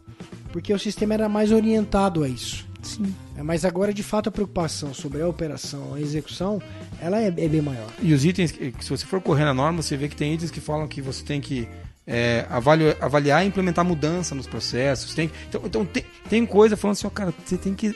porque 0.51 0.73
o 0.73 0.79
sistema 0.79 1.13
era 1.13 1.29
mais 1.29 1.51
orientado 1.51 2.23
a 2.23 2.27
isso. 2.29 2.67
Sim. 2.81 3.13
É, 3.35 3.43
Mas 3.43 3.65
agora, 3.65 3.93
de 3.93 4.01
fato, 4.03 4.29
a 4.29 4.31
preocupação 4.31 4.93
sobre 4.93 5.21
a 5.21 5.27
operação, 5.27 5.93
a 5.95 5.99
execução, 5.99 6.61
ela 7.01 7.21
é, 7.21 7.27
é 7.27 7.31
bem 7.31 7.61
maior. 7.61 7.89
E 8.01 8.13
os 8.13 8.23
itens, 8.23 8.51
se 8.79 8.89
você 8.89 9.05
for 9.05 9.19
correr 9.21 9.43
na 9.43 9.53
norma, 9.53 9.81
você 9.81 9.97
vê 9.97 10.07
que 10.07 10.15
tem 10.15 10.33
itens 10.33 10.49
que 10.49 10.61
falam 10.61 10.87
que 10.87 11.01
você 11.01 11.21
tem 11.23 11.41
que 11.41 11.67
é, 12.09 12.47
avaliar, 12.49 12.97
avaliar 12.99 13.45
e 13.45 13.47
implementar 13.47 13.85
mudança 13.85 14.33
nos 14.33 14.47
processos. 14.47 15.13
Tem, 15.13 15.29
então 15.47 15.61
então 15.63 15.85
tem, 15.85 16.03
tem 16.27 16.43
coisa 16.43 16.75
falando 16.75 16.93
assim, 16.93 17.05
ó, 17.07 17.09
cara, 17.11 17.31
você 17.45 17.55
tem 17.55 17.75
que. 17.75 17.95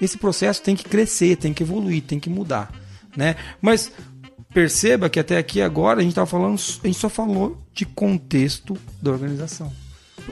Esse 0.00 0.18
processo 0.18 0.60
tem 0.60 0.74
que 0.74 0.82
crescer, 0.84 1.36
tem 1.36 1.54
que 1.54 1.62
evoluir, 1.62 2.02
tem 2.02 2.18
que 2.18 2.28
mudar. 2.28 2.72
Né? 3.16 3.36
Mas 3.60 3.92
perceba 4.52 5.08
que 5.08 5.20
até 5.20 5.38
aqui 5.38 5.62
agora 5.62 6.00
a 6.00 6.02
gente 6.02 6.14
tava 6.14 6.26
falando, 6.26 6.58
a 6.82 6.86
gente 6.86 6.98
só 6.98 7.08
falou 7.08 7.56
de 7.72 7.86
contexto 7.86 8.76
da 9.00 9.12
organização. 9.12 9.72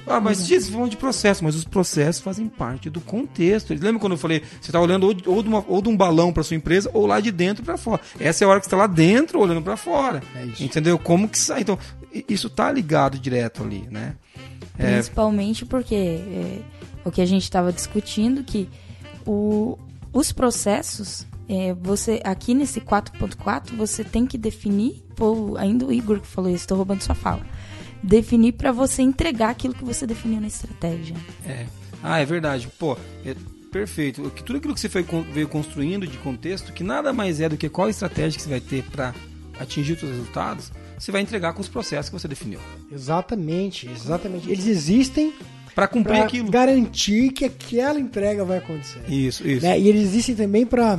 Ah, 0.07 0.20
mas 0.20 0.47
diz, 0.47 0.68
falando 0.68 0.91
de 0.91 0.97
processo, 0.97 1.43
mas 1.45 1.55
os 1.55 1.64
processos 1.64 2.22
fazem 2.22 2.47
parte 2.49 2.88
do 2.91 3.01
contexto. 3.01 3.70
Lembra 3.72 3.99
quando 3.99 4.12
eu 4.12 4.18
falei, 4.18 4.41
você 4.61 4.68
está 4.70 4.80
olhando 4.80 5.05
ou 5.07 5.14
de, 5.14 5.28
ou 5.28 5.43
de 5.43 5.49
uma- 5.49 5.64
ou 5.68 5.80
de 5.82 5.88
um 5.88 5.97
balão 5.97 6.32
para 6.32 6.43
sua 6.43 6.57
empresa 6.57 6.91
ou 6.95 7.07
lá 7.07 7.20
de 7.20 7.30
dentro 7.30 7.64
para 7.64 7.76
fora. 7.76 8.01
Essa 8.18 8.45
é 8.45 8.47
a 8.47 8.49
hora 8.51 8.61
que 8.61 8.66
você 8.66 8.68
está 8.68 8.76
lá 8.76 8.86
dentro 8.86 9.38
olhando 9.41 9.62
para 9.62 9.76
fora. 9.76 10.22
É. 10.34 10.62
Entendeu? 10.64 10.99
Como 10.99 11.28
que 11.28 11.38
sai? 11.38 11.62
Então, 11.62 11.78
isso 12.28 12.49
tá 12.51 12.70
ligado 12.72 13.18
direto 13.18 13.62
ali, 13.62 13.86
né? 13.91 14.14
É, 14.78 14.95
Principalmente 14.95 15.64
porque 15.66 15.95
é, 15.95 16.59
o 17.05 17.11
que 17.11 17.20
a 17.20 17.26
gente 17.26 17.43
estava 17.43 17.72
discutindo 17.72 18.43
que 18.45 18.68
o- 19.26 19.78
os 20.12 20.32
processos 20.32 21.26
é, 21.49 21.74
você 21.74 22.20
aqui 22.24 22.55
nesse 22.55 22.80
4.4 22.80 23.76
você 23.76 24.05
tem 24.05 24.24
que 24.24 24.38
definir 24.38 25.05
ou 25.18 25.57
ainda 25.59 25.84
o 25.84 25.93
Igor 25.93 26.20
que 26.20 26.26
falou 26.26 26.49
isso 26.49 26.59
estou 26.62 26.76
roubando 26.76 27.03
sua 27.03 27.14
fala 27.14 27.41
definir 28.03 28.53
para 28.53 28.72
você 28.72 29.03
entregar 29.03 29.51
aquilo 29.51 29.74
que 29.74 29.84
você 29.84 30.07
definiu 30.07 30.40
na 30.40 30.46
estratégia 30.46 31.14
É. 31.46 31.66
Ah, 32.03 32.18
é 32.18 32.24
verdade. 32.24 32.66
Pô, 32.78 32.96
é 33.26 33.34
perfeito. 33.70 34.22
O 34.26 34.30
que- 34.30 34.42
Tudo 34.42 34.57
aquilo 34.59 34.72
que 34.74 34.80
você 34.80 34.88
foi, 34.88 35.05
veio 35.32 35.46
construindo 35.48 36.07
de 36.07 36.16
contexto, 36.18 36.72
que 36.72 36.82
nada 36.82 37.12
mais 37.12 37.40
é 37.40 37.48
do 37.48 37.57
que 37.59 37.68
qual 37.68 37.88
estratégia 37.90 38.36
que 38.38 38.42
você 38.42 38.48
vai 38.48 38.61
ter 38.61 38.82
para 38.84 39.14
atingir 39.59 39.92
os 39.92 40.01
seus 40.01 40.11
resultados, 40.12 40.72
você 40.98 41.12
vai 41.12 41.20
entregar 41.20 41.53
com 41.53 41.61
os 41.61 41.68
processos 41.68 42.09
que 42.09 42.18
você 42.18 42.26
definiu. 42.26 42.59
Exatamente, 42.90 43.86
exatamente. 43.88 44.51
Eles 44.51 44.66
existem 44.66 45.34
Para 45.74 45.86
cumprir 45.86 46.16
para 46.16 46.24
aquilo. 46.24 46.51
garantir 46.51 47.30
que 47.32 47.44
aquela 47.44 48.01
entrega 48.01 48.44
vai 48.46 48.59
acontecer. 48.59 49.03
Isso, 49.07 49.46
isso. 49.46 49.64
Né? 49.66 49.78
E 49.78 49.88
eles 49.88 50.03
existem 50.05 50.34
também 50.34 50.64
para. 50.64 50.98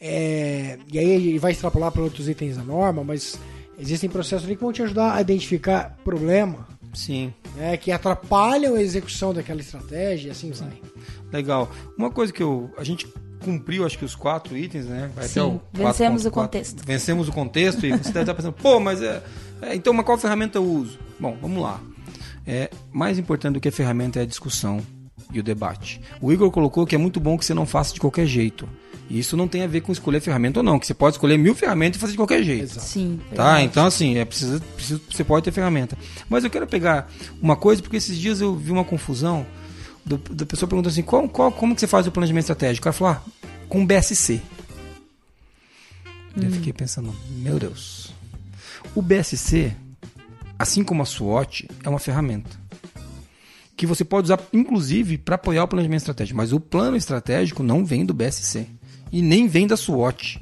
e 0.00 0.98
aí 0.98 1.08
ele 1.10 1.38
vai 1.40 1.50
extrapolar 1.52 1.90
para 1.90 2.02
outros 2.02 2.28
itens 2.28 2.56
da 2.56 2.62
norma, 2.62 3.02
mas 3.02 3.38
existem 3.78 4.08
processos 4.08 4.44
ali 4.44 4.56
que 4.56 4.62
vão 4.62 4.72
te 4.72 4.82
ajudar 4.82 5.14
a 5.14 5.20
identificar 5.20 5.96
problema 6.04 6.66
Sim. 6.92 7.32
né, 7.56 7.76
que 7.76 7.92
atrapalham 7.92 8.74
a 8.74 8.82
execução 8.82 9.32
daquela 9.32 9.60
estratégia 9.60 10.28
e 10.28 10.30
assim 10.30 10.50
vai. 10.52 10.80
Legal. 11.32 11.70
Uma 11.96 12.10
coisa 12.10 12.32
que 12.32 12.42
eu, 12.42 12.70
a 12.76 12.84
gente 12.84 13.06
cumpriu, 13.40 13.86
acho 13.86 13.98
que 13.98 14.04
os 14.04 14.14
quatro 14.14 14.56
itens, 14.56 14.86
né? 14.86 15.10
Vai 15.14 15.28
Sim, 15.28 15.40
até 15.40 15.82
o 15.82 15.86
vencemos 15.86 16.22
4.4. 16.22 16.26
o 16.26 16.30
contexto. 16.30 16.84
Vencemos 16.84 17.28
o 17.28 17.32
contexto 17.32 17.86
e 17.86 17.90
você 17.90 18.12
deve 18.12 18.20
estar 18.20 18.34
pensando, 18.34 18.52
pô, 18.52 18.80
mas 18.80 19.02
é, 19.02 19.22
é, 19.62 19.74
então, 19.74 19.92
mas 19.92 20.04
qual 20.04 20.18
ferramenta 20.18 20.58
eu 20.58 20.64
uso? 20.64 20.98
Bom, 21.18 21.36
vamos 21.40 21.62
lá. 21.62 21.80
É, 22.46 22.70
mais 22.92 23.18
importante 23.18 23.54
do 23.54 23.60
que 23.60 23.68
a 23.68 23.72
ferramenta 23.72 24.18
é 24.18 24.22
a 24.22 24.26
discussão 24.26 24.80
e 25.32 25.38
o 25.38 25.42
debate. 25.42 26.00
O 26.20 26.32
Igor 26.32 26.50
colocou 26.50 26.86
que 26.86 26.94
é 26.94 26.98
muito 26.98 27.20
bom 27.20 27.36
que 27.36 27.44
você 27.44 27.54
não 27.54 27.66
faça 27.66 27.92
de 27.92 28.00
qualquer 28.00 28.26
jeito. 28.26 28.68
E 29.10 29.18
isso 29.18 29.36
não 29.36 29.48
tem 29.48 29.62
a 29.62 29.66
ver 29.66 29.80
com 29.80 29.90
escolher 29.90 30.20
ferramenta 30.20 30.60
ou 30.60 30.62
não, 30.62 30.78
que 30.78 30.86
você 30.86 30.92
pode 30.92 31.14
escolher 31.14 31.38
mil 31.38 31.54
ferramentas 31.54 31.96
e 31.96 32.00
fazer 32.00 32.12
de 32.12 32.18
qualquer 32.18 32.42
jeito. 32.42 32.78
Sim. 32.78 33.18
Tá, 33.34 33.44
verdade. 33.44 33.64
então 33.64 33.86
assim, 33.86 34.18
é 34.18 34.24
preciso, 34.24 34.60
preciso, 34.76 35.00
você 35.10 35.24
pode 35.24 35.44
ter 35.44 35.52
ferramenta. 35.52 35.96
Mas 36.28 36.44
eu 36.44 36.50
quero 36.50 36.66
pegar 36.66 37.10
uma 37.40 37.56
coisa, 37.56 37.80
porque 37.80 37.96
esses 37.96 38.18
dias 38.18 38.40
eu 38.40 38.54
vi 38.54 38.70
uma 38.70 38.84
confusão 38.84 39.46
do, 40.04 40.18
da 40.18 40.44
pessoa 40.44 40.68
perguntando 40.68 40.92
assim, 40.92 41.02
qual, 41.02 41.26
qual, 41.28 41.50
como 41.50 41.74
que 41.74 41.80
você 41.80 41.86
faz 41.86 42.06
o 42.06 42.12
planejamento 42.12 42.44
estratégico? 42.44 42.82
O 42.82 42.84
cara 42.84 42.92
falou, 42.92 43.14
ah, 43.14 43.22
com 43.68 43.86
BSC. 43.86 44.40
Eu 46.36 46.50
fiquei 46.52 46.72
pensando, 46.72 47.14
meu 47.30 47.58
Deus. 47.58 48.12
O 48.94 49.02
BSC, 49.02 49.74
assim 50.58 50.84
como 50.84 51.02
a 51.02 51.06
SWOT, 51.06 51.68
é 51.82 51.88
uma 51.88 51.98
ferramenta. 51.98 52.50
Que 53.76 53.86
você 53.86 54.04
pode 54.04 54.26
usar, 54.26 54.40
inclusive, 54.52 55.18
para 55.18 55.36
apoiar 55.36 55.64
o 55.64 55.68
planejamento 55.68 56.00
estratégico. 56.00 56.36
Mas 56.36 56.52
o 56.52 56.60
plano 56.60 56.96
estratégico 56.96 57.62
não 57.62 57.84
vem 57.84 58.04
do 58.04 58.14
BSC. 58.14 58.66
E 59.10 59.22
nem 59.22 59.46
vem 59.46 59.66
da 59.66 59.76
SWOT. 59.76 60.40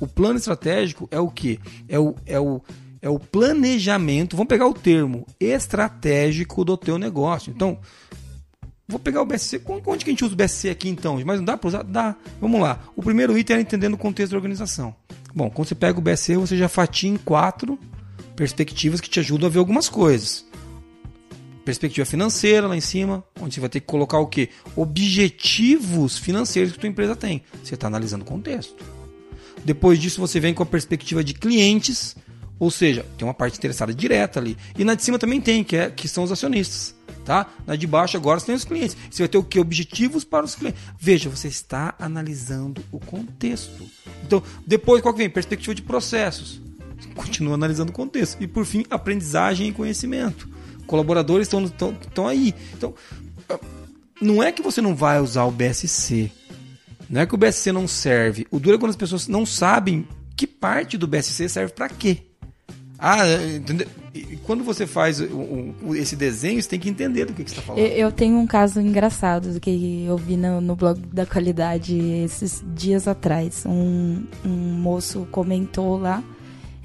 O 0.00 0.06
plano 0.06 0.38
estratégico 0.38 1.08
é 1.10 1.18
o 1.18 1.30
quê? 1.30 1.58
É 1.88 1.98
o, 1.98 2.14
é 2.26 2.38
o, 2.38 2.60
é 3.00 3.08
o 3.08 3.18
planejamento, 3.18 4.36
vamos 4.36 4.48
pegar 4.48 4.66
o 4.66 4.74
termo, 4.74 5.26
estratégico 5.40 6.64
do 6.64 6.76
teu 6.76 6.98
negócio. 6.98 7.52
Então, 7.54 7.78
vou 8.86 8.98
pegar 8.98 9.22
o 9.22 9.26
BSC. 9.26 9.60
Onde 9.86 10.04
que 10.04 10.10
a 10.10 10.12
gente 10.12 10.24
usa 10.24 10.34
o 10.34 10.36
BSC 10.36 10.70
aqui 10.70 10.88
então? 10.88 11.20
Mas 11.24 11.38
não 11.38 11.44
dá 11.44 11.56
para 11.56 11.68
usar? 11.68 11.82
Dá. 11.82 12.14
Vamos 12.40 12.60
lá. 12.60 12.80
O 12.94 13.02
primeiro 13.02 13.36
item 13.36 13.56
é 13.56 13.60
entendendo 13.60 13.94
o 13.94 13.98
contexto 13.98 14.32
da 14.32 14.38
organização. 14.38 14.94
Bom, 15.34 15.50
quando 15.50 15.68
você 15.68 15.74
pega 15.74 15.98
o 15.98 16.02
BSC, 16.02 16.36
você 16.36 16.56
já 16.56 16.68
fatia 16.68 17.10
em 17.10 17.16
quatro 17.16 17.78
perspectivas 18.34 19.00
que 19.00 19.08
te 19.08 19.20
ajudam 19.20 19.48
a 19.48 19.50
ver 19.50 19.58
algumas 19.58 19.88
coisas. 19.88 20.45
Perspectiva 21.66 22.06
financeira 22.06 22.68
lá 22.68 22.76
em 22.76 22.80
cima, 22.80 23.24
onde 23.40 23.56
você 23.56 23.60
vai 23.60 23.68
ter 23.68 23.80
que 23.80 23.86
colocar 23.86 24.20
o 24.20 24.28
quê? 24.28 24.50
Objetivos 24.76 26.16
financeiros 26.16 26.70
que 26.70 26.78
a 26.78 26.80
tua 26.82 26.88
empresa 26.88 27.16
tem. 27.16 27.42
Você 27.60 27.74
está 27.74 27.88
analisando 27.88 28.22
o 28.22 28.24
contexto. 28.24 28.84
Depois 29.64 29.98
disso, 29.98 30.20
você 30.20 30.38
vem 30.38 30.54
com 30.54 30.62
a 30.62 30.66
perspectiva 30.66 31.24
de 31.24 31.34
clientes, 31.34 32.14
ou 32.56 32.70
seja, 32.70 33.04
tem 33.18 33.26
uma 33.26 33.34
parte 33.34 33.58
interessada 33.58 33.92
direta 33.92 34.38
ali. 34.38 34.56
E 34.78 34.84
na 34.84 34.94
de 34.94 35.02
cima 35.02 35.18
também 35.18 35.40
tem, 35.40 35.64
que, 35.64 35.74
é, 35.74 35.90
que 35.90 36.06
são 36.06 36.22
os 36.22 36.30
acionistas. 36.30 36.94
Tá? 37.24 37.50
Na 37.66 37.74
de 37.74 37.84
baixo 37.84 38.16
agora 38.16 38.38
você 38.38 38.46
tem 38.46 38.54
os 38.54 38.64
clientes. 38.64 38.96
Você 39.10 39.24
vai 39.24 39.28
ter 39.28 39.38
o 39.38 39.42
que? 39.42 39.58
Objetivos 39.58 40.22
para 40.22 40.44
os 40.44 40.54
clientes. 40.54 40.80
Veja, 40.96 41.28
você 41.28 41.48
está 41.48 41.96
analisando 41.98 42.80
o 42.92 43.00
contexto. 43.00 43.84
Então, 44.24 44.40
depois 44.64 45.02
qual 45.02 45.12
que 45.12 45.18
vem? 45.18 45.28
Perspectiva 45.28 45.74
de 45.74 45.82
processos. 45.82 46.60
Você 46.96 47.08
continua 47.08 47.54
analisando 47.54 47.90
o 47.90 47.92
contexto. 47.92 48.40
E 48.40 48.46
por 48.46 48.64
fim, 48.64 48.84
aprendizagem 48.88 49.66
e 49.70 49.72
conhecimento. 49.72 50.54
Colaboradores 50.86 51.48
estão, 51.48 52.28
aí. 52.28 52.54
Então, 52.74 52.94
não 54.20 54.42
é 54.42 54.50
que 54.52 54.62
você 54.62 54.80
não 54.80 54.94
vai 54.94 55.20
usar 55.20 55.44
o 55.44 55.50
BSC. 55.50 56.30
Não 57.08 57.20
é 57.20 57.26
que 57.26 57.34
o 57.34 57.38
BSC 57.38 57.72
não 57.72 57.86
serve. 57.86 58.46
O 58.50 58.58
duro 58.58 58.76
é 58.76 58.78
quando 58.78 58.90
as 58.90 58.96
pessoas 58.96 59.28
não 59.28 59.46
sabem 59.46 60.06
que 60.36 60.46
parte 60.46 60.98
do 60.98 61.06
BSC 61.06 61.48
serve 61.48 61.72
para 61.72 61.88
quê. 61.88 62.18
Ah, 62.98 63.24
entendeu? 63.54 63.86
Quando 64.44 64.64
você 64.64 64.86
faz 64.86 65.20
esse 65.94 66.16
desenho, 66.16 66.62
você 66.62 66.68
tem 66.68 66.80
que 66.80 66.88
entender 66.88 67.26
do 67.26 67.34
que, 67.34 67.44
que 67.44 67.50
você 67.50 67.58
está 67.58 67.66
falando. 67.66 67.84
Eu, 67.84 68.10
tenho 68.10 68.38
um 68.38 68.46
caso 68.46 68.80
engraçado 68.80 69.60
que 69.60 70.04
eu 70.06 70.16
vi 70.16 70.36
no, 70.36 70.60
no 70.60 70.74
blog 70.74 70.98
da 71.12 71.26
qualidade 71.26 71.94
esses 72.24 72.64
dias 72.74 73.06
atrás. 73.06 73.64
Um, 73.66 74.24
um 74.44 74.48
moço 74.48 75.28
comentou 75.30 75.98
lá 75.98 76.24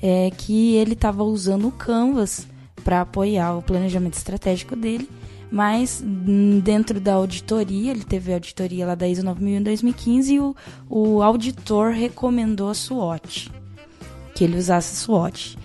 é, 0.01 0.29
que 0.35 0.75
ele 0.75 0.93
estava 0.93 1.23
usando 1.23 1.69
o 1.69 1.71
Canvas 1.71 2.45
para 2.83 3.01
apoiar 3.01 3.57
o 3.57 3.61
planejamento 3.61 4.13
estratégico 4.13 4.75
dele, 4.75 5.09
mas 5.51 6.01
dentro 6.63 6.99
da 6.99 7.13
auditoria, 7.13 7.91
ele 7.91 8.03
teve 8.03 8.31
a 8.31 8.35
auditoria 8.35 8.85
lá 8.85 8.95
da 8.95 9.07
ISO 9.07 9.23
9000 9.23 9.59
em 9.59 9.63
2015 9.63 10.33
e 10.33 10.39
o, 10.39 10.55
o 10.89 11.21
auditor 11.21 11.91
recomendou 11.91 12.69
a 12.69 12.73
SWOT, 12.73 13.51
que 14.33 14.43
ele 14.43 14.57
usasse 14.57 14.93
a 14.93 14.97
SWOT. 14.97 15.57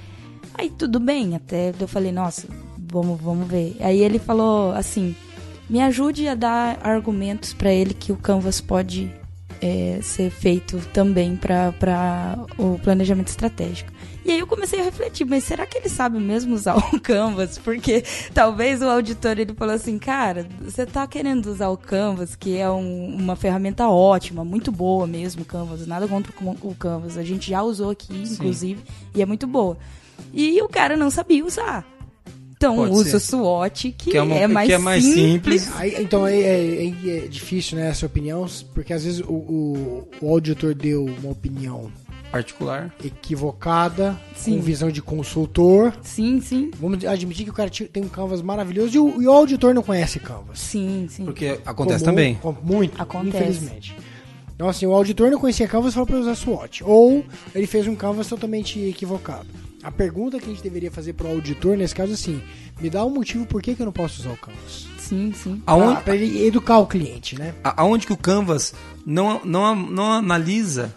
Aí 0.54 0.70
tudo 0.70 0.98
bem, 0.98 1.36
até 1.36 1.72
eu 1.78 1.86
falei, 1.86 2.10
nossa, 2.10 2.48
vamos, 2.78 3.20
vamos 3.20 3.46
ver. 3.46 3.76
Aí 3.80 4.00
ele 4.00 4.18
falou 4.18 4.72
assim: 4.72 5.14
me 5.68 5.80
ajude 5.80 6.28
a 6.28 6.34
dar 6.34 6.78
argumentos 6.82 7.52
para 7.52 7.72
ele 7.72 7.92
que 7.92 8.12
o 8.12 8.16
Canvas 8.16 8.60
pode 8.60 9.12
é, 9.60 9.98
ser 10.02 10.30
feito 10.30 10.78
também 10.92 11.36
para 11.36 12.38
o 12.58 12.78
planejamento 12.78 13.28
estratégico. 13.28 13.92
E 14.26 14.32
aí 14.32 14.38
eu 14.40 14.46
comecei 14.46 14.80
a 14.80 14.82
refletir, 14.82 15.24
mas 15.24 15.44
será 15.44 15.64
que 15.66 15.78
ele 15.78 15.88
sabe 15.88 16.18
mesmo 16.18 16.54
usar 16.54 16.76
o 16.76 17.00
Canvas? 17.00 17.58
Porque 17.58 18.02
talvez 18.34 18.82
o 18.82 18.86
auditor 18.86 19.38
ele 19.38 19.54
falou 19.54 19.74
assim, 19.74 19.98
cara, 19.98 20.48
você 20.60 20.84
tá 20.84 21.06
querendo 21.06 21.46
usar 21.46 21.68
o 21.68 21.76
Canvas, 21.76 22.34
que 22.34 22.56
é 22.56 22.68
um- 22.68 23.14
uma 23.16 23.36
ferramenta 23.36 23.86
ótima, 23.88 24.44
muito 24.44 24.72
boa 24.72 25.06
mesmo, 25.06 25.42
o 25.42 25.44
Canvas, 25.44 25.86
nada 25.86 26.08
contra 26.08 26.32
o 26.42 26.74
Canvas. 26.74 27.16
A 27.16 27.22
gente 27.22 27.50
já 27.50 27.62
usou 27.62 27.90
aqui, 27.90 28.14
inclusive, 28.32 28.82
e 29.14 29.22
é 29.22 29.26
muito 29.26 29.46
boa. 29.46 29.76
E 30.34 30.60
o 30.60 30.68
cara 30.68 30.96
não 30.96 31.08
sabia 31.10 31.44
usar. 31.44 31.86
Então 32.56 32.76
Pode 32.76 32.90
usa 32.92 33.10
ser. 33.10 33.16
o 33.16 33.20
SWOT, 33.20 33.92
que, 33.92 34.10
Que 34.12 34.16
é 34.16 34.22
uma- 34.22 34.34
é, 34.34 34.46
mais 34.46 34.66
que 34.66 34.72
é 34.72 34.78
mais 34.78 35.04
simples. 35.04 35.62
simples. 35.62 35.70
Aí, 35.76 36.02
então 36.02 36.26
é, 36.26 36.34
é- 36.36 36.86
é- 36.86 37.18
é 37.18 37.28
difícil, 37.28 37.76
né, 37.78 37.88
essa 37.90 38.06
opinião, 38.06 38.46
porque 38.74 38.94
às 38.94 39.04
vezes 39.04 39.20
o, 39.20 39.30
o, 39.32 40.08
o 40.22 40.30
auditor 40.30 40.74
deu 40.74 41.04
uma 41.04 41.30
opinião 41.32 41.92
Particular. 42.30 42.92
equivocada, 43.04 44.18
Sim. 44.34 44.56
com 44.56 44.62
visão 44.62 44.90
de 44.90 45.00
consultor. 45.02 45.92
Sim, 46.02 46.40
sim. 46.40 46.70
Vamos 46.80 47.04
admitir 47.04 47.44
que 47.44 47.50
o 47.50 47.54
cara 47.54 47.70
tem 47.70 48.02
um 48.04 48.08
canvas 48.08 48.42
maravilhoso 48.42 48.94
e 48.94 48.98
o, 48.98 49.22
e 49.22 49.26
o 49.26 49.32
auditor 49.32 49.74
não 49.74 49.82
conhece 49.82 50.18
canvas. 50.20 50.58
Sim, 50.58 51.06
sim. 51.08 51.24
Porque 51.24 51.58
acontece 51.64 52.04
Comum, 52.04 52.14
também. 52.16 52.34
com- 52.36 52.56
muito, 52.62 53.00
Acontece. 53.00 53.36
infelizmente. 53.36 53.96
Então, 54.54 54.68
assim, 54.68 54.86
o 54.86 54.92
auditor 54.94 55.30
não 55.30 55.38
conhecia 55.38 55.68
Canvas 55.68 55.90
e 55.92 55.94
falou 55.94 56.06
para 56.06 56.16
usar 56.18 56.34
SWOT. 56.34 56.82
Ou 56.82 57.22
ele 57.54 57.66
fez 57.66 57.86
um 57.86 57.94
Canvas 57.94 58.26
totalmente 58.26 58.80
equivocado. 58.80 59.46
A 59.82 59.90
pergunta 59.90 60.38
que 60.38 60.46
a 60.46 60.48
gente 60.48 60.62
deveria 60.62 60.90
fazer 60.90 61.12
pro 61.12 61.28
auditor, 61.28 61.76
nesse 61.76 61.94
caso, 61.94 62.12
é 62.12 62.14
assim, 62.14 62.40
me 62.80 62.88
dá 62.88 63.04
um 63.04 63.10
motivo 63.10 63.44
por 63.44 63.60
que, 63.60 63.74
que 63.74 63.82
eu 63.82 63.86
não 63.86 63.92
posso 63.92 64.20
usar 64.20 64.30
o 64.30 64.36
Canvas. 64.38 64.86
Sim, 64.98 65.30
sim. 65.36 65.62
Aonde, 65.66 66.00
Para 66.02 66.16
ele 66.16 66.44
educar 66.46 66.78
o 66.78 66.86
cliente, 66.86 67.38
né? 67.38 67.52
aonde 67.62 68.06
que 68.06 68.12
o 68.14 68.16
Canvas 68.16 68.72
não, 69.04 69.42
não, 69.44 69.76
não 69.76 70.12
analisa, 70.14 70.92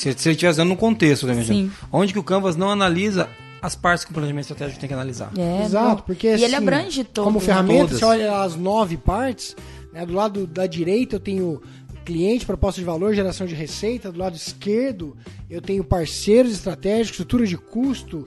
se, 0.00 0.14
se 0.16 0.28
ele 0.28 0.34
estiver 0.34 0.50
usando 0.50 0.70
no 0.70 0.76
contexto, 0.76 1.26
né, 1.26 1.42
Sim. 1.44 1.70
Onde 1.92 2.14
que 2.14 2.18
o 2.18 2.22
Canvas 2.22 2.56
não 2.56 2.70
analisa 2.70 3.28
as 3.60 3.76
partes 3.76 4.02
que 4.02 4.10
o 4.10 4.14
planejamento 4.14 4.44
estratégico 4.44 4.80
tem 4.80 4.88
que 4.88 4.94
analisar. 4.94 5.30
É, 5.36 5.62
Exato, 5.62 6.02
porque 6.04 6.28
E 6.28 6.32
assim, 6.32 6.44
ele 6.44 6.56
abrange 6.56 7.04
todo. 7.04 7.24
Como 7.24 7.38
ferramenta, 7.38 7.84
Todas. 7.84 7.98
você 7.98 8.04
olha 8.06 8.40
as 8.40 8.56
nove 8.56 8.96
partes, 8.96 9.54
né, 9.92 10.06
do 10.06 10.14
lado 10.14 10.46
da 10.46 10.66
direita 10.66 11.16
eu 11.16 11.20
tenho 11.20 11.60
cliente, 12.02 12.46
proposta 12.46 12.80
de 12.80 12.84
valor, 12.86 13.14
geração 13.14 13.46
de 13.46 13.54
receita, 13.54 14.10
do 14.10 14.18
lado 14.18 14.34
esquerdo 14.34 15.14
eu 15.50 15.60
tenho 15.60 15.84
parceiros 15.84 16.52
estratégicos, 16.52 17.10
estrutura 17.10 17.46
de 17.46 17.58
custo, 17.58 18.26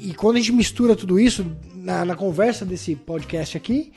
e, 0.00 0.10
e 0.10 0.14
quando 0.14 0.36
a 0.36 0.38
gente 0.38 0.52
mistura 0.52 0.96
tudo 0.96 1.20
isso 1.20 1.44
na, 1.74 2.02
na 2.02 2.16
conversa 2.16 2.64
desse 2.64 2.96
podcast 2.96 3.58
aqui, 3.58 3.92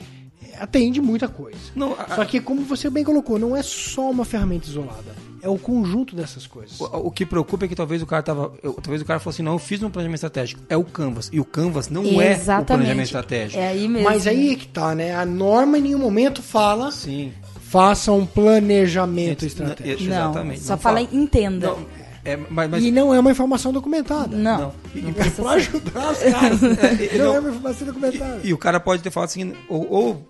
atende 0.60 1.00
muita 1.00 1.28
coisa. 1.28 1.58
Não, 1.74 1.92
a- 1.98 2.14
Só 2.14 2.24
que, 2.24 2.40
como 2.40 2.62
você 2.62 2.88
bem 2.90 3.04
colocou, 3.04 3.38
não 3.38 3.56
é 3.56 3.62
só 3.62 4.10
uma 4.10 4.24
ferramenta 4.24 4.66
isolada, 4.68 5.14
é 5.42 5.48
o 5.48 5.58
conjunto 5.58 6.16
dessas 6.16 6.46
coisas. 6.46 6.80
O, 6.80 6.84
o 6.84 7.10
que 7.10 7.26
preocupa 7.26 7.64
é 7.66 7.68
que 7.68 7.74
talvez 7.74 8.00
o 8.02 8.06
cara 8.06 8.22
tava. 8.22 8.52
eu- 8.62 8.72
talvez 8.74 9.02
o 9.02 9.04
cara 9.04 9.20
falou 9.20 9.32
assim, 9.34 9.42
não, 9.42 9.52
eu 9.52 9.58
fiz 9.58 9.82
um 9.82 9.90
planejamento 9.90 10.16
estratégico. 10.16 10.62
É 10.68 10.76
o 10.76 10.84
Canvas. 10.84 11.28
E 11.32 11.38
o 11.40 11.44
Canvas 11.44 11.88
não 11.90 12.02
é 12.04 12.06
o 12.06 12.22
Exatamente. 12.22 12.66
planejamento 12.66 13.06
estratégico. 13.06 13.60
É 13.62 13.68
aí 13.68 13.88
mesmo. 13.88 14.08
Mas 14.08 14.26
aí 14.26 14.52
é 14.52 14.56
que 14.56 14.68
tá, 14.68 14.94
né? 14.94 15.14
A 15.14 15.26
norma 15.26 15.78
em 15.78 15.82
nenhum 15.82 15.98
momento 15.98 16.42
fala 16.42 16.90
Sim. 16.90 17.32
faça 17.60 18.10
um 18.12 18.24
planejamento 18.26 19.44
estratégico. 19.44 20.04
Não, 20.04 20.16
Exatamente. 20.16 20.60
só 20.60 20.72
Não 20.74 20.78
fala 20.78 21.00
fala. 21.04 21.08
entenda. 21.12 21.66
Não, 21.68 21.78
é, 22.24 22.36
mas, 22.48 22.70
mas- 22.70 22.82
E 22.82 22.90
não 22.90 23.12
é 23.12 23.20
uma 23.20 23.30
informação 23.30 23.70
documentada. 23.72 24.34
Não. 24.34 24.58
não. 24.58 24.72
E- 24.94 25.00
não 25.02 25.10
e- 25.26 25.30
Pra 25.30 25.50
ajudar 25.50 26.12
os 26.12 26.18
caras. 26.18 26.62
É, 26.62 27.18
não, 27.18 27.24
não. 27.26 27.34
é 27.34 27.40
uma 27.40 27.50
informação 27.50 27.86
documentada. 27.86 28.40
E 28.42 28.52
o 28.54 28.56
cara 28.58 28.80
pode 28.80 29.02
ter 29.02 29.10
falado 29.10 29.28
assim, 29.28 29.52
ou, 29.68 29.86
ou- 29.92 30.28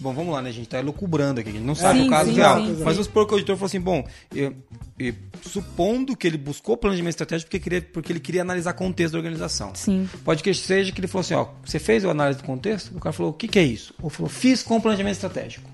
bom, 0.00 0.12
vamos 0.12 0.32
lá, 0.32 0.40
né, 0.42 0.50
a 0.50 0.52
gente 0.52 0.68
tá 0.68 0.78
elucubrando 0.78 1.40
aqui, 1.40 1.50
a 1.50 1.52
gente 1.52 1.64
não 1.64 1.74
sabe 1.74 2.00
Sim, 2.00 2.06
o 2.06 2.10
caso 2.10 2.30
sim, 2.30 2.36
real. 2.36 2.56
sim, 2.60 2.68
mas 2.84 2.94
vamos 2.94 3.06
supor 3.06 3.26
que 3.26 3.32
o 3.32 3.34
auditor 3.34 3.56
falou 3.56 3.66
assim, 3.66 3.80
bom, 3.80 4.06
eu- 4.34 4.54
eu- 4.98 5.14
supondo 5.42 6.16
que 6.16 6.26
ele 6.26 6.36
buscou 6.38 6.76
planejamento 6.76 7.10
estratégico 7.14 7.48
porque, 7.50 7.60
queria, 7.60 7.82
porque 7.82 8.12
ele 8.12 8.20
queria 8.20 8.42
analisar 8.42 8.72
contexto 8.72 9.12
da 9.12 9.18
organização. 9.18 9.72
Sim. 9.74 10.08
Pode 10.24 10.42
que 10.42 10.52
seja 10.54 10.90
que 10.92 11.00
ele 11.00 11.06
falou 11.08 11.20
assim, 11.20 11.34
ó, 11.34 11.48
você 11.64 11.78
fez 11.78 12.04
a 12.04 12.10
análise 12.10 12.38
do 12.40 12.44
contexto? 12.44 12.96
O 12.96 13.00
cara 13.00 13.12
falou, 13.12 13.32
o 13.32 13.34
que, 13.34 13.46
que 13.48 13.58
é 13.58 13.62
isso? 13.64 13.94
Ou 14.02 14.10
falou, 14.10 14.28
fiz 14.28 14.62
com 14.62 14.80
planejamento 14.80 15.14
estratégico. 15.14 15.68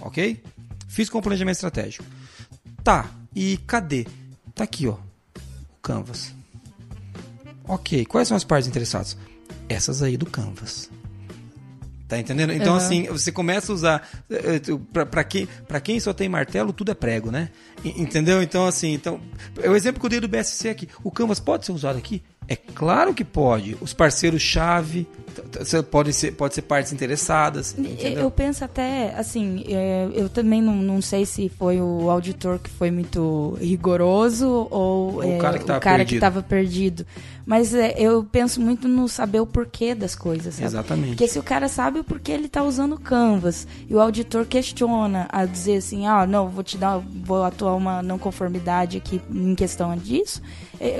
Ok? 0.00 0.42
Fiz 0.88 1.08
com 1.08 1.20
planejamento 1.20 1.54
estratégico. 1.56 2.04
Tá, 2.82 3.10
e 3.34 3.56
cadê? 3.66 4.06
Tá 4.54 4.64
aqui, 4.64 4.86
ó, 4.88 4.92
o 4.94 5.80
Canvas. 5.82 6.32
Ok, 7.66 8.04
quais 8.06 8.26
são 8.28 8.36
as 8.36 8.44
partes 8.44 8.66
interessadas? 8.68 9.16
Essas 9.68 10.02
aí 10.02 10.16
do 10.16 10.26
Canvas. 10.26 10.90
Tá 12.08 12.18
entendendo? 12.18 12.54
Então, 12.54 12.72
Uhum. 12.72 12.78
assim, 12.78 13.02
você 13.04 13.30
começa 13.30 13.70
a 13.70 13.74
usar. 13.74 14.08
eh, 14.30 14.56
eh, 14.66 14.78
Pra, 14.92 15.04
pra, 15.04 15.22
quem, 15.22 15.46
pra 15.68 15.78
quem 15.78 16.00
só 16.00 16.14
tem 16.14 16.26
martelo, 16.28 16.72
tudo 16.72 16.90
é 16.90 16.94
prego, 16.94 17.30
né? 17.30 17.50
Entendeu? 17.84 18.42
Então, 18.42 18.66
assim, 18.66 18.94
então. 18.94 19.20
É 19.62 19.68
o 19.68 19.76
exemplo 19.76 20.00
que 20.00 20.06
eu 20.06 20.10
dei 20.10 20.20
do 20.20 20.26
BSC 20.28 20.70
aqui. 20.70 20.88
O 21.04 21.10
Canvas 21.10 21.38
pode 21.38 21.66
ser 21.66 21.72
usado 21.72 21.98
aqui? 21.98 22.22
É 22.48 22.56
claro 22.56 23.12
que 23.12 23.24
pode. 23.24 23.76
Os 23.80 23.92
parceiros-chave 23.92 25.06
podem 25.90 26.12
ser, 26.12 26.32
pode 26.32 26.54
ser 26.54 26.62
partes 26.62 26.92
interessadas. 26.92 27.74
Entendeu? 27.78 28.22
Eu 28.22 28.30
penso 28.30 28.64
até, 28.64 29.14
assim, 29.16 29.64
é, 29.68 30.08
eu 30.14 30.28
também 30.28 30.60
não, 30.62 30.74
não 30.74 31.02
sei 31.02 31.26
se 31.26 31.48
foi 31.48 31.80
o 31.80 32.10
auditor 32.10 32.58
que 32.58 32.70
foi 32.70 32.90
muito 32.90 33.56
rigoroso 33.60 34.66
ou 34.70 35.16
O 35.16 35.22
é, 35.22 35.38
cara 35.38 35.58
que 35.58 35.64
tava 35.64 35.78
o 35.78 35.82
cara 35.82 35.96
perdido. 35.98 36.08
que 36.08 36.14
estava 36.14 36.42
perdido. 36.42 37.06
Mas 37.46 37.72
é, 37.72 37.94
eu 37.98 38.22
penso 38.24 38.60
muito 38.60 38.86
no 38.86 39.08
saber 39.08 39.40
o 39.40 39.46
porquê 39.46 39.94
das 39.94 40.14
coisas, 40.14 40.54
sabe? 40.54 40.66
Exatamente. 40.66 41.08
Porque 41.10 41.28
se 41.28 41.38
o 41.38 41.42
cara 41.42 41.66
sabe 41.68 42.00
o 42.00 42.04
porquê 42.04 42.32
ele 42.32 42.48
tá 42.48 42.62
usando 42.62 42.94
o 42.94 43.00
Canvas 43.00 43.66
e 43.88 43.94
o 43.94 44.00
auditor 44.00 44.44
questiona 44.44 45.26
a 45.30 45.46
dizer 45.46 45.76
assim, 45.78 46.06
ah, 46.06 46.26
não, 46.26 46.48
vou 46.48 46.62
te 46.62 46.76
dar, 46.76 46.98
vou 46.98 47.42
atuar 47.42 47.74
uma 47.74 48.02
não 48.02 48.18
conformidade 48.18 48.98
aqui 48.98 49.20
em 49.30 49.54
questão 49.54 49.96
disso, 49.96 50.42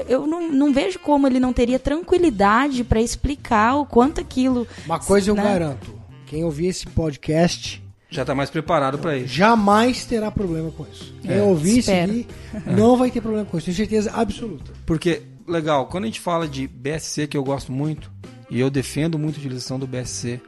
eu 0.08 0.26
não, 0.26 0.50
não 0.50 0.72
vejo 0.72 0.98
como 0.98 1.26
ele 1.26 1.38
não 1.40 1.52
teria 1.52 1.78
tranquilidade 1.78 2.82
para 2.84 3.00
explicar 3.00 3.76
o 3.76 3.86
quanto 3.86 4.20
aquilo. 4.20 4.66
Uma 4.86 4.98
coisa 4.98 5.30
eu 5.30 5.34
né? 5.34 5.42
garanto: 5.42 5.94
quem 6.26 6.44
ouvir 6.44 6.66
esse 6.66 6.86
podcast 6.86 7.82
Já 8.10 8.24
tá 8.24 8.34
mais 8.34 8.50
preparado 8.50 8.98
pra 8.98 9.16
isso. 9.16 9.32
jamais 9.34 10.04
terá 10.04 10.30
problema 10.30 10.70
com 10.70 10.84
isso. 10.90 11.14
Quem 11.22 11.32
É. 11.32 11.42
ouvir 11.42 11.76
e 11.76 11.78
Espero. 11.78 12.12
seguir 12.12 12.26
não 12.66 12.96
vai 12.96 13.10
ter 13.10 13.20
problema 13.20 13.44
com 13.46 13.56
isso. 13.58 13.66
Tenho 13.66 13.76
certeza 13.76 14.10
absoluta. 14.12 14.72
Porque, 14.86 15.22
legal, 15.46 15.86
quando 15.86 16.04
a 16.04 16.06
gente 16.06 16.20
fala 16.20 16.48
de 16.48 16.66
BSC, 16.66 17.26
que 17.26 17.36
eu 17.36 17.44
gosto 17.44 17.70
muito, 17.70 18.10
e 18.50 18.58
eu 18.58 18.70
defendo 18.70 19.18
muito 19.18 19.36
a 19.36 19.38
utilização 19.40 19.78
do 19.78 19.86
BSC, 19.86 20.40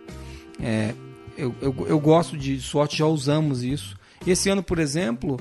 é, 0.62 0.94
eu, 1.36 1.54
eu, 1.60 1.74
eu 1.86 2.00
gosto 2.00 2.36
de 2.36 2.58
SWOT, 2.60 2.96
já 2.98 3.06
usamos 3.06 3.62
isso. 3.62 3.96
Esse 4.26 4.48
ano, 4.50 4.62
por 4.62 4.78
exemplo, 4.78 5.38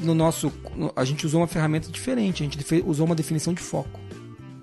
no 0.00 0.14
nosso, 0.14 0.52
no- 0.76 0.92
a 0.96 1.04
gente 1.04 1.26
usou 1.26 1.40
uma 1.40 1.46
ferramenta 1.46 1.90
diferente, 1.90 2.42
a 2.42 2.46
gente 2.46 2.82
usou 2.86 3.06
uma 3.06 3.14
definição 3.14 3.52
de 3.54 3.62
foco 3.62 4.00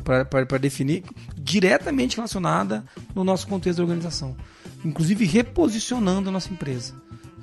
para 0.03 0.57
definir 0.57 1.03
diretamente 1.37 2.15
relacionada 2.15 2.83
no 3.13 3.23
nosso 3.23 3.47
contexto 3.47 3.77
de 3.77 3.81
organização, 3.83 4.35
inclusive 4.83 5.25
reposicionando 5.25 6.29
a 6.29 6.31
nossa 6.31 6.51
empresa. 6.51 6.93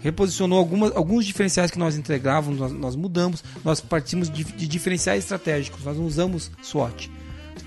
Reposicionou 0.00 0.58
algumas, 0.58 0.94
alguns 0.94 1.24
diferenciais 1.26 1.70
que 1.70 1.78
nós 1.78 1.96
entregávamos, 1.96 2.58
nós, 2.58 2.72
nós 2.72 2.96
mudamos, 2.96 3.42
nós 3.64 3.80
partimos 3.80 4.30
de, 4.30 4.44
de 4.44 4.68
diferenciais 4.68 5.24
estratégicos, 5.24 5.84
nós 5.84 5.96
não 5.96 6.04
usamos 6.06 6.50
SWOT. 6.62 7.10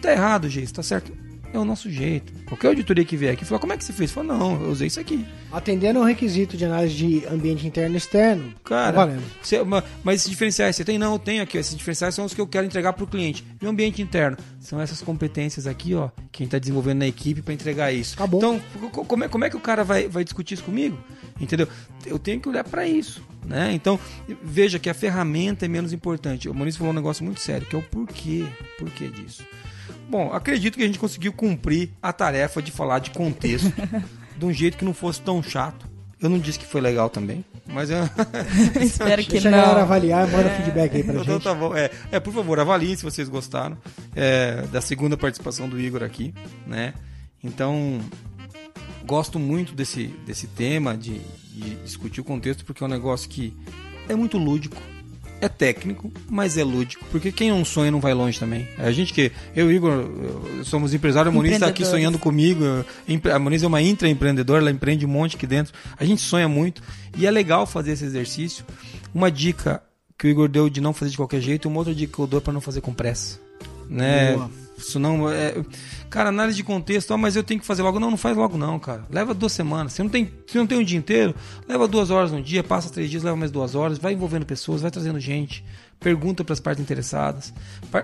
Tá 0.01 0.11
errado, 0.13 0.49
Geis, 0.49 0.71
tá 0.71 0.81
certo? 0.81 1.11
É 1.53 1.59
o 1.59 1.65
nosso 1.65 1.89
jeito. 1.89 2.31
Qualquer 2.45 2.67
auditoria 2.69 3.03
que 3.03 3.17
vier 3.17 3.33
aqui 3.33 3.43
fala, 3.43 3.59
como 3.59 3.73
é 3.73 3.77
que 3.77 3.83
você 3.83 3.91
fez? 3.91 4.09
Fala, 4.11 4.37
não, 4.37 4.61
eu 4.63 4.69
usei 4.71 4.87
isso 4.87 4.99
aqui. 5.01 5.25
Atendendo 5.51 5.99
ao 5.99 6.05
requisito 6.05 6.55
de 6.55 6.63
análise 6.63 6.95
de 6.95 7.25
ambiente 7.27 7.67
interno 7.67 7.93
e 7.95 7.97
externo, 7.97 8.53
Cara, 8.63 9.07
tá. 9.07 9.17
Você- 9.41 9.61
ma- 9.63 9.83
mas 10.03 10.21
esses 10.21 10.29
diferenciais 10.29 10.75
você 10.75 10.85
tem? 10.85 10.97
Não, 10.97 11.13
eu 11.13 11.19
tenho 11.19 11.43
aqui. 11.43 11.57
Esses 11.57 11.75
diferenciais 11.75 12.15
são 12.15 12.23
os 12.23 12.33
que 12.33 12.39
eu 12.39 12.47
quero 12.47 12.65
entregar 12.65 12.93
para 12.93 13.03
o 13.03 13.07
cliente. 13.07 13.43
E 13.61 13.65
o 13.65 13.69
ambiente 13.69 14.01
interno? 14.01 14.37
São 14.61 14.79
essas 14.79 15.01
competências 15.01 15.67
aqui, 15.67 15.93
ó, 15.93 16.07
que 16.31 16.41
a 16.41 16.43
gente 16.43 16.45
está 16.45 16.57
desenvolvendo 16.59 16.99
na 16.99 17.07
equipe 17.07 17.41
para 17.41 17.53
entregar 17.53 17.91
isso. 17.91 18.13
Acabou. 18.15 18.39
Então, 18.39 18.61
co- 18.89 19.03
como 19.03 19.23
é, 19.25 19.27
como 19.27 19.43
é 19.43 19.49
que 19.49 19.57
o 19.57 19.61
cara 19.61 19.83
vai, 19.83 20.07
vai 20.07 20.23
discutir 20.23 20.53
isso 20.53 20.63
comigo? 20.63 20.97
Entendeu? 21.39 21.67
Eu 22.05 22.17
tenho 22.17 22.39
que 22.39 22.47
olhar 22.47 22.63
para 22.63 22.87
isso. 22.87 23.21
Né? 23.45 23.71
Então, 23.73 23.99
veja 24.43 24.77
que 24.79 24.89
a 24.89 24.93
ferramenta 24.93 25.65
é 25.65 25.67
menos 25.67 25.91
importante. 25.91 26.47
O 26.47 26.53
Maurício 26.53 26.77
falou 26.77 26.93
um 26.93 26.95
negócio 26.95 27.25
muito 27.25 27.41
sério, 27.41 27.67
que 27.67 27.75
é 27.75 27.79
o 27.79 27.81
porquê. 27.81 28.45
Porquê 28.77 29.07
disso? 29.09 29.43
Bom, 30.11 30.33
acredito 30.33 30.77
que 30.77 30.83
a 30.83 30.87
gente 30.87 30.99
conseguiu 30.99 31.31
cumprir 31.31 31.91
a 32.01 32.11
tarefa 32.11 32.61
de 32.61 32.69
falar 32.69 32.99
de 32.99 33.11
contexto 33.11 33.71
de 34.37 34.45
um 34.45 34.51
jeito 34.51 34.77
que 34.77 34.83
não 34.83 34.93
fosse 34.93 35.21
tão 35.21 35.41
chato. 35.41 35.89
Eu 36.21 36.29
não 36.29 36.37
disse 36.37 36.59
que 36.59 36.65
foi 36.65 36.81
legal 36.81 37.09
também, 37.09 37.43
mas 37.65 37.89
eu... 37.89 37.97
Espero 38.81 39.23
que 39.23 39.31
Deixa 39.31 39.47
a 39.47 39.51
galera 39.51 39.73
não. 39.75 39.81
avaliar, 39.81 40.27
manda 40.29 40.49
feedback 40.49 40.95
aí 40.97 41.03
pra 41.03 41.13
Então 41.13 41.23
gente. 41.35 41.43
tá 41.43 41.55
bom. 41.55 41.73
É, 41.75 41.89
é, 42.11 42.19
por 42.19 42.33
favor, 42.33 42.59
avaliem 42.59 42.95
se 42.95 43.03
vocês 43.03 43.29
gostaram 43.29 43.77
é, 44.15 44.63
da 44.71 44.81
segunda 44.81 45.15
participação 45.15 45.67
do 45.69 45.79
Igor 45.79 46.03
aqui, 46.03 46.33
né? 46.67 46.93
Então, 47.43 47.99
gosto 49.05 49.39
muito 49.39 49.73
desse, 49.73 50.07
desse 50.25 50.45
tema 50.45 50.95
de, 50.95 51.19
de 51.53 51.75
discutir 51.85 52.19
o 52.21 52.23
contexto 52.25 52.65
porque 52.65 52.83
é 52.83 52.85
um 52.85 52.89
negócio 52.89 53.27
que 53.29 53.55
é 54.09 54.15
muito 54.15 54.37
lúdico, 54.37 54.75
é 55.41 55.49
técnico, 55.49 56.11
mas 56.29 56.55
é 56.55 56.63
lúdico, 56.63 57.03
porque 57.11 57.31
quem 57.31 57.49
não 57.49 57.65
sonha 57.65 57.89
não 57.89 57.99
vai 57.99 58.13
longe 58.13 58.39
também. 58.39 58.67
A 58.77 58.91
gente 58.91 59.11
que 59.11 59.31
eu 59.55 59.71
e 59.71 59.73
o 59.73 59.75
Igor 59.75 60.05
somos 60.63 60.93
empresários, 60.93 61.33
a 61.33 61.35
Moniz 61.35 61.53
está 61.53 61.67
aqui 61.67 61.83
sonhando 61.83 62.19
comigo. 62.19 62.63
A 63.33 63.39
Moniz 63.39 63.63
é 63.63 63.67
uma 63.67 63.81
intraempreendedora, 63.81 64.61
ela 64.61 64.71
empreende 64.71 65.05
um 65.05 65.09
monte 65.09 65.35
aqui 65.35 65.47
dentro. 65.47 65.73
A 65.97 66.05
gente 66.05 66.21
sonha 66.21 66.47
muito 66.47 66.83
e 67.17 67.25
é 67.25 67.31
legal 67.31 67.65
fazer 67.65 67.93
esse 67.93 68.05
exercício. 68.05 68.63
Uma 69.13 69.31
dica 69.31 69.81
que 70.17 70.27
o 70.27 70.29
Igor 70.29 70.47
deu 70.47 70.69
de 70.69 70.79
não 70.79 70.93
fazer 70.93 71.09
de 71.09 71.17
qualquer 71.17 71.41
jeito, 71.41 71.67
uma 71.67 71.79
outra 71.79 71.95
dica 71.95 72.13
que 72.13 72.19
eu 72.19 72.27
dou 72.27 72.37
é 72.37 72.41
para 72.41 72.53
não 72.53 72.61
fazer 72.61 72.81
com 72.81 72.93
pressa. 72.93 73.39
Né? 73.89 74.33
Boa. 74.33 74.51
Isso 74.81 74.99
não 74.99 75.29
é. 75.29 75.55
Cara, 76.09 76.29
análise 76.29 76.57
de 76.57 76.63
contexto, 76.63 77.13
ah, 77.13 77.17
mas 77.17 77.35
eu 77.35 77.43
tenho 77.43 77.59
que 77.59 77.65
fazer 77.65 77.81
logo. 77.83 77.99
Não, 77.99 78.09
não 78.11 78.17
faz 78.17 78.35
logo 78.35 78.57
não, 78.57 78.77
cara. 78.79 79.05
Leva 79.09 79.33
duas 79.33 79.51
semanas. 79.53 79.93
Você 79.93 80.03
não 80.03 80.09
tem, 80.09 80.31
você 80.45 80.57
não 80.57 80.67
tem 80.67 80.77
um 80.77 80.83
dia 80.83 80.97
inteiro, 80.97 81.33
leva 81.67 81.87
duas 81.87 82.09
horas 82.11 82.31
no 82.31 82.41
dia, 82.41 82.63
passa 82.63 82.89
três 82.89 83.09
dias, 83.09 83.23
leva 83.23 83.37
mais 83.37 83.51
duas 83.51 83.75
horas, 83.75 83.97
vai 83.97 84.13
envolvendo 84.13 84.45
pessoas, 84.45 84.81
vai 84.81 84.91
trazendo 84.91 85.19
gente, 85.19 85.63
pergunta 85.99 86.43
para 86.43 86.53
as 86.53 86.59
partes 86.59 86.81
interessadas. 86.83 87.53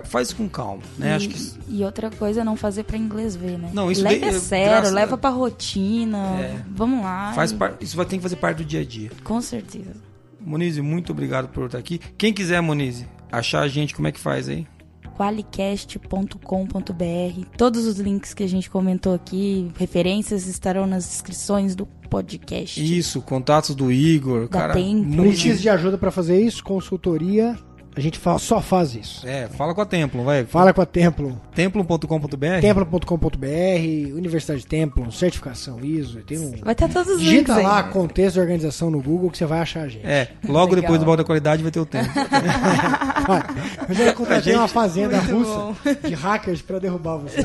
Faz 0.04 0.32
com 0.32 0.48
calma, 0.48 0.82
né? 0.96 1.14
Acho 1.16 1.28
que 1.28 1.52
E 1.68 1.84
outra 1.84 2.10
coisa 2.10 2.40
é 2.40 2.44
não 2.44 2.56
fazer 2.56 2.84
pra 2.84 2.96
inglês 2.96 3.34
ver, 3.36 3.58
né? 3.58 3.70
Não, 3.74 3.90
isso 3.90 4.02
Leva 4.02 4.20
daí, 4.20 4.28
é, 4.36 4.38
sério, 4.40 4.90
leva 4.90 5.18
pra 5.18 5.30
rotina. 5.30 6.18
É. 6.40 6.62
Vamos 6.70 7.02
lá. 7.02 7.32
faz 7.34 7.50
e- 7.50 7.54
par- 7.56 7.74
isso 7.80 7.96
vai 7.96 8.06
ter 8.06 8.16
que 8.16 8.22
fazer 8.22 8.36
parte 8.36 8.58
do 8.58 8.64
dia 8.64 8.80
a 8.80 8.84
dia. 8.84 9.10
Com 9.24 9.40
certeza. 9.40 9.96
Monize, 10.40 10.80
muito 10.80 11.12
obrigado 11.12 11.48
por 11.48 11.66
estar 11.66 11.78
aqui. 11.78 12.00
Quem 12.16 12.32
quiser, 12.32 12.60
Monize, 12.62 13.06
achar 13.30 13.60
a 13.60 13.68
gente, 13.68 13.94
como 13.94 14.08
é 14.08 14.12
que 14.12 14.20
faz 14.20 14.48
aí? 14.48 14.66
qualicast.com.br. 15.18 17.46
Todos 17.56 17.86
os 17.86 17.98
links 17.98 18.32
que 18.32 18.44
a 18.44 18.48
gente 18.48 18.70
comentou 18.70 19.12
aqui, 19.12 19.68
referências 19.76 20.46
estarão 20.46 20.86
nas 20.86 21.08
descrições 21.08 21.74
do 21.74 21.86
podcast. 22.08 22.80
Isso, 22.80 23.20
contatos 23.20 23.74
do 23.74 23.90
Igor, 23.90 24.42
Da 24.42 24.60
cara. 24.60 24.74
Tempo. 24.74 25.16
Precisa 25.16 25.60
de 25.60 25.68
ajuda 25.68 25.98
pra 25.98 26.12
fazer 26.12 26.40
isso? 26.40 26.62
Consultoria. 26.62 27.58
A 27.98 28.00
gente 28.00 28.16
fa- 28.16 28.38
só 28.38 28.60
faz 28.60 28.94
isso. 28.94 29.26
É, 29.26 29.48
fala 29.48 29.74
com 29.74 29.80
a 29.80 29.84
Templum, 29.84 30.22
vai. 30.22 30.44
Fala 30.44 30.72
com 30.72 30.80
a 30.80 30.86
Templo. 30.86 31.40
Templum.com.br. 31.52 32.60
Templo.com.br, 32.60 34.14
Universidade 34.14 34.64
Templum, 34.64 35.10
certificação 35.10 35.80
ISO. 35.84 36.20
Tem 36.20 36.38
um. 36.38 36.52
Vai 36.62 36.74
estar 36.74 36.88
todos 36.88 37.08
os 37.14 37.18
links 37.20 37.32
Digita 37.32 37.56
aí. 37.56 37.64
lá 37.64 37.82
contexto 37.82 38.34
de 38.34 38.40
organização 38.40 38.88
no 38.88 39.02
Google 39.02 39.30
que 39.30 39.38
você 39.38 39.46
vai 39.46 39.58
achar 39.58 39.80
a 39.82 39.88
gente. 39.88 40.06
É, 40.06 40.28
logo 40.46 40.66
Legal. 40.74 40.82
depois 40.82 41.00
do 41.00 41.06
balde 41.06 41.22
da 41.22 41.26
qualidade 41.26 41.60
vai 41.62 41.72
ter 41.72 41.80
o 41.80 41.86
tempo. 41.86 42.08
Vai. 43.28 43.42
Eu 43.90 43.94
já 43.94 44.12
contratei 44.14 44.36
A 44.36 44.40
gente- 44.40 44.56
uma 44.56 44.68
fazenda 44.68 45.20
Muito 45.20 45.50
russa 45.50 45.94
de 46.08 46.14
hackers 46.14 46.62
pra 46.62 46.78
derrubar 46.78 47.16
você. 47.18 47.42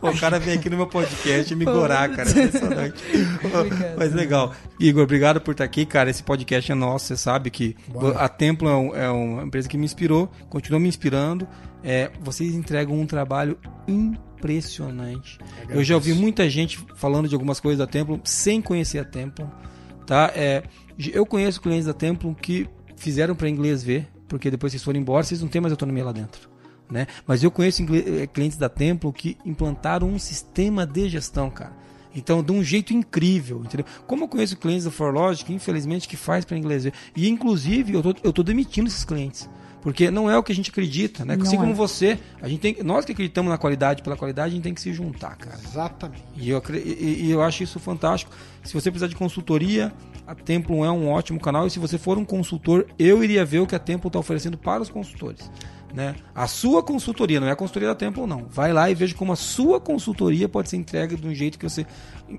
O 0.00 0.18
cara 0.18 0.38
vem 0.38 0.54
aqui 0.54 0.70
no 0.70 0.76
meu 0.76 0.86
podcast 0.86 1.52
e 1.52 1.56
me 1.56 1.64
gorar, 1.64 2.08
cara. 2.10 2.28
Impressionante. 2.30 3.02
Obrigado. 3.54 3.96
Mas 3.98 4.12
legal. 4.14 4.54
Igor, 4.80 5.02
obrigado 5.02 5.40
por 5.40 5.52
estar 5.52 5.64
aqui, 5.64 5.84
cara. 5.84 6.08
Esse 6.08 6.22
podcast 6.22 6.70
é 6.72 6.74
nosso, 6.74 7.06
você 7.06 7.16
sabe 7.16 7.50
que 7.50 7.76
Bora. 7.88 8.18
a 8.18 8.28
Templo 8.28 8.47
é, 8.48 8.74
um- 8.74 8.94
é 8.94 9.10
uma 9.10 9.42
empresa 9.44 9.68
que 9.68 9.76
me 9.78 9.84
inspirou, 9.84 10.30
continua 10.48 10.78
me 10.80 10.88
inspirando. 10.88 11.46
É, 11.82 12.10
vocês 12.20 12.54
entregam 12.54 12.98
um 12.98 13.06
trabalho 13.06 13.56
impressionante. 13.86 15.38
Eu 15.68 15.82
já 15.84 15.94
ouvi 15.94 16.12
muita 16.14 16.48
gente 16.48 16.78
falando 16.96 17.28
de 17.28 17.34
algumas 17.34 17.60
coisas 17.60 17.78
da 17.78 17.86
Templum 17.86 18.20
sem 18.24 18.60
conhecer 18.62 18.98
a 18.98 19.04
Templum, 19.04 19.48
tá? 20.06 20.32
É, 20.34 20.62
eu 21.12 21.26
conheço 21.26 21.60
clientes 21.60 21.86
da 21.86 21.92
Templum 21.94 22.34
que 22.34 22.68
fizeram 22.96 23.34
para 23.34 23.48
inglês 23.48 23.82
ver, 23.82 24.08
porque 24.28 24.50
depois 24.50 24.72
vocês 24.72 24.82
foram 24.82 24.98
embora, 25.00 25.22
vocês 25.24 25.40
não 25.40 25.48
têm 25.48 25.60
mais 25.60 25.72
autonomia 25.72 26.04
lá 26.04 26.12
dentro. 26.12 26.48
Né? 26.90 27.06
Mas 27.26 27.42
eu 27.44 27.50
conheço 27.50 27.82
eh, 27.94 28.26
clientes 28.26 28.56
da 28.56 28.68
Templum 28.68 29.12
que 29.12 29.36
implantaram 29.44 30.08
um 30.08 30.18
sistema 30.18 30.86
de 30.86 31.06
gestão, 31.10 31.50
cara. 31.50 31.72
Então, 32.18 32.42
de 32.42 32.52
um 32.52 32.62
jeito 32.62 32.92
incrível, 32.92 33.62
entendeu? 33.64 33.86
Como 34.06 34.24
eu 34.24 34.28
conheço 34.28 34.56
clientes 34.56 34.84
da 34.84 34.90
ForLogic, 34.90 35.52
infelizmente, 35.52 36.08
que 36.08 36.16
faz 36.16 36.44
para 36.44 36.56
inglês 36.58 36.84
ver. 36.84 36.92
E, 37.16 37.28
inclusive, 37.28 37.94
eu 37.94 38.02
tô, 38.02 38.14
eu 38.22 38.32
tô 38.32 38.42
demitindo 38.42 38.88
esses 38.88 39.04
clientes. 39.04 39.48
Porque 39.80 40.10
não 40.10 40.28
é 40.28 40.36
o 40.36 40.42
que 40.42 40.50
a 40.50 40.54
gente 40.54 40.70
acredita, 40.70 41.24
né? 41.24 41.36
Não 41.36 41.46
assim 41.46 41.56
como 41.56 41.70
é. 41.70 41.74
você, 41.74 42.18
a 42.42 42.48
gente 42.48 42.60
tem, 42.60 42.76
nós 42.82 43.04
que 43.04 43.12
acreditamos 43.12 43.48
na 43.48 43.56
qualidade 43.56 44.02
pela 44.02 44.16
qualidade, 44.16 44.48
a 44.50 44.54
gente 44.54 44.64
tem 44.64 44.74
que 44.74 44.80
se 44.80 44.92
juntar, 44.92 45.36
cara. 45.36 45.56
Exatamente. 45.64 46.24
E 46.36 46.50
eu, 46.50 46.60
e- 46.74 47.26
e 47.26 47.30
eu 47.30 47.40
acho 47.40 47.62
isso 47.62 47.78
fantástico. 47.78 48.32
Se 48.64 48.74
você 48.74 48.90
precisar 48.90 49.06
de 49.06 49.14
consultoria, 49.14 49.92
a 50.26 50.34
Templum 50.34 50.84
é 50.84 50.90
um 50.90 51.08
ótimo 51.08 51.38
canal. 51.38 51.64
E 51.66 51.70
se 51.70 51.78
você 51.78 51.96
for 51.96 52.18
um 52.18 52.24
consultor, 52.24 52.86
eu 52.98 53.22
iria 53.22 53.44
ver 53.44 53.60
o 53.60 53.66
que 53.68 53.74
a 53.76 53.78
Templum 53.78 54.08
está 54.08 54.18
oferecendo 54.18 54.58
para 54.58 54.82
os 54.82 54.90
consultores. 54.90 55.48
Né? 55.92 56.14
A 56.34 56.46
sua 56.46 56.82
consultoria, 56.82 57.40
não 57.40 57.48
é 57.48 57.50
a 57.50 57.56
consultoria 57.56 57.88
da 57.88 57.94
Templum, 57.94 58.26
não. 58.26 58.44
Vai 58.50 58.72
lá 58.72 58.90
e 58.90 58.94
veja 58.94 59.14
como 59.14 59.32
a 59.32 59.36
sua 59.36 59.80
consultoria 59.80 60.48
pode 60.48 60.68
ser 60.68 60.76
entregue 60.76 61.16
de 61.16 61.26
um 61.26 61.34
jeito 61.34 61.58
que 61.58 61.68
você, 61.68 61.86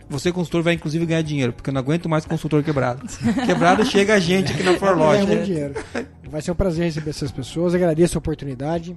você 0.07 0.31
consultor, 0.31 0.61
vai 0.61 0.75
inclusive 0.75 1.05
ganhar 1.05 1.23
dinheiro, 1.23 1.51
porque 1.51 1.69
eu 1.69 1.73
não 1.73 1.81
aguento 1.81 2.07
mais 2.07 2.25
consultor 2.25 2.63
quebrado. 2.63 3.01
Quebrado 3.45 3.83
chega 3.85 4.13
a 4.13 4.19
gente 4.19 4.53
aqui 4.53 4.61
na 4.61 4.73
dinheiro. 5.43 5.73
Vai 6.29 6.41
ser 6.41 6.51
um 6.51 6.55
prazer 6.55 6.85
receber 6.85 7.09
essas 7.09 7.31
pessoas. 7.31 7.73
Agradeço 7.73 8.17
a 8.17 8.19
oportunidade. 8.19 8.95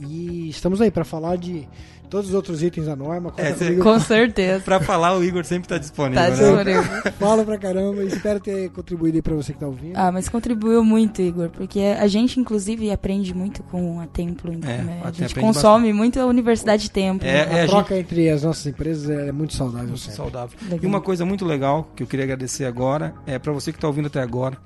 E 0.00 0.48
estamos 0.48 0.80
aí 0.80 0.90
para 0.90 1.04
falar 1.04 1.36
de 1.36 1.68
todos 2.12 2.28
os 2.28 2.34
outros 2.34 2.62
itens 2.62 2.84
da 2.84 2.94
norma. 2.94 3.32
É, 3.38 3.54
cê-. 3.54 3.76
Com 3.76 3.98
certeza. 3.98 4.62
Pra 4.62 4.78
falar, 4.80 5.16
o 5.16 5.24
Igor 5.24 5.42
sempre 5.46 5.66
tá 5.66 5.78
disponível, 5.78 6.22
Tá 6.22 6.28
né? 6.28 6.36
disponível. 6.36 7.12
Falo 7.18 7.42
pra 7.42 7.56
caramba. 7.56 8.04
Espero 8.04 8.38
ter 8.38 8.68
contribuído 8.68 9.16
aí 9.16 9.22
pra 9.22 9.34
você 9.34 9.54
que 9.54 9.58
tá 9.58 9.66
ouvindo. 9.66 9.96
Ah, 9.96 10.12
mas 10.12 10.28
contribuiu 10.28 10.84
muito, 10.84 11.22
Igor, 11.22 11.48
porque 11.48 11.80
a 11.80 12.06
gente, 12.06 12.38
inclusive, 12.38 12.90
aprende 12.90 13.34
muito 13.34 13.62
com 13.62 13.98
a 13.98 14.06
Templo. 14.06 14.52
É, 14.52 14.56
né? 14.82 15.00
a 15.02 15.10
gente 15.10 15.34
consome 15.34 15.90
muito 15.94 16.20
a 16.20 16.26
Universidade 16.26 16.90
Templo. 16.90 17.26
É, 17.26 17.62
a 17.62 17.64
a 17.64 17.66
troca 17.66 17.98
entre 17.98 18.28
as 18.28 18.42
nossas 18.42 18.66
empresas 18.66 19.08
é 19.08 19.32
muito 19.32 19.54
saudável 19.54 19.86
Muito 19.88 20.00
sempre. 20.00 20.16
saudável. 20.16 20.58
Legal. 20.64 20.80
E 20.82 20.86
uma 20.86 21.00
coisa 21.00 21.24
muito 21.24 21.46
legal 21.46 21.90
que 21.96 22.02
eu 22.02 22.06
queria 22.06 22.26
agradecer 22.26 22.66
agora 22.66 23.14
é 23.26 23.38
pra 23.38 23.52
você 23.54 23.72
que 23.72 23.78
tá 23.78 23.86
ouvindo 23.86 24.08
até 24.08 24.20
agora. 24.20 24.58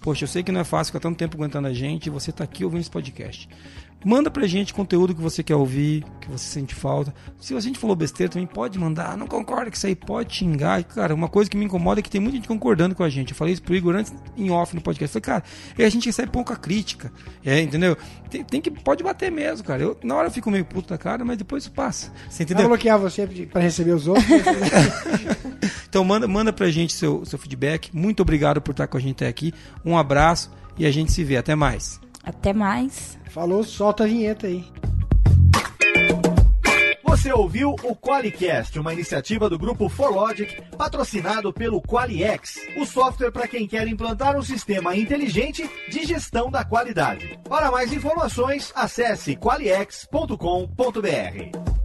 Poxa, 0.00 0.24
eu 0.24 0.28
sei 0.28 0.42
que 0.42 0.50
não 0.52 0.60
é 0.60 0.64
fácil 0.64 0.92
ficar 0.92 1.00
tanto 1.00 1.16
tempo 1.16 1.36
aguentando 1.36 1.68
a 1.68 1.72
gente 1.72 2.06
e 2.06 2.10
você 2.10 2.32
tá 2.32 2.42
aqui 2.44 2.64
ouvindo 2.64 2.80
esse 2.80 2.90
podcast. 2.90 3.48
Manda 4.04 4.30
pra 4.30 4.46
gente 4.46 4.72
conteúdo 4.72 5.14
que 5.14 5.20
você 5.20 5.42
quer 5.42 5.56
ouvir, 5.56 6.04
que 6.20 6.30
você 6.30 6.44
sente 6.44 6.74
falta. 6.74 7.12
Se 7.40 7.54
a 7.54 7.60
gente 7.60 7.78
falou 7.78 7.96
besteira, 7.96 8.32
também 8.32 8.46
pode 8.46 8.78
mandar. 8.78 9.16
Não 9.16 9.26
concorda 9.26 9.70
com 9.70 9.76
isso 9.76 9.86
aí, 9.86 9.96
pode 9.96 10.36
xingar. 10.36 10.82
Cara, 10.84 11.14
uma 11.14 11.28
coisa 11.28 11.50
que 11.50 11.56
me 11.56 11.64
incomoda 11.64 12.00
é 12.00 12.02
que 12.02 12.10
tem 12.10 12.20
muita 12.20 12.36
gente 12.36 12.46
concordando 12.46 12.94
com 12.94 13.02
a 13.02 13.08
gente. 13.08 13.30
Eu 13.30 13.36
falei 13.36 13.54
isso 13.54 13.62
pro 13.62 13.74
Igor 13.74 13.96
antes 13.96 14.12
em 14.36 14.50
off 14.50 14.74
no 14.74 14.80
podcast. 14.80 15.16
Eu 15.16 15.22
falei, 15.22 15.40
cara, 15.40 15.52
e 15.76 15.82
a 15.84 15.88
gente 15.90 16.06
recebe 16.06 16.30
pouca 16.30 16.54
crítica. 16.54 17.12
É, 17.44 17.60
entendeu? 17.60 17.96
Tem, 18.30 18.44
tem 18.44 18.60
que. 18.60 18.70
Pode 18.70 19.02
bater 19.02 19.32
mesmo, 19.32 19.66
cara. 19.66 19.82
Eu, 19.82 19.96
na 20.02 20.14
hora 20.14 20.28
eu 20.28 20.32
fico 20.32 20.50
meio 20.50 20.64
puto 20.64 20.88
da 20.88 20.98
cara, 20.98 21.24
mas 21.24 21.36
depois 21.36 21.64
isso 21.64 21.72
passa. 21.72 22.12
Você 22.28 22.44
entendeu? 22.44 22.68
bloquear 22.68 22.98
você 22.98 23.26
pra 23.50 23.60
receber 23.60 23.92
os 23.92 24.06
outros. 24.06 24.24
Então 25.88 26.04
manda, 26.04 26.28
manda 26.28 26.52
pra 26.52 26.70
gente 26.70 26.92
seu, 26.92 27.24
seu 27.24 27.38
feedback. 27.38 27.90
Muito 27.94 28.20
obrigado 28.20 28.60
por 28.60 28.72
estar 28.72 28.86
com 28.86 28.98
a 28.98 29.00
gente 29.00 29.16
até 29.16 29.28
aqui. 29.28 29.54
Um 29.84 29.96
abraço 29.96 30.50
e 30.76 30.84
a 30.84 30.90
gente 30.90 31.10
se 31.10 31.24
vê. 31.24 31.36
Até 31.36 31.54
mais. 31.54 31.98
Até 32.28 32.52
mais. 32.52 33.18
Falou, 33.30 33.64
solta 33.64 34.04
a 34.04 34.06
vinheta 34.06 34.48
aí. 34.48 34.62
Você 37.02 37.32
ouviu 37.32 37.74
o 37.82 37.96
QualiCast, 37.96 38.78
uma 38.78 38.92
iniciativa 38.92 39.48
do 39.48 39.58
grupo 39.58 39.88
ForLogic, 39.88 40.60
patrocinado 40.76 41.50
pelo 41.54 41.80
QualiX, 41.80 42.54
o 42.76 42.84
software 42.84 43.32
para 43.32 43.48
quem 43.48 43.66
quer 43.66 43.88
implantar 43.88 44.36
um 44.36 44.42
sistema 44.42 44.94
inteligente 44.94 45.66
de 45.90 46.04
gestão 46.04 46.50
da 46.50 46.66
qualidade. 46.66 47.40
Para 47.48 47.70
mais 47.70 47.94
informações, 47.94 48.70
acesse 48.76 49.34
qualiex.com.br. 49.34 51.77